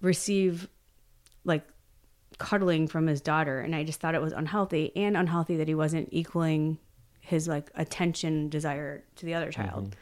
receive 0.00 0.68
like 1.44 1.66
cuddling 2.38 2.88
from 2.88 3.06
his 3.06 3.20
daughter, 3.20 3.60
and 3.60 3.74
I 3.74 3.84
just 3.84 4.00
thought 4.00 4.14
it 4.14 4.22
was 4.22 4.32
unhealthy 4.32 4.92
and 4.96 5.16
unhealthy 5.16 5.56
that 5.56 5.68
he 5.68 5.74
wasn't 5.74 6.08
equaling 6.12 6.78
his 7.20 7.46
like 7.46 7.70
attention 7.74 8.48
desire 8.48 9.04
to 9.16 9.26
the 9.26 9.34
other 9.34 9.50
child. 9.50 9.94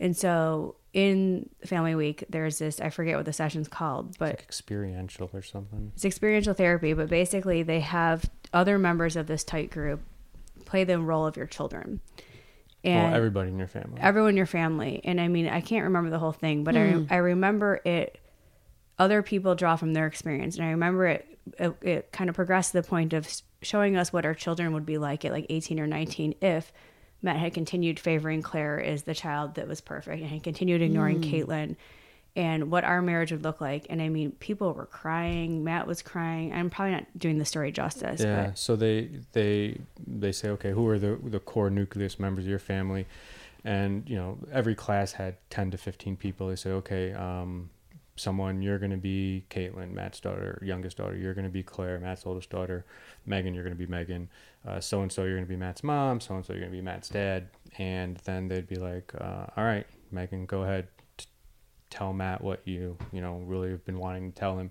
And 0.00 0.16
so 0.16 0.76
in 0.92 1.48
Family 1.64 1.94
Week, 1.94 2.24
there's 2.28 2.58
this, 2.58 2.80
I 2.80 2.90
forget 2.90 3.16
what 3.16 3.26
the 3.26 3.32
session's 3.32 3.68
called, 3.68 4.18
but 4.18 4.30
like 4.30 4.42
experiential 4.42 5.30
or 5.32 5.42
something 5.42 5.92
it's 5.94 6.04
experiential 6.04 6.54
therapy. 6.54 6.94
But 6.94 7.08
basically, 7.08 7.62
they 7.62 7.80
have 7.80 8.28
other 8.52 8.78
members 8.78 9.14
of 9.14 9.26
this 9.26 9.44
tight 9.44 9.70
group 9.70 10.00
play 10.64 10.84
the 10.84 10.98
role 10.98 11.26
of 11.26 11.36
your 11.36 11.46
children. 11.46 12.00
And 12.82 13.08
well 13.10 13.14
everybody 13.14 13.50
in 13.50 13.58
your 13.58 13.68
family 13.68 14.00
everyone 14.00 14.30
in 14.30 14.36
your 14.38 14.46
family. 14.46 15.02
And 15.04 15.20
I 15.20 15.28
mean, 15.28 15.46
I 15.46 15.60
can't 15.60 15.84
remember 15.84 16.08
the 16.08 16.18
whole 16.18 16.32
thing, 16.32 16.64
but 16.64 16.76
I, 16.76 16.90
hmm. 16.92 17.04
I 17.10 17.16
remember 17.16 17.80
it. 17.84 18.18
Other 18.98 19.22
people 19.22 19.54
draw 19.54 19.76
from 19.76 19.92
their 19.92 20.06
experience, 20.06 20.56
and 20.56 20.64
I 20.64 20.70
remember 20.70 21.06
it. 21.06 21.26
It, 21.58 21.74
it 21.82 22.12
kind 22.12 22.28
of 22.28 22.36
progressed 22.36 22.72
to 22.72 22.82
the 22.82 22.86
point 22.86 23.12
of 23.12 23.28
showing 23.62 23.96
us 23.96 24.12
what 24.12 24.26
our 24.26 24.34
children 24.34 24.72
would 24.72 24.86
be 24.86 24.98
like 24.98 25.24
at 25.24 25.32
like 25.32 25.46
18 25.48 25.80
or 25.80 25.86
19 25.86 26.34
if 26.40 26.72
Matt 27.22 27.36
had 27.36 27.54
continued 27.54 28.00
favoring 28.00 28.42
Claire 28.42 28.80
as 28.82 29.02
the 29.02 29.14
child 29.14 29.54
that 29.54 29.68
was 29.68 29.80
perfect, 29.80 30.22
and 30.22 30.30
he 30.30 30.40
continued 30.40 30.82
ignoring 30.82 31.20
Caitlin, 31.20 31.76
and 32.36 32.70
what 32.70 32.84
our 32.84 33.02
marriage 33.02 33.32
would 33.32 33.42
look 33.42 33.60
like. 33.60 33.86
And 33.90 34.00
I 34.00 34.08
mean, 34.08 34.32
people 34.32 34.72
were 34.72 34.86
crying. 34.86 35.64
Matt 35.64 35.86
was 35.86 36.00
crying. 36.02 36.52
I'm 36.52 36.70
probably 36.70 36.92
not 36.92 37.06
doing 37.18 37.38
the 37.38 37.44
story 37.44 37.72
justice, 37.72 38.20
yeah 38.20 38.46
but 38.46 38.58
so 38.58 38.76
they 38.76 39.10
they 39.32 39.78
they 40.06 40.32
say 40.32 40.48
okay 40.50 40.70
who 40.70 40.86
are 40.88 40.98
the 40.98 41.18
the 41.24 41.40
core 41.40 41.70
nucleus 41.70 42.18
members 42.18 42.44
of 42.44 42.50
your 42.50 42.58
family 42.58 43.06
and 43.64 44.08
you 44.08 44.16
know 44.16 44.38
every 44.52 44.74
class 44.74 45.12
had 45.12 45.36
10 45.50 45.72
to 45.72 45.76
15 45.78 46.16
people 46.16 46.48
they 46.48 46.56
say 46.56 46.70
okay 46.70 47.12
um 47.12 47.68
someone 48.20 48.62
you're 48.62 48.78
going 48.78 48.90
to 48.90 48.96
be 48.96 49.44
caitlin 49.50 49.92
matt's 49.92 50.20
daughter 50.20 50.60
youngest 50.64 50.96
daughter 50.96 51.16
you're 51.16 51.34
going 51.34 51.44
to 51.44 51.50
be 51.50 51.62
claire 51.62 51.98
matt's 51.98 52.26
oldest 52.26 52.50
daughter 52.50 52.84
meghan 53.28 53.54
you're 53.54 53.64
going 53.64 53.76
to 53.76 53.86
be 53.86 53.86
meghan 53.86 54.26
so 54.80 55.02
and 55.02 55.10
so 55.10 55.24
you're 55.24 55.36
going 55.36 55.44
to 55.44 55.48
be 55.48 55.56
matt's 55.56 55.82
mom 55.82 56.20
so 56.20 56.34
and 56.34 56.44
so 56.44 56.52
you're 56.52 56.60
going 56.60 56.72
to 56.72 56.76
be 56.76 56.82
matt's 56.82 57.08
dad 57.08 57.48
and 57.78 58.16
then 58.24 58.48
they'd 58.48 58.68
be 58.68 58.76
like 58.76 59.12
uh, 59.20 59.46
all 59.56 59.64
right 59.64 59.86
Meghan, 60.12 60.46
go 60.46 60.62
ahead, 60.62 60.88
t- 61.16 61.26
tell 61.88 62.12
Matt 62.12 62.42
what 62.42 62.60
you 62.64 62.96
you 63.12 63.20
know 63.20 63.38
really 63.44 63.70
have 63.70 63.84
been 63.84 63.98
wanting 63.98 64.32
to 64.32 64.38
tell 64.38 64.58
him." 64.58 64.70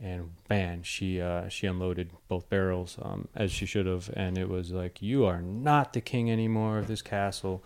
And 0.00 0.32
man, 0.50 0.82
she 0.82 1.20
uh, 1.20 1.48
she 1.48 1.66
unloaded 1.66 2.10
both 2.28 2.48
barrels 2.48 2.98
um, 3.00 3.28
as 3.34 3.52
she 3.52 3.66
should 3.66 3.86
have, 3.86 4.10
and 4.14 4.36
it 4.36 4.48
was 4.48 4.72
like, 4.72 5.00
"You 5.00 5.24
are 5.24 5.40
not 5.40 5.92
the 5.92 6.00
king 6.00 6.30
anymore 6.30 6.78
of 6.78 6.88
this 6.88 7.02
castle." 7.02 7.62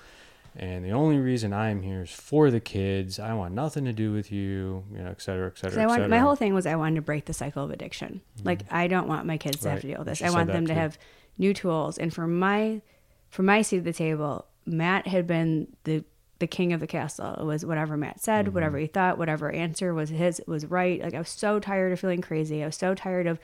And 0.57 0.85
the 0.85 0.91
only 0.91 1.19
reason 1.19 1.53
I'm 1.53 1.83
here 1.83 2.03
is 2.03 2.11
for 2.11 2.51
the 2.51 2.61
kids. 2.61 3.19
I 3.19 3.35
want 3.35 3.55
nothing 3.55 3.85
to 3.85 3.93
do 3.93 4.13
with 4.13 4.33
you, 4.33 4.85
you 4.93 4.99
know, 4.99 5.11
et 5.11 5.21
cetera, 5.23 5.47
et 5.49 5.59
cetera, 5.59 5.83
et 5.83 5.87
want, 5.87 5.99
cetera. 5.99 6.09
my 6.09 6.19
whole 6.19 6.35
thing 6.37 6.55
was 6.55 6.67
I 6.67 6.77
wanted 6.77 6.97
to 6.97 7.03
break 7.03 7.27
the 7.27 7.33
cycle 7.35 7.65
of 7.65 7.71
addiction. 7.71 8.21
Like 8.45 8.63
I 8.71 8.87
don't 8.89 9.09
want 9.09 9.27
my 9.27 9.37
kids 9.39 9.61
to 9.61 9.71
have 9.71 9.81
to 9.83 9.87
deal 9.87 9.99
with 9.99 10.09
this. 10.09 10.19
She 10.19 10.25
I 10.25 10.31
want 10.31 10.49
them 10.53 10.67
to 10.67 10.75
have 10.75 10.99
new 11.39 11.55
tools. 11.55 11.99
And 11.99 12.13
for 12.13 12.27
my 12.27 12.83
for 13.31 13.43
my 13.43 13.63
seat 13.63 13.79
at 13.79 13.85
the 13.85 13.93
table, 13.93 14.47
Matt 14.67 15.07
had 15.07 15.27
been 15.27 15.69
the 15.85 16.05
the 16.41 16.47
king 16.47 16.73
of 16.73 16.79
the 16.81 16.87
castle. 16.87 17.35
It 17.35 17.45
was 17.45 17.67
whatever 17.67 17.97
Matt 17.97 18.21
said, 18.21 18.47
Mm-hmm. 18.47 18.55
whatever 18.55 18.79
he 18.79 18.87
thought, 18.87 19.19
whatever 19.19 19.51
answer 19.51 19.93
was 19.93 20.09
his 20.11 20.41
was 20.47 20.67
right. 20.67 21.01
Like 21.03 21.15
I 21.15 21.19
was 21.19 21.29
so 21.31 21.59
tired 21.61 21.93
of 21.93 22.01
feeling 22.01 22.21
crazy. 22.23 22.63
I 22.63 22.67
was 22.67 22.77
so 22.77 22.95
tired 22.95 23.27
of 23.27 23.39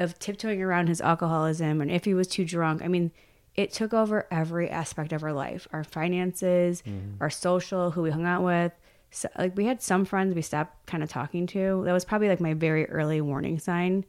of 0.00 0.18
tiptoeing 0.18 0.60
around 0.62 0.88
his 0.88 1.00
alcoholism 1.00 1.80
and 1.80 1.90
if 1.90 2.04
he 2.04 2.14
was 2.14 2.26
too 2.26 2.44
drunk. 2.44 2.82
I 2.82 2.88
mean, 2.88 3.12
it 3.54 3.72
took 3.72 3.92
over 3.92 4.26
every 4.30 4.70
aspect 4.70 5.12
of 5.12 5.22
our 5.22 5.32
life, 5.32 5.68
our 5.72 5.84
finances, 5.84 6.82
our 7.20 7.30
social, 7.30 7.90
who 7.90 8.02
we 8.02 8.10
hung 8.10 8.24
out 8.24 8.42
with. 8.42 8.72
So, 9.10 9.28
like 9.36 9.56
we 9.56 9.66
had 9.66 9.82
some 9.82 10.06
friends 10.06 10.34
we 10.34 10.40
stopped 10.42 10.86
kind 10.86 11.02
of 11.02 11.10
talking 11.10 11.46
to. 11.48 11.82
That 11.84 11.92
was 11.92 12.04
probably 12.04 12.28
like 12.28 12.40
my 12.40 12.54
very 12.54 12.88
early 12.88 13.20
warning 13.20 13.58
sign. 13.58 14.06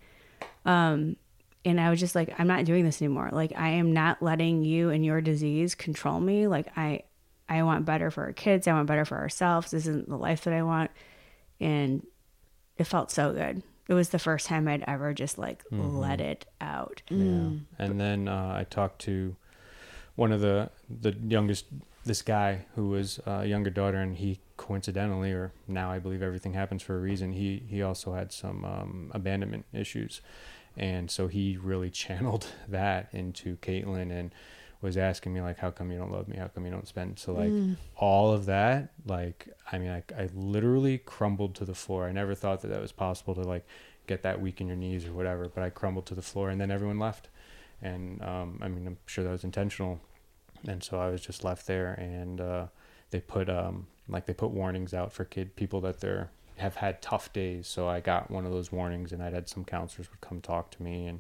Um, 0.66 1.18
and 1.66 1.80
I 1.80 1.90
was 1.90 2.00
just 2.00 2.16
like, 2.16 2.34
I'm 2.40 2.48
not 2.48 2.66
doing 2.66 2.86
this 2.86 3.02
anymore. 3.02 3.30
Like 3.32 3.54
I 3.58 3.70
am 3.70 3.94
not 3.94 4.22
letting 4.22 4.64
you 4.64 4.90
and 4.90 5.06
your 5.06 5.22
disease 5.22 5.76
control 5.76 6.20
me. 6.20 6.48
Like 6.48 6.68
I, 6.78 7.04
I 7.48 7.64
want 7.64 7.86
better 7.86 8.12
for 8.12 8.24
our 8.24 8.34
kids. 8.34 8.68
I 8.68 8.74
want 8.74 8.88
better 8.88 9.06
for 9.06 9.18
ourselves. 9.18 9.72
This 9.72 9.88
isn't 9.88 10.10
the 10.10 10.18
life 10.18 10.44
that 10.46 10.54
I 10.54 10.64
want. 10.64 10.92
And 11.60 12.06
it 12.78 12.86
felt 12.86 13.12
so 13.12 13.34
good. 13.34 13.64
It 13.88 13.94
was 13.94 14.10
the 14.10 14.20
first 14.20 14.48
time 14.48 14.68
I'd 14.68 14.84
ever 14.88 15.14
just 15.14 15.38
like 15.38 15.64
let 15.72 16.22
it 16.22 16.46
out. 16.62 17.02
Yeah. 17.10 17.50
And 17.78 18.00
then 18.00 18.28
uh, 18.28 18.56
I 18.58 18.66
talked 18.70 19.00
to 19.02 19.36
one 20.16 20.32
of 20.32 20.42
the 20.42 20.70
the 20.90 21.16
youngest 21.28 21.66
this 22.06 22.22
guy 22.22 22.66
who 22.76 22.90
was 22.90 23.20
uh, 23.26 23.42
a 23.42 23.46
younger 23.46 23.70
daughter, 23.70 23.98
and 23.98 24.18
he 24.18 24.40
coincidentally, 24.58 25.32
or 25.32 25.54
now 25.68 25.92
I 25.92 26.00
believe 26.00 26.22
everything 26.22 26.54
happens 26.54 26.82
for 26.82 26.96
a 26.96 27.00
reason. 27.00 27.34
He 27.34 27.64
he 27.68 27.82
also 27.82 28.14
had 28.14 28.32
some 28.32 28.66
um, 28.66 29.12
abandonment 29.14 29.66
issues, 29.74 30.22
and 30.78 31.10
so 31.10 31.28
he 31.28 31.58
really 31.58 31.90
channeled 32.04 32.48
that 32.68 33.10
into 33.12 33.58
Caitlin 33.58 34.12
and 34.12 34.34
was 34.84 34.98
asking 34.98 35.34
me 35.34 35.42
like, 35.42 35.58
"How 35.58 35.72
come 35.72 35.92
you 35.92 35.98
don't 35.98 36.12
love 36.12 36.28
me? 36.28 36.38
How 36.38 36.48
come 36.48 36.66
you 36.66 36.72
don't 36.72 36.88
spend?" 36.88 37.18
So 37.18 37.34
like 37.34 37.52
all 37.98 38.32
of 38.32 38.46
that, 38.46 38.92
like 39.06 39.48
I 39.72 39.80
mean, 39.80 39.90
I 39.90 40.04
I 40.16 40.30
literally 40.34 41.00
crumbled 41.00 41.56
to 41.56 41.66
the 41.66 41.74
floor. 41.76 42.08
I 42.08 42.12
never 42.12 42.36
thought 42.36 42.62
that 42.62 42.68
that 42.68 42.82
was 42.82 42.92
possible 42.92 43.34
to 43.36 43.42
like 43.42 43.66
get 44.06 44.22
that 44.24 44.42
weak 44.42 44.62
in 44.62 44.68
your 44.68 44.76
knees 44.76 45.06
or 45.06 45.14
whatever, 45.14 45.48
but 45.48 45.64
I 45.64 45.70
crumbled 45.70 46.06
to 46.08 46.16
the 46.16 46.22
floor, 46.22 46.50
and 46.50 46.60
then 46.60 46.70
everyone 46.70 47.00
left 47.00 47.30
and 47.84 48.22
um, 48.24 48.60
I 48.62 48.68
mean 48.70 48.88
I'm 48.88 48.98
sure 49.06 49.24
that 49.24 49.30
was 49.30 49.44
intentional, 49.44 50.00
and 50.68 50.84
so 50.84 51.00
I 51.00 51.10
was 51.10 51.22
just 51.22 51.44
left 51.44 51.68
there, 51.68 51.94
and 51.94 52.42
uh, 52.42 52.66
they 53.12 53.20
put 53.20 53.50
um, 53.50 53.88
like 54.08 54.26
they 54.26 54.34
put 54.34 54.52
warnings 54.52 54.94
out 54.94 55.12
for 55.12 55.26
kid 55.26 55.56
people 55.56 55.82
that 55.82 56.00
they're 56.00 56.32
have 56.58 56.78
had 56.78 57.02
tough 57.02 57.34
days. 57.34 57.68
So 57.68 57.88
I 57.88 58.00
got 58.00 58.32
one 58.32 58.46
of 58.46 58.52
those 58.52 58.72
warnings, 58.72 59.12
and 59.12 59.22
I'd 59.22 59.34
had 59.34 59.50
some 59.50 59.66
counselors 59.66 60.10
would 60.10 60.22
come 60.22 60.40
talk 60.40 60.72
to 60.72 60.84
me, 60.84 61.06
and 61.06 61.20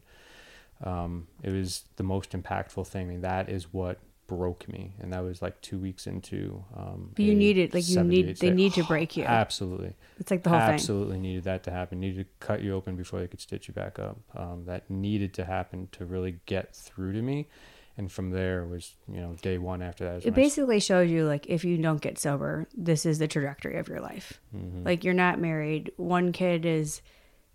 um, 0.84 1.28
it 1.42 1.52
was 1.52 1.86
the 1.96 2.04
most 2.04 2.32
impactful 2.32 2.88
thing. 2.88 3.08
I 3.08 3.10
mean, 3.12 3.22
that 3.22 3.50
is 3.50 3.72
what 3.74 4.00
broke 4.28 4.68
me, 4.70 4.94
and 5.00 5.12
that 5.14 5.22
was 5.24 5.42
like 5.42 5.60
two 5.62 5.78
weeks 5.78 6.08
into. 6.08 6.64
Um, 6.76 7.12
But 7.16 7.26
you 7.26 7.36
need 7.36 7.58
it, 7.58 7.74
like, 7.74 7.88
you 7.88 8.02
need- 8.04 8.38
they 8.38 8.50
day- 8.50 8.54
need 8.56 8.74
to 8.74 8.84
break 8.84 9.18
you. 9.18 9.24
Absolutely 9.26 9.94
It's 10.20 10.32
like 10.32 10.44
the 10.44 10.50
whole 10.50 10.60
thing. 10.60 10.70
absolutely 10.70 11.20
needed 11.20 11.44
that 11.44 11.64
to 11.64 11.72
happen. 11.72 12.00
Needed 12.00 12.26
to 12.26 12.46
cut 12.46 12.62
you 12.62 12.74
open 12.74 12.96
before 12.96 13.20
they 13.20 13.28
could 13.28 13.42
stitch 13.42 13.68
you 13.68 13.74
back 13.74 14.00
up. 14.00 14.18
Um, 14.36 14.64
that 14.66 14.90
needed 14.90 15.34
to 15.36 15.46
happen 15.46 15.90
to 15.94 16.06
really 16.06 16.40
get 16.46 16.74
through 16.76 17.14
to 17.14 17.22
me. 17.22 17.48
And 17.96 18.12
from 18.12 18.32
there 18.32 18.66
was, 18.66 18.96
you 19.08 19.22
know, 19.22 19.36
day 19.42 19.60
one 19.60 19.84
after 19.84 20.04
that. 20.06 20.18
It 20.20 20.26
when 20.26 20.34
I 20.34 20.36
basically 20.36 20.80
shows 20.80 21.12
you 21.12 21.26
like 21.28 21.46
if 21.48 21.64
you 21.64 21.78
don't 21.78 22.02
get 22.02 22.18
sober, 22.18 22.68
this 22.76 23.06
is 23.06 23.20
the 23.20 23.28
trajectory 23.28 23.78
of 23.78 23.88
your 23.88 24.00
life. 24.02 24.42
Mm-hmm. 24.56 24.84
Like 24.84 25.04
you're 25.04 25.14
not 25.14 25.40
married. 25.40 25.92
One 25.98 26.32
kid 26.32 26.66
is, 26.66 27.02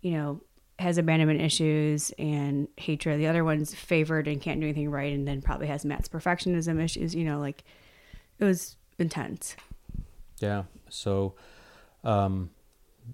you 0.01 0.13
know, 0.13 0.41
has 0.79 0.97
abandonment 0.97 1.41
issues 1.41 2.13
and 2.19 2.69
hatred. 2.77 3.19
The 3.19 3.27
other 3.27 3.45
one's 3.45 3.75
favored 3.75 4.29
and 4.29 4.41
can't 4.41 4.61
do 4.61 4.67
anything 4.67 4.91
right, 4.91 5.13
and 5.13 5.27
then 5.27 5.43
probably 5.43 5.67
has 5.67 5.85
Matt's 5.85 6.09
perfectionism 6.09 6.83
issues. 6.83 7.15
You 7.15 7.25
know, 7.25 7.41
like 7.41 7.65
it 8.39 8.45
was 8.45 8.77
intense. 8.99 9.57
Yeah. 10.41 10.65
So, 10.89 11.35
um, 12.05 12.51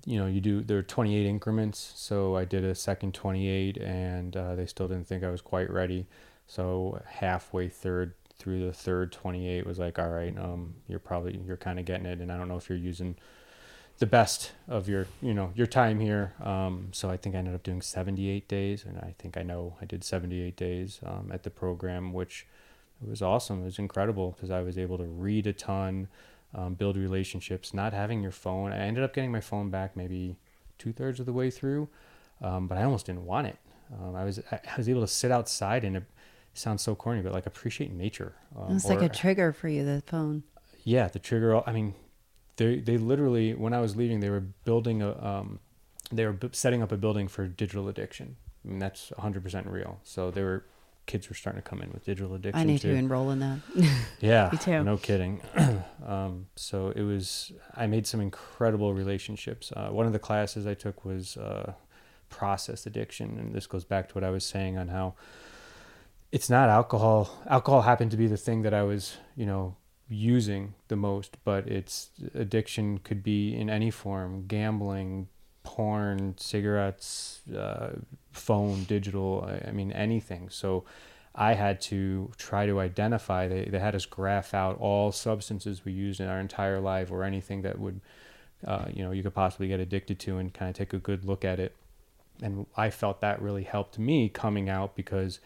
you 0.05 0.19
know, 0.19 0.27
you 0.27 0.41
do 0.41 0.61
there 0.63 0.79
are 0.79 0.83
28 0.83 1.27
increments. 1.27 1.93
So 1.97 2.37
I 2.37 2.45
did 2.45 2.65
a 2.65 2.75
second 2.75 3.15
28, 3.15 3.79
and 3.79 4.37
uh, 4.37 4.55
they 4.55 4.67
still 4.67 4.89
didn't 4.89 5.07
think 5.07 5.25
I 5.25 5.31
was 5.31 5.41
quite 5.41 5.71
ready. 5.71 6.07
So 6.47 7.01
halfway 7.07 7.69
third 7.69 8.15
through 8.39 8.67
the 8.67 8.73
third 8.73 9.13
28 9.13 9.65
was 9.65 9.79
like, 9.79 9.99
all 9.99 10.11
right, 10.11 10.37
um, 10.39 10.75
you're 10.87 10.99
probably 10.99 11.41
you're 11.47 11.57
kind 11.57 11.79
of 11.79 11.87
getting 11.87 12.07
it, 12.07 12.21
and 12.21 12.31
I 12.31 12.37
don't 12.37 12.49
know 12.49 12.57
if 12.57 12.69
you're 12.69 12.77
using 12.77 13.17
the 13.99 14.07
best 14.07 14.53
of 14.69 14.89
your 14.89 15.07
you 15.23 15.33
know 15.35 15.53
your 15.55 15.67
time 15.67 16.01
here. 16.01 16.35
Um, 16.43 16.89
so 16.93 17.11
I 17.11 17.17
think 17.17 17.35
I 17.35 17.39
ended 17.39 17.55
up 17.55 17.63
doing 17.63 17.81
78 17.83 18.49
days, 18.49 18.85
and 18.85 18.99
I 18.99 19.15
think 19.19 19.37
I 19.37 19.43
know 19.43 19.77
I 19.81 19.85
did 19.85 20.03
78 20.05 20.57
days 20.57 21.01
um, 21.05 21.31
at 21.33 21.43
the 21.43 21.51
program, 21.51 22.13
which 22.13 22.47
it 23.03 23.09
was 23.09 23.23
awesome. 23.23 23.63
It 23.63 23.65
was 23.67 23.79
incredible 23.79 24.33
because 24.33 24.51
I 24.51 24.61
was 24.63 24.79
able 24.79 24.99
to 24.99 25.05
read 25.05 25.47
a 25.47 25.53
ton, 25.53 26.09
um, 26.55 26.75
build 26.75 26.97
relationships, 26.97 27.73
not 27.75 27.93
having 27.93 28.23
your 28.23 28.33
phone. 28.33 28.73
I 28.73 28.79
ended 28.79 29.05
up 29.05 29.15
getting 29.15 29.33
my 29.33 29.41
phone 29.41 29.71
back 29.71 29.97
maybe 29.97 30.37
two 30.79 30.93
thirds 30.93 31.21
of 31.21 31.27
the 31.27 31.33
way 31.33 31.51
through, 31.51 31.89
um, 32.43 32.67
but 32.67 32.79
I 32.79 32.83
almost 32.85 33.07
didn't 33.07 33.25
want 33.27 33.47
it. 33.47 33.59
Um, 34.01 34.17
I 34.17 34.25
was 34.25 34.41
I 34.51 34.61
was 34.77 34.89
able 34.89 35.03
to 35.03 35.07
sit 35.09 35.31
outside 35.31 35.85
and 35.85 35.97
it 35.97 36.05
sounds 36.55 36.83
so 36.83 36.95
corny, 36.95 37.21
but 37.23 37.33
like 37.33 37.47
appreciate 37.47 37.93
nature. 37.93 38.35
Um, 38.59 38.75
It's 38.77 38.87
like 38.87 39.03
or- 39.03 39.05
a 39.05 39.09
trigger 39.09 39.53
for 39.53 39.69
you, 39.69 39.85
the 39.85 40.03
phone. 40.07 40.43
yeah, 40.85 41.07
the 41.09 41.19
trigger. 41.19 41.63
I 41.69 41.73
mean, 41.73 41.95
they 42.57 42.81
they 42.81 42.99
literally 42.99 43.55
when 43.55 43.73
I 43.73 43.81
was 43.81 43.97
leaving, 43.97 44.21
they 44.21 44.31
were 44.31 44.41
building 44.41 45.03
a 45.03 45.25
um, 45.25 45.61
they 46.13 46.27
were 46.27 46.37
setting 46.53 46.83
up 46.83 46.93
a 46.93 46.97
building 46.97 47.29
for 47.29 47.47
digital 47.47 47.89
addiction. 47.89 48.37
I 48.65 48.69
mean, 48.69 48.79
that's 48.79 49.11
100 49.11 49.43
percent 49.43 49.67
real. 49.67 50.01
So 50.05 50.31
they 50.31 50.43
were 50.43 50.65
kids 51.07 51.29
were 51.29 51.35
starting 51.35 51.61
to 51.61 51.69
come 51.69 51.83
in 51.83 51.91
with 51.93 52.05
digital 52.05 52.35
addiction. 52.35 52.61
I 52.61 52.65
need 52.65 52.81
too. 52.81 52.93
to 52.93 52.95
enroll 52.97 53.31
in 53.31 53.41
that. 53.41 53.59
Yeah, 54.21 54.49
Me 54.53 54.59
too. 54.59 54.83
No 54.85 54.97
kidding. 54.97 55.41
um, 56.07 56.47
so 56.57 56.93
it 56.95 57.03
was. 57.03 57.53
I 57.75 57.87
made 57.87 58.07
some 58.07 58.21
incredible 58.21 58.95
relationships. 58.95 59.73
Uh, 59.75 59.89
one 59.89 60.07
of 60.07 60.13
the 60.13 60.19
classes 60.19 60.67
I 60.67 60.75
took 60.75 61.05
was 61.05 61.37
uh, 61.37 61.75
process 62.31 62.87
addiction, 62.87 63.39
and 63.39 63.55
this 63.55 63.67
goes 63.67 63.85
back 63.85 64.09
to 64.09 64.15
what 64.15 64.25
I 64.25 64.31
was 64.31 64.45
saying 64.45 64.79
on 64.79 64.89
how 64.89 65.15
it's 66.33 66.49
not 66.49 66.69
alcohol. 66.69 67.43
Alcohol 67.47 67.83
happened 67.83 68.11
to 68.13 68.17
be 68.17 68.27
the 68.27 68.37
thing 68.37 68.63
that 68.63 68.75
I 68.75 68.83
was, 68.83 69.17
you 69.37 69.47
know, 69.47 69.77
using 70.09 70.75
the 70.89 70.97
most, 70.97 71.37
but 71.45 71.67
it's 71.67 72.11
addiction 72.35 72.99
could 72.99 73.23
be 73.23 73.55
in 73.55 73.71
any 73.71 73.91
form: 73.91 74.47
gambling, 74.47 75.29
porn, 75.63 76.35
cigarettes, 76.39 77.41
uh, 77.57 77.91
phone, 78.33 78.85
digital. 78.85 79.45
I, 79.47 79.69
I 79.69 79.73
mean, 79.73 79.93
anything. 79.93 80.49
So. 80.51 80.85
I 81.37 81.55
had 81.55 81.81
to 81.91 82.31
try 82.37 82.65
to 82.67 82.79
identify. 82.79 83.49
They, 83.49 83.65
they 83.65 83.81
had 83.81 83.97
us 83.97 84.07
graph 84.07 84.55
out 84.55 84.79
all 84.79 85.11
substances 85.11 85.85
we 85.85 85.91
used 85.91 86.21
in 86.21 86.29
our 86.29 86.39
entire 86.39 86.79
life, 86.79 87.11
or 87.11 87.25
anything 87.25 87.63
that 87.63 87.81
would, 87.81 88.01
uh, 88.65 88.85
you 88.95 89.03
know, 89.03 89.11
you 89.11 89.25
could 89.25 89.35
possibly 89.35 89.67
get 89.67 89.81
addicted 89.81 90.21
to, 90.21 90.39
and 90.39 90.55
kind 90.55 90.69
of 90.69 90.77
take 90.77 90.93
a 90.93 90.99
good 90.99 91.25
look 91.25 91.45
at 91.45 91.59
it. 91.59 91.75
And 92.41 92.67
I 92.77 92.91
felt 92.91 93.21
that 93.21 93.43
really 93.43 93.65
helped 93.65 93.99
me 93.99 94.29
coming 94.29 94.69
out 94.69 94.95
because, 94.95 95.41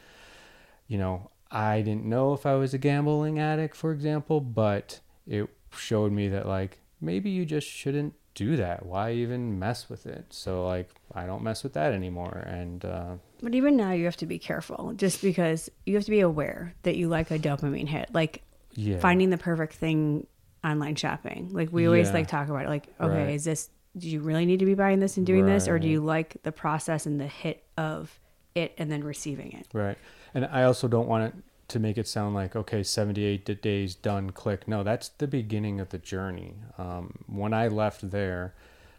you 0.89 0.99
know, 0.99 1.31
I 1.51 1.81
didn't 1.83 2.05
know 2.05 2.33
if 2.35 2.45
I 2.47 2.55
was 2.55 2.75
a 2.75 2.79
gambling 2.79 3.39
addict, 3.39 3.75
for 3.77 3.93
example, 3.93 4.41
but 4.41 5.01
it 5.27 5.49
showed 5.77 6.13
me 6.13 6.29
that 6.29 6.47
like 6.47 6.81
maybe 7.01 7.31
you 7.31 7.45
just 7.47 7.67
shouldn't 7.67 8.15
do 8.35 8.57
that. 8.57 8.85
Why 8.87 9.13
even 9.13 9.59
mess 9.59 9.89
with 9.89 10.07
it? 10.07 10.27
So 10.31 10.67
like 10.67 10.91
I 11.15 11.27
don't 11.27 11.43
mess 11.43 11.63
with 11.63 11.73
that 11.75 11.93
anymore, 11.93 12.45
and 12.47 12.85
uh, 12.85 13.15
But 13.43 13.55
even 13.55 13.77
now, 13.77 13.93
you 13.93 14.05
have 14.05 14.17
to 14.19 14.27
be 14.27 14.39
careful, 14.39 14.93
just 14.97 15.23
because 15.23 15.71
you 15.87 15.95
have 15.95 16.05
to 16.05 16.11
be 16.11 16.21
aware 16.21 16.75
that 16.83 16.97
you 16.97 17.09
like 17.09 17.31
a 17.31 17.39
dopamine 17.39 17.89
hit, 17.89 18.11
like 18.13 18.43
yeah, 18.75 18.99
finding 18.99 19.31
the 19.31 19.39
perfect 19.39 19.75
thing 19.75 20.27
online 20.65 20.97
shopping. 20.97 21.49
Like 21.53 21.73
we 21.73 21.87
always 21.87 22.09
Yeah. 22.09 22.15
like 22.15 22.29
talk 22.29 22.49
about 22.49 22.65
it. 22.65 22.69
Like, 22.69 22.89
okay, 23.01 23.25
Right. 23.25 23.35
is 23.35 23.45
this? 23.45 23.71
Do 23.97 24.09
you 24.09 24.21
really 24.21 24.45
need 24.47 24.59
to 24.61 24.67
be 24.67 24.75
buying 24.75 25.01
this 25.01 25.17
and 25.17 25.27
doing 25.27 25.47
this, 25.47 25.67
or 25.67 25.79
do 25.79 25.89
you 25.89 26.01
like 26.01 26.37
the 26.43 26.53
process 26.53 27.07
and 27.07 27.19
the 27.19 27.27
hit 27.27 27.65
of 27.77 28.21
it 28.59 28.75
and 28.79 28.91
then 28.91 29.03
receiving 29.05 29.53
it? 29.53 29.67
Right. 29.73 29.99
And 30.35 30.45
I 30.47 30.65
also 30.65 30.89
don't 30.89 31.09
want 31.09 31.25
it 31.25 31.35
to 31.69 31.79
make 31.79 31.99
it 31.99 32.09
sound 32.09 32.35
like, 32.35 32.57
okay, 32.57 32.83
78 32.83 33.61
days 33.63 33.95
done, 33.95 34.31
click. 34.31 34.67
No, 34.67 34.83
that's 34.83 35.09
the 35.11 35.27
beginning 35.27 35.81
of 35.81 35.91
the 35.91 35.99
journey. 35.99 36.55
Um, 36.79 37.19
when 37.27 37.53
I 37.53 37.69
left 37.69 38.11
there, 38.11 38.55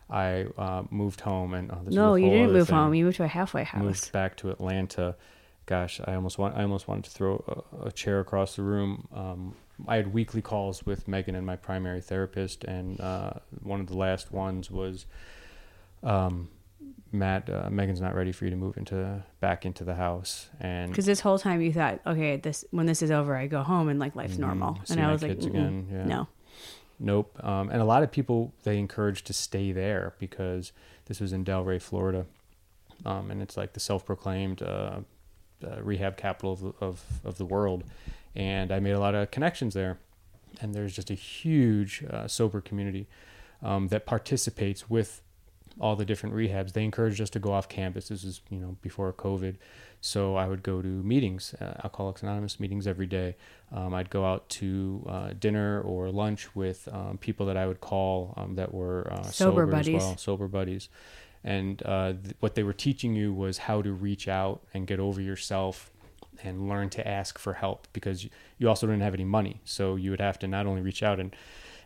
I 0.09 0.47
uh, 0.57 0.83
moved 0.89 1.21
home 1.21 1.53
and 1.53 1.71
oh, 1.71 1.79
this 1.83 1.93
No, 1.93 2.15
you 2.15 2.29
didn't 2.29 2.53
move 2.53 2.67
thing. 2.67 2.75
home. 2.75 2.93
You 2.93 3.05
moved 3.05 3.17
to 3.17 3.23
a 3.23 3.27
halfway 3.27 3.63
house. 3.63 3.81
moved 3.81 4.11
back 4.11 4.37
to 4.37 4.49
Atlanta. 4.49 5.15
Gosh, 5.65 6.01
I 6.05 6.15
almost 6.15 6.39
want 6.39 6.57
I 6.57 6.63
almost 6.63 6.87
wanted 6.87 7.03
to 7.05 7.11
throw 7.11 7.63
a, 7.83 7.87
a 7.87 7.91
chair 7.91 8.19
across 8.19 8.55
the 8.55 8.63
room. 8.63 9.07
Um, 9.13 9.55
I 9.87 9.97
had 9.97 10.13
weekly 10.13 10.41
calls 10.41 10.85
with 10.85 11.07
Meghan 11.07 11.35
and 11.35 11.45
my 11.45 11.55
primary 11.55 12.01
therapist, 12.01 12.63
and 12.63 12.99
uh, 12.99 13.33
one 13.61 13.79
of 13.79 13.87
the 13.87 13.97
last 13.97 14.31
ones 14.31 14.69
was, 14.69 15.05
um, 16.03 16.49
Matt, 17.11 17.49
uh, 17.49 17.69
Meghan's 17.69 18.01
not 18.01 18.13
ready 18.15 18.31
for 18.31 18.45
you 18.45 18.51
to 18.51 18.55
move 18.55 18.77
into 18.77 19.23
back 19.39 19.65
into 19.65 19.83
the 19.83 19.95
house, 19.95 20.49
and 20.59 20.91
Because 20.91 21.05
this 21.05 21.19
whole 21.21 21.39
time 21.39 21.61
you 21.61 21.73
thought, 21.73 21.99
okay, 22.05 22.37
this 22.37 22.65
when 22.71 22.85
this 22.85 23.01
is 23.01 23.09
over, 23.11 23.35
I 23.35 23.47
go 23.47 23.63
home 23.63 23.89
and 23.89 23.99
like 23.99 24.15
life's 24.15 24.37
normal. 24.37 24.73
Mm-hmm. 24.73 24.85
see 24.85 24.93
And 24.93 25.01
I 25.05 25.11
was 25.11 25.21
like, 25.23 25.31
again, 25.31 25.87
yeah. 25.91 26.05
no. 26.05 26.27
Nope. 26.99 27.37
Um, 27.43 27.69
and 27.69 27.81
a 27.81 27.85
lot 27.85 28.03
of 28.03 28.11
people 28.11 28.53
they 28.63 28.77
encourage 28.77 29.23
to 29.23 29.33
stay 29.33 29.71
there 29.71 30.13
because 30.19 30.71
this 31.05 31.19
was 31.19 31.31
in 31.33 31.45
Delray, 31.45 31.81
Florida, 31.81 32.25
um, 33.05 33.31
and 33.31 33.41
it's 33.41 33.55
like 33.57 33.73
the 33.73 33.79
self-proclaimed 33.79 34.61
uh, 34.61 34.99
uh, 35.65 35.81
rehab 35.81 36.17
capital 36.17 36.53
of, 36.53 36.59
the- 36.59 36.73
of 36.81 37.03
of 37.23 37.37
the 37.37 37.45
world. 37.45 37.83
And 38.35 38.71
I 38.71 38.79
made 38.79 38.91
a 38.91 38.99
lot 38.99 39.15
of 39.15 39.31
connections 39.31 39.73
there, 39.73 39.97
and 40.61 40.75
there's 40.75 40.93
just 40.93 41.09
a 41.09 41.15
huge 41.15 42.03
uh, 42.09 42.27
sober 42.27 42.61
community 42.61 43.07
um, 43.63 43.87
that 43.87 44.05
participates 44.05 44.89
with 44.89 45.21
all 45.79 45.95
the 45.95 46.05
different 46.05 46.35
rehabs. 46.35 46.73
They 46.73 46.83
encouraged 46.83 47.21
us 47.21 47.29
to 47.31 47.39
go 47.39 47.53
off 47.53 47.67
campus. 47.69 48.09
This 48.09 48.23
is 48.23 48.41
you 48.49 48.59
know 48.59 48.77
before 48.81 49.11
COVID, 49.13 49.55
so 50.01 50.35
I 50.35 50.47
would 50.47 50.61
go 50.63 50.81
to 50.81 50.87
meetings, 50.87 51.53
uh, 51.61 51.81
Alcoholics 51.83 52.21
Anonymous 52.23 52.59
meetings 52.59 52.85
every 52.87 53.07
day. 53.07 53.35
Um, 53.71 53.93
I'd 53.93 54.09
go 54.09 54.25
out 54.25 54.47
to 54.49 55.05
uh, 55.09 55.29
dinner 55.39 55.81
or 55.81 56.09
lunch 56.11 56.55
with 56.55 56.87
um, 56.91 57.17
people 57.19 57.45
that 57.47 57.57
I 57.57 57.67
would 57.67 57.81
call 57.81 58.33
um, 58.37 58.55
that 58.55 58.73
were 58.73 59.07
uh, 59.11 59.23
Sober 59.23 59.31
sober, 59.61 59.65
buddies. 59.67 59.95
as 59.95 60.01
well, 60.03 60.17
sober 60.17 60.47
buddies. 60.47 60.89
And 61.43 61.81
uh, 61.85 62.13
th- 62.21 62.35
what 62.41 62.55
they 62.55 62.63
were 62.63 62.73
teaching 62.73 63.13
you 63.15 63.31
was 63.33 63.59
how 63.59 63.81
to 63.81 63.93
reach 63.93 64.27
out 64.27 64.61
and 64.73 64.85
get 64.85 64.99
over 64.99 65.21
yourself 65.21 65.89
and 66.43 66.67
learn 66.67 66.89
to 66.89 67.07
ask 67.07 67.37
for 67.37 67.53
help 67.53 67.87
because 67.93 68.23
you- 68.25 68.29
you 68.57 68.67
also 68.67 68.87
didn't 68.87 69.01
have 69.03 69.13
any 69.13 69.23
money. 69.23 69.61
So 69.63 69.95
you 69.95 70.11
would 70.11 70.19
have 70.19 70.37
to 70.39 70.47
not 70.47 70.65
only 70.65 70.81
reach 70.81 71.01
out 71.01 71.17
and 71.19 71.33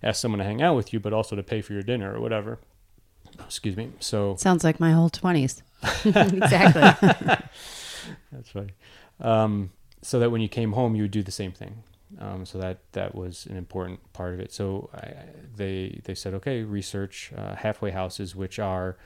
ask 0.01 0.19
someone 0.21 0.39
to 0.39 0.43
hang 0.45 0.61
out 0.61 0.75
with 0.75 0.91
you, 0.93 0.99
but 0.99 1.13
also 1.13 1.35
to 1.35 1.43
pay 1.43 1.61
for 1.61 1.73
your 1.73 1.83
dinner 1.83 2.15
or 2.15 2.19
whatever. 2.19 2.57
Excuse 3.39 3.75
me. 3.77 3.91
So 3.99 4.35
Sounds 4.37 4.63
like 4.63 4.79
my 4.79 4.91
whole 4.91 5.09
20s. 5.09 5.61
exactly. 6.05 6.81
That's 8.31 8.49
funny. 8.49 8.73
Um, 9.19 9.71
so 10.01 10.19
that 10.19 10.31
when 10.31 10.41
you 10.41 10.49
came 10.49 10.73
home, 10.73 10.95
you 10.95 11.03
would 11.03 11.11
do 11.11 11.23
the 11.23 11.31
same 11.31 11.51
thing. 11.51 11.83
Um, 12.19 12.45
so 12.45 12.57
that 12.59 12.79
that 12.91 13.15
was 13.15 13.47
an 13.47 13.57
important 13.57 14.13
part 14.13 14.33
of 14.33 14.39
it. 14.39 14.53
So 14.53 14.89
I, 14.93 15.13
they 15.55 16.01
they 16.03 16.13
said, 16.15 16.33
okay, 16.35 16.61
research 16.61 17.31
uh, 17.35 17.55
halfway 17.55 17.91
houses, 17.91 18.35
which 18.35 18.59
are 18.59 18.97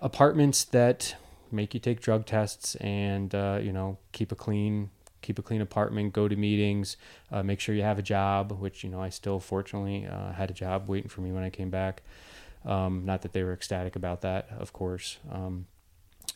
apartments 0.00 0.64
that 0.64 1.16
make 1.50 1.74
you 1.74 1.80
take 1.80 2.00
drug 2.00 2.26
tests 2.26 2.74
and 2.76 3.34
uh, 3.34 3.58
you 3.62 3.72
know 3.72 3.98
keep 4.12 4.32
a 4.32 4.34
clean 4.34 4.90
keep 5.22 5.38
a 5.38 5.42
clean 5.42 5.60
apartment, 5.60 6.12
go 6.12 6.26
to 6.26 6.34
meetings, 6.34 6.96
uh, 7.30 7.44
make 7.44 7.60
sure 7.60 7.74
you 7.74 7.82
have 7.82 7.98
a 7.98 8.02
job. 8.02 8.52
Which 8.52 8.84
you 8.84 8.90
know 8.90 9.00
I 9.00 9.08
still 9.08 9.40
fortunately 9.40 10.06
uh, 10.06 10.32
had 10.32 10.50
a 10.50 10.54
job 10.54 10.88
waiting 10.88 11.08
for 11.08 11.22
me 11.22 11.32
when 11.32 11.42
I 11.42 11.50
came 11.50 11.70
back. 11.70 12.02
Um, 12.64 13.04
not 13.04 13.22
that 13.22 13.32
they 13.32 13.42
were 13.42 13.52
ecstatic 13.52 13.96
about 13.96 14.20
that, 14.22 14.48
of 14.58 14.72
course. 14.72 15.18
Um, 15.30 15.66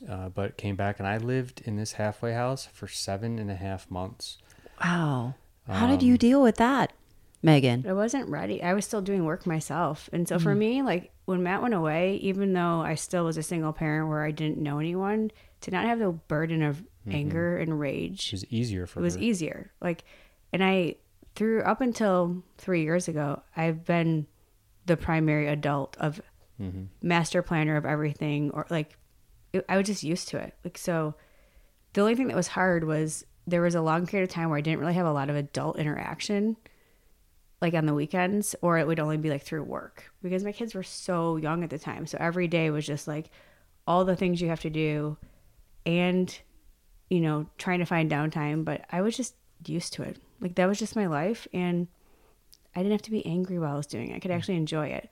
uh, 0.08 0.28
but 0.28 0.56
came 0.58 0.76
back 0.76 0.98
and 0.98 1.06
I 1.08 1.16
lived 1.18 1.62
in 1.64 1.76
this 1.76 1.92
halfway 1.92 2.32
house 2.34 2.68
for 2.72 2.86
seven 2.88 3.38
and 3.38 3.50
a 3.50 3.54
half 3.56 3.90
months. 3.90 4.38
Wow. 4.82 5.34
How 5.68 5.86
did 5.86 6.02
you 6.02 6.18
deal 6.18 6.42
with 6.42 6.56
that, 6.56 6.92
Meghan? 7.42 7.86
I 7.86 7.92
wasn't 7.92 8.28
ready. 8.28 8.62
I 8.62 8.74
was 8.74 8.84
still 8.84 9.00
doing 9.02 9.24
work 9.24 9.46
myself. 9.46 10.08
And 10.12 10.28
so 10.28 10.38
for 10.38 10.50
Mm-hmm. 10.50 10.58
me, 10.58 10.82
like 10.82 11.10
when 11.24 11.42
Matt 11.42 11.62
went 11.62 11.74
away, 11.74 12.16
even 12.16 12.52
though 12.52 12.80
I 12.82 12.94
still 12.94 13.24
was 13.24 13.36
a 13.36 13.42
single 13.42 13.72
parent 13.72 14.08
where 14.08 14.24
I 14.24 14.30
didn't 14.32 14.58
know 14.58 14.78
anyone, 14.78 15.30
to 15.62 15.70
not 15.70 15.84
have 15.86 15.98
the 15.98 16.10
burden 16.10 16.62
of 16.62 16.82
anger 17.10 17.56
and 17.56 17.78
rage 17.80 18.26
It 18.28 18.32
was 18.32 18.44
easier 18.52 18.86
for 18.86 18.98
me. 19.00 19.02
it 19.02 19.06
was 19.06 19.14
her. 19.14 19.20
easier. 19.22 19.70
Like, 19.80 20.04
and 20.52 20.62
I 20.62 20.96
through 21.34 21.62
up 21.62 21.80
until 21.80 22.42
three 22.58 22.82
years 22.82 23.08
ago, 23.08 23.42
I've 23.56 23.84
been 23.84 24.26
the 24.86 24.96
primary 24.96 25.48
adult 25.48 25.96
of 25.98 26.20
Mm-hmm. 26.58 26.84
master 27.02 27.42
planner 27.42 27.76
of 27.76 27.84
everything, 27.84 28.50
or 28.52 28.66
like 28.70 28.96
it, 29.52 29.66
I 29.68 29.76
was 29.76 29.86
just 29.86 30.02
used 30.02 30.28
to 30.28 30.38
it. 30.38 30.54
Like, 30.64 30.78
so 30.78 31.14
the 31.92 32.00
only 32.00 32.14
thing 32.14 32.28
that 32.28 32.36
was 32.36 32.48
hard 32.48 32.84
was 32.84 33.26
there 33.46 33.60
was 33.60 33.74
a 33.74 33.82
long 33.82 34.06
period 34.06 34.26
of 34.26 34.34
time 34.34 34.48
where 34.48 34.56
I 34.56 34.62
didn't 34.62 34.80
really 34.80 34.94
have 34.94 35.04
a 35.04 35.12
lot 35.12 35.28
of 35.28 35.36
adult 35.36 35.78
interaction, 35.78 36.56
like 37.60 37.74
on 37.74 37.84
the 37.84 37.92
weekends, 37.92 38.56
or 38.62 38.78
it 38.78 38.86
would 38.86 38.98
only 39.00 39.18
be 39.18 39.28
like 39.28 39.42
through 39.42 39.64
work 39.64 40.10
because 40.22 40.44
my 40.44 40.52
kids 40.52 40.74
were 40.74 40.82
so 40.82 41.36
young 41.36 41.62
at 41.62 41.68
the 41.68 41.78
time. 41.78 42.06
So 42.06 42.16
every 42.18 42.48
day 42.48 42.70
was 42.70 42.86
just 42.86 43.06
like 43.06 43.28
all 43.86 44.06
the 44.06 44.16
things 44.16 44.40
you 44.40 44.48
have 44.48 44.60
to 44.60 44.70
do 44.70 45.18
and 45.84 46.38
you 47.10 47.20
know, 47.20 47.46
trying 47.58 47.80
to 47.80 47.84
find 47.84 48.10
downtime, 48.10 48.64
but 48.64 48.86
I 48.90 49.02
was 49.02 49.14
just 49.14 49.34
used 49.66 49.92
to 49.92 50.02
it. 50.04 50.16
Like 50.40 50.54
that 50.54 50.66
was 50.66 50.78
just 50.78 50.96
my 50.96 51.06
life 51.06 51.46
and 51.52 51.86
I 52.76 52.80
didn't 52.80 52.92
have 52.92 53.02
to 53.02 53.10
be 53.10 53.24
angry 53.26 53.58
while 53.58 53.72
I 53.72 53.76
was 53.76 53.86
doing 53.86 54.10
it. 54.10 54.16
I 54.16 54.18
could 54.20 54.30
actually 54.30 54.56
enjoy 54.56 54.88
it. 54.88 55.10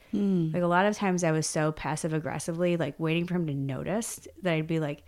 Like 0.52 0.62
a 0.62 0.66
lot 0.66 0.84
of 0.86 0.96
times 0.96 1.24
I 1.24 1.32
was 1.32 1.46
so 1.46 1.72
passive 1.72 2.12
aggressively, 2.12 2.76
like 2.76 2.94
waiting 3.00 3.26
for 3.26 3.34
him 3.34 3.46
to 3.46 3.54
notice 3.54 4.28
that 4.42 4.52
I'd 4.52 4.66
be 4.66 4.78
like 4.80 5.02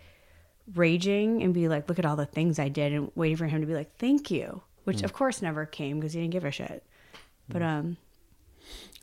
raging 0.75 1.43
and 1.43 1.53
be 1.53 1.67
like, 1.67 1.87
look 1.87 1.99
at 1.99 2.05
all 2.05 2.15
the 2.15 2.25
things 2.25 2.59
I 2.59 2.67
did 2.69 2.91
and 2.93 3.11
waiting 3.15 3.37
for 3.37 3.45
him 3.45 3.61
to 3.61 3.67
be 3.67 3.73
like, 3.75 3.95
thank 3.97 4.29
you, 4.31 4.61
which 4.83 5.03
of 5.03 5.13
course 5.13 5.41
never 5.41 5.65
came 5.65 5.99
because 5.99 6.13
he 6.13 6.19
didn't 6.19 6.33
give 6.33 6.43
a 6.45 6.51
shit. 6.51 6.83
But 7.47 7.61
um, 7.61 7.97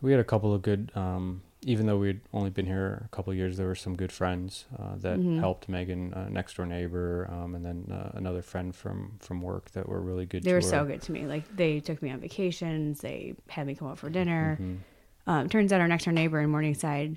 We 0.02 0.10
had 0.10 0.20
a 0.20 0.24
couple 0.24 0.52
of 0.52 0.60
good, 0.60 0.90
um, 0.94 1.40
even 1.64 1.86
though 1.86 1.96
we'd 1.98 2.20
only 2.32 2.50
been 2.50 2.66
here 2.66 3.02
a 3.04 3.08
couple 3.14 3.30
of 3.32 3.36
years, 3.36 3.56
there 3.56 3.66
were 3.66 3.74
some 3.74 3.96
good 3.96 4.12
friends 4.12 4.66
uh, 4.78 4.96
that 4.96 5.18
Mm-hmm. 5.18 5.38
helped 5.40 5.68
Meghan, 5.70 6.16
uh, 6.16 6.28
next 6.28 6.56
door 6.56 6.66
neighbor, 6.66 7.28
um, 7.32 7.54
and 7.54 7.64
then 7.64 7.90
uh, 7.90 8.10
another 8.14 8.42
friend 8.42 8.74
from 8.74 9.16
from 9.20 9.40
work 9.42 9.70
that 9.72 9.88
were 9.88 10.00
really 10.00 10.26
good. 10.26 10.42
they 10.44 10.50
to 10.50 10.54
were 10.54 10.60
her. 10.60 10.68
so 10.68 10.84
good 10.84 11.02
to 11.02 11.12
me. 11.12 11.26
Like 11.26 11.44
they 11.56 11.80
took 11.80 12.00
me 12.02 12.10
on 12.10 12.20
vacations. 12.20 13.00
They 13.00 13.34
had 13.48 13.66
me 13.66 13.74
come 13.74 13.88
out 13.88 13.98
for 13.98 14.10
dinner. 14.10 14.58
Mm-hmm. 14.60 14.76
Um, 15.30 15.48
turns 15.48 15.72
out 15.72 15.80
our 15.80 15.88
next 15.88 16.04
door 16.04 16.12
neighbor 16.12 16.38
in 16.40 16.50
Morningside, 16.50 17.16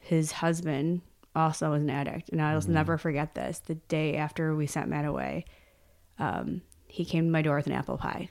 his 0.00 0.32
husband 0.32 1.02
also 1.36 1.70
was 1.70 1.82
an 1.82 1.90
addict, 1.90 2.28
and 2.30 2.40
I'll 2.42 2.60
Mm-hmm. 2.60 2.72
never 2.72 2.98
forget 2.98 3.34
this. 3.34 3.60
The 3.60 3.74
day 3.76 4.16
after 4.16 4.54
we 4.56 4.66
sent 4.66 4.88
Matt 4.88 5.04
away, 5.04 5.44
um, 6.18 6.62
he 6.88 7.04
came 7.04 7.24
to 7.26 7.30
my 7.30 7.42
door 7.42 7.56
with 7.56 7.66
an 7.66 7.72
apple 7.72 7.96
pie, 7.98 8.28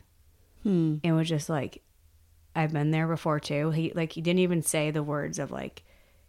and 0.66 1.02
was 1.16 1.28
just 1.30 1.50
like, 1.50 1.82
"I've 2.56 2.74
been 2.74 2.92
there 2.92 3.08
before 3.08 3.40
too." 3.40 3.72
He 3.72 3.92
like 3.94 4.14
he 4.14 4.22
didn't 4.22 4.40
even 4.40 4.62
say 4.62 4.92
the 4.92 5.04
words 5.04 5.40
of 5.40 5.52
like, 5.52 5.84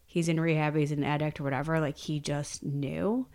"He's 0.07 0.29
in 0.29 0.41
rehab, 0.41 0.77
he's 0.77 0.93
an 0.93 1.05
addict" 1.05 1.41
or 1.41 1.45
whatever. 1.45 1.81
Like 1.81 1.99
he 1.99 2.21
just 2.21 2.63
knew. 2.63 3.27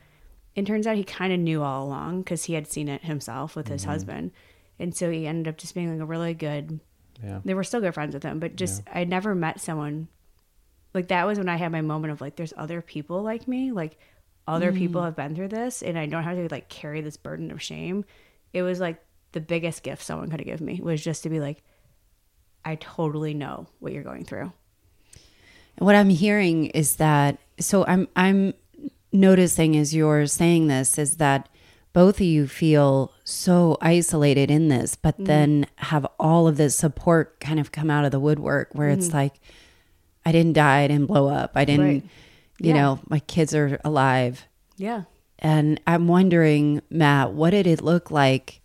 And 0.56 0.66
turns 0.66 0.88
out 0.88 0.98
he 0.98 1.04
kind 1.04 1.32
of 1.32 1.40
knew 1.40 1.62
all 1.62 1.86
along 1.86 2.24
because 2.24 2.46
he 2.46 2.54
had 2.54 2.68
seen 2.68 2.90
it 2.90 3.04
himself 3.04 3.56
with 3.56 3.68
his 3.68 3.84
mm-hmm. 3.84 3.92
husband, 3.92 4.32
and 4.78 4.96
so 4.96 5.10
he 5.10 5.28
ended 5.28 5.48
up 5.48 5.58
just 5.58 5.76
being 5.76 5.92
like 5.92 6.02
a 6.02 6.06
really 6.06 6.34
good 6.34 6.80
Yeah. 7.24 7.40
they 7.46 7.54
were 7.54 7.64
still 7.64 7.82
good 7.82 7.94
friends 7.94 8.14
with 8.14 8.24
him, 8.24 8.40
but 8.40 8.56
just 8.56 8.84
I 8.92 9.04
never 9.04 9.36
met 9.36 9.62
someone 9.62 10.08
like 10.94 11.10
that 11.10 11.28
was 11.28 11.38
when 11.38 11.50
I 11.50 11.58
had 11.58 11.72
my 11.72 11.82
moment 11.82 12.12
of 12.12 12.22
like 12.22 12.36
there's 12.36 12.54
other 12.58 12.82
people 12.82 13.22
like 13.22 13.48
me, 13.48 13.72
like 13.72 13.98
other 14.48 14.72
people 14.72 15.02
mm. 15.02 15.06
have 15.06 15.16
been 15.16 15.36
through 15.36 15.50
this 15.50 15.84
and 15.84 15.98
I 15.98 16.08
don't 16.08 16.24
have 16.24 16.36
to 16.36 16.48
like 16.50 16.70
carry 16.70 17.02
this 17.02 17.18
burden 17.18 17.52
of 17.52 17.62
shame. 17.62 18.06
It 18.54 18.64
was 18.64 18.80
like 18.80 19.04
the 19.32 19.42
biggest 19.42 19.84
gift 19.84 20.02
someone 20.02 20.30
could 20.30 20.40
have 20.40 20.48
given 20.48 20.66
me 20.66 20.80
was 20.82 21.04
just 21.04 21.24
to 21.24 21.30
be 21.30 21.40
like 21.40 21.64
I 22.66 22.76
totally 22.76 23.34
know 23.34 23.68
what 23.80 23.94
you're 23.94 24.04
going 24.04 24.26
through. 24.26 24.52
What 25.78 25.96
I'm 25.96 26.10
hearing 26.10 26.68
is 26.68 26.98
that 26.98 27.40
so 27.60 27.86
I'm 27.86 28.08
I'm 28.16 28.54
noticing 29.12 29.76
as 29.78 29.96
you're 29.96 30.28
saying 30.28 30.68
this 30.68 30.98
is 30.98 31.18
that 31.18 31.50
both 31.94 32.16
of 32.18 32.26
you 32.26 32.48
feel 32.48 33.12
so 33.24 33.78
isolated 33.82 34.52
in 34.52 34.68
this, 34.68 34.96
but 34.96 35.16
mm-hmm. 35.16 35.26
then 35.26 35.66
have 35.78 36.06
all 36.20 36.48
of 36.48 36.58
this 36.58 36.76
support 36.76 37.40
kind 37.40 37.60
of 37.60 37.72
come 37.72 37.90
out 37.90 38.06
of 38.06 38.12
the 38.12 38.20
woodwork 38.20 38.70
where 38.74 38.90
it's 38.90 39.08
mm-hmm. 39.08 39.18
like, 39.18 39.40
I 40.26 40.32
didn't 40.32 40.54
die, 40.54 40.82
I 40.82 40.88
didn't 40.88 41.08
blow 41.08 41.28
up, 41.28 41.52
I 41.56 41.66
didn't, 41.66 41.86
Right. 41.86 42.04
you 42.60 42.70
Yeah. 42.70 42.74
know, 42.74 43.00
my 43.10 43.20
kids 43.20 43.56
are 43.56 43.80
alive. 43.84 44.46
Yeah. 44.78 45.04
And 45.40 45.82
I'm 45.88 46.08
wondering, 46.08 46.82
Matt, 46.90 47.34
what 47.34 47.52
did 47.52 47.66
it 47.66 47.82
look 47.82 48.12
like 48.12 48.59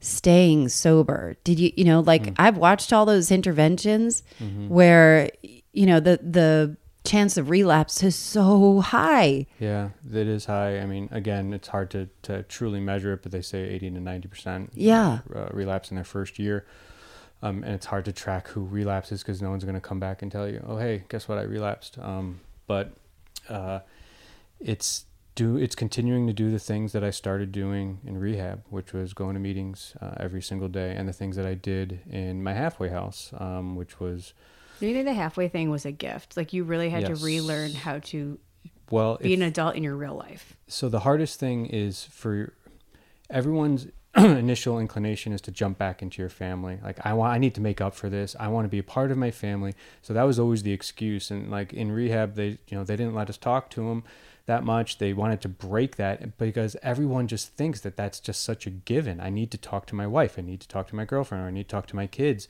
staying 0.00 0.68
sober? 0.68 1.36
Did 1.44 1.58
you, 1.60 1.72
you 1.76 1.84
know, 1.84 2.00
like 2.00 2.32
I've 2.38 2.56
watched 2.56 2.92
all 2.92 3.04
those 3.06 3.30
interventions 3.30 4.22
where, 4.68 5.30
you 5.72 5.86
know, 5.86 6.00
the 6.00 6.18
the 6.22 6.76
chance 7.02 7.36
of 7.38 7.48
relapse 7.48 8.02
is 8.02 8.14
so 8.14 8.80
high. 8.80 9.46
Yeah, 9.58 9.88
it 10.12 10.26
is 10.28 10.44
high. 10.44 10.78
I 10.80 10.86
mean, 10.86 11.08
again, 11.10 11.54
it's 11.54 11.68
hard 11.68 11.90
to, 11.92 12.08
to 12.22 12.42
truly 12.42 12.78
measure 12.78 13.14
it, 13.14 13.22
but 13.22 13.32
they 13.32 13.40
say 13.40 13.62
80 13.70 13.92
to 13.92 14.00
90 14.00 14.28
percent 14.28 14.70
Yeah. 14.74 15.20
uh, 15.34 15.48
relapse 15.52 15.90
in 15.90 15.94
their 15.94 16.04
first 16.04 16.38
year. 16.38 16.66
Um, 17.42 17.64
and 17.64 17.72
it's 17.74 17.86
hard 17.86 18.04
to 18.04 18.12
track 18.12 18.48
who 18.48 18.66
relapses 18.66 19.22
because 19.22 19.40
no 19.40 19.48
one's 19.48 19.64
going 19.64 19.74
to 19.74 19.80
come 19.80 19.98
back 19.98 20.20
and 20.20 20.30
tell 20.30 20.46
you, 20.46 20.62
"Oh, 20.66 20.76
hey, 20.76 21.04
guess 21.08 21.26
what? 21.26 21.38
I 21.38 21.42
relapsed." 21.42 21.98
Um, 21.98 22.40
but 22.66 22.92
uh, 23.48 23.80
it's 24.60 25.06
do 25.40 25.56
it's 25.56 25.74
continuing 25.74 26.26
to 26.26 26.32
do 26.32 26.50
the 26.50 26.58
things 26.58 26.92
that 26.92 27.02
I 27.02 27.10
started 27.10 27.50
doing 27.50 27.98
in 28.04 28.18
rehab, 28.18 28.62
which 28.68 28.92
was 28.92 29.14
going 29.14 29.34
to 29.34 29.40
meetings 29.40 29.94
uh, 30.00 30.12
every 30.18 30.42
single 30.42 30.68
day, 30.68 30.94
and 30.96 31.08
the 31.08 31.12
things 31.14 31.34
that 31.36 31.46
I 31.46 31.54
did 31.54 32.00
in 32.10 32.42
my 32.42 32.52
halfway 32.52 32.88
house, 32.90 33.32
um, 33.38 33.74
which 33.74 33.98
was 34.00 34.34
Do 34.80 34.86
you 34.86 34.92
think 34.94 35.06
the 35.06 35.14
halfway 35.14 35.48
thing 35.48 35.70
was 35.70 35.86
a 35.86 35.92
gift? 35.92 36.36
Like 36.36 36.52
you 36.52 36.62
really 36.64 36.90
had 36.90 37.02
Yes. 37.08 37.18
to 37.18 37.24
relearn 37.24 37.72
how 37.72 38.00
to 38.12 38.38
well, 38.90 39.16
be 39.16 39.32
if- 39.32 39.38
an 39.40 39.46
adult 39.46 39.76
in 39.76 39.82
your 39.82 39.96
real 39.96 40.14
life. 40.14 40.56
so 40.68 40.88
the 40.88 41.00
hardest 41.00 41.40
thing 41.40 41.66
is 41.66 42.04
for 42.04 42.52
everyone's 43.30 43.86
initial 44.16 44.78
inclination 44.80 45.32
is 45.32 45.40
to 45.40 45.52
jump 45.52 45.78
back 45.78 46.02
into 46.02 46.20
your 46.20 46.28
family. 46.28 46.78
Like 46.82 46.98
I 47.06 47.12
want, 47.14 47.32
I 47.32 47.38
need 47.38 47.54
to 47.54 47.60
make 47.60 47.80
up 47.80 47.94
for 47.94 48.08
this. 48.10 48.34
I 48.40 48.48
want 48.48 48.64
to 48.64 48.68
be 48.68 48.78
a 48.80 48.82
part 48.82 49.10
of 49.12 49.16
my 49.16 49.30
family. 49.30 49.72
So 50.02 50.12
that 50.14 50.24
was 50.24 50.38
always 50.38 50.64
the 50.64 50.72
excuse. 50.72 51.30
And 51.30 51.48
like 51.50 51.72
in 51.72 51.92
rehab, 51.92 52.34
they, 52.34 52.48
you 52.68 52.76
know, 52.76 52.82
they 52.84 52.96
didn't 52.96 53.14
let 53.14 53.28
us 53.30 53.36
talk 53.38 53.70
to 53.70 53.80
them 53.88 54.02
that 54.46 54.64
much. 54.64 54.98
They 54.98 55.12
wanted 55.12 55.40
to 55.42 55.48
break 55.48 55.96
that 55.96 56.36
because 56.38 56.76
everyone 56.82 57.28
just 57.28 57.54
thinks 57.56 57.80
that 57.80 57.96
that's 57.96 58.20
just 58.20 58.42
such 58.42 58.66
a 58.66 58.70
given. 58.70 59.20
I 59.20 59.30
need 59.30 59.50
to 59.52 59.58
talk 59.58 59.86
to 59.86 59.94
my 59.94 60.06
wife. 60.06 60.36
I 60.38 60.42
need 60.42 60.60
to 60.60 60.68
talk 60.68 60.88
to 60.88 60.96
my 60.96 61.04
girlfriend. 61.04 61.44
Or 61.44 61.48
I 61.48 61.50
need 61.50 61.64
to 61.68 61.68
talk 61.72 61.86
to 61.88 61.96
my 61.96 62.06
kids. 62.06 62.48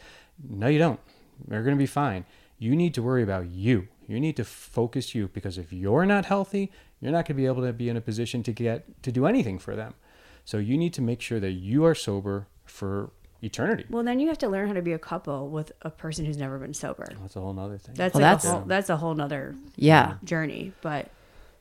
No, 0.48 0.66
you 0.68 0.78
don't. 0.78 1.00
They're 1.46 1.62
going 1.62 1.76
to 1.76 1.78
be 1.82 1.86
fine. 1.86 2.24
You 2.58 2.76
need 2.76 2.94
to 2.94 3.02
worry 3.02 3.22
about 3.22 3.46
you. 3.48 3.88
You 4.06 4.20
need 4.20 4.36
to 4.36 4.44
focus 4.44 5.14
you 5.14 5.28
because 5.28 5.56
if 5.58 5.72
you're 5.72 6.04
not 6.06 6.26
healthy, 6.26 6.70
you're 7.00 7.12
not 7.12 7.26
going 7.26 7.36
to 7.36 7.42
be 7.42 7.46
able 7.46 7.62
to 7.62 7.72
be 7.72 7.88
in 7.88 7.96
a 7.96 8.00
position 8.00 8.42
to 8.42 8.52
get 8.52 9.02
to 9.02 9.12
do 9.12 9.24
anything 9.26 9.58
for 9.58 9.74
them. 9.76 9.94
So 10.44 10.58
you 10.58 10.76
need 10.76 10.92
to 10.94 11.02
make 11.02 11.20
sure 11.20 11.38
that 11.40 11.52
you 11.52 11.84
are 11.84 11.94
sober 11.94 12.46
for 12.64 13.10
eternity. 13.42 13.84
Well, 13.88 14.02
then 14.02 14.20
you 14.20 14.28
have 14.28 14.38
to 14.38 14.48
learn 14.48 14.68
how 14.68 14.74
to 14.74 14.82
be 14.82 14.92
a 14.92 14.98
couple 14.98 15.48
with 15.48 15.72
a 15.82 15.90
person 15.90 16.24
who's 16.26 16.36
never 16.36 16.58
been 16.58 16.74
sober. 16.74 17.06
That's 17.22 17.36
a 17.36 17.40
whole 17.40 17.54
nother 17.54 17.78
thing. 17.78 17.94
That's 17.94 18.14
Well, 18.14 18.22
like 18.22 18.30
that's- 18.36 18.44
a 18.44 18.50
whole, 18.56 18.66
that's 18.66 18.90
a 18.90 18.96
whole 18.96 19.14
nother 19.14 19.54
Yeah. 19.76 20.14
journey. 20.24 20.72
But 20.82 21.08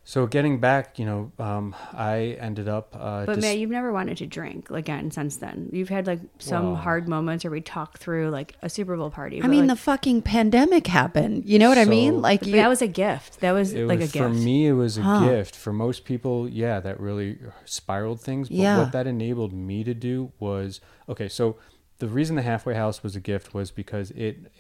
So 0.05 0.25
getting 0.25 0.59
back, 0.59 0.97
you 0.97 1.05
know, 1.05 1.31
um, 1.37 1.75
I 1.93 2.35
ended 2.39 2.67
up. 2.67 2.95
Uh, 2.99 3.27
but 3.27 3.35
just- 3.35 3.45
Matt, 3.47 3.59
you've 3.59 3.69
never 3.69 3.91
wanted 3.93 4.17
to 4.17 4.25
drink 4.25 4.71
again 4.71 5.11
since 5.11 5.37
then. 5.37 5.69
You've 5.71 5.89
had 5.89 6.07
like 6.07 6.21
some 6.39 6.65
Well- 6.73 6.75
hard 6.77 7.07
moments 7.07 7.43
where 7.43 7.51
we 7.51 7.61
talk 7.61 7.99
through 7.99 8.29
like 8.31 8.55
a 8.63 8.69
Super 8.69 8.97
Bowl 8.97 9.11
party. 9.11 9.43
I 9.43 9.47
mean, 9.47 9.67
like, 9.67 9.77
the 9.77 9.81
fucking 9.83 10.23
pandemic 10.23 10.87
happened. 10.87 11.45
You 11.45 11.59
know 11.59 11.69
what 11.69 11.77
I 11.77 11.85
mean? 11.85 12.23
Like 12.23 12.43
you, 12.43 12.53
that 12.53 12.67
was 12.69 12.81
a 12.81 12.87
gift. 12.87 13.39
That 13.41 13.51
was 13.51 13.73
it 13.73 13.85
like 13.85 13.99
was, 13.99 14.09
a 14.09 14.13
gift. 14.13 14.23
for 14.25 14.29
me 14.33 14.65
it 14.67 14.73
was 14.73 14.97
a 14.97 15.03
Huh. 15.03 15.27
gift 15.29 15.55
for 15.55 15.71
most 15.73 16.05
people 16.05 16.49
yeah 16.49 16.79
that 16.79 16.99
really 16.99 17.37
spiraled 17.65 18.19
things 18.19 18.49
but 18.49 18.57
Yeah. 18.57 18.79
what 18.79 18.91
that 18.93 19.05
enabled 19.05 19.53
me 19.53 19.83
to 19.83 19.93
do 19.93 20.31
was 20.39 20.81
okay 21.07 21.27
so 21.27 21.57
the 21.99 22.07
reason 22.07 22.35
the 22.35 22.41
halfway 22.41 22.73
house 22.73 23.03
was 23.03 23.15
a 23.15 23.19
gift 23.19 23.53
was 23.53 23.69
because 23.69 24.09
it 24.11 24.51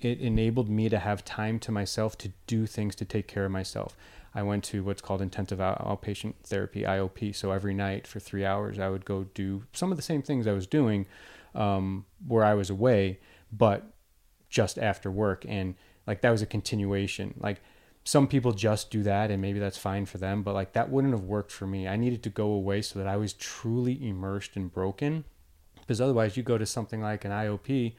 it 0.00 0.20
enabled 0.20 0.68
me 0.68 0.88
to 0.88 0.98
have 0.98 1.24
time 1.24 1.58
to 1.58 1.72
myself 1.72 2.16
to 2.18 2.30
do 2.46 2.66
things 2.66 2.94
to 2.96 3.04
take 3.04 3.26
care 3.26 3.44
of 3.46 3.50
myself 3.50 3.96
i 4.34 4.42
went 4.42 4.64
to 4.64 4.82
what's 4.82 5.02
called 5.02 5.22
intensive 5.22 5.58
outpatient 5.58 6.34
therapy 6.42 6.82
iop 6.82 7.34
so 7.34 7.50
every 7.50 7.74
night 7.74 8.06
for 8.06 8.20
three 8.20 8.44
hours 8.44 8.78
i 8.78 8.88
would 8.88 9.04
go 9.04 9.24
do 9.34 9.64
some 9.72 9.90
of 9.90 9.96
the 9.96 10.02
same 10.02 10.22
things 10.22 10.46
i 10.46 10.52
was 10.52 10.66
doing 10.66 11.06
um, 11.54 12.04
where 12.26 12.44
i 12.44 12.54
was 12.54 12.70
away 12.70 13.18
but 13.52 13.94
just 14.54 14.78
after 14.78 15.10
work. 15.10 15.44
And 15.48 15.74
like 16.06 16.20
that 16.20 16.30
was 16.30 16.40
a 16.40 16.46
continuation. 16.46 17.34
Like 17.38 17.60
some 18.04 18.28
people 18.28 18.52
just 18.52 18.90
do 18.90 19.02
that 19.02 19.30
and 19.30 19.42
maybe 19.42 19.58
that's 19.58 19.78
fine 19.78 20.04
for 20.04 20.18
them 20.18 20.42
but 20.42 20.52
like 20.52 20.74
that 20.74 20.90
wouldn't 20.90 21.12
have 21.12 21.24
worked 21.24 21.50
for 21.50 21.66
me. 21.66 21.88
I 21.88 21.96
needed 21.96 22.22
to 22.22 22.30
go 22.30 22.46
away 22.46 22.82
so 22.82 22.98
that 22.98 23.08
i 23.08 23.16
was 23.16 23.32
truly 23.32 24.06
immersed 24.06 24.56
and 24.56 24.72
broken 24.72 25.24
because 25.80 26.00
otherwise 26.00 26.36
you 26.36 26.42
go 26.42 26.58
to 26.58 26.66
something 26.66 27.00
like 27.00 27.24
an 27.24 27.30
iop 27.30 27.94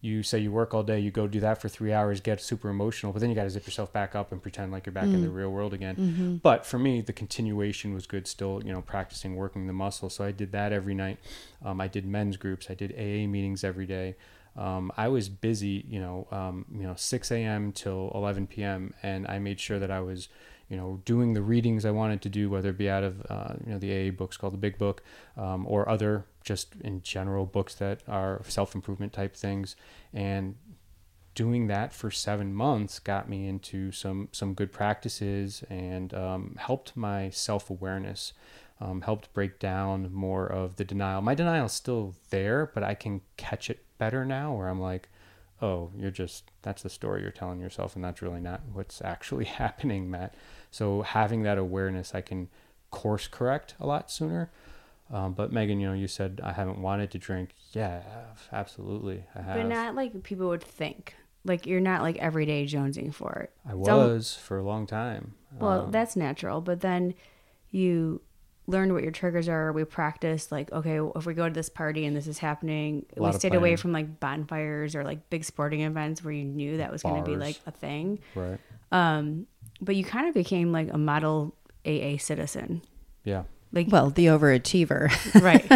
you 0.00 0.22
say 0.22 0.38
you 0.38 0.52
work 0.52 0.74
all 0.74 0.82
day 0.82 0.98
you 1.00 1.10
go 1.10 1.26
do 1.26 1.40
that 1.40 1.60
for 1.60 1.68
three 1.68 1.92
hours 1.92 2.20
get 2.20 2.40
super 2.40 2.68
emotional 2.68 3.12
but 3.12 3.20
then 3.20 3.30
you 3.30 3.34
got 3.34 3.44
to 3.44 3.50
zip 3.50 3.66
yourself 3.66 3.92
back 3.92 4.14
up 4.14 4.30
and 4.30 4.42
pretend 4.42 4.70
like 4.70 4.86
you're 4.86 4.92
back 4.92 5.04
in 5.04 5.22
the 5.22 5.28
real 5.30 5.50
world 5.50 5.72
again. 5.74 5.94
But 6.42 6.66
for 6.66 6.78
me 6.78 7.00
the 7.00 7.12
continuation 7.12 7.94
was 7.94 8.06
good 8.06 8.26
still 8.26 8.62
you 8.64 8.72
know 8.72 8.82
practicing 8.82 9.36
working 9.36 9.66
the 9.66 9.72
muscle. 9.72 10.10
So 10.10 10.24
i 10.24 10.32
did 10.32 10.52
that 10.52 10.72
every 10.72 10.94
night. 10.94 11.18
Um, 11.64 11.80
i 11.80 11.88
did 11.88 12.06
men's 12.06 12.36
groups. 12.36 12.70
I 12.70 12.74
did 12.74 12.92
aa 12.92 13.26
meetings 13.26 13.64
every 13.64 13.86
day. 13.86 14.16
Um, 14.56 14.90
I 14.96 15.08
was 15.08 15.28
busy, 15.28 15.84
you 15.88 16.00
know, 16.00 16.26
um, 16.30 16.64
you 16.72 16.84
know, 16.84 16.94
6 16.96 17.30
a.m. 17.30 17.72
till 17.72 18.10
11 18.14 18.46
p.m. 18.46 18.94
and 19.02 19.26
I 19.26 19.38
made 19.38 19.60
sure 19.60 19.78
that 19.78 19.90
I 19.90 20.00
was, 20.00 20.28
you 20.68 20.76
know, 20.76 21.00
doing 21.04 21.34
the 21.34 21.42
readings 21.42 21.84
I 21.84 21.90
wanted 21.90 22.22
to 22.22 22.28
do, 22.28 22.50
whether 22.50 22.70
it 22.70 22.78
be 22.78 22.90
out 22.90 23.04
of, 23.04 23.24
uh, 23.28 23.54
you 23.64 23.72
know, 23.72 23.78
the 23.78 24.08
AA 24.08 24.10
books 24.10 24.36
called 24.36 24.52
the 24.52 24.58
Big 24.58 24.78
Book, 24.78 25.02
um, 25.36 25.64
or 25.68 25.88
other 25.88 26.26
just 26.42 26.74
in 26.80 27.02
general 27.02 27.46
books 27.46 27.74
that 27.76 28.02
are 28.08 28.42
self-improvement 28.44 29.12
type 29.12 29.36
things, 29.36 29.76
and 30.12 30.56
doing 31.36 31.66
that 31.68 31.92
for 31.92 32.10
seven 32.10 32.52
months 32.52 32.98
got 32.98 33.28
me 33.28 33.46
into 33.46 33.92
some 33.92 34.28
some 34.32 34.54
good 34.54 34.72
practices 34.72 35.62
and 35.68 36.12
um, 36.14 36.56
helped 36.58 36.96
my 36.96 37.30
self-awareness 37.30 38.32
um, 38.80 39.02
helped 39.02 39.32
break 39.32 39.58
down 39.58 40.12
more 40.12 40.46
of 40.46 40.76
the 40.76 40.84
denial. 40.84 41.20
My 41.22 41.34
denial 41.34 41.66
is 41.66 41.72
still 41.72 42.14
there 42.30 42.70
but 42.74 42.82
i 42.82 42.94
can 42.94 43.20
catch 43.36 43.68
it 43.70 43.84
better 43.98 44.24
now 44.24 44.54
where 44.54 44.68
i'm 44.68 44.80
like 44.80 45.10
oh 45.62 45.90
you're 45.96 46.10
just 46.10 46.50
that's 46.62 46.82
the 46.82 46.88
story 46.90 47.22
you're 47.22 47.30
telling 47.30 47.60
yourself 47.60 47.94
and 47.96 48.04
that's 48.04 48.20
really 48.22 48.40
not 48.40 48.60
what's 48.72 49.00
actually 49.02 49.44
happening 49.62 50.10
matt 50.10 50.34
so 50.70 51.02
having 51.02 51.42
that 51.42 51.58
awareness 51.58 52.14
i 52.14 52.20
can 52.20 52.48
course 52.90 53.26
correct 53.26 53.74
a 53.80 53.86
lot 53.86 54.10
sooner 54.10 54.50
um, 55.12 55.32
but 55.32 55.52
meghan 55.52 55.80
you 55.80 55.86
know 55.86 55.92
you 55.92 56.08
said 56.08 56.40
i 56.42 56.52
haven't 56.52 56.78
wanted 56.80 57.10
to 57.10 57.18
drink 57.18 57.50
yeah 57.72 58.02
absolutely 58.52 59.24
i 59.34 59.42
have 59.42 59.56
but 59.56 59.66
not 59.66 59.94
like 59.94 60.22
people 60.22 60.48
would 60.48 60.62
think. 60.62 61.14
Like 61.44 61.64
you're 61.64 61.80
not 61.80 62.02
like 62.02 62.16
everyday 62.16 62.64
jonesing 62.66 63.14
for 63.14 63.32
it. 63.34 63.52
I 63.68 63.74
was 63.74 64.34
for 64.34 64.58
a 64.58 64.64
long 64.64 64.84
time. 64.84 65.34
Well, 65.60 65.82
Um, 65.82 65.90
that's 65.92 66.16
natural, 66.16 66.60
but 66.60 66.80
then 66.80 67.14
you 67.70 68.20
learned 68.66 68.92
what 68.92 69.02
your 69.02 69.12
triggers 69.12 69.48
are. 69.48 69.72
We 69.72 69.84
practiced 69.84 70.50
like, 70.50 70.72
okay, 70.72 70.98
if 71.16 71.26
we 71.26 71.34
go 71.34 71.48
to 71.48 71.54
this 71.54 71.68
party 71.68 72.04
and 72.04 72.16
this 72.16 72.26
is 72.26 72.38
happening, 72.38 73.06
we 73.16 73.32
stayed 73.32 73.54
away 73.54 73.76
from 73.76 73.92
like 73.92 74.20
bonfires 74.20 74.94
or 74.94 75.04
like 75.04 75.30
big 75.30 75.44
sporting 75.44 75.82
events 75.82 76.24
where 76.24 76.32
you 76.32 76.44
knew 76.44 76.78
that 76.78 76.90
was 76.90 77.02
going 77.02 77.22
to 77.22 77.30
be 77.30 77.36
like 77.36 77.58
a 77.66 77.70
thing. 77.70 78.18
right. 78.34 78.58
Um, 78.92 79.46
but 79.80 79.96
you 79.96 80.04
kind 80.04 80.28
of 80.28 80.34
became 80.34 80.72
like 80.72 80.92
a 80.92 80.98
model 80.98 81.54
AA 81.84 82.16
citizen. 82.18 82.82
Yeah. 83.24 83.44
Like, 83.76 83.88
well, 83.90 84.10
the 84.10 84.26
overachiever. 84.26 85.10
right. 85.42 85.70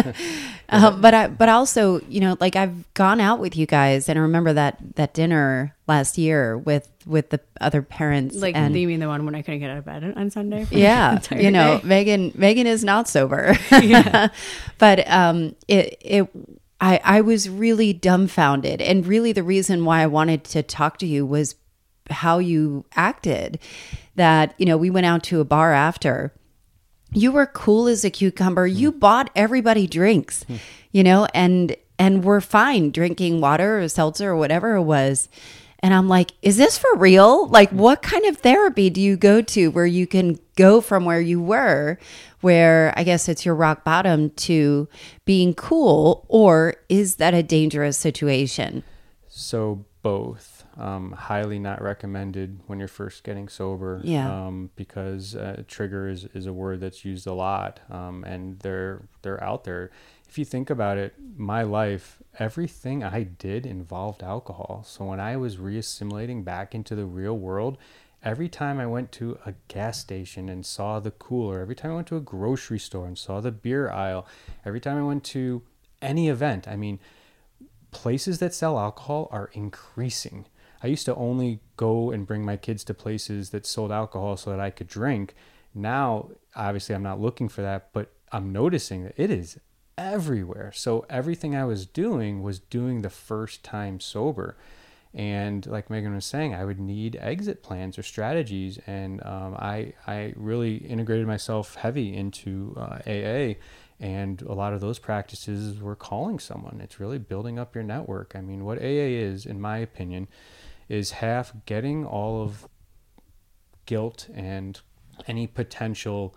um, 0.69 0.99
but 1.01 1.13
I, 1.13 1.27
but 1.27 1.47
also, 1.49 2.01
you 2.09 2.19
know, 2.19 2.35
like 2.39 2.55
I've 2.55 2.91
gone 2.95 3.21
out 3.21 3.39
with 3.39 3.55
you 3.55 3.65
guys, 3.67 4.09
and 4.09 4.17
I 4.17 4.23
remember 4.23 4.53
that 4.53 4.79
that 4.95 5.13
dinner 5.13 5.75
last 5.87 6.17
year 6.17 6.57
with 6.57 6.89
with 7.05 7.29
the 7.29 7.39
other 7.61 7.81
parents, 7.81 8.35
Like, 8.35 8.55
and 8.55 8.75
you 8.75 8.87
mean 8.87 8.99
the 8.99 9.07
one 9.07 9.23
when 9.25 9.35
I 9.35 9.41
couldn't 9.43 9.59
get 9.59 9.69
out 9.69 9.77
of 9.77 9.85
bed 9.85 10.13
on 10.15 10.29
Sunday? 10.31 10.67
yeah 10.71 11.19
you 11.31 11.51
know 11.51 11.79
day? 11.79 12.05
meghan 12.05 12.33
meghan 12.33 12.65
is 12.65 12.83
not 12.83 13.07
sober 13.07 13.55
but 14.77 15.07
um 15.09 15.55
it 15.67 15.97
it 16.01 16.29
i 16.79 16.99
i 17.03 17.21
was 17.21 17.49
really 17.49 17.91
dumbfounded 17.93 18.81
and 18.81 19.05
really 19.07 19.31
the 19.31 19.43
reason 19.43 19.83
why 19.85 20.01
i 20.01 20.07
wanted 20.07 20.43
to 20.43 20.61
talk 20.63 20.97
to 20.99 21.07
you 21.07 21.25
was 21.25 21.55
how 22.09 22.37
you 22.39 22.85
acted 22.95 23.59
that 24.15 24.53
you 24.57 24.65
know 24.65 24.77
we 24.77 24.89
went 24.89 25.05
out 25.05 25.23
to 25.23 25.39
a 25.39 25.45
bar 25.45 25.73
after 25.73 26.33
you 27.13 27.31
were 27.31 27.45
cool 27.45 27.87
as 27.87 28.03
a 28.03 28.09
cucumber. 28.09 28.67
You 28.67 28.91
hmm. 28.91 28.99
bought 28.99 29.29
everybody 29.35 29.87
drinks 29.87 30.43
hmm. 30.43 30.57
you 30.91 31.03
know 31.03 31.27
and 31.33 31.75
and 31.99 32.23
we're 32.23 32.41
fine 32.41 32.91
drinking 32.91 33.41
water 33.41 33.79
or 33.79 33.87
seltzer 33.87 34.31
or 34.31 34.35
whatever 34.35 34.75
it 34.75 34.83
was. 34.83 35.29
And 35.83 35.93
i'm 35.93 36.07
like 36.07 36.31
is 36.41 36.57
this 36.57 36.77
for 36.77 36.95
real? 36.95 37.47
Like 37.47 37.69
hmm. 37.69 37.77
what 37.77 38.01
kind 38.01 38.25
of 38.25 38.37
therapy 38.37 38.89
do 38.89 39.01
you 39.01 39.17
go 39.17 39.41
to 39.41 39.69
where 39.71 39.85
you 39.85 40.07
can 40.07 40.39
go 40.55 40.81
from 40.81 41.05
where 41.05 41.21
you 41.21 41.41
were 41.41 41.97
where 42.41 42.93
i 42.97 43.03
guess 43.03 43.29
it's 43.29 43.45
your 43.45 43.55
rock 43.55 43.83
bottom 43.83 44.29
to 44.31 44.87
being 45.25 45.53
cool? 45.53 46.25
Or 46.27 46.75
is 46.89 47.15
that 47.15 47.33
a 47.33 47.43
dangerous 47.43 47.97
situation? 47.97 48.83
So 49.27 49.85
both. 50.01 50.60
Um, 50.77 51.11
highly 51.11 51.59
not 51.59 51.81
recommended 51.81 52.61
when 52.67 52.79
you're 52.79 52.87
first 52.87 53.23
getting 53.23 53.49
sober. 53.49 54.01
Yeah. 54.03 54.45
Um, 54.45 54.69
because 54.75 55.35
uh, 55.35 55.63
trigger 55.67 56.07
is, 56.07 56.25
is 56.33 56.45
a 56.45 56.53
word 56.53 56.79
that's 56.79 57.03
used 57.03 57.27
a 57.27 57.33
lot. 57.33 57.81
Um, 57.89 58.23
and 58.23 58.59
they're 58.59 59.03
they're 59.21 59.43
out 59.43 59.63
there. 59.63 59.91
If 60.29 60.37
you 60.37 60.45
think 60.45 60.69
about 60.69 60.97
it, 60.97 61.13
my 61.35 61.63
life, 61.63 62.21
everything 62.39 63.03
I 63.03 63.23
did 63.23 63.65
involved 63.65 64.23
alcohol. 64.23 64.83
So 64.87 65.05
when 65.05 65.19
I 65.19 65.35
was 65.35 65.57
reassimilating 65.57 66.45
back 66.45 66.73
into 66.73 66.95
the 66.95 67.05
real 67.05 67.37
world, 67.37 67.77
every 68.23 68.47
time 68.47 68.79
I 68.79 68.87
went 68.87 69.11
to 69.13 69.37
a 69.45 69.53
gas 69.67 69.99
station 69.99 70.47
and 70.47 70.65
saw 70.65 70.99
the 70.99 71.11
cooler, 71.11 71.59
every 71.59 71.75
time 71.75 71.91
I 71.91 71.95
went 71.95 72.07
to 72.07 72.17
a 72.17 72.21
grocery 72.21 72.79
store 72.79 73.07
and 73.07 73.17
saw 73.17 73.41
the 73.41 73.51
beer 73.51 73.89
aisle, 73.89 74.25
every 74.63 74.79
time 74.79 74.97
I 74.97 75.03
went 75.03 75.23
to 75.25 75.63
any 76.01 76.29
event, 76.29 76.67
I 76.67 76.75
mean, 76.75 76.99
places 77.91 78.39
that 78.39 78.53
sell 78.53 78.79
alcohol 78.79 79.27
are 79.31 79.49
increasing. 79.53 80.45
I 80.83 80.87
used 80.87 81.05
to 81.05 81.15
only 81.15 81.59
go 81.77 82.11
and 82.11 82.25
bring 82.25 82.45
my 82.45 82.57
kids 82.57 82.83
to 82.85 82.93
places 82.93 83.51
that 83.51 83.65
sold 83.65 83.91
alcohol 83.91 84.37
so 84.37 84.49
that 84.49 84.59
I 84.59 84.69
could 84.69 84.87
drink. 84.87 85.35
Now, 85.73 86.29
obviously, 86.55 86.95
I'm 86.95 87.03
not 87.03 87.21
looking 87.21 87.49
for 87.49 87.61
that, 87.61 87.89
but 87.93 88.11
I'm 88.31 88.51
noticing 88.51 89.03
that 89.03 89.13
it 89.17 89.29
is 89.29 89.59
everywhere. 89.97 90.71
So 90.73 91.05
everything 91.09 91.55
I 91.55 91.65
was 91.65 91.85
doing 91.85 92.41
was 92.41 92.59
doing 92.59 93.01
the 93.01 93.09
first 93.09 93.63
time 93.63 93.99
sober. 93.99 94.57
And 95.13 95.65
like 95.67 95.89
Meghan 95.89 96.15
was 96.15 96.25
saying, 96.25 96.55
I 96.55 96.63
would 96.63 96.79
need 96.79 97.17
exit 97.19 97.63
plans 97.63 97.99
or 97.99 98.03
strategies. 98.03 98.79
And 98.87 99.23
um, 99.25 99.55
I, 99.55 99.93
I 100.07 100.33
really 100.35 100.77
integrated 100.77 101.27
myself 101.27 101.75
heavy 101.75 102.15
into 102.15 102.75
uh, 102.77 102.99
AA. 103.05 103.55
And 103.99 104.41
a 104.41 104.53
lot 104.53 104.73
of 104.73 104.81
those 104.81 104.97
practices 104.97 105.79
were 105.79 105.95
calling 105.95 106.39
someone. 106.39 106.79
It's 106.81 106.99
really 106.99 107.19
building 107.19 107.59
up 107.59 107.75
your 107.75 107.83
network. 107.83 108.33
I 108.35 108.41
mean, 108.41 108.65
what 108.65 108.79
AA 108.79 109.11
is, 109.19 109.45
in 109.45 109.61
my 109.61 109.77
opinion, 109.77 110.27
is 110.91 111.11
half 111.11 111.53
getting 111.65 112.05
all 112.05 112.43
of 112.43 112.67
guilt 113.85 114.27
and 114.33 114.81
any 115.27 115.47
potential 115.47 116.35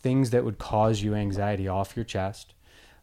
things 0.00 0.30
that 0.30 0.44
would 0.44 0.58
cause 0.58 1.02
you 1.02 1.14
anxiety 1.14 1.68
off 1.68 1.96
your 1.96 2.04
chest. 2.04 2.54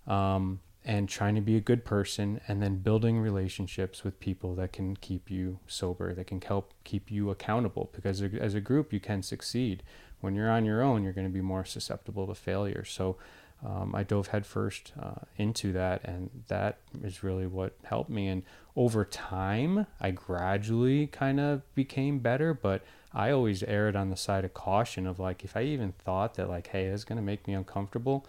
um, 0.08 0.60
and 0.86 1.10
trying 1.10 1.36
to 1.36 1.42
be 1.42 1.56
a 1.58 1.60
good 1.60 1.84
person 1.84 2.40
and 2.48 2.64
then 2.64 2.78
building 2.78 3.20
relationships 3.20 4.04
with 4.04 4.20
people 4.20 4.56
that 4.56 4.72
can 4.72 4.96
keep 4.96 5.30
you 5.30 5.60
sober 5.68 6.14
that 6.14 6.26
can 6.26 6.42
help 6.42 6.74
keep 6.84 7.12
you 7.12 7.30
accountable 7.30 7.90
because 7.94 8.22
as 8.22 8.54
a 8.56 8.62
group 8.62 8.94
you 8.94 9.00
can 9.00 9.22
succeed 9.22 9.84
when 10.22 10.36
you're 10.36 10.50
on 10.50 10.66
your 10.66 10.82
own 10.82 11.04
you're 11.04 11.14
going 11.14 11.28
to 11.28 11.34
be 11.34 11.42
more 11.42 11.66
susceptible 11.66 12.26
to 12.26 12.34
failure 12.34 12.86
so 12.86 13.18
um, 13.66 13.94
I 13.94 14.04
dove 14.04 14.28
headfirst 14.28 14.94
uh, 15.02 15.26
into 15.36 15.74
that, 15.74 16.02
and 16.06 16.30
that 16.48 16.78
is 17.04 17.24
really 17.24 17.46
what 17.46 17.76
helped 17.84 18.10
me. 18.10 18.28
And 18.28 18.44
over 18.76 19.04
time, 19.04 19.86
I 20.00 20.12
gradually 20.12 21.08
kind 21.08 21.40
of 21.40 21.62
became 21.76 22.20
better, 22.20 22.54
but 22.54 22.84
I 23.14 23.32
always 23.32 23.62
erred 23.64 23.96
on 23.96 24.10
the 24.10 24.16
side 24.16 24.46
of 24.46 24.54
caution 24.54 25.06
of 25.06 25.20
like, 25.20 25.44
if 25.44 25.58
I 25.58 25.64
even 25.64 25.92
thought 25.92 26.36
that, 26.36 26.50
like, 26.50 26.68
hey, 26.68 26.86
it's 26.86 27.04
going 27.04 27.18
to 27.18 27.24
make 27.24 27.48
me 27.48 27.54
uncomfortable, 27.54 28.26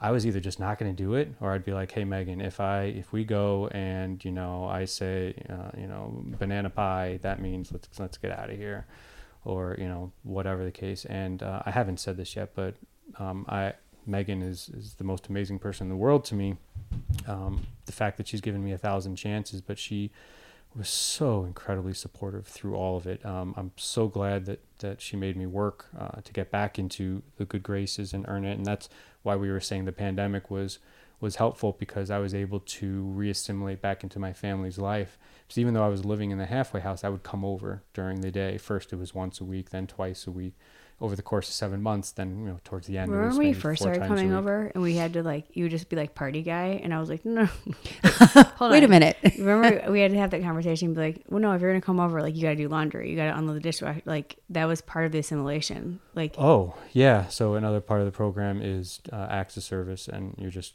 I 0.00 0.10
was 0.10 0.26
either 0.26 0.40
just 0.40 0.60
not 0.60 0.78
going 0.78 0.94
to 0.94 1.02
do 1.02 1.14
it, 1.14 1.32
or 1.40 1.52
I'd 1.52 1.64
be 1.64 1.72
like, 1.72 1.92
hey, 1.92 2.04
Meghan, 2.04 2.44
if 2.44 2.60
I 2.60 2.82
if 2.82 3.12
we 3.12 3.24
go 3.24 3.68
and 3.68 4.22
you 4.24 4.30
know 4.30 4.66
I 4.66 4.84
say 4.84 5.34
uh, 5.48 5.70
you 5.78 5.86
know 5.86 6.22
banana 6.38 6.68
pie, 6.68 7.18
that 7.22 7.40
means 7.40 7.72
let's 7.72 7.98
let's 7.98 8.18
get 8.18 8.30
out 8.30 8.50
of 8.50 8.58
here, 8.58 8.86
or 9.44 9.74
you 9.78 9.88
know 9.88 10.12
whatever 10.22 10.64
the 10.64 10.70
case. 10.70 11.06
And 11.06 11.42
uh, 11.42 11.62
I 11.64 11.70
haven't 11.70 11.98
said 11.98 12.18
this 12.18 12.36
yet, 12.36 12.54
but 12.54 12.74
um, 13.18 13.46
I 13.48 13.72
Meghan 14.08 14.42
is 14.42 14.68
is 14.70 14.94
the 14.94 15.04
most 15.04 15.28
amazing 15.28 15.58
person 15.58 15.86
in 15.86 15.88
the 15.88 15.96
world 15.96 16.24
to 16.26 16.34
me. 16.34 16.56
Um, 17.26 17.66
the 17.86 17.92
fact 17.92 18.16
that 18.18 18.28
she's 18.28 18.40
given 18.40 18.64
me 18.64 18.72
a 18.72 18.78
thousand 18.78 19.16
chances, 19.16 19.60
but 19.60 19.78
she 19.78 20.10
was 20.74 20.88
so 20.88 21.44
incredibly 21.44 21.94
supportive 21.94 22.46
through 22.46 22.74
all 22.74 22.96
of 22.96 23.06
it. 23.06 23.24
Um, 23.24 23.54
I'm 23.56 23.72
so 23.76 24.08
glad 24.08 24.46
that 24.46 24.60
that 24.78 25.00
she 25.00 25.16
made 25.16 25.36
me 25.36 25.46
work 25.46 25.86
uh, 25.98 26.20
to 26.22 26.32
get 26.32 26.50
back 26.50 26.78
into 26.78 27.22
the 27.36 27.44
good 27.44 27.62
graces 27.62 28.12
and 28.12 28.24
earn 28.28 28.44
it, 28.44 28.56
and 28.56 28.66
that's 28.66 28.88
why 29.22 29.36
we 29.36 29.50
were 29.50 29.60
saying 29.60 29.84
the 29.84 29.92
pandemic 29.92 30.50
was 30.50 30.78
was 31.18 31.36
helpful 31.36 31.74
because 31.78 32.10
I 32.10 32.18
was 32.18 32.34
able 32.34 32.60
to 32.60 33.14
reassimilate 33.16 33.80
back 33.80 34.02
into 34.02 34.18
my 34.18 34.34
family's 34.34 34.78
life. 34.78 35.18
Even 35.54 35.72
though 35.72 35.84
I 35.84 35.88
was 35.88 36.04
living 36.04 36.30
in 36.30 36.38
the 36.38 36.46
halfway 36.46 36.80
house, 36.80 37.04
I 37.04 37.08
would 37.08 37.22
come 37.22 37.44
over 37.44 37.82
during 37.94 38.20
the 38.20 38.30
day. 38.30 38.58
First, 38.58 38.92
it 38.92 38.96
was 38.96 39.14
once 39.14 39.40
a 39.40 39.44
week, 39.44 39.70
then 39.70 39.86
twice 39.86 40.26
a 40.26 40.30
week 40.30 40.54
over 41.00 41.14
the 41.14 41.22
course 41.22 41.48
of 41.48 41.54
seven 41.54 41.82
months. 41.82 42.12
Then 42.12 42.38
you 42.40 42.46
know 42.46 42.60
towards 42.64 42.86
the 42.86 42.98
end. 42.98 43.10
Remember 43.10 43.36
when 43.36 43.48
we 43.48 43.52
first 43.52 43.82
started 43.82 44.06
coming 44.06 44.32
over 44.32 44.70
and 44.74 44.82
we 44.82 44.94
had 44.96 45.12
to 45.14 45.22
like 45.22 45.44
you 45.54 45.64
would 45.64 45.70
just 45.70 45.88
be 45.88 45.96
like 45.96 46.14
party 46.14 46.42
guy 46.42 46.80
and 46.82 46.94
I 46.94 47.00
was 47.00 47.08
like 47.08 47.24
no. 47.24 47.44
Hold 48.04 48.72
Wait 48.72 48.78
on. 48.78 48.84
a 48.84 48.88
minute. 48.88 49.16
Remember 49.38 49.90
we 49.90 50.00
had 50.00 50.10
to 50.12 50.18
have 50.18 50.30
that 50.30 50.42
conversation. 50.42 50.94
Be 50.94 51.00
like, 51.00 51.22
well, 51.28 51.40
no, 51.40 51.52
if 51.52 51.60
you're 51.60 51.70
gonna 51.70 51.80
come 51.80 52.00
over, 52.00 52.22
like 52.22 52.34
you 52.34 52.42
got 52.42 52.50
to 52.50 52.56
do 52.56 52.68
laundry, 52.68 53.10
you 53.10 53.16
got 53.16 53.26
to 53.26 53.38
unload 53.38 53.56
the 53.56 53.60
dishwasher. 53.60 54.02
Like 54.04 54.36
that 54.50 54.66
was 54.66 54.80
part 54.80 55.06
of 55.06 55.12
the 55.12 55.18
assimilation. 55.18 56.00
Like 56.14 56.34
oh 56.38 56.74
yeah, 56.92 57.26
so 57.28 57.54
another 57.54 57.80
part 57.80 58.00
of 58.00 58.06
the 58.06 58.12
program 58.12 58.60
is 58.62 59.00
uh, 59.12 59.26
acts 59.30 59.56
of 59.56 59.62
service, 59.62 60.08
and 60.08 60.34
you're 60.38 60.50
just 60.50 60.74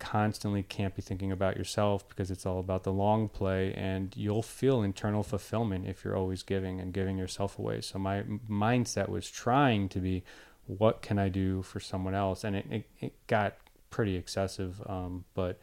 constantly 0.00 0.64
can't 0.64 0.96
be 0.96 1.02
thinking 1.02 1.30
about 1.30 1.56
yourself 1.56 2.08
because 2.08 2.30
it's 2.30 2.44
all 2.44 2.58
about 2.58 2.82
the 2.82 2.92
long 2.92 3.28
play 3.28 3.72
and 3.74 4.12
you'll 4.16 4.42
feel 4.42 4.82
internal 4.82 5.22
fulfillment 5.22 5.86
if 5.86 6.04
you're 6.04 6.16
always 6.16 6.42
giving 6.42 6.80
and 6.80 6.92
giving 6.92 7.16
yourself 7.16 7.58
away. 7.58 7.80
So 7.80 8.00
my 8.00 8.22
mindset 8.50 9.08
was 9.08 9.30
trying 9.30 9.88
to 9.90 10.00
be 10.00 10.24
what 10.66 11.02
can 11.02 11.18
i 11.18 11.28
do 11.28 11.62
for 11.62 11.78
someone 11.80 12.14
else? 12.14 12.42
And 12.42 12.56
it, 12.56 12.66
it, 12.70 12.84
it 13.00 13.26
got 13.26 13.56
pretty 13.90 14.16
excessive 14.16 14.82
um, 14.86 15.24
but 15.34 15.60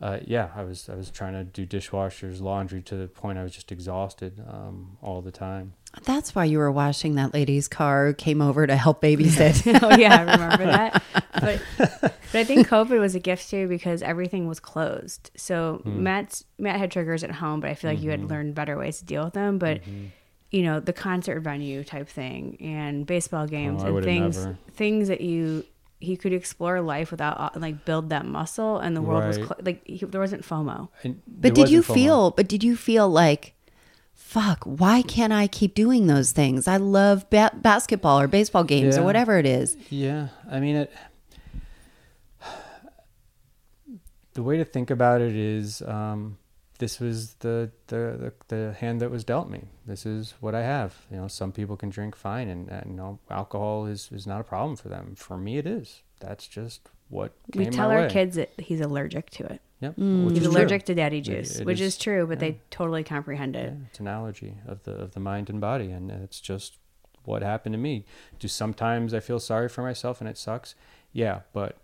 uh, 0.00 0.18
yeah, 0.26 0.50
I 0.54 0.64
was 0.64 0.88
I 0.88 0.96
was 0.96 1.10
trying 1.10 1.34
to 1.34 1.44
do 1.44 1.66
dishwashers, 1.66 2.40
laundry 2.40 2.82
to 2.82 2.96
the 2.96 3.06
point 3.06 3.38
I 3.38 3.42
was 3.42 3.52
just 3.52 3.70
exhausted 3.70 4.42
um, 4.46 4.98
all 5.00 5.22
the 5.22 5.30
time. 5.30 5.74
That's 6.02 6.34
why 6.34 6.44
you 6.44 6.58
were 6.58 6.72
washing 6.72 7.14
that 7.14 7.32
lady's 7.32 7.68
car. 7.68 8.12
Came 8.12 8.42
over 8.42 8.66
to 8.66 8.76
help 8.76 9.00
babysit. 9.00 9.80
oh 9.82 9.96
yeah, 9.96 10.16
I 10.16 10.32
remember 10.32 10.66
that. 10.66 11.02
But 11.34 11.60
but 11.78 12.14
I 12.32 12.44
think 12.44 12.68
COVID 12.68 13.00
was 13.00 13.16
a 13.16 13.20
gift 13.20 13.50
too 13.50 13.66
because 13.66 14.02
everything 14.02 14.46
was 14.46 14.60
closed. 14.60 15.30
So 15.36 15.82
mm. 15.84 15.96
Matt's 15.96 16.44
Matt 16.58 16.78
had 16.78 16.92
triggers 16.92 17.24
at 17.24 17.32
home, 17.32 17.60
but 17.60 17.70
I 17.70 17.74
feel 17.74 17.90
like 17.90 17.98
mm-hmm. 17.98 18.04
you 18.04 18.10
had 18.12 18.20
mm-hmm. 18.20 18.30
learned 18.30 18.54
better 18.54 18.78
ways 18.78 19.00
to 19.00 19.04
deal 19.04 19.24
with 19.24 19.34
them. 19.34 19.58
But 19.58 19.82
mm-hmm. 19.82 20.06
you 20.52 20.62
know 20.62 20.80
the 20.80 20.92
concert 20.92 21.40
venue 21.40 21.82
type 21.82 22.08
thing 22.08 22.56
and 22.60 23.04
baseball 23.04 23.46
games 23.48 23.82
oh, 23.82 23.96
and 23.96 24.04
things 24.04 24.38
never. 24.38 24.58
things 24.74 25.08
that 25.08 25.20
you 25.20 25.64
he 26.04 26.16
could 26.16 26.32
explore 26.32 26.80
life 26.80 27.10
without 27.10 27.40
uh, 27.40 27.50
like 27.56 27.84
build 27.84 28.10
that 28.10 28.26
muscle 28.26 28.78
and 28.78 28.96
the 28.96 29.02
world 29.02 29.22
right. 29.22 29.28
was 29.28 29.36
cl- 29.36 29.60
like 29.62 29.86
he, 29.86 30.04
there 30.04 30.20
wasn't 30.20 30.42
FOMO. 30.42 30.88
And 31.02 31.20
but 31.26 31.54
did 31.54 31.70
you 31.70 31.82
FOMO. 31.82 31.94
feel 31.94 32.30
but 32.30 32.48
did 32.48 32.62
you 32.62 32.76
feel 32.76 33.08
like 33.08 33.54
fuck 34.12 34.62
why 34.64 35.02
can't 35.02 35.32
I 35.32 35.46
keep 35.46 35.74
doing 35.74 36.06
those 36.06 36.32
things? 36.32 36.68
I 36.68 36.76
love 36.76 37.28
ba- 37.30 37.52
basketball 37.54 38.20
or 38.20 38.28
baseball 38.28 38.64
games 38.64 38.96
yeah. 38.96 39.02
or 39.02 39.04
whatever 39.04 39.38
it 39.38 39.46
is. 39.46 39.76
Yeah. 39.90 40.28
I 40.50 40.60
mean 40.60 40.76
it 40.76 40.92
the 44.34 44.42
way 44.42 44.56
to 44.56 44.64
think 44.64 44.90
about 44.90 45.20
it 45.20 45.34
is 45.34 45.80
um, 45.82 46.38
this 46.78 47.00
was 47.00 47.34
the, 47.34 47.70
the, 47.86 48.32
the 48.48 48.54
the 48.54 48.72
hand 48.74 49.00
that 49.00 49.10
was 49.10 49.24
dealt 49.24 49.48
me. 49.48 49.64
This 49.86 50.06
is 50.06 50.34
what 50.40 50.54
I 50.54 50.62
have. 50.62 50.94
You 51.10 51.18
know, 51.18 51.28
some 51.28 51.52
people 51.52 51.76
can 51.76 51.90
drink 51.90 52.16
fine, 52.16 52.48
and, 52.48 52.68
and 52.68 52.90
you 52.90 52.96
know, 52.96 53.18
alcohol 53.30 53.86
is 53.86 54.10
is 54.12 54.26
not 54.26 54.40
a 54.40 54.44
problem 54.44 54.76
for 54.76 54.88
them. 54.88 55.14
For 55.14 55.36
me, 55.36 55.58
it 55.58 55.66
is. 55.66 56.02
That's 56.20 56.46
just 56.46 56.88
what 57.10 57.32
we 57.54 57.66
tell 57.66 57.90
our 57.90 58.02
way. 58.02 58.10
kids 58.10 58.36
that 58.36 58.50
he's 58.58 58.80
allergic 58.80 59.30
to 59.30 59.44
it. 59.44 59.60
Yep, 59.80 59.96
mm. 59.96 60.30
he's 60.34 60.46
allergic 60.46 60.86
true. 60.86 60.94
to 60.94 61.00
daddy 61.00 61.20
juice, 61.20 61.56
it, 61.56 61.62
it 61.62 61.66
which 61.66 61.80
is, 61.80 61.94
is, 61.94 61.98
true, 61.98 62.26
but 62.26 62.40
yeah. 62.40 62.50
they 62.50 62.60
totally 62.70 63.04
comprehend 63.04 63.56
it. 63.56 63.72
Yeah, 63.72 63.86
it's 63.90 64.00
an 64.00 64.08
allergy 64.08 64.54
of 64.66 64.82
the 64.84 64.92
of 64.92 65.12
the 65.12 65.20
mind 65.20 65.50
and 65.50 65.60
body, 65.60 65.90
and 65.90 66.10
it's 66.10 66.40
just 66.40 66.78
what 67.24 67.42
happened 67.42 67.74
to 67.74 67.78
me. 67.78 68.04
Do 68.38 68.48
sometimes 68.48 69.14
I 69.14 69.20
feel 69.20 69.40
sorry 69.40 69.68
for 69.68 69.82
myself 69.82 70.20
and 70.20 70.28
it 70.28 70.38
sucks? 70.38 70.74
Yeah, 71.12 71.40
but 71.52 71.78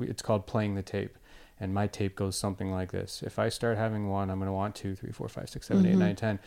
it's 0.00 0.22
called 0.22 0.46
playing 0.46 0.74
the 0.74 0.82
tape 0.82 1.17
and 1.60 1.74
my 1.74 1.86
tape 1.86 2.16
goes 2.16 2.36
something 2.36 2.70
like 2.70 2.92
this. 2.92 3.22
If 3.22 3.38
I 3.38 3.48
start 3.48 3.76
having 3.76 4.08
one, 4.08 4.30
I'm 4.30 4.38
going 4.38 4.48
to 4.48 4.52
want 4.52 4.74
two, 4.74 4.94
three, 4.94 5.12
four, 5.12 5.28
five, 5.28 5.48
six, 5.48 5.66
seven, 5.66 5.84
mm-hmm. 5.84 5.92
eight, 5.92 5.98
nine, 5.98 6.16
ten. 6.16 6.38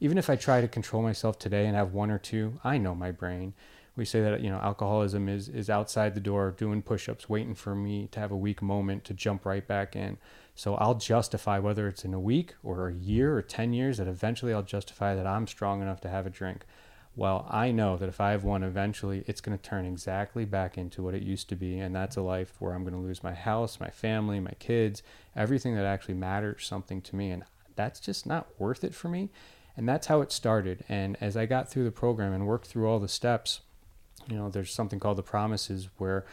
Even 0.00 0.18
if 0.18 0.30
I 0.30 0.36
try 0.36 0.60
to 0.60 0.68
control 0.68 1.02
myself 1.02 1.38
today 1.38 1.66
and 1.66 1.76
have 1.76 1.92
one 1.92 2.10
or 2.10 2.18
two, 2.18 2.58
I 2.64 2.78
know 2.78 2.94
my 2.94 3.10
brain. 3.10 3.54
We 3.96 4.04
say 4.04 4.22
that 4.22 4.40
you 4.40 4.48
know 4.48 4.58
alcoholism 4.58 5.28
is 5.28 5.48
is 5.48 5.68
outside 5.68 6.14
the 6.14 6.20
door 6.20 6.54
doing 6.56 6.80
push-ups, 6.80 7.28
waiting 7.28 7.54
for 7.54 7.74
me 7.74 8.08
to 8.12 8.20
have 8.20 8.30
a 8.30 8.36
weak 8.36 8.62
moment 8.62 9.04
to 9.04 9.14
jump 9.14 9.44
right 9.44 9.66
back 9.66 9.94
in. 9.94 10.16
So 10.54 10.76
I'll 10.76 10.94
justify 10.94 11.58
whether 11.58 11.88
it's 11.88 12.04
in 12.04 12.14
a 12.14 12.20
week 12.20 12.54
or 12.62 12.88
a 12.88 12.94
year 12.94 13.36
or 13.36 13.42
ten 13.42 13.72
years 13.72 13.98
that 13.98 14.06
eventually 14.06 14.54
I'll 14.54 14.62
justify 14.62 15.14
that 15.14 15.26
I'm 15.26 15.46
strong 15.46 15.82
enough 15.82 16.00
to 16.02 16.08
have 16.08 16.26
a 16.26 16.30
drink 16.30 16.64
well, 17.16 17.46
I 17.50 17.72
know 17.72 17.96
that 17.96 18.08
if 18.08 18.20
I 18.20 18.30
have 18.30 18.44
one 18.44 18.62
eventually, 18.62 19.24
it's 19.26 19.40
going 19.40 19.56
to 19.56 19.62
turn 19.62 19.84
exactly 19.84 20.44
back 20.44 20.78
into 20.78 21.02
what 21.02 21.14
it 21.14 21.22
used 21.22 21.48
to 21.48 21.56
be. 21.56 21.78
And 21.78 21.94
that's 21.94 22.16
a 22.16 22.22
life 22.22 22.54
where 22.60 22.72
I'm 22.72 22.82
going 22.82 22.94
to 22.94 23.00
lose 23.00 23.22
my 23.22 23.34
house, 23.34 23.80
my 23.80 23.90
family, 23.90 24.38
my 24.38 24.54
kids, 24.58 25.02
everything 25.34 25.74
that 25.74 25.84
actually 25.84 26.14
matters 26.14 26.64
something 26.66 27.02
to 27.02 27.16
me. 27.16 27.30
And 27.30 27.44
that's 27.74 28.00
just 28.00 28.26
not 28.26 28.48
worth 28.58 28.84
it 28.84 28.94
for 28.94 29.08
me. 29.08 29.30
And 29.76 29.88
that's 29.88 30.06
how 30.06 30.20
it 30.20 30.30
started. 30.30 30.84
And 30.88 31.16
as 31.20 31.36
I 31.36 31.46
got 31.46 31.68
through 31.68 31.84
the 31.84 31.90
program 31.90 32.32
and 32.32 32.46
worked 32.46 32.66
through 32.66 32.88
all 32.88 33.00
the 33.00 33.08
steps, 33.08 33.60
you 34.28 34.36
know, 34.36 34.48
there's 34.48 34.72
something 34.72 35.00
called 35.00 35.18
the 35.18 35.22
promises 35.22 35.88
where 35.98 36.24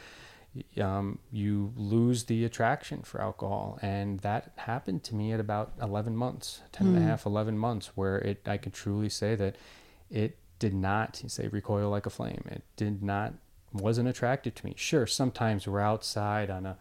um, 0.79 1.19
you 1.31 1.73
lose 1.75 2.25
the 2.25 2.45
attraction 2.45 3.01
for 3.01 3.21
alcohol. 3.21 3.79
And 3.81 4.19
that 4.19 4.51
happened 4.57 5.03
to 5.05 5.15
me 5.15 5.31
at 5.31 5.39
about 5.39 5.73
11 5.81 6.15
months, 6.15 6.61
10 6.71 6.87
mm. 6.87 6.89
and 6.89 6.97
a 6.97 7.01
hmm. 7.01 7.07
half, 7.07 7.25
11 7.25 7.57
months, 7.57 7.91
where 7.95 8.17
it, 8.19 8.47
I 8.47 8.57
could 8.57 8.73
truly 8.73 9.09
say 9.09 9.35
that 9.35 9.55
it 10.09 10.37
did 10.59 10.73
not 10.73 11.21
say 11.27 11.47
recoil 11.47 11.89
like 11.89 12.05
a 12.05 12.09
flame. 12.09 12.43
It 12.49 12.63
did 12.75 13.03
not 13.03 13.34
wasn't 13.73 14.07
attractive 14.07 14.55
to 14.55 14.65
me. 14.65 14.73
Sure, 14.77 15.05
sometimes 15.05 15.67
we're 15.67 15.79
outside 15.79 16.49
on 16.49 16.65
a 16.65 16.77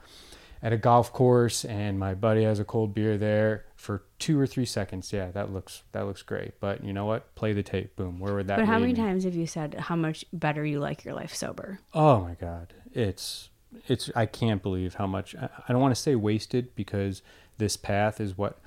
at 0.63 0.73
a 0.73 0.77
golf 0.77 1.13
course 1.13 1.65
and 1.65 1.99
my 1.99 2.15
buddy 2.15 2.43
has 2.43 2.59
a 2.59 2.65
cold 2.65 2.95
beer 2.95 3.19
there 3.19 3.67
for 3.77 4.03
two 4.19 4.41
or 4.41 4.47
three 4.47 4.65
seconds. 4.65 5.13
Yeah, 5.13 5.31
that 5.33 5.53
looks 5.53 5.83
that 5.93 6.07
looks 6.07 6.23
great. 6.23 6.59
But 6.61 6.85
you 6.85 6.93
know 6.93 7.05
what? 7.05 7.35
Play 7.35 7.53
the 7.53 7.63
tape. 7.63 7.97
Boom. 7.97 8.19
Where 8.19 8.35
would 8.35 8.49
that? 8.49 8.57
But 8.57 8.67
how 8.67 8.79
many 8.79 8.93
me? 8.93 8.99
times 8.99 9.25
have 9.25 9.35
you 9.35 9.47
said 9.47 9.75
how 9.75 9.97
much 9.97 10.25
better 10.33 10.65
you 10.65 10.81
like 10.81 11.05
your 11.05 11.15
life 11.15 11.35
sober? 11.35 11.81
Oh 11.93 12.21
my 12.21 12.35
God, 12.35 12.73
it's 12.93 13.51
it's 13.87 14.11
I 14.17 14.27
can't 14.27 14.63
believe 14.63 14.95
how 14.95 15.07
much 15.07 15.35
I 15.37 15.73
don't 15.73 15.81
want 15.81 15.95
to 15.95 16.01
say 16.01 16.15
wasted 16.15 16.75
because 16.75 17.23
this 17.59 17.77
path 17.77 18.21
is 18.21 18.37
what 18.37 18.59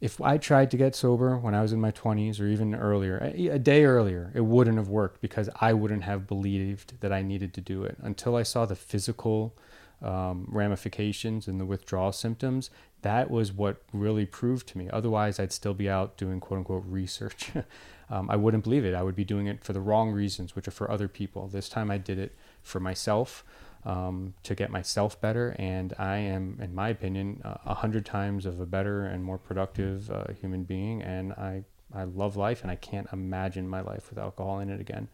if 0.00 0.20
I 0.20 0.38
tried 0.38 0.70
to 0.70 0.76
get 0.78 0.94
sober 0.94 1.36
when 1.36 1.54
I 1.54 1.60
was 1.60 1.72
in 1.72 1.80
my 1.80 1.92
20s 1.92 2.40
or 2.40 2.46
even 2.46 2.74
earlier, 2.74 3.18
a, 3.18 3.58
day 3.58 3.84
earlier, 3.84 4.32
it 4.34 4.40
wouldn't 4.40 4.78
have 4.78 4.88
worked 4.88 5.20
because 5.20 5.50
I 5.60 5.74
wouldn't 5.74 6.04
have 6.04 6.26
believed 6.26 7.00
that 7.00 7.12
I 7.12 7.20
needed 7.20 7.52
to 7.54 7.60
do 7.60 7.84
it 7.84 7.98
until 8.00 8.34
I 8.34 8.42
saw 8.42 8.64
the 8.64 8.76
physical 8.76 9.54
um, 10.02 10.46
ramifications 10.48 11.46
and 11.46 11.60
the 11.60 11.66
withdrawal 11.66 12.12
symptoms. 12.12 12.70
That 13.02 13.30
was 13.30 13.52
what 13.52 13.82
really 13.92 14.24
proved 14.24 14.68
to 14.68 14.78
me. 14.78 14.88
Otherwise, 14.90 15.38
I'd 15.38 15.52
still 15.52 15.74
be 15.74 15.90
out 15.90 16.16
doing 16.16 16.40
quote 16.40 16.58
unquote 16.58 16.84
research. 16.86 17.50
um, 18.10 18.30
I 18.30 18.36
wouldn't 18.36 18.64
believe 18.64 18.86
it. 18.86 18.94
I 18.94 19.02
would 19.02 19.16
be 19.16 19.24
doing 19.24 19.48
it 19.48 19.62
for 19.62 19.74
the 19.74 19.80
wrong 19.80 20.12
reasons, 20.12 20.56
which 20.56 20.66
are 20.66 20.72
for 20.72 20.90
other 20.90 21.08
people. 21.08 21.46
This 21.48 21.68
time 21.68 21.90
I 21.90 21.98
did 21.98 22.18
it 22.18 22.34
for 22.62 22.80
myself 22.80 23.44
um, 23.84 24.34
to 24.42 24.54
get 24.54 24.70
myself 24.70 25.20
better. 25.20 25.56
And 25.58 25.94
I 25.98 26.16
am, 26.18 26.58
in 26.62 26.74
my 26.74 26.88
opinion, 26.90 27.40
a 27.44 27.74
hundred 27.74 28.04
times 28.06 28.46
of 28.46 28.60
a 28.60 28.66
better 28.66 29.04
and 29.06 29.24
more 29.24 29.38
productive 29.38 30.10
uh, 30.10 30.24
human 30.40 30.64
being. 30.64 31.02
And 31.02 31.32
I, 31.32 31.64
I 31.94 32.04
love 32.04 32.36
life, 32.36 32.62
and 32.62 32.70
I 32.70 32.76
can't 32.76 33.08
imagine 33.12 33.68
my 33.68 33.80
life 33.80 34.10
with 34.10 34.18
alcohol 34.18 34.60
in 34.60 34.70
it 34.70 34.80
again. 34.80 35.08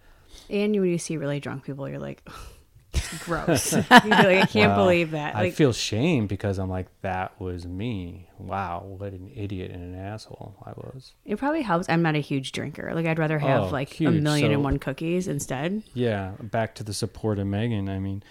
And 0.51 0.73
when 0.79 0.91
you 0.91 0.99
see 0.99 1.17
really 1.17 1.41
drunk 1.41 1.65
people, 1.65 1.89
you're 1.89 1.99
like, 2.01 2.29
gross. 3.21 3.73
Like, 3.91 3.93
I 3.93 4.47
can't 4.47 4.71
Wow. 4.73 4.77
believe 4.85 5.11
that. 5.13 5.37
I 5.37 5.51
feel 5.51 5.73
shame 5.73 6.27
because 6.27 6.59
I'm 6.59 6.69
like, 6.69 6.87
that 7.03 7.39
was 7.41 7.67
me. 7.67 8.29
Wow, 8.39 8.85
what 8.99 9.13
an 9.13 9.31
idiot 9.35 9.71
and 9.71 9.83
an 9.95 10.01
asshole 10.01 10.55
I 10.65 10.71
was. 10.77 11.13
it 11.25 11.37
probably 11.39 11.63
helps. 11.63 11.89
I'm 11.89 12.03
not 12.03 12.15
a 12.17 12.21
huge 12.21 12.53
drinker. 12.53 12.93
Like, 12.95 13.07
I'd 13.07 13.19
rather 13.19 13.39
have 13.39 13.65
Oh, 13.65 13.69
like 13.69 13.91
a 13.93 13.95
huge. 13.95 14.23
million 14.23 14.51
and 14.53 14.63
one 14.65 14.79
cookies 14.79 15.29
instead. 15.29 15.83
Yeah, 15.95 16.33
back 16.41 16.75
to 16.77 16.85
the 16.85 16.95
support 16.95 17.39
of 17.39 17.47
Meghan. 17.47 17.89
I 17.89 17.99
mean, 17.99 18.23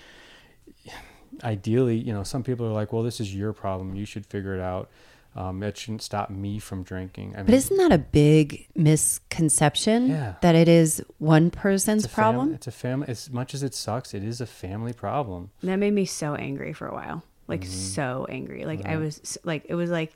ideally, 1.44 1.98
you 1.98 2.14
know, 2.14 2.24
some 2.24 2.44
people 2.44 2.66
are 2.66 2.72
like, 2.74 2.94
well, 2.94 3.04
this 3.04 3.20
is 3.20 3.34
your 3.36 3.54
problem. 3.54 3.96
You 3.96 4.06
should 4.06 4.26
figure 4.26 4.54
it 4.56 4.62
out. 4.62 4.90
Um, 5.36 5.62
it 5.64 5.78
shouldn't 5.78 6.02
stop 6.02 6.30
me 6.30 6.60
from 6.60 6.84
drinking. 6.84 7.34
I 7.34 7.40
mean, 7.40 7.46
But 7.48 7.56
isn't 7.56 7.76
that 7.76 7.92
a 7.92 7.98
big 7.98 8.68
misconception 8.76 10.08
Yeah. 10.08 10.36
that 10.42 10.56
it 10.56 10.68
is 10.70 11.04
one 11.18 11.52
person's 11.52 12.06
it's 12.06 12.14
a 12.14 12.16
fam- 12.16 12.36
problem? 12.36 12.54
it's 12.54 12.68
a 12.68 12.72
family. 12.72 13.08
As 13.10 13.30
much 13.30 13.54
as 13.54 13.62
it 13.62 13.74
sucks, 13.74 14.14
it 14.14 14.24
is 14.24 14.40
a 14.40 14.46
family 14.46 14.94
problem. 14.94 15.50
And 15.62 15.70
that 15.70 15.76
made 15.78 15.94
me 15.94 16.06
so 16.06 16.36
angry 16.36 16.72
for 16.72 16.88
a 16.88 16.94
while. 16.94 17.24
Like, 17.48 17.62
Mm-hmm. 17.62 17.70
so 17.70 18.26
angry. 18.30 18.64
Like, 18.66 18.86
I 18.86 18.96
was 18.98 19.38
like, 19.44 19.66
it 19.68 19.76
was 19.76 19.90
like, 19.90 20.16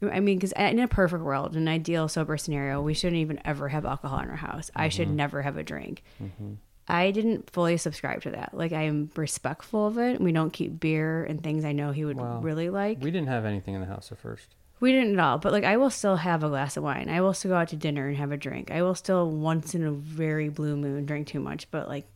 I 0.00 0.20
mean, 0.20 0.38
because 0.38 0.52
in 0.52 0.78
a 0.78 0.88
perfect 0.88 1.22
world, 1.22 1.54
an 1.56 1.68
ideal 1.68 2.08
sober 2.08 2.36
scenario, 2.38 2.80
we 2.80 2.94
shouldn't 2.94 3.20
even 3.20 3.40
ever 3.44 3.68
have 3.68 3.84
alcohol 3.84 4.20
in 4.20 4.30
our 4.30 4.36
house. 4.36 4.70
I 4.74 4.86
Mm-hmm. 4.86 4.90
should 4.96 5.10
never 5.10 5.42
have 5.42 5.56
a 5.58 5.62
drink. 5.62 6.02
I 6.88 7.10
didn't 7.10 7.50
fully 7.50 7.76
subscribe 7.76 8.22
to 8.22 8.30
that. 8.30 8.54
Like, 8.54 8.72
I 8.72 8.84
am 8.84 9.10
respectful 9.14 9.86
of 9.86 9.98
it. 9.98 10.20
We 10.20 10.32
don't 10.32 10.52
keep 10.52 10.80
beer 10.80 11.22
and 11.24 11.42
things 11.42 11.64
I 11.64 11.72
know 11.72 11.92
he 11.92 12.04
would 12.04 12.16
Well, 12.16 12.40
really 12.40 12.70
like. 12.70 13.02
We 13.02 13.10
didn't 13.10 13.28
have 13.28 13.44
anything 13.44 13.74
in 13.74 13.80
the 13.80 13.86
house 13.86 14.10
at 14.10 14.18
first. 14.18 14.54
We 14.80 14.92
didn't 14.92 15.14
at 15.14 15.20
all, 15.20 15.38
but 15.38 15.52
like 15.52 15.64
I 15.64 15.76
will 15.76 15.90
still 15.90 16.16
have 16.16 16.44
a 16.44 16.48
glass 16.48 16.76
of 16.76 16.84
wine. 16.84 17.08
I 17.08 17.20
will 17.20 17.34
still 17.34 17.50
go 17.50 17.56
out 17.56 17.68
to 17.68 17.76
dinner 17.76 18.06
and 18.08 18.16
have 18.16 18.30
a 18.30 18.36
drink. 18.36 18.70
I 18.70 18.82
will 18.82 18.94
still 18.94 19.28
once 19.30 19.74
in 19.74 19.84
a 19.84 19.90
very 19.90 20.48
blue 20.48 20.76
moon 20.76 21.04
drink 21.04 21.26
too 21.26 21.40
much, 21.40 21.68
but 21.70 21.88
like 21.88 22.06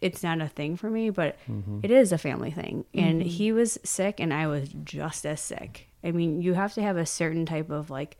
it's 0.00 0.22
not 0.22 0.40
a 0.40 0.48
thing 0.48 0.76
for 0.76 0.88
me, 0.88 1.10
but 1.10 1.36
mm-hmm. 1.48 1.80
it 1.82 1.90
is 1.90 2.12
a 2.12 2.18
family 2.18 2.50
thing. 2.50 2.84
And 2.94 3.20
mm-hmm. 3.20 3.28
he 3.28 3.52
was 3.52 3.78
sick 3.82 4.20
and 4.20 4.32
I 4.32 4.46
was 4.46 4.68
just 4.84 5.26
as 5.26 5.40
sick. 5.40 5.88
I 6.04 6.12
mean, 6.12 6.40
you 6.40 6.54
have 6.54 6.74
to 6.74 6.82
have 6.82 6.96
a 6.96 7.06
certain 7.06 7.46
type 7.46 7.70
of 7.70 7.90
like, 7.90 8.18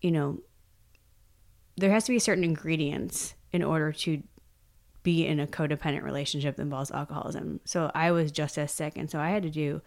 you 0.00 0.12
know, 0.12 0.40
there 1.76 1.90
has 1.90 2.04
to 2.04 2.12
be 2.12 2.18
certain 2.18 2.44
ingredients 2.44 3.34
in 3.52 3.62
order 3.64 3.92
to 3.92 4.22
be 5.02 5.26
in 5.26 5.40
a 5.40 5.46
codependent 5.46 6.02
relationship 6.02 6.56
that 6.56 6.62
involves 6.62 6.90
alcoholism. 6.90 7.60
So 7.64 7.90
I 7.94 8.10
was 8.10 8.32
just 8.32 8.58
as 8.58 8.72
sick 8.72 8.96
and 8.96 9.10
so 9.10 9.18
I 9.18 9.30
had 9.30 9.42
to 9.44 9.50
do 9.50 9.80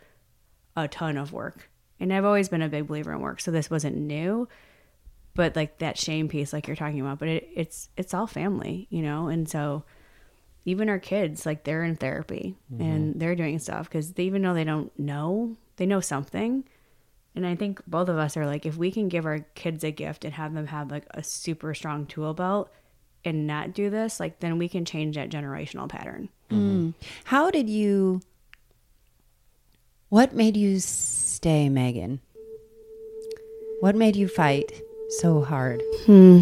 a 0.75 0.88
ton 0.88 1.17
of 1.17 1.33
work. 1.33 1.69
And 1.99 2.11
I've 2.11 2.25
always 2.25 2.49
been 2.49 2.63
a 2.63 2.69
big 2.69 2.88
believer 2.88 3.13
in 3.13 3.19
work, 3.19 3.41
so 3.41 3.51
this 3.51 3.69
wasn't 3.69 3.95
new. 3.95 4.47
But 5.33 5.55
like 5.55 5.77
that 5.77 5.97
shame 5.97 6.27
piece, 6.27 6.51
like 6.51 6.67
you're 6.67 6.75
talking 6.75 6.99
about, 6.99 7.19
but 7.19 7.27
it, 7.27 7.49
it's 7.55 7.89
it's 7.95 8.13
all 8.13 8.27
family, 8.27 8.88
you 8.89 9.01
know. 9.01 9.27
And 9.27 9.47
so 9.47 9.83
even 10.65 10.89
our 10.89 10.99
kids, 10.99 11.45
like 11.45 11.63
they're 11.63 11.83
in 11.83 11.95
therapy 11.95 12.57
mm-hmm. 12.73 12.81
and 12.81 13.19
they're 13.19 13.35
doing 13.35 13.59
stuff 13.59 13.88
because 13.88 14.13
they 14.13 14.23
even 14.23 14.41
though 14.41 14.53
they 14.53 14.63
don't 14.63 14.97
know, 14.99 15.55
they 15.77 15.85
know 15.85 16.01
something. 16.01 16.63
And 17.33 17.47
I 17.47 17.55
think 17.55 17.81
both 17.88 18.09
of 18.09 18.17
us 18.17 18.35
are 18.35 18.45
like, 18.45 18.65
if 18.65 18.75
we 18.75 18.91
can 18.91 19.07
give 19.07 19.25
our 19.25 19.39
kids 19.55 19.83
a 19.83 19.91
gift 19.91 20.25
and 20.25 20.33
have 20.33 20.53
them 20.53 20.67
have 20.67 20.91
like 20.91 21.05
a 21.11 21.23
super 21.23 21.73
strong 21.73 22.05
tool 22.05 22.33
belt 22.33 22.71
and 23.23 23.48
not 23.48 23.73
do 23.73 23.89
this, 23.89 24.19
like 24.19 24.39
then 24.39 24.57
we 24.57 24.68
can 24.69 24.85
change 24.85 25.15
that 25.15 25.30
generational 25.30 25.88
pattern. 25.89 26.30
Mm-hmm. 26.49 26.91
How 27.26 27.52
did 27.52 27.69
you? 27.69 28.22
What 30.10 30.34
made 30.34 30.57
you 30.57 30.80
stay, 30.80 31.69
Meghan? 31.69 32.19
What 33.80 33.95
made 33.95 34.15
you 34.15 34.27
fight 34.27 34.72
so 35.19 35.41
hard? 35.41 35.81
Hmm. 36.06 36.41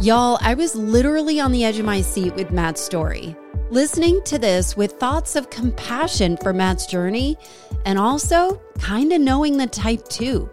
Y'all, 0.00 0.38
I 0.40 0.54
was 0.54 0.76
literally 0.76 1.40
on 1.40 1.52
the 1.52 1.64
edge 1.64 1.78
of 1.78 1.84
my 1.84 2.00
seat 2.00 2.34
with 2.34 2.50
Matt's 2.50 2.80
story. 2.80 3.34
Listening 3.70 4.22
to 4.24 4.38
this 4.38 4.76
with 4.76 4.92
thoughts 4.92 5.34
of 5.34 5.50
compassion 5.50 6.36
for 6.36 6.52
Matt's 6.52 6.86
journey 6.86 7.36
and 7.84 7.98
also 7.98 8.60
kind 8.78 9.12
of 9.12 9.20
knowing 9.20 9.56
the 9.56 9.66
type 9.66 10.06
too, 10.08 10.48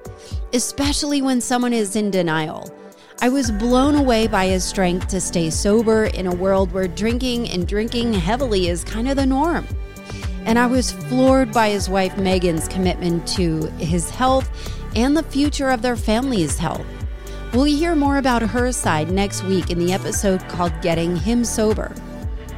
especially 0.53 1.21
when 1.21 1.39
someone 1.39 1.73
is 1.73 1.95
in 1.95 2.09
denial. 2.09 2.73
I 3.21 3.29
was 3.29 3.51
blown 3.51 3.95
away 3.95 4.27
by 4.27 4.47
his 4.47 4.63
strength 4.63 5.07
to 5.09 5.21
stay 5.21 5.49
sober 5.49 6.05
in 6.05 6.27
a 6.27 6.35
world 6.35 6.71
where 6.71 6.87
drinking 6.87 7.49
and 7.49 7.67
drinking 7.67 8.13
heavily 8.13 8.67
is 8.67 8.83
kind 8.83 9.07
of 9.07 9.15
the 9.15 9.25
norm. 9.25 9.67
And 10.45 10.59
I 10.59 10.67
was 10.67 10.91
floored 10.91 11.53
by 11.53 11.69
his 11.69 11.89
wife 11.89 12.15
Meghan's 12.15 12.67
commitment 12.67 13.25
to 13.29 13.67
his 13.77 14.09
health 14.09 14.49
and 14.95 15.15
the 15.15 15.23
future 15.23 15.69
of 15.69 15.81
their 15.81 15.95
family's 15.95 16.57
health. 16.57 16.85
We'll 17.53 17.63
hear 17.65 17.95
more 17.95 18.17
about 18.17 18.41
her 18.41 18.71
side 18.71 19.09
next 19.09 19.43
week 19.43 19.69
in 19.69 19.79
the 19.79 19.93
episode 19.93 20.45
called 20.49 20.73
Getting 20.81 21.15
Him 21.15 21.45
Sober. 21.45 21.93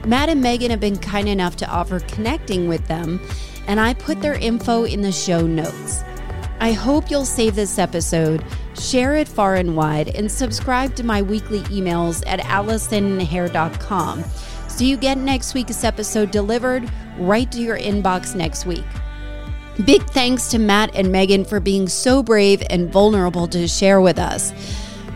Matt 0.06 0.30
and 0.30 0.44
Meghan 0.44 0.70
have 0.70 0.80
been 0.80 0.98
kind 0.98 1.28
enough 1.28 1.58
to 1.58 1.70
offer 1.70 2.00
connecting 2.00 2.68
with 2.68 2.88
them, 2.88 3.20
and 3.68 3.80
I 3.80 3.94
put 3.94 4.22
their 4.22 4.36
info 4.36 4.86
in 4.86 5.02
the 5.02 5.12
show 5.12 5.46
notes. 5.46 6.04
I 6.66 6.72
hope 6.72 7.12
you'll 7.12 7.26
save 7.26 7.54
this 7.54 7.78
episode, 7.78 8.44
share 8.76 9.14
it 9.18 9.28
far 9.28 9.54
and 9.54 9.78
wide, 9.78 10.16
and 10.16 10.32
subscribe 10.32 10.96
to 10.96 11.04
my 11.04 11.22
weekly 11.22 11.60
emails 11.66 12.24
at 12.26 12.40
allisonhare.com 12.40 14.24
so 14.68 14.84
you 14.84 14.98
get 14.98 15.20
next 15.20 15.54
week's 15.54 15.84
episode 15.84 16.32
delivered 16.32 16.90
right 17.20 17.52
to 17.52 17.62
your 17.62 17.78
inbox 17.78 18.36
next 18.36 18.66
week. 18.66 18.84
Big 19.86 20.02
thanks 20.10 20.50
to 20.50 20.58
Matt 20.58 20.90
and 20.96 21.10
Meghan 21.10 21.48
for 21.48 21.60
being 21.60 21.88
so 21.88 22.24
brave 22.24 22.64
and 22.72 22.92
vulnerable 22.92 23.48
to 23.50 23.68
share 23.68 24.02
with 24.02 24.18
us, 24.18 24.52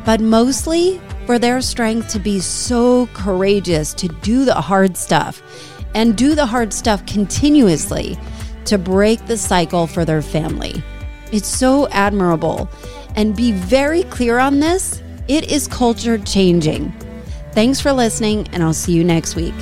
but 0.05 0.21
mostly 0.21 1.01
for 1.25 1.39
their 1.39 1.61
strength 1.61 2.09
to 2.09 2.19
be 2.19 2.39
so 2.39 3.07
courageous 3.15 3.95
to 3.95 4.07
do 4.07 4.45
the 4.45 4.53
hard 4.53 4.95
stuff 4.95 5.41
and 5.95 6.15
do 6.15 6.35
the 6.35 6.45
hard 6.45 6.71
stuff 6.71 7.03
continuously 7.07 8.19
to 8.65 8.77
break 8.77 9.25
the 9.25 9.35
cycle 9.35 9.87
for 9.87 10.05
their 10.05 10.21
family. 10.21 10.83
It's 11.31 11.47
so 11.47 11.87
admirable. 11.89 12.69
And 13.15 13.35
be 13.35 13.51
very 13.51 14.03
clear 14.03 14.39
on 14.39 14.59
this 14.59 15.01
it 15.27 15.51
is 15.51 15.67
culture 15.67 16.17
changing. 16.17 16.91
Thanks 17.51 17.79
for 17.79 17.91
listening, 17.93 18.47
and 18.51 18.63
I'll 18.63 18.73
see 18.73 18.93
you 18.93 19.03
next 19.03 19.35
week. 19.35 19.53